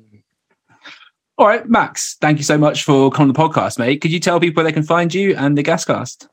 All 1.39 1.47
right, 1.47 1.67
Max, 1.67 2.15
thank 2.21 2.37
you 2.37 2.43
so 2.43 2.59
much 2.59 2.83
for 2.83 3.09
coming 3.09 3.29
on 3.29 3.33
the 3.33 3.39
podcast, 3.39 3.79
mate. 3.79 4.01
Could 4.01 4.11
you 4.11 4.19
tell 4.19 4.39
people 4.39 4.61
where 4.61 4.69
they 4.69 4.73
can 4.73 4.83
find 4.83 5.11
you 5.11 5.35
and 5.35 5.57
the 5.57 5.63
Gascast? 5.63 6.27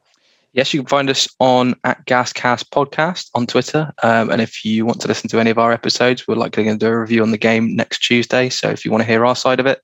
Yes, 0.52 0.74
you 0.74 0.80
can 0.80 0.88
find 0.88 1.08
us 1.08 1.26
on 1.40 1.74
at 1.84 2.04
Gascast 2.04 2.68
Podcast 2.68 3.30
on 3.34 3.46
Twitter. 3.46 3.90
Um, 4.02 4.30
and 4.30 4.42
if 4.42 4.62
you 4.62 4.84
want 4.84 5.00
to 5.00 5.08
listen 5.08 5.30
to 5.30 5.40
any 5.40 5.48
of 5.48 5.58
our 5.58 5.72
episodes, 5.72 6.28
we're 6.28 6.34
likely 6.34 6.64
going 6.64 6.78
to 6.78 6.84
do 6.84 6.92
a 6.92 7.00
review 7.00 7.22
on 7.22 7.30
the 7.30 7.38
game 7.38 7.74
next 7.74 8.00
Tuesday. 8.00 8.50
So 8.50 8.68
if 8.68 8.84
you 8.84 8.90
want 8.90 9.00
to 9.00 9.08
hear 9.08 9.24
our 9.24 9.34
side 9.34 9.60
of 9.60 9.64
it, 9.64 9.80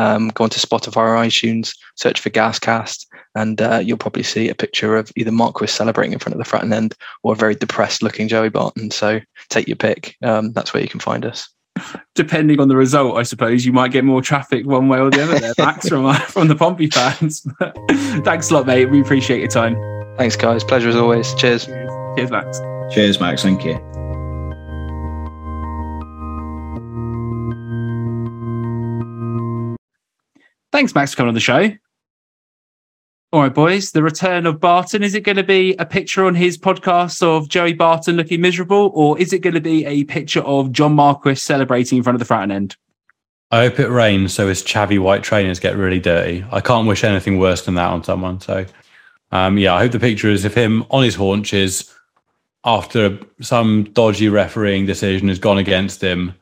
um, 0.00 0.28
go 0.28 0.44
onto 0.44 0.58
Spotify 0.58 0.96
or 0.96 1.16
iTunes, 1.16 1.76
search 1.96 2.20
for 2.20 2.30
Gascast, 2.30 3.06
and 3.34 3.60
uh, 3.60 3.80
you'll 3.84 3.98
probably 3.98 4.22
see 4.22 4.48
a 4.48 4.54
picture 4.54 4.96
of 4.96 5.12
either 5.16 5.30
Marquis 5.30 5.66
celebrating 5.66 6.12
in 6.12 6.18
front 6.18 6.34
of 6.34 6.38
the 6.38 6.48
front 6.48 6.72
end 6.72 6.94
or 7.22 7.34
a 7.34 7.36
very 7.36 7.54
depressed 7.54 8.02
looking 8.02 8.26
Joey 8.26 8.48
Barton. 8.48 8.90
So 8.90 9.20
take 9.50 9.68
your 9.68 9.76
pick. 9.76 10.16
Um, 10.22 10.52
that's 10.52 10.72
where 10.72 10.82
you 10.82 10.88
can 10.88 11.00
find 11.00 11.24
us. 11.26 11.48
Depending 12.14 12.60
on 12.60 12.68
the 12.68 12.76
result, 12.76 13.16
I 13.16 13.22
suppose 13.22 13.64
you 13.64 13.72
might 13.72 13.92
get 13.92 14.04
more 14.04 14.22
traffic 14.22 14.66
one 14.66 14.88
way 14.88 14.98
or 14.98 15.10
the 15.10 15.22
other 15.22 15.38
there, 15.38 15.54
Max, 15.58 15.88
from, 15.88 16.14
from 16.14 16.48
the 16.48 16.56
Pompey 16.56 16.88
fans. 16.88 17.46
Thanks 18.24 18.50
a 18.50 18.54
lot, 18.54 18.66
mate. 18.66 18.86
We 18.86 19.00
appreciate 19.00 19.40
your 19.40 19.48
time. 19.48 19.76
Thanks, 20.16 20.36
guys. 20.36 20.64
Pleasure 20.64 20.88
as 20.88 20.96
always. 20.96 21.32
Cheers. 21.34 21.66
Cheers, 22.16 22.30
Max. 22.30 22.60
Cheers, 22.92 23.20
Max. 23.20 23.42
Thank 23.42 23.64
you. 23.64 23.99
Thanks, 30.72 30.94
Max, 30.94 31.12
for 31.12 31.18
coming 31.18 31.28
on 31.28 31.34
the 31.34 31.40
show. 31.40 31.70
All 33.32 33.42
right, 33.42 33.54
boys. 33.54 33.92
The 33.92 34.02
return 34.02 34.44
of 34.44 34.58
Barton. 34.58 35.04
Is 35.04 35.14
it 35.14 35.20
going 35.20 35.36
to 35.36 35.44
be 35.44 35.74
a 35.78 35.86
picture 35.86 36.24
on 36.24 36.34
his 36.34 36.58
podcast 36.58 37.22
of 37.22 37.48
Joey 37.48 37.74
Barton 37.74 38.16
looking 38.16 38.40
miserable, 38.40 38.90
or 38.92 39.16
is 39.18 39.32
it 39.32 39.38
going 39.38 39.54
to 39.54 39.60
be 39.60 39.86
a 39.86 40.02
picture 40.04 40.40
of 40.40 40.72
John 40.72 40.94
Marquis 40.94 41.36
celebrating 41.36 41.98
in 41.98 42.02
front 42.02 42.20
of 42.20 42.26
the 42.26 42.34
Fratton 42.34 42.52
end? 42.52 42.76
I 43.52 43.64
hope 43.64 43.80
it 43.80 43.88
rains 43.88 44.32
so 44.34 44.48
his 44.48 44.62
chavvy 44.62 45.00
white 45.00 45.22
trainers 45.22 45.60
get 45.60 45.76
really 45.76 45.98
dirty. 45.98 46.44
I 46.50 46.60
can't 46.60 46.88
wish 46.88 47.04
anything 47.04 47.38
worse 47.38 47.64
than 47.64 47.74
that 47.76 47.90
on 47.90 48.02
someone. 48.04 48.40
So, 48.40 48.64
um, 49.32 49.58
yeah, 49.58 49.74
I 49.74 49.80
hope 49.80 49.92
the 49.92 50.00
picture 50.00 50.28
is 50.28 50.44
of 50.44 50.54
him 50.54 50.84
on 50.90 51.02
his 51.02 51.16
haunches 51.16 51.92
after 52.64 53.18
some 53.40 53.84
dodgy 53.92 54.28
refereeing 54.28 54.86
decision 54.86 55.28
has 55.28 55.38
gone 55.38 55.58
against 55.58 56.02
him 56.02 56.34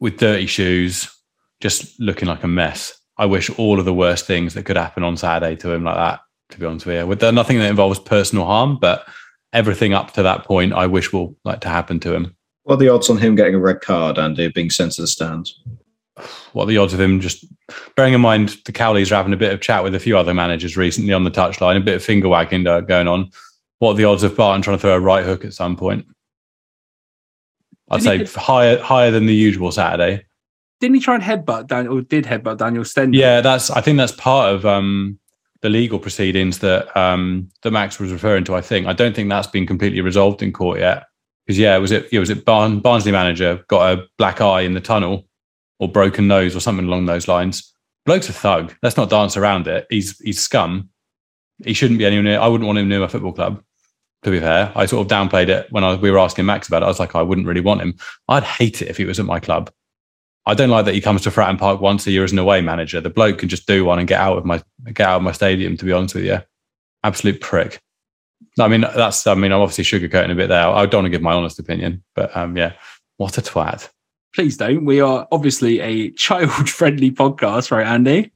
with 0.00 0.18
dirty 0.18 0.46
shoes, 0.46 1.14
just 1.60 1.98
looking 2.00 2.28
like 2.28 2.42
a 2.42 2.48
mess. 2.48 2.98
I 3.16 3.26
wish 3.26 3.50
all 3.58 3.78
of 3.78 3.84
the 3.84 3.94
worst 3.94 4.26
things 4.26 4.54
that 4.54 4.64
could 4.64 4.76
happen 4.76 5.04
on 5.04 5.16
Saturday 5.16 5.56
to 5.56 5.72
him 5.72 5.84
like 5.84 5.96
that, 5.96 6.20
to 6.50 6.58
be 6.58 6.66
honest 6.66 6.86
with 6.86 6.96
you. 6.96 7.06
With 7.06 7.20
the, 7.20 7.30
nothing 7.30 7.58
that 7.58 7.70
involves 7.70 7.98
personal 7.98 8.44
harm, 8.44 8.78
but 8.80 9.06
everything 9.52 9.94
up 9.94 10.12
to 10.14 10.22
that 10.22 10.44
point, 10.44 10.72
I 10.72 10.86
wish 10.86 11.12
will 11.12 11.36
like 11.44 11.60
to 11.60 11.68
happen 11.68 12.00
to 12.00 12.14
him. 12.14 12.36
What 12.64 12.74
are 12.74 12.78
the 12.78 12.88
odds 12.88 13.10
on 13.10 13.18
him 13.18 13.34
getting 13.34 13.54
a 13.54 13.60
red 13.60 13.80
card 13.82 14.18
and 14.18 14.36
being 14.54 14.70
sent 14.70 14.92
to 14.92 15.02
the 15.02 15.06
stands? 15.06 15.60
what 16.52 16.64
are 16.64 16.68
the 16.68 16.78
odds 16.78 16.94
of 16.94 17.00
him 17.00 17.20
just 17.20 17.44
bearing 17.96 18.14
in 18.14 18.20
mind 18.20 18.56
the 18.64 18.72
Cowleys 18.72 19.10
are 19.10 19.16
having 19.16 19.32
a 19.32 19.38
bit 19.38 19.52
of 19.52 19.60
chat 19.60 19.82
with 19.82 19.94
a 19.94 20.00
few 20.00 20.16
other 20.16 20.34
managers 20.34 20.76
recently 20.76 21.12
on 21.12 21.24
the 21.24 21.30
touchline, 21.30 21.76
a 21.76 21.80
bit 21.80 21.96
of 21.96 22.04
finger 22.04 22.28
wagging 22.28 22.66
uh, 22.66 22.80
going 22.80 23.08
on. 23.08 23.30
What 23.80 23.92
are 23.92 23.96
the 23.96 24.04
odds 24.04 24.22
of 24.22 24.36
Barton 24.36 24.62
trying 24.62 24.76
to 24.76 24.80
throw 24.80 24.94
a 24.94 25.00
right 25.00 25.24
hook 25.24 25.44
at 25.44 25.54
some 25.54 25.76
point? 25.76 26.06
I'd 27.90 28.02
say 28.02 28.24
higher 28.24 28.80
higher 28.80 29.10
than 29.10 29.26
the 29.26 29.34
usual 29.34 29.70
Saturday. 29.70 30.24
Didn't 30.84 30.96
he 30.96 31.00
try 31.00 31.14
and 31.14 31.24
headbutt 31.24 31.68
Daniel, 31.68 31.96
or 31.96 32.02
did 32.02 32.26
headbutt 32.26 32.58
Daniel 32.58 32.84
Stendel? 32.84 33.18
Yeah, 33.18 33.40
that's 33.40 33.70
I 33.70 33.80
think 33.80 33.96
that's 33.96 34.12
part 34.12 34.54
of 34.54 34.66
um, 34.66 35.18
the 35.62 35.70
legal 35.70 35.98
proceedings 35.98 36.58
that 36.58 36.94
um, 36.94 37.48
that 37.62 37.70
Max 37.70 37.98
was 37.98 38.12
referring 38.12 38.44
to. 38.44 38.54
I 38.54 38.60
think 38.60 38.86
I 38.86 38.92
don't 38.92 39.16
think 39.16 39.30
that's 39.30 39.46
been 39.46 39.66
completely 39.66 40.02
resolved 40.02 40.42
in 40.42 40.52
court 40.52 40.80
yet. 40.80 41.04
Because 41.46 41.58
yeah, 41.58 41.78
was 41.78 41.90
it? 41.90 42.12
Yeah, 42.12 42.20
was 42.20 42.28
it 42.28 42.44
Barn, 42.44 42.80
Barnsley 42.80 43.12
manager 43.12 43.64
got 43.68 43.98
a 43.98 44.02
black 44.18 44.42
eye 44.42 44.60
in 44.60 44.74
the 44.74 44.80
tunnel 44.82 45.26
or 45.78 45.88
broken 45.88 46.28
nose 46.28 46.54
or 46.54 46.60
something 46.60 46.84
along 46.84 47.06
those 47.06 47.28
lines? 47.28 47.72
Bloke's 48.04 48.28
a 48.28 48.34
thug. 48.34 48.74
Let's 48.82 48.98
not 48.98 49.08
dance 49.08 49.38
around 49.38 49.66
it. 49.66 49.86
He's 49.88 50.18
he's 50.18 50.38
scum. 50.38 50.90
He 51.64 51.72
shouldn't 51.72 51.98
be 51.98 52.04
anywhere 52.04 52.24
near. 52.24 52.40
I 52.40 52.46
wouldn't 52.46 52.66
want 52.66 52.78
him 52.78 52.90
near 52.90 53.00
my 53.00 53.08
football 53.08 53.32
club. 53.32 53.62
To 54.24 54.30
be 54.30 54.38
fair, 54.38 54.70
I 54.76 54.84
sort 54.84 55.10
of 55.10 55.10
downplayed 55.10 55.48
it 55.48 55.66
when 55.70 55.82
I, 55.82 55.94
we 55.94 56.10
were 56.10 56.18
asking 56.18 56.44
Max 56.44 56.68
about 56.68 56.82
it. 56.82 56.84
I 56.84 56.88
was 56.88 57.00
like, 57.00 57.14
I 57.14 57.22
wouldn't 57.22 57.46
really 57.46 57.62
want 57.62 57.80
him. 57.80 57.94
I'd 58.28 58.44
hate 58.44 58.82
it 58.82 58.88
if 58.88 58.98
he 58.98 59.06
was 59.06 59.18
at 59.18 59.24
my 59.24 59.40
club. 59.40 59.70
I 60.46 60.54
don't 60.54 60.70
like 60.70 60.84
that 60.84 60.94
he 60.94 61.00
comes 61.00 61.22
to 61.22 61.30
Fratton 61.30 61.58
Park 61.58 61.80
once 61.80 62.06
a 62.06 62.10
year 62.10 62.24
as 62.24 62.32
an 62.32 62.38
away 62.38 62.60
manager. 62.60 63.00
The 63.00 63.10
bloke 63.10 63.38
can 63.38 63.48
just 63.48 63.66
do 63.66 63.84
one 63.84 63.98
and 63.98 64.06
get 64.06 64.20
out 64.20 64.36
of 64.36 64.44
my 64.44 64.62
get 64.92 65.06
out 65.06 65.16
of 65.16 65.22
my 65.22 65.32
stadium. 65.32 65.76
To 65.76 65.84
be 65.84 65.92
honest 65.92 66.14
with 66.14 66.24
you, 66.24 66.40
absolute 67.02 67.40
prick. 67.40 67.80
I 68.58 68.68
mean, 68.68 68.82
that's. 68.82 69.26
I 69.26 69.34
mean, 69.34 69.52
I'm 69.52 69.60
obviously 69.60 69.84
sugarcoating 69.84 70.32
a 70.32 70.34
bit 70.34 70.48
there. 70.48 70.68
I 70.68 70.86
don't 70.86 71.02
want 71.02 71.06
to 71.06 71.10
give 71.10 71.22
my 71.22 71.32
honest 71.32 71.58
opinion, 71.58 72.04
but 72.14 72.36
um, 72.36 72.56
yeah, 72.56 72.74
what 73.16 73.38
a 73.38 73.42
twat. 73.42 73.88
Please 74.34 74.56
don't. 74.56 74.84
We 74.84 75.00
are 75.00 75.26
obviously 75.32 75.80
a 75.80 76.10
child 76.10 76.68
friendly 76.68 77.10
podcast, 77.10 77.70
right, 77.70 77.86
Andy? 77.86 78.32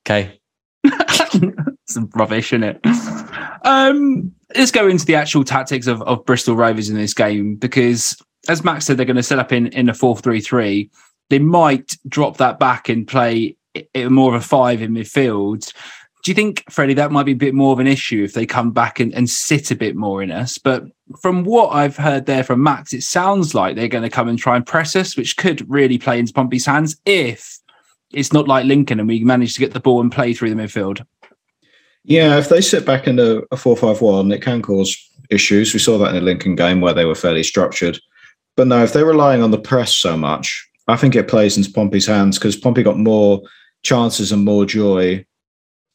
Okay, 0.00 0.40
Some 1.86 2.10
rubbish, 2.14 2.52
isn't 2.52 2.64
it? 2.64 2.80
Um, 3.64 4.32
let's 4.56 4.70
go 4.70 4.88
into 4.88 5.04
the 5.04 5.14
actual 5.14 5.44
tactics 5.44 5.86
of, 5.86 6.02
of 6.02 6.24
Bristol 6.24 6.56
Rovers 6.56 6.88
in 6.88 6.96
this 6.96 7.14
game 7.14 7.56
because, 7.56 8.16
as 8.48 8.64
Max 8.64 8.86
said, 8.86 8.96
they're 8.96 9.06
going 9.06 9.16
to 9.16 9.22
set 9.22 9.38
up 9.38 9.52
in, 9.52 9.68
in 9.68 9.88
a 9.88 9.94
4 9.94 10.16
3 10.16 10.40
3. 10.40 10.90
They 11.30 11.38
might 11.38 11.96
drop 12.08 12.36
that 12.38 12.58
back 12.58 12.88
and 12.88 13.06
play 13.06 13.56
i- 13.76 13.86
i- 13.94 14.08
more 14.08 14.34
of 14.34 14.40
a 14.42 14.44
five 14.44 14.82
in 14.82 14.92
midfield. 14.92 15.72
Do 16.24 16.30
you 16.30 16.34
think, 16.36 16.62
Freddie, 16.70 16.94
that 16.94 17.10
might 17.10 17.26
be 17.26 17.32
a 17.32 17.36
bit 17.36 17.54
more 17.54 17.72
of 17.72 17.80
an 17.80 17.86
issue 17.88 18.22
if 18.22 18.32
they 18.32 18.46
come 18.46 18.70
back 18.70 19.00
and, 19.00 19.12
and 19.12 19.28
sit 19.28 19.70
a 19.72 19.74
bit 19.74 19.96
more 19.96 20.22
in 20.22 20.30
us? 20.30 20.56
But 20.58 20.84
from 21.20 21.42
what 21.42 21.70
I've 21.70 21.96
heard 21.96 22.26
there 22.26 22.44
from 22.44 22.62
Max, 22.62 22.92
it 22.92 23.02
sounds 23.02 23.54
like 23.54 23.74
they're 23.74 23.88
going 23.88 24.04
to 24.04 24.10
come 24.10 24.28
and 24.28 24.38
try 24.38 24.54
and 24.56 24.64
press 24.64 24.94
us, 24.94 25.16
which 25.16 25.36
could 25.36 25.68
really 25.68 25.98
play 25.98 26.18
into 26.20 26.32
Pompey's 26.32 26.66
hands 26.66 26.96
if 27.06 27.58
it's 28.12 28.32
not 28.32 28.46
like 28.46 28.66
Lincoln 28.66 29.00
and 29.00 29.08
we 29.08 29.24
manage 29.24 29.54
to 29.54 29.60
get 29.60 29.72
the 29.72 29.80
ball 29.80 30.00
and 30.00 30.12
play 30.12 30.32
through 30.34 30.54
the 30.54 30.62
midfield. 30.62 31.04
Yeah, 32.04 32.38
if 32.38 32.48
they 32.48 32.60
sit 32.60 32.84
back 32.84 33.06
in 33.06 33.18
a, 33.18 33.40
a 33.50 33.56
4 33.56 33.76
5 33.76 34.00
1, 34.00 34.32
it 34.32 34.42
can 34.42 34.60
cause 34.62 34.96
issues. 35.30 35.72
We 35.72 35.78
saw 35.80 35.98
that 35.98 36.10
in 36.10 36.16
the 36.16 36.20
Lincoln 36.20 36.54
game 36.56 36.80
where 36.80 36.94
they 36.94 37.04
were 37.04 37.14
fairly 37.14 37.42
structured. 37.42 37.98
But 38.56 38.66
no, 38.66 38.82
if 38.82 38.92
they're 38.92 39.06
relying 39.06 39.42
on 39.42 39.50
the 39.50 39.58
press 39.58 39.94
so 39.94 40.16
much, 40.16 40.68
I 40.88 40.96
think 40.96 41.14
it 41.14 41.28
plays 41.28 41.56
into 41.56 41.72
Pompey's 41.72 42.06
hands 42.06 42.38
because 42.38 42.56
Pompey 42.56 42.82
got 42.82 42.98
more 42.98 43.42
chances 43.82 44.32
and 44.32 44.44
more 44.44 44.66
joy 44.66 45.24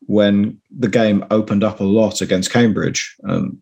when 0.02 0.60
the 0.72 0.88
game 0.88 1.26
opened 1.32 1.64
up 1.64 1.80
a 1.80 1.84
lot 1.84 2.22
against 2.22 2.52
Cambridge. 2.52 3.16
Um, 3.28 3.62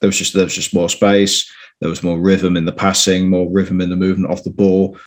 there 0.00 0.08
was 0.08 0.18
just 0.18 0.34
there 0.34 0.44
was 0.44 0.54
just 0.54 0.74
more 0.74 0.88
space. 0.88 1.50
There 1.80 1.88
was 1.88 2.02
more 2.02 2.18
rhythm 2.18 2.56
in 2.56 2.66
the 2.66 2.72
passing, 2.72 3.28
more 3.28 3.50
rhythm 3.50 3.80
in 3.80 3.90
the 3.90 3.96
movement 3.96 4.30
off 4.30 4.44
the 4.44 4.50
ball. 4.50 4.98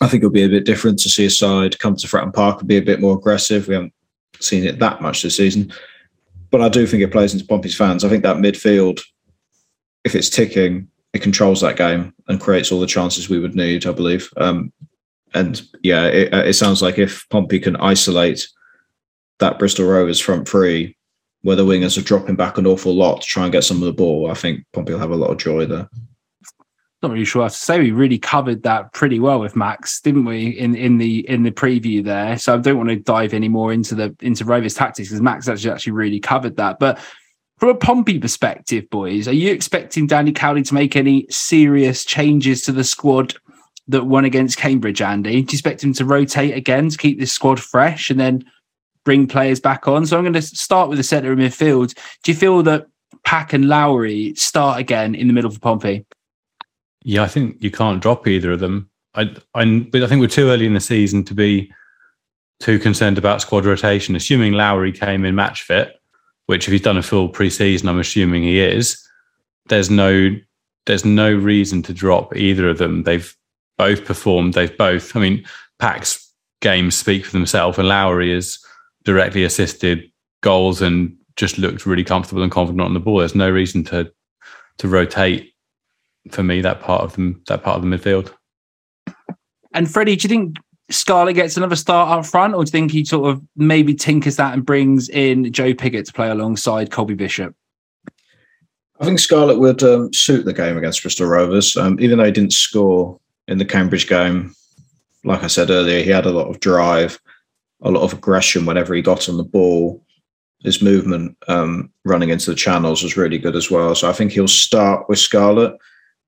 I 0.00 0.08
think 0.08 0.22
it'll 0.22 0.32
be 0.32 0.42
a 0.42 0.48
bit 0.48 0.66
different 0.66 0.98
to 1.00 1.08
see 1.08 1.26
a 1.26 1.30
side 1.30 1.78
come 1.78 1.96
to 1.96 2.06
Fratton 2.06 2.34
Park 2.34 2.60
and 2.60 2.68
be 2.68 2.76
a 2.76 2.82
bit 2.82 3.00
more 3.00 3.16
aggressive. 3.16 3.68
We 3.68 3.74
haven't 3.74 3.94
seen 4.40 4.64
it 4.64 4.78
that 4.80 5.00
much 5.00 5.22
this 5.22 5.36
season, 5.36 5.72
but 6.50 6.60
I 6.60 6.68
do 6.68 6.86
think 6.86 7.02
it 7.02 7.12
plays 7.12 7.32
into 7.32 7.46
Pompey's 7.46 7.76
fans. 7.76 8.04
I 8.04 8.08
think 8.08 8.24
that 8.24 8.38
midfield, 8.38 9.00
if 10.04 10.14
it's 10.14 10.28
ticking, 10.28 10.88
it 11.12 11.22
controls 11.22 11.60
that 11.60 11.76
game 11.76 12.14
and 12.28 12.40
creates 12.40 12.72
all 12.72 12.80
the 12.80 12.86
chances 12.86 13.28
we 13.28 13.38
would 13.38 13.54
need. 13.54 13.86
I 13.86 13.92
believe. 13.92 14.28
Um, 14.36 14.72
and 15.34 15.62
yeah, 15.82 16.06
it, 16.06 16.32
it 16.32 16.54
sounds 16.54 16.82
like 16.82 16.98
if 16.98 17.26
Pompey 17.30 17.58
can 17.58 17.76
isolate 17.76 18.48
that 19.38 19.58
Bristol 19.58 19.86
Rovers 19.86 20.20
front 20.20 20.48
three, 20.48 20.96
where 21.42 21.56
the 21.56 21.64
wingers 21.64 21.98
are 21.98 22.02
dropping 22.02 22.36
back 22.36 22.58
an 22.58 22.66
awful 22.66 22.94
lot 22.94 23.22
to 23.22 23.26
try 23.26 23.44
and 23.44 23.52
get 23.52 23.64
some 23.64 23.78
of 23.78 23.84
the 23.84 23.92
ball, 23.92 24.30
I 24.30 24.34
think 24.34 24.64
Pompey 24.72 24.92
will 24.92 25.00
have 25.00 25.10
a 25.10 25.16
lot 25.16 25.30
of 25.30 25.38
joy 25.38 25.66
there. 25.66 25.88
not 27.02 27.12
really 27.12 27.24
sure. 27.24 27.42
I 27.42 27.46
have 27.46 27.52
to 27.52 27.58
say 27.58 27.80
we 27.80 27.90
really 27.90 28.18
covered 28.18 28.62
that 28.62 28.92
pretty 28.92 29.18
well 29.18 29.40
with 29.40 29.56
Max, 29.56 30.00
didn't 30.00 30.24
we? 30.24 30.50
In 30.50 30.74
in 30.74 30.98
the 30.98 31.28
in 31.28 31.42
the 31.42 31.50
preview 31.50 32.04
there. 32.04 32.38
So 32.38 32.54
I 32.54 32.58
don't 32.58 32.76
want 32.76 32.90
to 32.90 32.96
dive 32.96 33.34
any 33.34 33.48
more 33.48 33.72
into 33.72 33.94
the 33.94 34.14
into 34.20 34.44
Rovers 34.44 34.74
tactics 34.74 35.08
because 35.08 35.20
Max 35.20 35.48
actually 35.48 35.72
actually 35.72 35.92
really 35.92 36.20
covered 36.20 36.56
that. 36.56 36.78
But 36.78 36.98
from 37.62 37.68
a 37.68 37.74
Pompey 37.76 38.18
perspective, 38.18 38.90
boys, 38.90 39.28
are 39.28 39.32
you 39.32 39.52
expecting 39.52 40.08
Danny 40.08 40.32
Cowley 40.32 40.64
to 40.64 40.74
make 40.74 40.96
any 40.96 41.28
serious 41.30 42.04
changes 42.04 42.62
to 42.62 42.72
the 42.72 42.82
squad 42.82 43.36
that 43.86 44.06
won 44.06 44.24
against 44.24 44.58
Cambridge, 44.58 45.00
Andy? 45.00 45.30
Do 45.30 45.36
you 45.36 45.42
expect 45.44 45.84
him 45.84 45.92
to 45.92 46.04
rotate 46.04 46.56
again 46.56 46.88
to 46.88 46.98
keep 46.98 47.20
this 47.20 47.32
squad 47.32 47.60
fresh 47.60 48.10
and 48.10 48.18
then 48.18 48.44
bring 49.04 49.28
players 49.28 49.60
back 49.60 49.86
on? 49.86 50.06
So 50.06 50.16
I'm 50.16 50.24
going 50.24 50.32
to 50.32 50.42
start 50.42 50.88
with 50.88 50.98
the 50.98 51.04
centre 51.04 51.30
of 51.30 51.38
midfield. 51.38 51.94
Do 52.24 52.32
you 52.32 52.36
feel 52.36 52.64
that 52.64 52.88
Pack 53.22 53.52
and 53.52 53.68
Lowery 53.68 54.34
start 54.34 54.80
again 54.80 55.14
in 55.14 55.28
the 55.28 55.32
middle 55.32 55.52
for 55.52 55.60
Pompey? 55.60 56.04
Yeah, 57.04 57.22
I 57.22 57.28
think 57.28 57.62
you 57.62 57.70
can't 57.70 58.02
drop 58.02 58.26
either 58.26 58.50
of 58.50 58.58
them. 58.58 58.90
I, 59.14 59.36
I, 59.54 59.86
but 59.88 60.02
I 60.02 60.08
think 60.08 60.20
we're 60.20 60.26
too 60.26 60.48
early 60.48 60.66
in 60.66 60.74
the 60.74 60.80
season 60.80 61.22
to 61.26 61.34
be 61.34 61.72
too 62.58 62.80
concerned 62.80 63.18
about 63.18 63.40
squad 63.40 63.64
rotation. 63.66 64.16
Assuming 64.16 64.54
Lowery 64.54 64.90
came 64.90 65.24
in 65.24 65.36
match 65.36 65.62
fit, 65.62 66.01
which 66.52 66.68
if 66.68 66.72
he's 66.72 66.82
done 66.82 66.98
a 66.98 67.02
full 67.02 67.30
preseason, 67.30 67.88
I'm 67.88 67.98
assuming 67.98 68.42
he 68.42 68.60
is. 68.60 69.02
There's 69.68 69.88
no 69.88 70.36
there's 70.84 71.02
no 71.02 71.32
reason 71.32 71.80
to 71.84 71.94
drop 71.94 72.36
either 72.36 72.68
of 72.68 72.76
them. 72.76 73.04
They've 73.04 73.34
both 73.78 74.04
performed. 74.04 74.52
They've 74.52 74.76
both. 74.76 75.16
I 75.16 75.20
mean, 75.20 75.46
Pack's 75.78 76.30
games 76.60 76.94
speak 76.94 77.24
for 77.24 77.32
themselves, 77.32 77.78
and 77.78 77.88
Lowery 77.88 78.34
has 78.34 78.58
directly 79.02 79.44
assisted 79.44 80.12
goals 80.42 80.82
and 80.82 81.16
just 81.36 81.56
looked 81.56 81.86
really 81.86 82.04
comfortable 82.04 82.42
and 82.42 82.52
confident 82.52 82.82
on 82.82 82.92
the 82.92 83.00
ball. 83.00 83.20
There's 83.20 83.34
no 83.34 83.48
reason 83.48 83.82
to 83.84 84.12
to 84.76 84.88
rotate 84.88 85.54
for 86.30 86.42
me 86.42 86.60
that 86.60 86.82
part 86.82 87.00
of 87.00 87.14
them 87.14 87.42
that 87.46 87.62
part 87.62 87.76
of 87.76 87.82
the 87.82 87.96
midfield. 87.96 88.30
And 89.72 89.90
Freddie, 89.90 90.16
do 90.16 90.24
you 90.24 90.28
think 90.28 90.58
Scarlett 90.92 91.34
gets 91.34 91.56
another 91.56 91.76
start 91.76 92.10
up 92.10 92.26
front, 92.26 92.54
or 92.54 92.64
do 92.64 92.68
you 92.68 92.72
think 92.72 92.92
he 92.92 93.04
sort 93.04 93.30
of 93.30 93.42
maybe 93.56 93.94
tinkers 93.94 94.36
that 94.36 94.54
and 94.54 94.64
brings 94.64 95.08
in 95.08 95.52
Joe 95.52 95.72
Pigott 95.74 96.06
to 96.06 96.12
play 96.12 96.30
alongside 96.30 96.90
Colby 96.90 97.14
Bishop? 97.14 97.54
I 99.00 99.04
think 99.04 99.18
Scarlett 99.18 99.58
would 99.58 99.82
um, 99.82 100.12
suit 100.12 100.44
the 100.44 100.52
game 100.52 100.76
against 100.76 101.02
Bristol 101.02 101.26
Rovers. 101.26 101.76
Um, 101.76 101.98
even 101.98 102.18
though 102.18 102.24
he 102.24 102.30
didn't 102.30 102.52
score 102.52 103.18
in 103.48 103.58
the 103.58 103.64
Cambridge 103.64 104.08
game, 104.08 104.54
like 105.24 105.42
I 105.42 105.48
said 105.48 105.70
earlier, 105.70 106.02
he 106.02 106.10
had 106.10 106.26
a 106.26 106.30
lot 106.30 106.48
of 106.48 106.60
drive, 106.60 107.18
a 107.80 107.90
lot 107.90 108.02
of 108.02 108.12
aggression 108.12 108.66
whenever 108.66 108.94
he 108.94 109.02
got 109.02 109.28
on 109.28 109.38
the 109.38 109.44
ball. 109.44 110.04
His 110.62 110.80
movement 110.80 111.36
um, 111.48 111.90
running 112.04 112.28
into 112.28 112.50
the 112.50 112.56
channels 112.56 113.02
was 113.02 113.16
really 113.16 113.38
good 113.38 113.56
as 113.56 113.70
well. 113.70 113.96
So 113.96 114.08
I 114.08 114.12
think 114.12 114.30
he'll 114.30 114.46
start 114.46 115.08
with 115.08 115.18
Scarlett, 115.18 115.76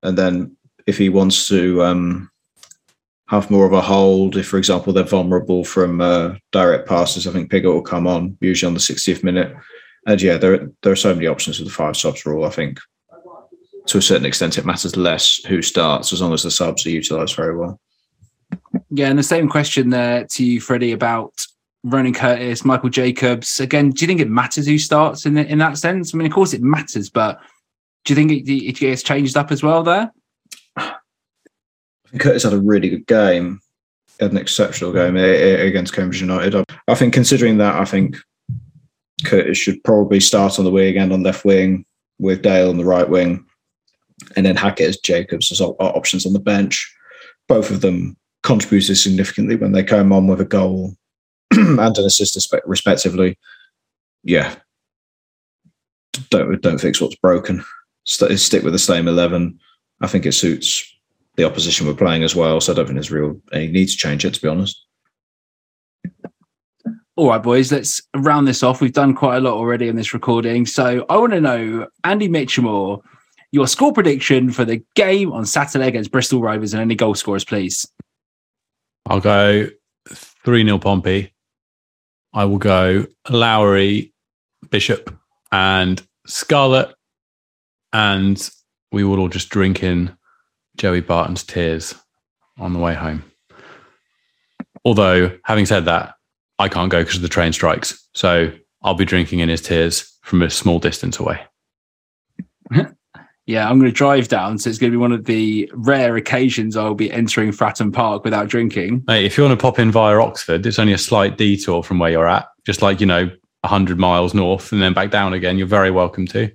and 0.03 0.17
then 0.17 0.57
if 0.85 0.97
he 0.97 1.07
wants 1.07 1.47
to 1.47 1.81
um, 1.83 2.29
have 3.27 3.49
more 3.49 3.65
of 3.65 3.73
a 3.73 3.81
hold, 3.81 4.37
if 4.37 4.47
for 4.47 4.57
example 4.57 4.93
they're 4.93 5.03
vulnerable 5.03 5.63
from 5.63 5.99
uh, 5.99 6.35
direct 6.51 6.87
passes, 6.87 7.25
I 7.25 7.31
think 7.31 7.49
Pigott 7.49 7.73
will 7.73 7.81
come 7.81 8.07
on 8.07 8.37
usually 8.39 8.67
on 8.67 8.75
the 8.75 8.79
60th 8.79 9.23
minute. 9.23 9.55
And 10.07 10.21
yeah, 10.21 10.37
there 10.37 10.69
there 10.83 10.91
are 10.91 10.97
so 10.97 11.13
many 11.13 11.25
options 11.25 11.59
with 11.59 11.67
the 11.67 11.73
five 11.73 11.97
subs 11.97 12.25
rule. 12.25 12.45
I 12.45 12.51
think 12.51 12.79
to 13.87 13.97
a 13.97 14.01
certain 14.01 14.25
extent 14.25 14.57
it 14.57 14.65
matters 14.65 14.95
less 14.95 15.43
who 15.45 15.61
starts 15.61 16.13
as 16.13 16.21
long 16.21 16.33
as 16.33 16.43
the 16.43 16.51
subs 16.51 16.85
are 16.85 16.91
utilised 16.91 17.35
very 17.35 17.57
well. 17.57 17.79
Yeah, 18.91 19.09
and 19.09 19.17
the 19.17 19.23
same 19.23 19.49
question 19.49 19.89
there 19.89 20.25
to 20.25 20.45
you, 20.45 20.61
Freddie, 20.61 20.91
about 20.91 21.33
Ronan 21.83 22.13
Curtis, 22.13 22.65
Michael 22.65 22.89
Jacobs. 22.89 23.59
Again, 23.59 23.89
do 23.89 24.03
you 24.03 24.07
think 24.07 24.21
it 24.21 24.29
matters 24.29 24.67
who 24.67 24.77
starts 24.77 25.25
in 25.25 25.35
in 25.35 25.57
that 25.57 25.79
sense? 25.79 26.13
I 26.13 26.17
mean, 26.17 26.27
of 26.27 26.33
course 26.33 26.53
it 26.53 26.61
matters, 26.61 27.09
but 27.09 27.39
do 28.03 28.13
you 28.13 28.15
think 28.15 28.31
it, 28.31 28.51
it 28.51 28.75
gets 28.77 29.01
changed 29.01 29.35
up 29.35 29.51
as 29.51 29.63
well 29.63 29.81
there? 29.81 30.11
Curtis 32.19 32.43
had 32.43 32.53
a 32.53 32.59
really 32.59 32.89
good 32.89 33.07
game, 33.07 33.59
had 34.19 34.31
an 34.31 34.37
exceptional 34.37 34.93
game 34.93 35.17
eh, 35.17 35.21
eh, 35.21 35.65
against 35.65 35.93
Cambridge 35.93 36.21
United. 36.21 36.65
I 36.87 36.95
think 36.95 37.13
considering 37.13 37.57
that, 37.57 37.75
I 37.75 37.85
think 37.85 38.17
Curtis 39.25 39.57
should 39.57 39.83
probably 39.83 40.19
start 40.19 40.59
on 40.59 40.65
the 40.65 40.71
wing 40.71 40.97
and 40.97 41.11
on 41.11 41.23
left 41.23 41.45
wing 41.45 41.85
with 42.19 42.41
Dale 42.41 42.69
on 42.69 42.77
the 42.77 42.85
right 42.85 43.09
wing, 43.09 43.45
and 44.35 44.45
then 44.45 44.55
Hackett 44.55 44.89
as 44.89 44.97
Jacobs 44.97 45.51
as 45.51 45.61
uh, 45.61 45.67
options 45.67 46.25
on 46.25 46.33
the 46.33 46.39
bench. 46.39 46.91
Both 47.47 47.69
of 47.71 47.81
them 47.81 48.17
contributed 48.43 48.97
significantly 48.97 49.55
when 49.55 49.71
they 49.71 49.83
came 49.83 50.11
on 50.11 50.27
with 50.27 50.41
a 50.41 50.45
goal 50.45 50.95
and 51.51 51.79
an 51.79 52.05
assist 52.05 52.55
respectively. 52.65 53.37
Yeah, 54.23 54.55
don't 56.29 56.61
don't 56.61 56.79
fix 56.79 57.01
what's 57.01 57.15
broken. 57.15 57.63
Stick 58.05 58.63
with 58.63 58.73
the 58.73 58.79
same 58.79 59.07
eleven. 59.07 59.59
I 60.01 60.07
think 60.07 60.25
it 60.25 60.33
suits 60.33 60.94
the 61.35 61.43
opposition 61.43 61.87
we're 61.87 61.93
playing 61.93 62.23
as 62.23 62.35
well. 62.35 62.61
So 62.61 62.71
I 62.71 62.75
don't 62.75 62.85
think 62.85 62.95
there's 62.95 63.11
real 63.11 63.39
any 63.51 63.67
need 63.67 63.87
to 63.87 63.97
change 63.97 64.25
it, 64.25 64.33
to 64.33 64.41
be 64.41 64.47
honest. 64.47 64.85
All 67.17 67.29
right, 67.29 67.41
boys, 67.41 67.71
let's 67.71 68.01
round 68.15 68.47
this 68.47 68.61
off. 68.61 68.81
We've 68.81 68.91
done 68.91 69.15
quite 69.15 69.37
a 69.37 69.39
lot 69.39 69.53
already 69.53 69.87
in 69.87 69.95
this 69.95 70.13
recording. 70.13 70.65
So 70.65 71.05
I 71.09 71.17
want 71.17 71.31
to 71.31 71.39
know, 71.39 71.87
Andy 72.03 72.27
Mitchamore, 72.27 73.01
your 73.51 73.67
score 73.67 73.93
prediction 73.93 74.51
for 74.51 74.65
the 74.65 74.83
game 74.95 75.31
on 75.31 75.45
Saturday 75.45 75.87
against 75.87 76.11
Bristol 76.11 76.41
Rovers 76.41 76.73
and 76.73 76.81
any 76.81 76.95
goal 76.95 77.15
scorers, 77.15 77.45
please. 77.45 77.87
I'll 79.05 79.21
go 79.21 79.69
3 80.09 80.65
0 80.65 80.77
Pompey. 80.79 81.31
I 82.33 82.43
will 82.43 82.57
go 82.57 83.05
Lowery, 83.29 84.13
Bishop, 84.69 85.15
and 85.53 86.05
Scarlett. 86.27 86.93
And 87.93 88.49
we 88.91 89.05
will 89.05 89.19
all 89.19 89.29
just 89.29 89.49
drink 89.49 89.83
in 89.83 90.17
Joey 90.75 91.01
Barton's 91.01 91.43
tears 91.43 91.95
on 92.57 92.73
the 92.73 92.79
way 92.79 92.93
home. 92.93 93.23
Although, 94.83 95.37
having 95.45 95.65
said 95.65 95.85
that, 95.85 96.15
I 96.59 96.69
can't 96.69 96.91
go 96.91 97.01
because 97.01 97.17
of 97.17 97.21
the 97.21 97.29
train 97.29 97.53
strikes. 97.53 98.07
So 98.13 98.51
I'll 98.81 98.93
be 98.93 99.05
drinking 99.05 99.39
in 99.39 99.49
his 99.49 99.61
tears 99.61 100.17
from 100.21 100.41
a 100.41 100.49
small 100.49 100.79
distance 100.79 101.19
away. 101.19 101.41
yeah, 103.45 103.69
I'm 103.69 103.79
going 103.79 103.91
to 103.91 103.95
drive 103.95 104.27
down. 104.27 104.57
So 104.57 104.69
it's 104.69 104.79
going 104.79 104.91
to 104.91 104.97
be 104.97 105.01
one 105.01 105.11
of 105.11 105.25
the 105.25 105.69
rare 105.73 106.15
occasions 106.15 106.77
I'll 106.77 106.93
be 106.93 107.11
entering 107.11 107.51
Fratton 107.51 107.91
Park 107.91 108.23
without 108.23 108.47
drinking. 108.47 109.03
Hey, 109.07 109.25
if 109.25 109.37
you 109.37 109.43
want 109.43 109.59
to 109.59 109.61
pop 109.61 109.79
in 109.79 109.91
via 109.91 110.19
Oxford, 110.19 110.65
it's 110.65 110.79
only 110.79 110.93
a 110.93 110.97
slight 110.97 111.37
detour 111.37 111.83
from 111.83 111.99
where 111.99 112.11
you're 112.11 112.27
at, 112.27 112.47
just 112.65 112.81
like, 112.81 112.99
you 112.99 113.05
know, 113.07 113.29
100 113.61 113.97
miles 113.97 114.33
north 114.33 114.71
and 114.71 114.81
then 114.81 114.93
back 114.93 115.09
down 115.09 115.33
again. 115.33 115.57
You're 115.57 115.67
very 115.67 115.91
welcome 115.91 116.27
to. 116.27 116.51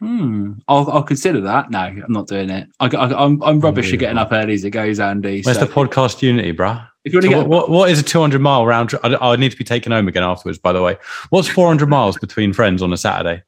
Hmm. 0.00 0.52
I'll, 0.66 0.90
I'll 0.90 1.02
consider 1.02 1.42
that. 1.42 1.70
No, 1.70 1.78
I'm 1.78 2.04
not 2.08 2.26
doing 2.26 2.50
it. 2.50 2.68
I, 2.80 2.86
am 2.86 3.12
I'm, 3.12 3.42
I'm 3.42 3.60
rubbish 3.60 3.92
at 3.92 3.98
getting 3.98 4.18
up 4.18 4.32
early 4.32 4.54
as 4.54 4.64
it 4.64 4.70
goes, 4.70 4.98
Andy. 4.98 5.42
Where's 5.42 5.58
so. 5.58 5.66
the 5.66 5.72
podcast 5.72 6.22
unity, 6.22 6.52
bruh? 6.52 6.86
If 7.04 7.12
you 7.12 7.18
want 7.18 7.24
to 7.24 7.30
So 7.30 7.40
get, 7.40 7.48
what, 7.48 7.68
what, 7.68 7.70
what 7.70 7.90
is 7.90 8.00
a 8.00 8.02
200 8.02 8.40
mile 8.40 8.66
round 8.66 8.88
trip? 8.90 9.04
I, 9.04 9.14
I 9.16 9.36
need 9.36 9.52
to 9.52 9.58
be 9.58 9.64
taken 9.64 9.92
home 9.92 10.08
again 10.08 10.22
afterwards, 10.22 10.58
by 10.58 10.72
the 10.72 10.82
way. 10.82 10.96
What's 11.28 11.48
400 11.48 11.88
miles 11.88 12.16
between 12.18 12.52
friends 12.52 12.82
on 12.82 12.92
a 12.92 12.96
Saturday? 12.96 13.42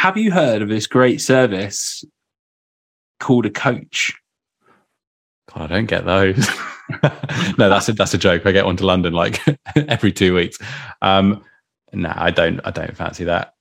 have 0.00 0.16
you 0.16 0.30
heard 0.32 0.62
of 0.62 0.68
this 0.70 0.86
great 0.86 1.20
service 1.20 2.02
called 3.18 3.44
a 3.44 3.50
coach? 3.50 4.14
God, 5.52 5.70
I 5.70 5.74
don't 5.74 5.84
get 5.84 6.06
those. 6.06 6.48
no, 7.58 7.68
that's 7.68 7.90
a, 7.90 7.92
that's 7.92 8.14
a 8.14 8.18
joke. 8.18 8.46
I 8.46 8.52
get 8.52 8.64
one 8.64 8.78
to 8.78 8.86
London 8.86 9.12
like 9.12 9.42
every 9.76 10.10
two 10.10 10.34
weeks. 10.34 10.58
Um, 11.02 11.44
no, 11.92 12.10
I 12.14 12.30
don't. 12.30 12.60
I 12.64 12.70
don't 12.70 12.96
fancy 12.96 13.24
that. 13.24 13.54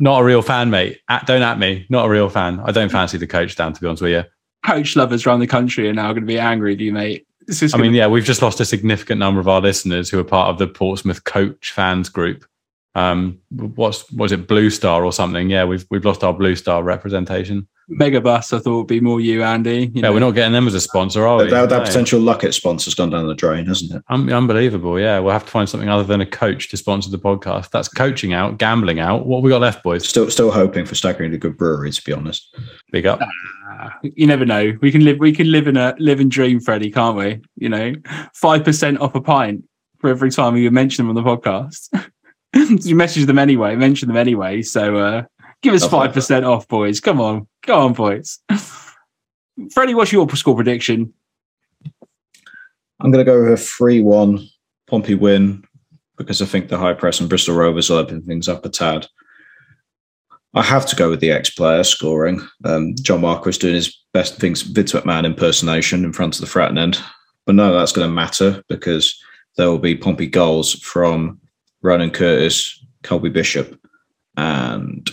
Not 0.00 0.20
a 0.20 0.24
real 0.24 0.42
fan, 0.42 0.70
mate. 0.70 1.00
At, 1.08 1.26
don't 1.26 1.42
at 1.42 1.58
me. 1.58 1.86
Not 1.88 2.06
a 2.06 2.08
real 2.08 2.28
fan. 2.28 2.60
I 2.60 2.72
don't 2.72 2.90
fancy 2.90 3.18
the 3.18 3.26
coach 3.26 3.56
down. 3.56 3.72
To 3.72 3.80
be 3.80 3.86
honest 3.86 4.02
with 4.02 4.12
you. 4.12 4.24
Coach 4.64 4.94
lovers 4.96 5.26
around 5.26 5.40
the 5.40 5.46
country 5.46 5.88
are 5.88 5.92
now 5.92 6.12
going 6.12 6.22
to 6.22 6.26
be 6.26 6.38
angry 6.38 6.72
with 6.72 6.80
you, 6.80 6.92
mate. 6.92 7.26
I 7.74 7.76
mean, 7.76 7.92
yeah, 7.92 8.06
we've 8.06 8.24
just 8.24 8.40
lost 8.40 8.60
a 8.60 8.64
significant 8.64 9.18
number 9.18 9.40
of 9.40 9.48
our 9.48 9.60
listeners 9.60 10.08
who 10.08 10.18
are 10.20 10.24
part 10.24 10.48
of 10.48 10.58
the 10.58 10.68
Portsmouth 10.68 11.24
coach 11.24 11.72
fans 11.72 12.08
group. 12.08 12.44
Um, 12.94 13.40
what's 13.50 14.10
was 14.12 14.32
it 14.32 14.46
Blue 14.46 14.70
Star 14.70 15.04
or 15.04 15.12
something? 15.12 15.50
Yeah, 15.50 15.64
we've 15.64 15.86
we've 15.90 16.04
lost 16.04 16.22
our 16.22 16.32
Blue 16.32 16.54
Star 16.54 16.82
representation. 16.82 17.66
Megabus, 17.90 18.52
I 18.56 18.58
thought 18.60 18.78
would 18.78 18.86
be 18.86 19.00
more 19.00 19.20
you, 19.20 19.42
Andy. 19.42 19.86
You 19.86 19.90
Yeah, 19.94 20.02
know. 20.02 20.12
we're 20.12 20.20
not 20.20 20.30
getting 20.32 20.52
them 20.52 20.66
as 20.66 20.74
a 20.74 20.80
sponsor, 20.80 21.26
are 21.26 21.38
we? 21.38 21.50
That, 21.50 21.68
that 21.68 21.78
No. 21.78 21.84
potential 21.84 22.20
Luckett 22.20 22.54
sponsor's 22.54 22.94
gone 22.94 23.10
down 23.10 23.26
the 23.26 23.34
drain, 23.34 23.66
hasn't 23.66 23.92
it? 23.92 24.02
Un- 24.08 24.32
unbelievable. 24.32 24.98
Yeah, 24.98 25.18
we'll 25.18 25.32
have 25.32 25.44
to 25.44 25.50
find 25.50 25.68
something 25.68 25.88
other 25.88 26.04
than 26.04 26.20
a 26.20 26.26
coach 26.26 26.68
to 26.70 26.76
sponsor 26.76 27.10
the 27.10 27.18
podcast. 27.18 27.70
That's 27.70 27.88
coaching 27.88 28.32
out, 28.32 28.58
gambling 28.58 29.00
out. 29.00 29.26
What 29.26 29.38
have 29.38 29.44
we 29.44 29.50
got 29.50 29.60
left, 29.60 29.82
boys? 29.82 30.08
Still, 30.08 30.30
still 30.30 30.50
hoping 30.50 30.86
for 30.86 30.94
staggering 30.94 31.34
a 31.34 31.38
good 31.38 31.56
brewery, 31.58 31.90
to 31.90 32.02
be 32.04 32.12
honest. 32.12 32.56
Big 32.92 33.06
up. 33.06 33.20
You 34.02 34.26
never 34.26 34.44
know. 34.44 34.72
We 34.80 34.92
can 34.92 35.04
live. 35.04 35.18
We 35.18 35.32
can 35.32 35.50
live 35.50 35.66
in 35.66 35.76
a 35.76 35.94
live 35.98 36.20
and 36.20 36.30
dream, 36.30 36.60
Freddie, 36.60 36.90
can't 36.90 37.16
we? 37.16 37.40
You 37.56 37.68
know, 37.68 37.94
five 38.34 38.64
percent 38.64 39.00
off 39.00 39.14
a 39.16 39.20
pint 39.20 39.64
for 40.00 40.08
every 40.10 40.30
time 40.30 40.54
we 40.54 40.68
mention 40.70 41.06
them 41.06 41.16
on 41.16 41.22
the 41.22 41.28
podcast. 41.28 41.88
you 42.86 42.94
message 42.94 43.26
them 43.26 43.38
anyway. 43.38 43.74
Mention 43.74 44.08
them 44.08 44.16
anyway. 44.16 44.62
So 44.62 44.96
uh, 44.98 45.22
give 45.62 45.74
us 45.74 45.86
five 45.86 46.12
percent 46.12 46.44
off, 46.44 46.68
boys. 46.68 47.00
Come 47.00 47.20
on, 47.20 47.46
come 47.62 47.80
on, 47.80 47.92
boys. 47.92 48.38
Freddie, 49.72 49.94
what's 49.94 50.12
your 50.12 50.28
score 50.30 50.54
prediction? 50.54 51.12
I'm 53.00 53.10
going 53.10 53.24
to 53.24 53.30
go 53.30 53.42
with 53.42 53.52
a 53.52 53.56
3 53.56 54.00
1 54.00 54.46
Pompey 54.88 55.14
win 55.14 55.64
because 56.16 56.40
I 56.40 56.46
think 56.46 56.68
the 56.68 56.78
high 56.78 56.94
press 56.94 57.20
and 57.20 57.28
Bristol 57.28 57.56
Rovers 57.56 57.90
will 57.90 57.96
open 57.96 58.22
things 58.22 58.48
up 58.48 58.64
a 58.64 58.68
tad. 58.68 59.06
I 60.54 60.62
have 60.62 60.86
to 60.86 60.96
go 60.96 61.10
with 61.10 61.20
the 61.20 61.32
ex 61.32 61.50
player 61.50 61.82
scoring. 61.82 62.46
Um, 62.64 62.94
John 63.00 63.22
Marquis 63.22 63.52
doing 63.52 63.74
his 63.74 63.98
best 64.12 64.36
things, 64.36 64.62
Vince 64.62 64.92
McMahon 64.92 65.24
impersonation 65.24 66.04
in 66.04 66.12
front 66.12 66.36
of 66.36 66.42
the 66.42 66.46
Fratton 66.46 66.78
end. 66.78 67.00
But 67.46 67.54
no, 67.54 67.72
that's 67.72 67.92
going 67.92 68.06
to 68.06 68.14
matter 68.14 68.62
because 68.68 69.18
there 69.56 69.68
will 69.68 69.78
be 69.78 69.96
Pompey 69.96 70.26
goals 70.26 70.74
from 70.74 71.40
Ronan 71.80 72.10
Curtis, 72.10 72.84
Colby 73.02 73.30
Bishop, 73.30 73.80
and 74.36 75.10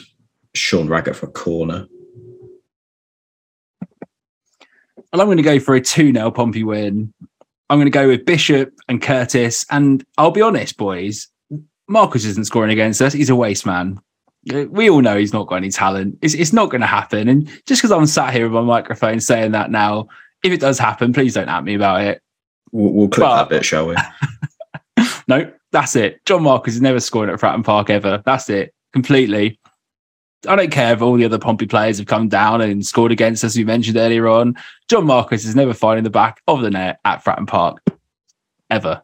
Sean 0.55 0.87
Raggett 0.87 1.15
for 1.15 1.27
a 1.27 1.31
corner. 1.31 1.87
Well, 5.11 5.21
I'm 5.21 5.27
going 5.27 5.37
to 5.37 5.43
go 5.43 5.59
for 5.59 5.75
a 5.75 5.81
2 5.81 6.13
0 6.13 6.31
Pompey 6.31 6.63
win. 6.63 7.13
I'm 7.69 7.77
going 7.77 7.85
to 7.87 7.91
go 7.91 8.07
with 8.07 8.25
Bishop 8.25 8.73
and 8.87 9.01
Curtis. 9.01 9.65
And 9.69 10.05
I'll 10.17 10.31
be 10.31 10.41
honest, 10.41 10.77
boys, 10.77 11.27
Marcus 11.87 12.25
isn't 12.25 12.45
scoring 12.45 12.71
against 12.71 13.01
us. 13.01 13.13
He's 13.13 13.29
a 13.29 13.35
waste 13.35 13.65
man. 13.65 13.99
We 14.45 14.89
all 14.89 15.01
know 15.01 15.17
he's 15.17 15.33
not 15.33 15.47
got 15.47 15.55
any 15.57 15.69
talent. 15.69 16.17
It's, 16.21 16.33
it's 16.33 16.53
not 16.53 16.69
going 16.69 16.81
to 16.81 16.87
happen. 16.87 17.27
And 17.27 17.47
just 17.65 17.81
because 17.81 17.91
I'm 17.91 18.05
sat 18.05 18.33
here 18.33 18.43
with 18.43 18.53
my 18.53 18.61
microphone 18.61 19.19
saying 19.19 19.51
that 19.51 19.69
now, 19.69 20.07
if 20.43 20.51
it 20.53 20.59
does 20.61 20.79
happen, 20.79 21.11
please 21.13 21.33
don't 21.33 21.49
at 21.49 21.63
me 21.63 21.75
about 21.75 22.01
it. 22.01 22.21
We'll, 22.71 22.93
we'll 22.93 23.07
clip 23.09 23.25
But- 23.25 23.35
that 23.43 23.49
bit, 23.49 23.65
shall 23.65 23.87
we? 23.87 23.95
No, 25.29 25.49
that's 25.71 25.95
it. 25.95 26.25
John 26.25 26.41
Marcus 26.41 26.73
is 26.73 26.81
never 26.81 26.99
scoring 26.99 27.31
at 27.31 27.39
Fratton 27.39 27.63
Park 27.63 27.91
ever. 27.91 28.23
That's 28.25 28.49
it. 28.49 28.73
Completely. 28.93 29.59
I 30.47 30.55
don't 30.55 30.71
care 30.71 30.93
if 30.93 31.01
all 31.01 31.15
the 31.15 31.25
other 31.25 31.37
Pompey 31.37 31.65
players 31.65 31.97
have 31.97 32.07
come 32.07 32.29
down 32.29 32.61
and 32.61 32.85
scored 32.85 33.11
against 33.11 33.43
us, 33.43 33.57
we 33.57 33.65
mentioned 33.65 33.97
earlier 33.97 34.27
on. 34.27 34.55
John 34.87 35.05
Marcus 35.05 35.45
is 35.45 35.55
never 35.55 35.73
finding 35.73 36.03
the 36.03 36.09
back 36.09 36.41
of 36.47 36.61
the 36.61 36.71
net 36.71 36.99
at 37.03 37.23
Fratton 37.23 37.47
Park. 37.47 37.83
Ever. 38.69 39.01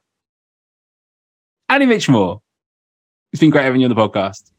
Annie 1.68 1.88
Mitchmore. 1.88 2.41
It's 3.34 3.41
been 3.41 3.49
great 3.49 3.66
having 3.66 3.82
you 3.82 3.90
on 3.90 3.94
the 3.94 4.02
podcast. 4.02 4.52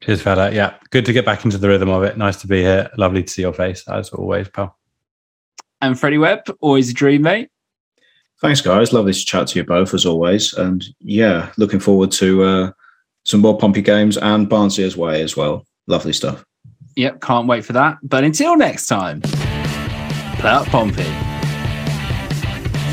Cheers, 0.00 0.22
fella. 0.22 0.52
Yeah, 0.52 0.74
good 0.90 1.04
to 1.06 1.12
get 1.12 1.24
back 1.24 1.44
into 1.44 1.58
the 1.58 1.68
rhythm 1.68 1.88
of 1.88 2.02
it. 2.04 2.16
Nice 2.16 2.36
to 2.42 2.46
be 2.46 2.60
here. 2.60 2.90
Lovely 2.98 3.22
to 3.22 3.28
see 3.28 3.42
your 3.42 3.52
face, 3.52 3.86
as 3.88 4.10
always, 4.10 4.48
pal. 4.48 4.78
And 5.80 5.98
Freddie 5.98 6.18
Webb, 6.18 6.42
always 6.60 6.90
a 6.90 6.94
dream, 6.94 7.22
mate. 7.22 7.50
Thanks, 8.40 8.60
guys. 8.60 8.92
Lovely 8.92 9.12
to 9.12 9.24
chat 9.24 9.48
to 9.48 9.58
you 9.58 9.64
both, 9.64 9.94
as 9.94 10.06
always. 10.06 10.52
And 10.54 10.84
yeah, 11.00 11.52
looking 11.56 11.80
forward 11.80 12.12
to 12.12 12.42
uh, 12.42 12.70
some 13.24 13.40
more 13.40 13.56
Pompey 13.56 13.82
games 13.82 14.16
and 14.16 14.48
Barnsley's 14.48 14.96
way 14.96 15.22
as 15.22 15.36
well. 15.36 15.64
Lovely 15.92 16.14
stuff. 16.14 16.42
Yep, 16.96 17.20
can't 17.20 17.46
wait 17.46 17.66
for 17.66 17.74
that. 17.74 17.98
But 18.02 18.24
until 18.24 18.56
next 18.56 18.86
time, 18.86 19.20
play 19.20 20.50
up 20.50 20.66
Pompey. 20.68 21.02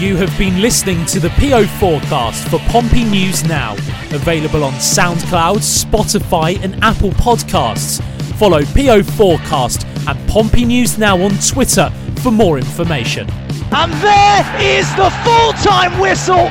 You 0.03 0.17
have 0.17 0.37
been 0.37 0.61
listening 0.61 1.05
to 1.05 1.21
the 1.21 1.29
PO4 1.29 2.01
Podcast 2.01 2.49
for 2.49 2.59
Pompey 2.69 3.05
News 3.05 3.45
Now, 3.45 3.75
available 4.11 4.65
on 4.65 4.73
SoundCloud, 4.73 5.59
Spotify, 5.59 6.61
and 6.61 6.75
Apple 6.83 7.11
Podcasts. 7.11 8.03
Follow 8.37 8.63
PO4 8.63 9.37
Podcast 9.37 9.85
and 10.05 10.29
Pompey 10.29 10.65
News 10.65 10.97
Now 10.97 11.21
on 11.21 11.31
Twitter 11.47 11.89
for 12.21 12.31
more 12.31 12.57
information. 12.57 13.29
And 13.71 13.93
there 14.03 14.43
is 14.59 14.93
the 14.97 15.09
full 15.23 15.53
time 15.53 15.97
whistle 16.01 16.49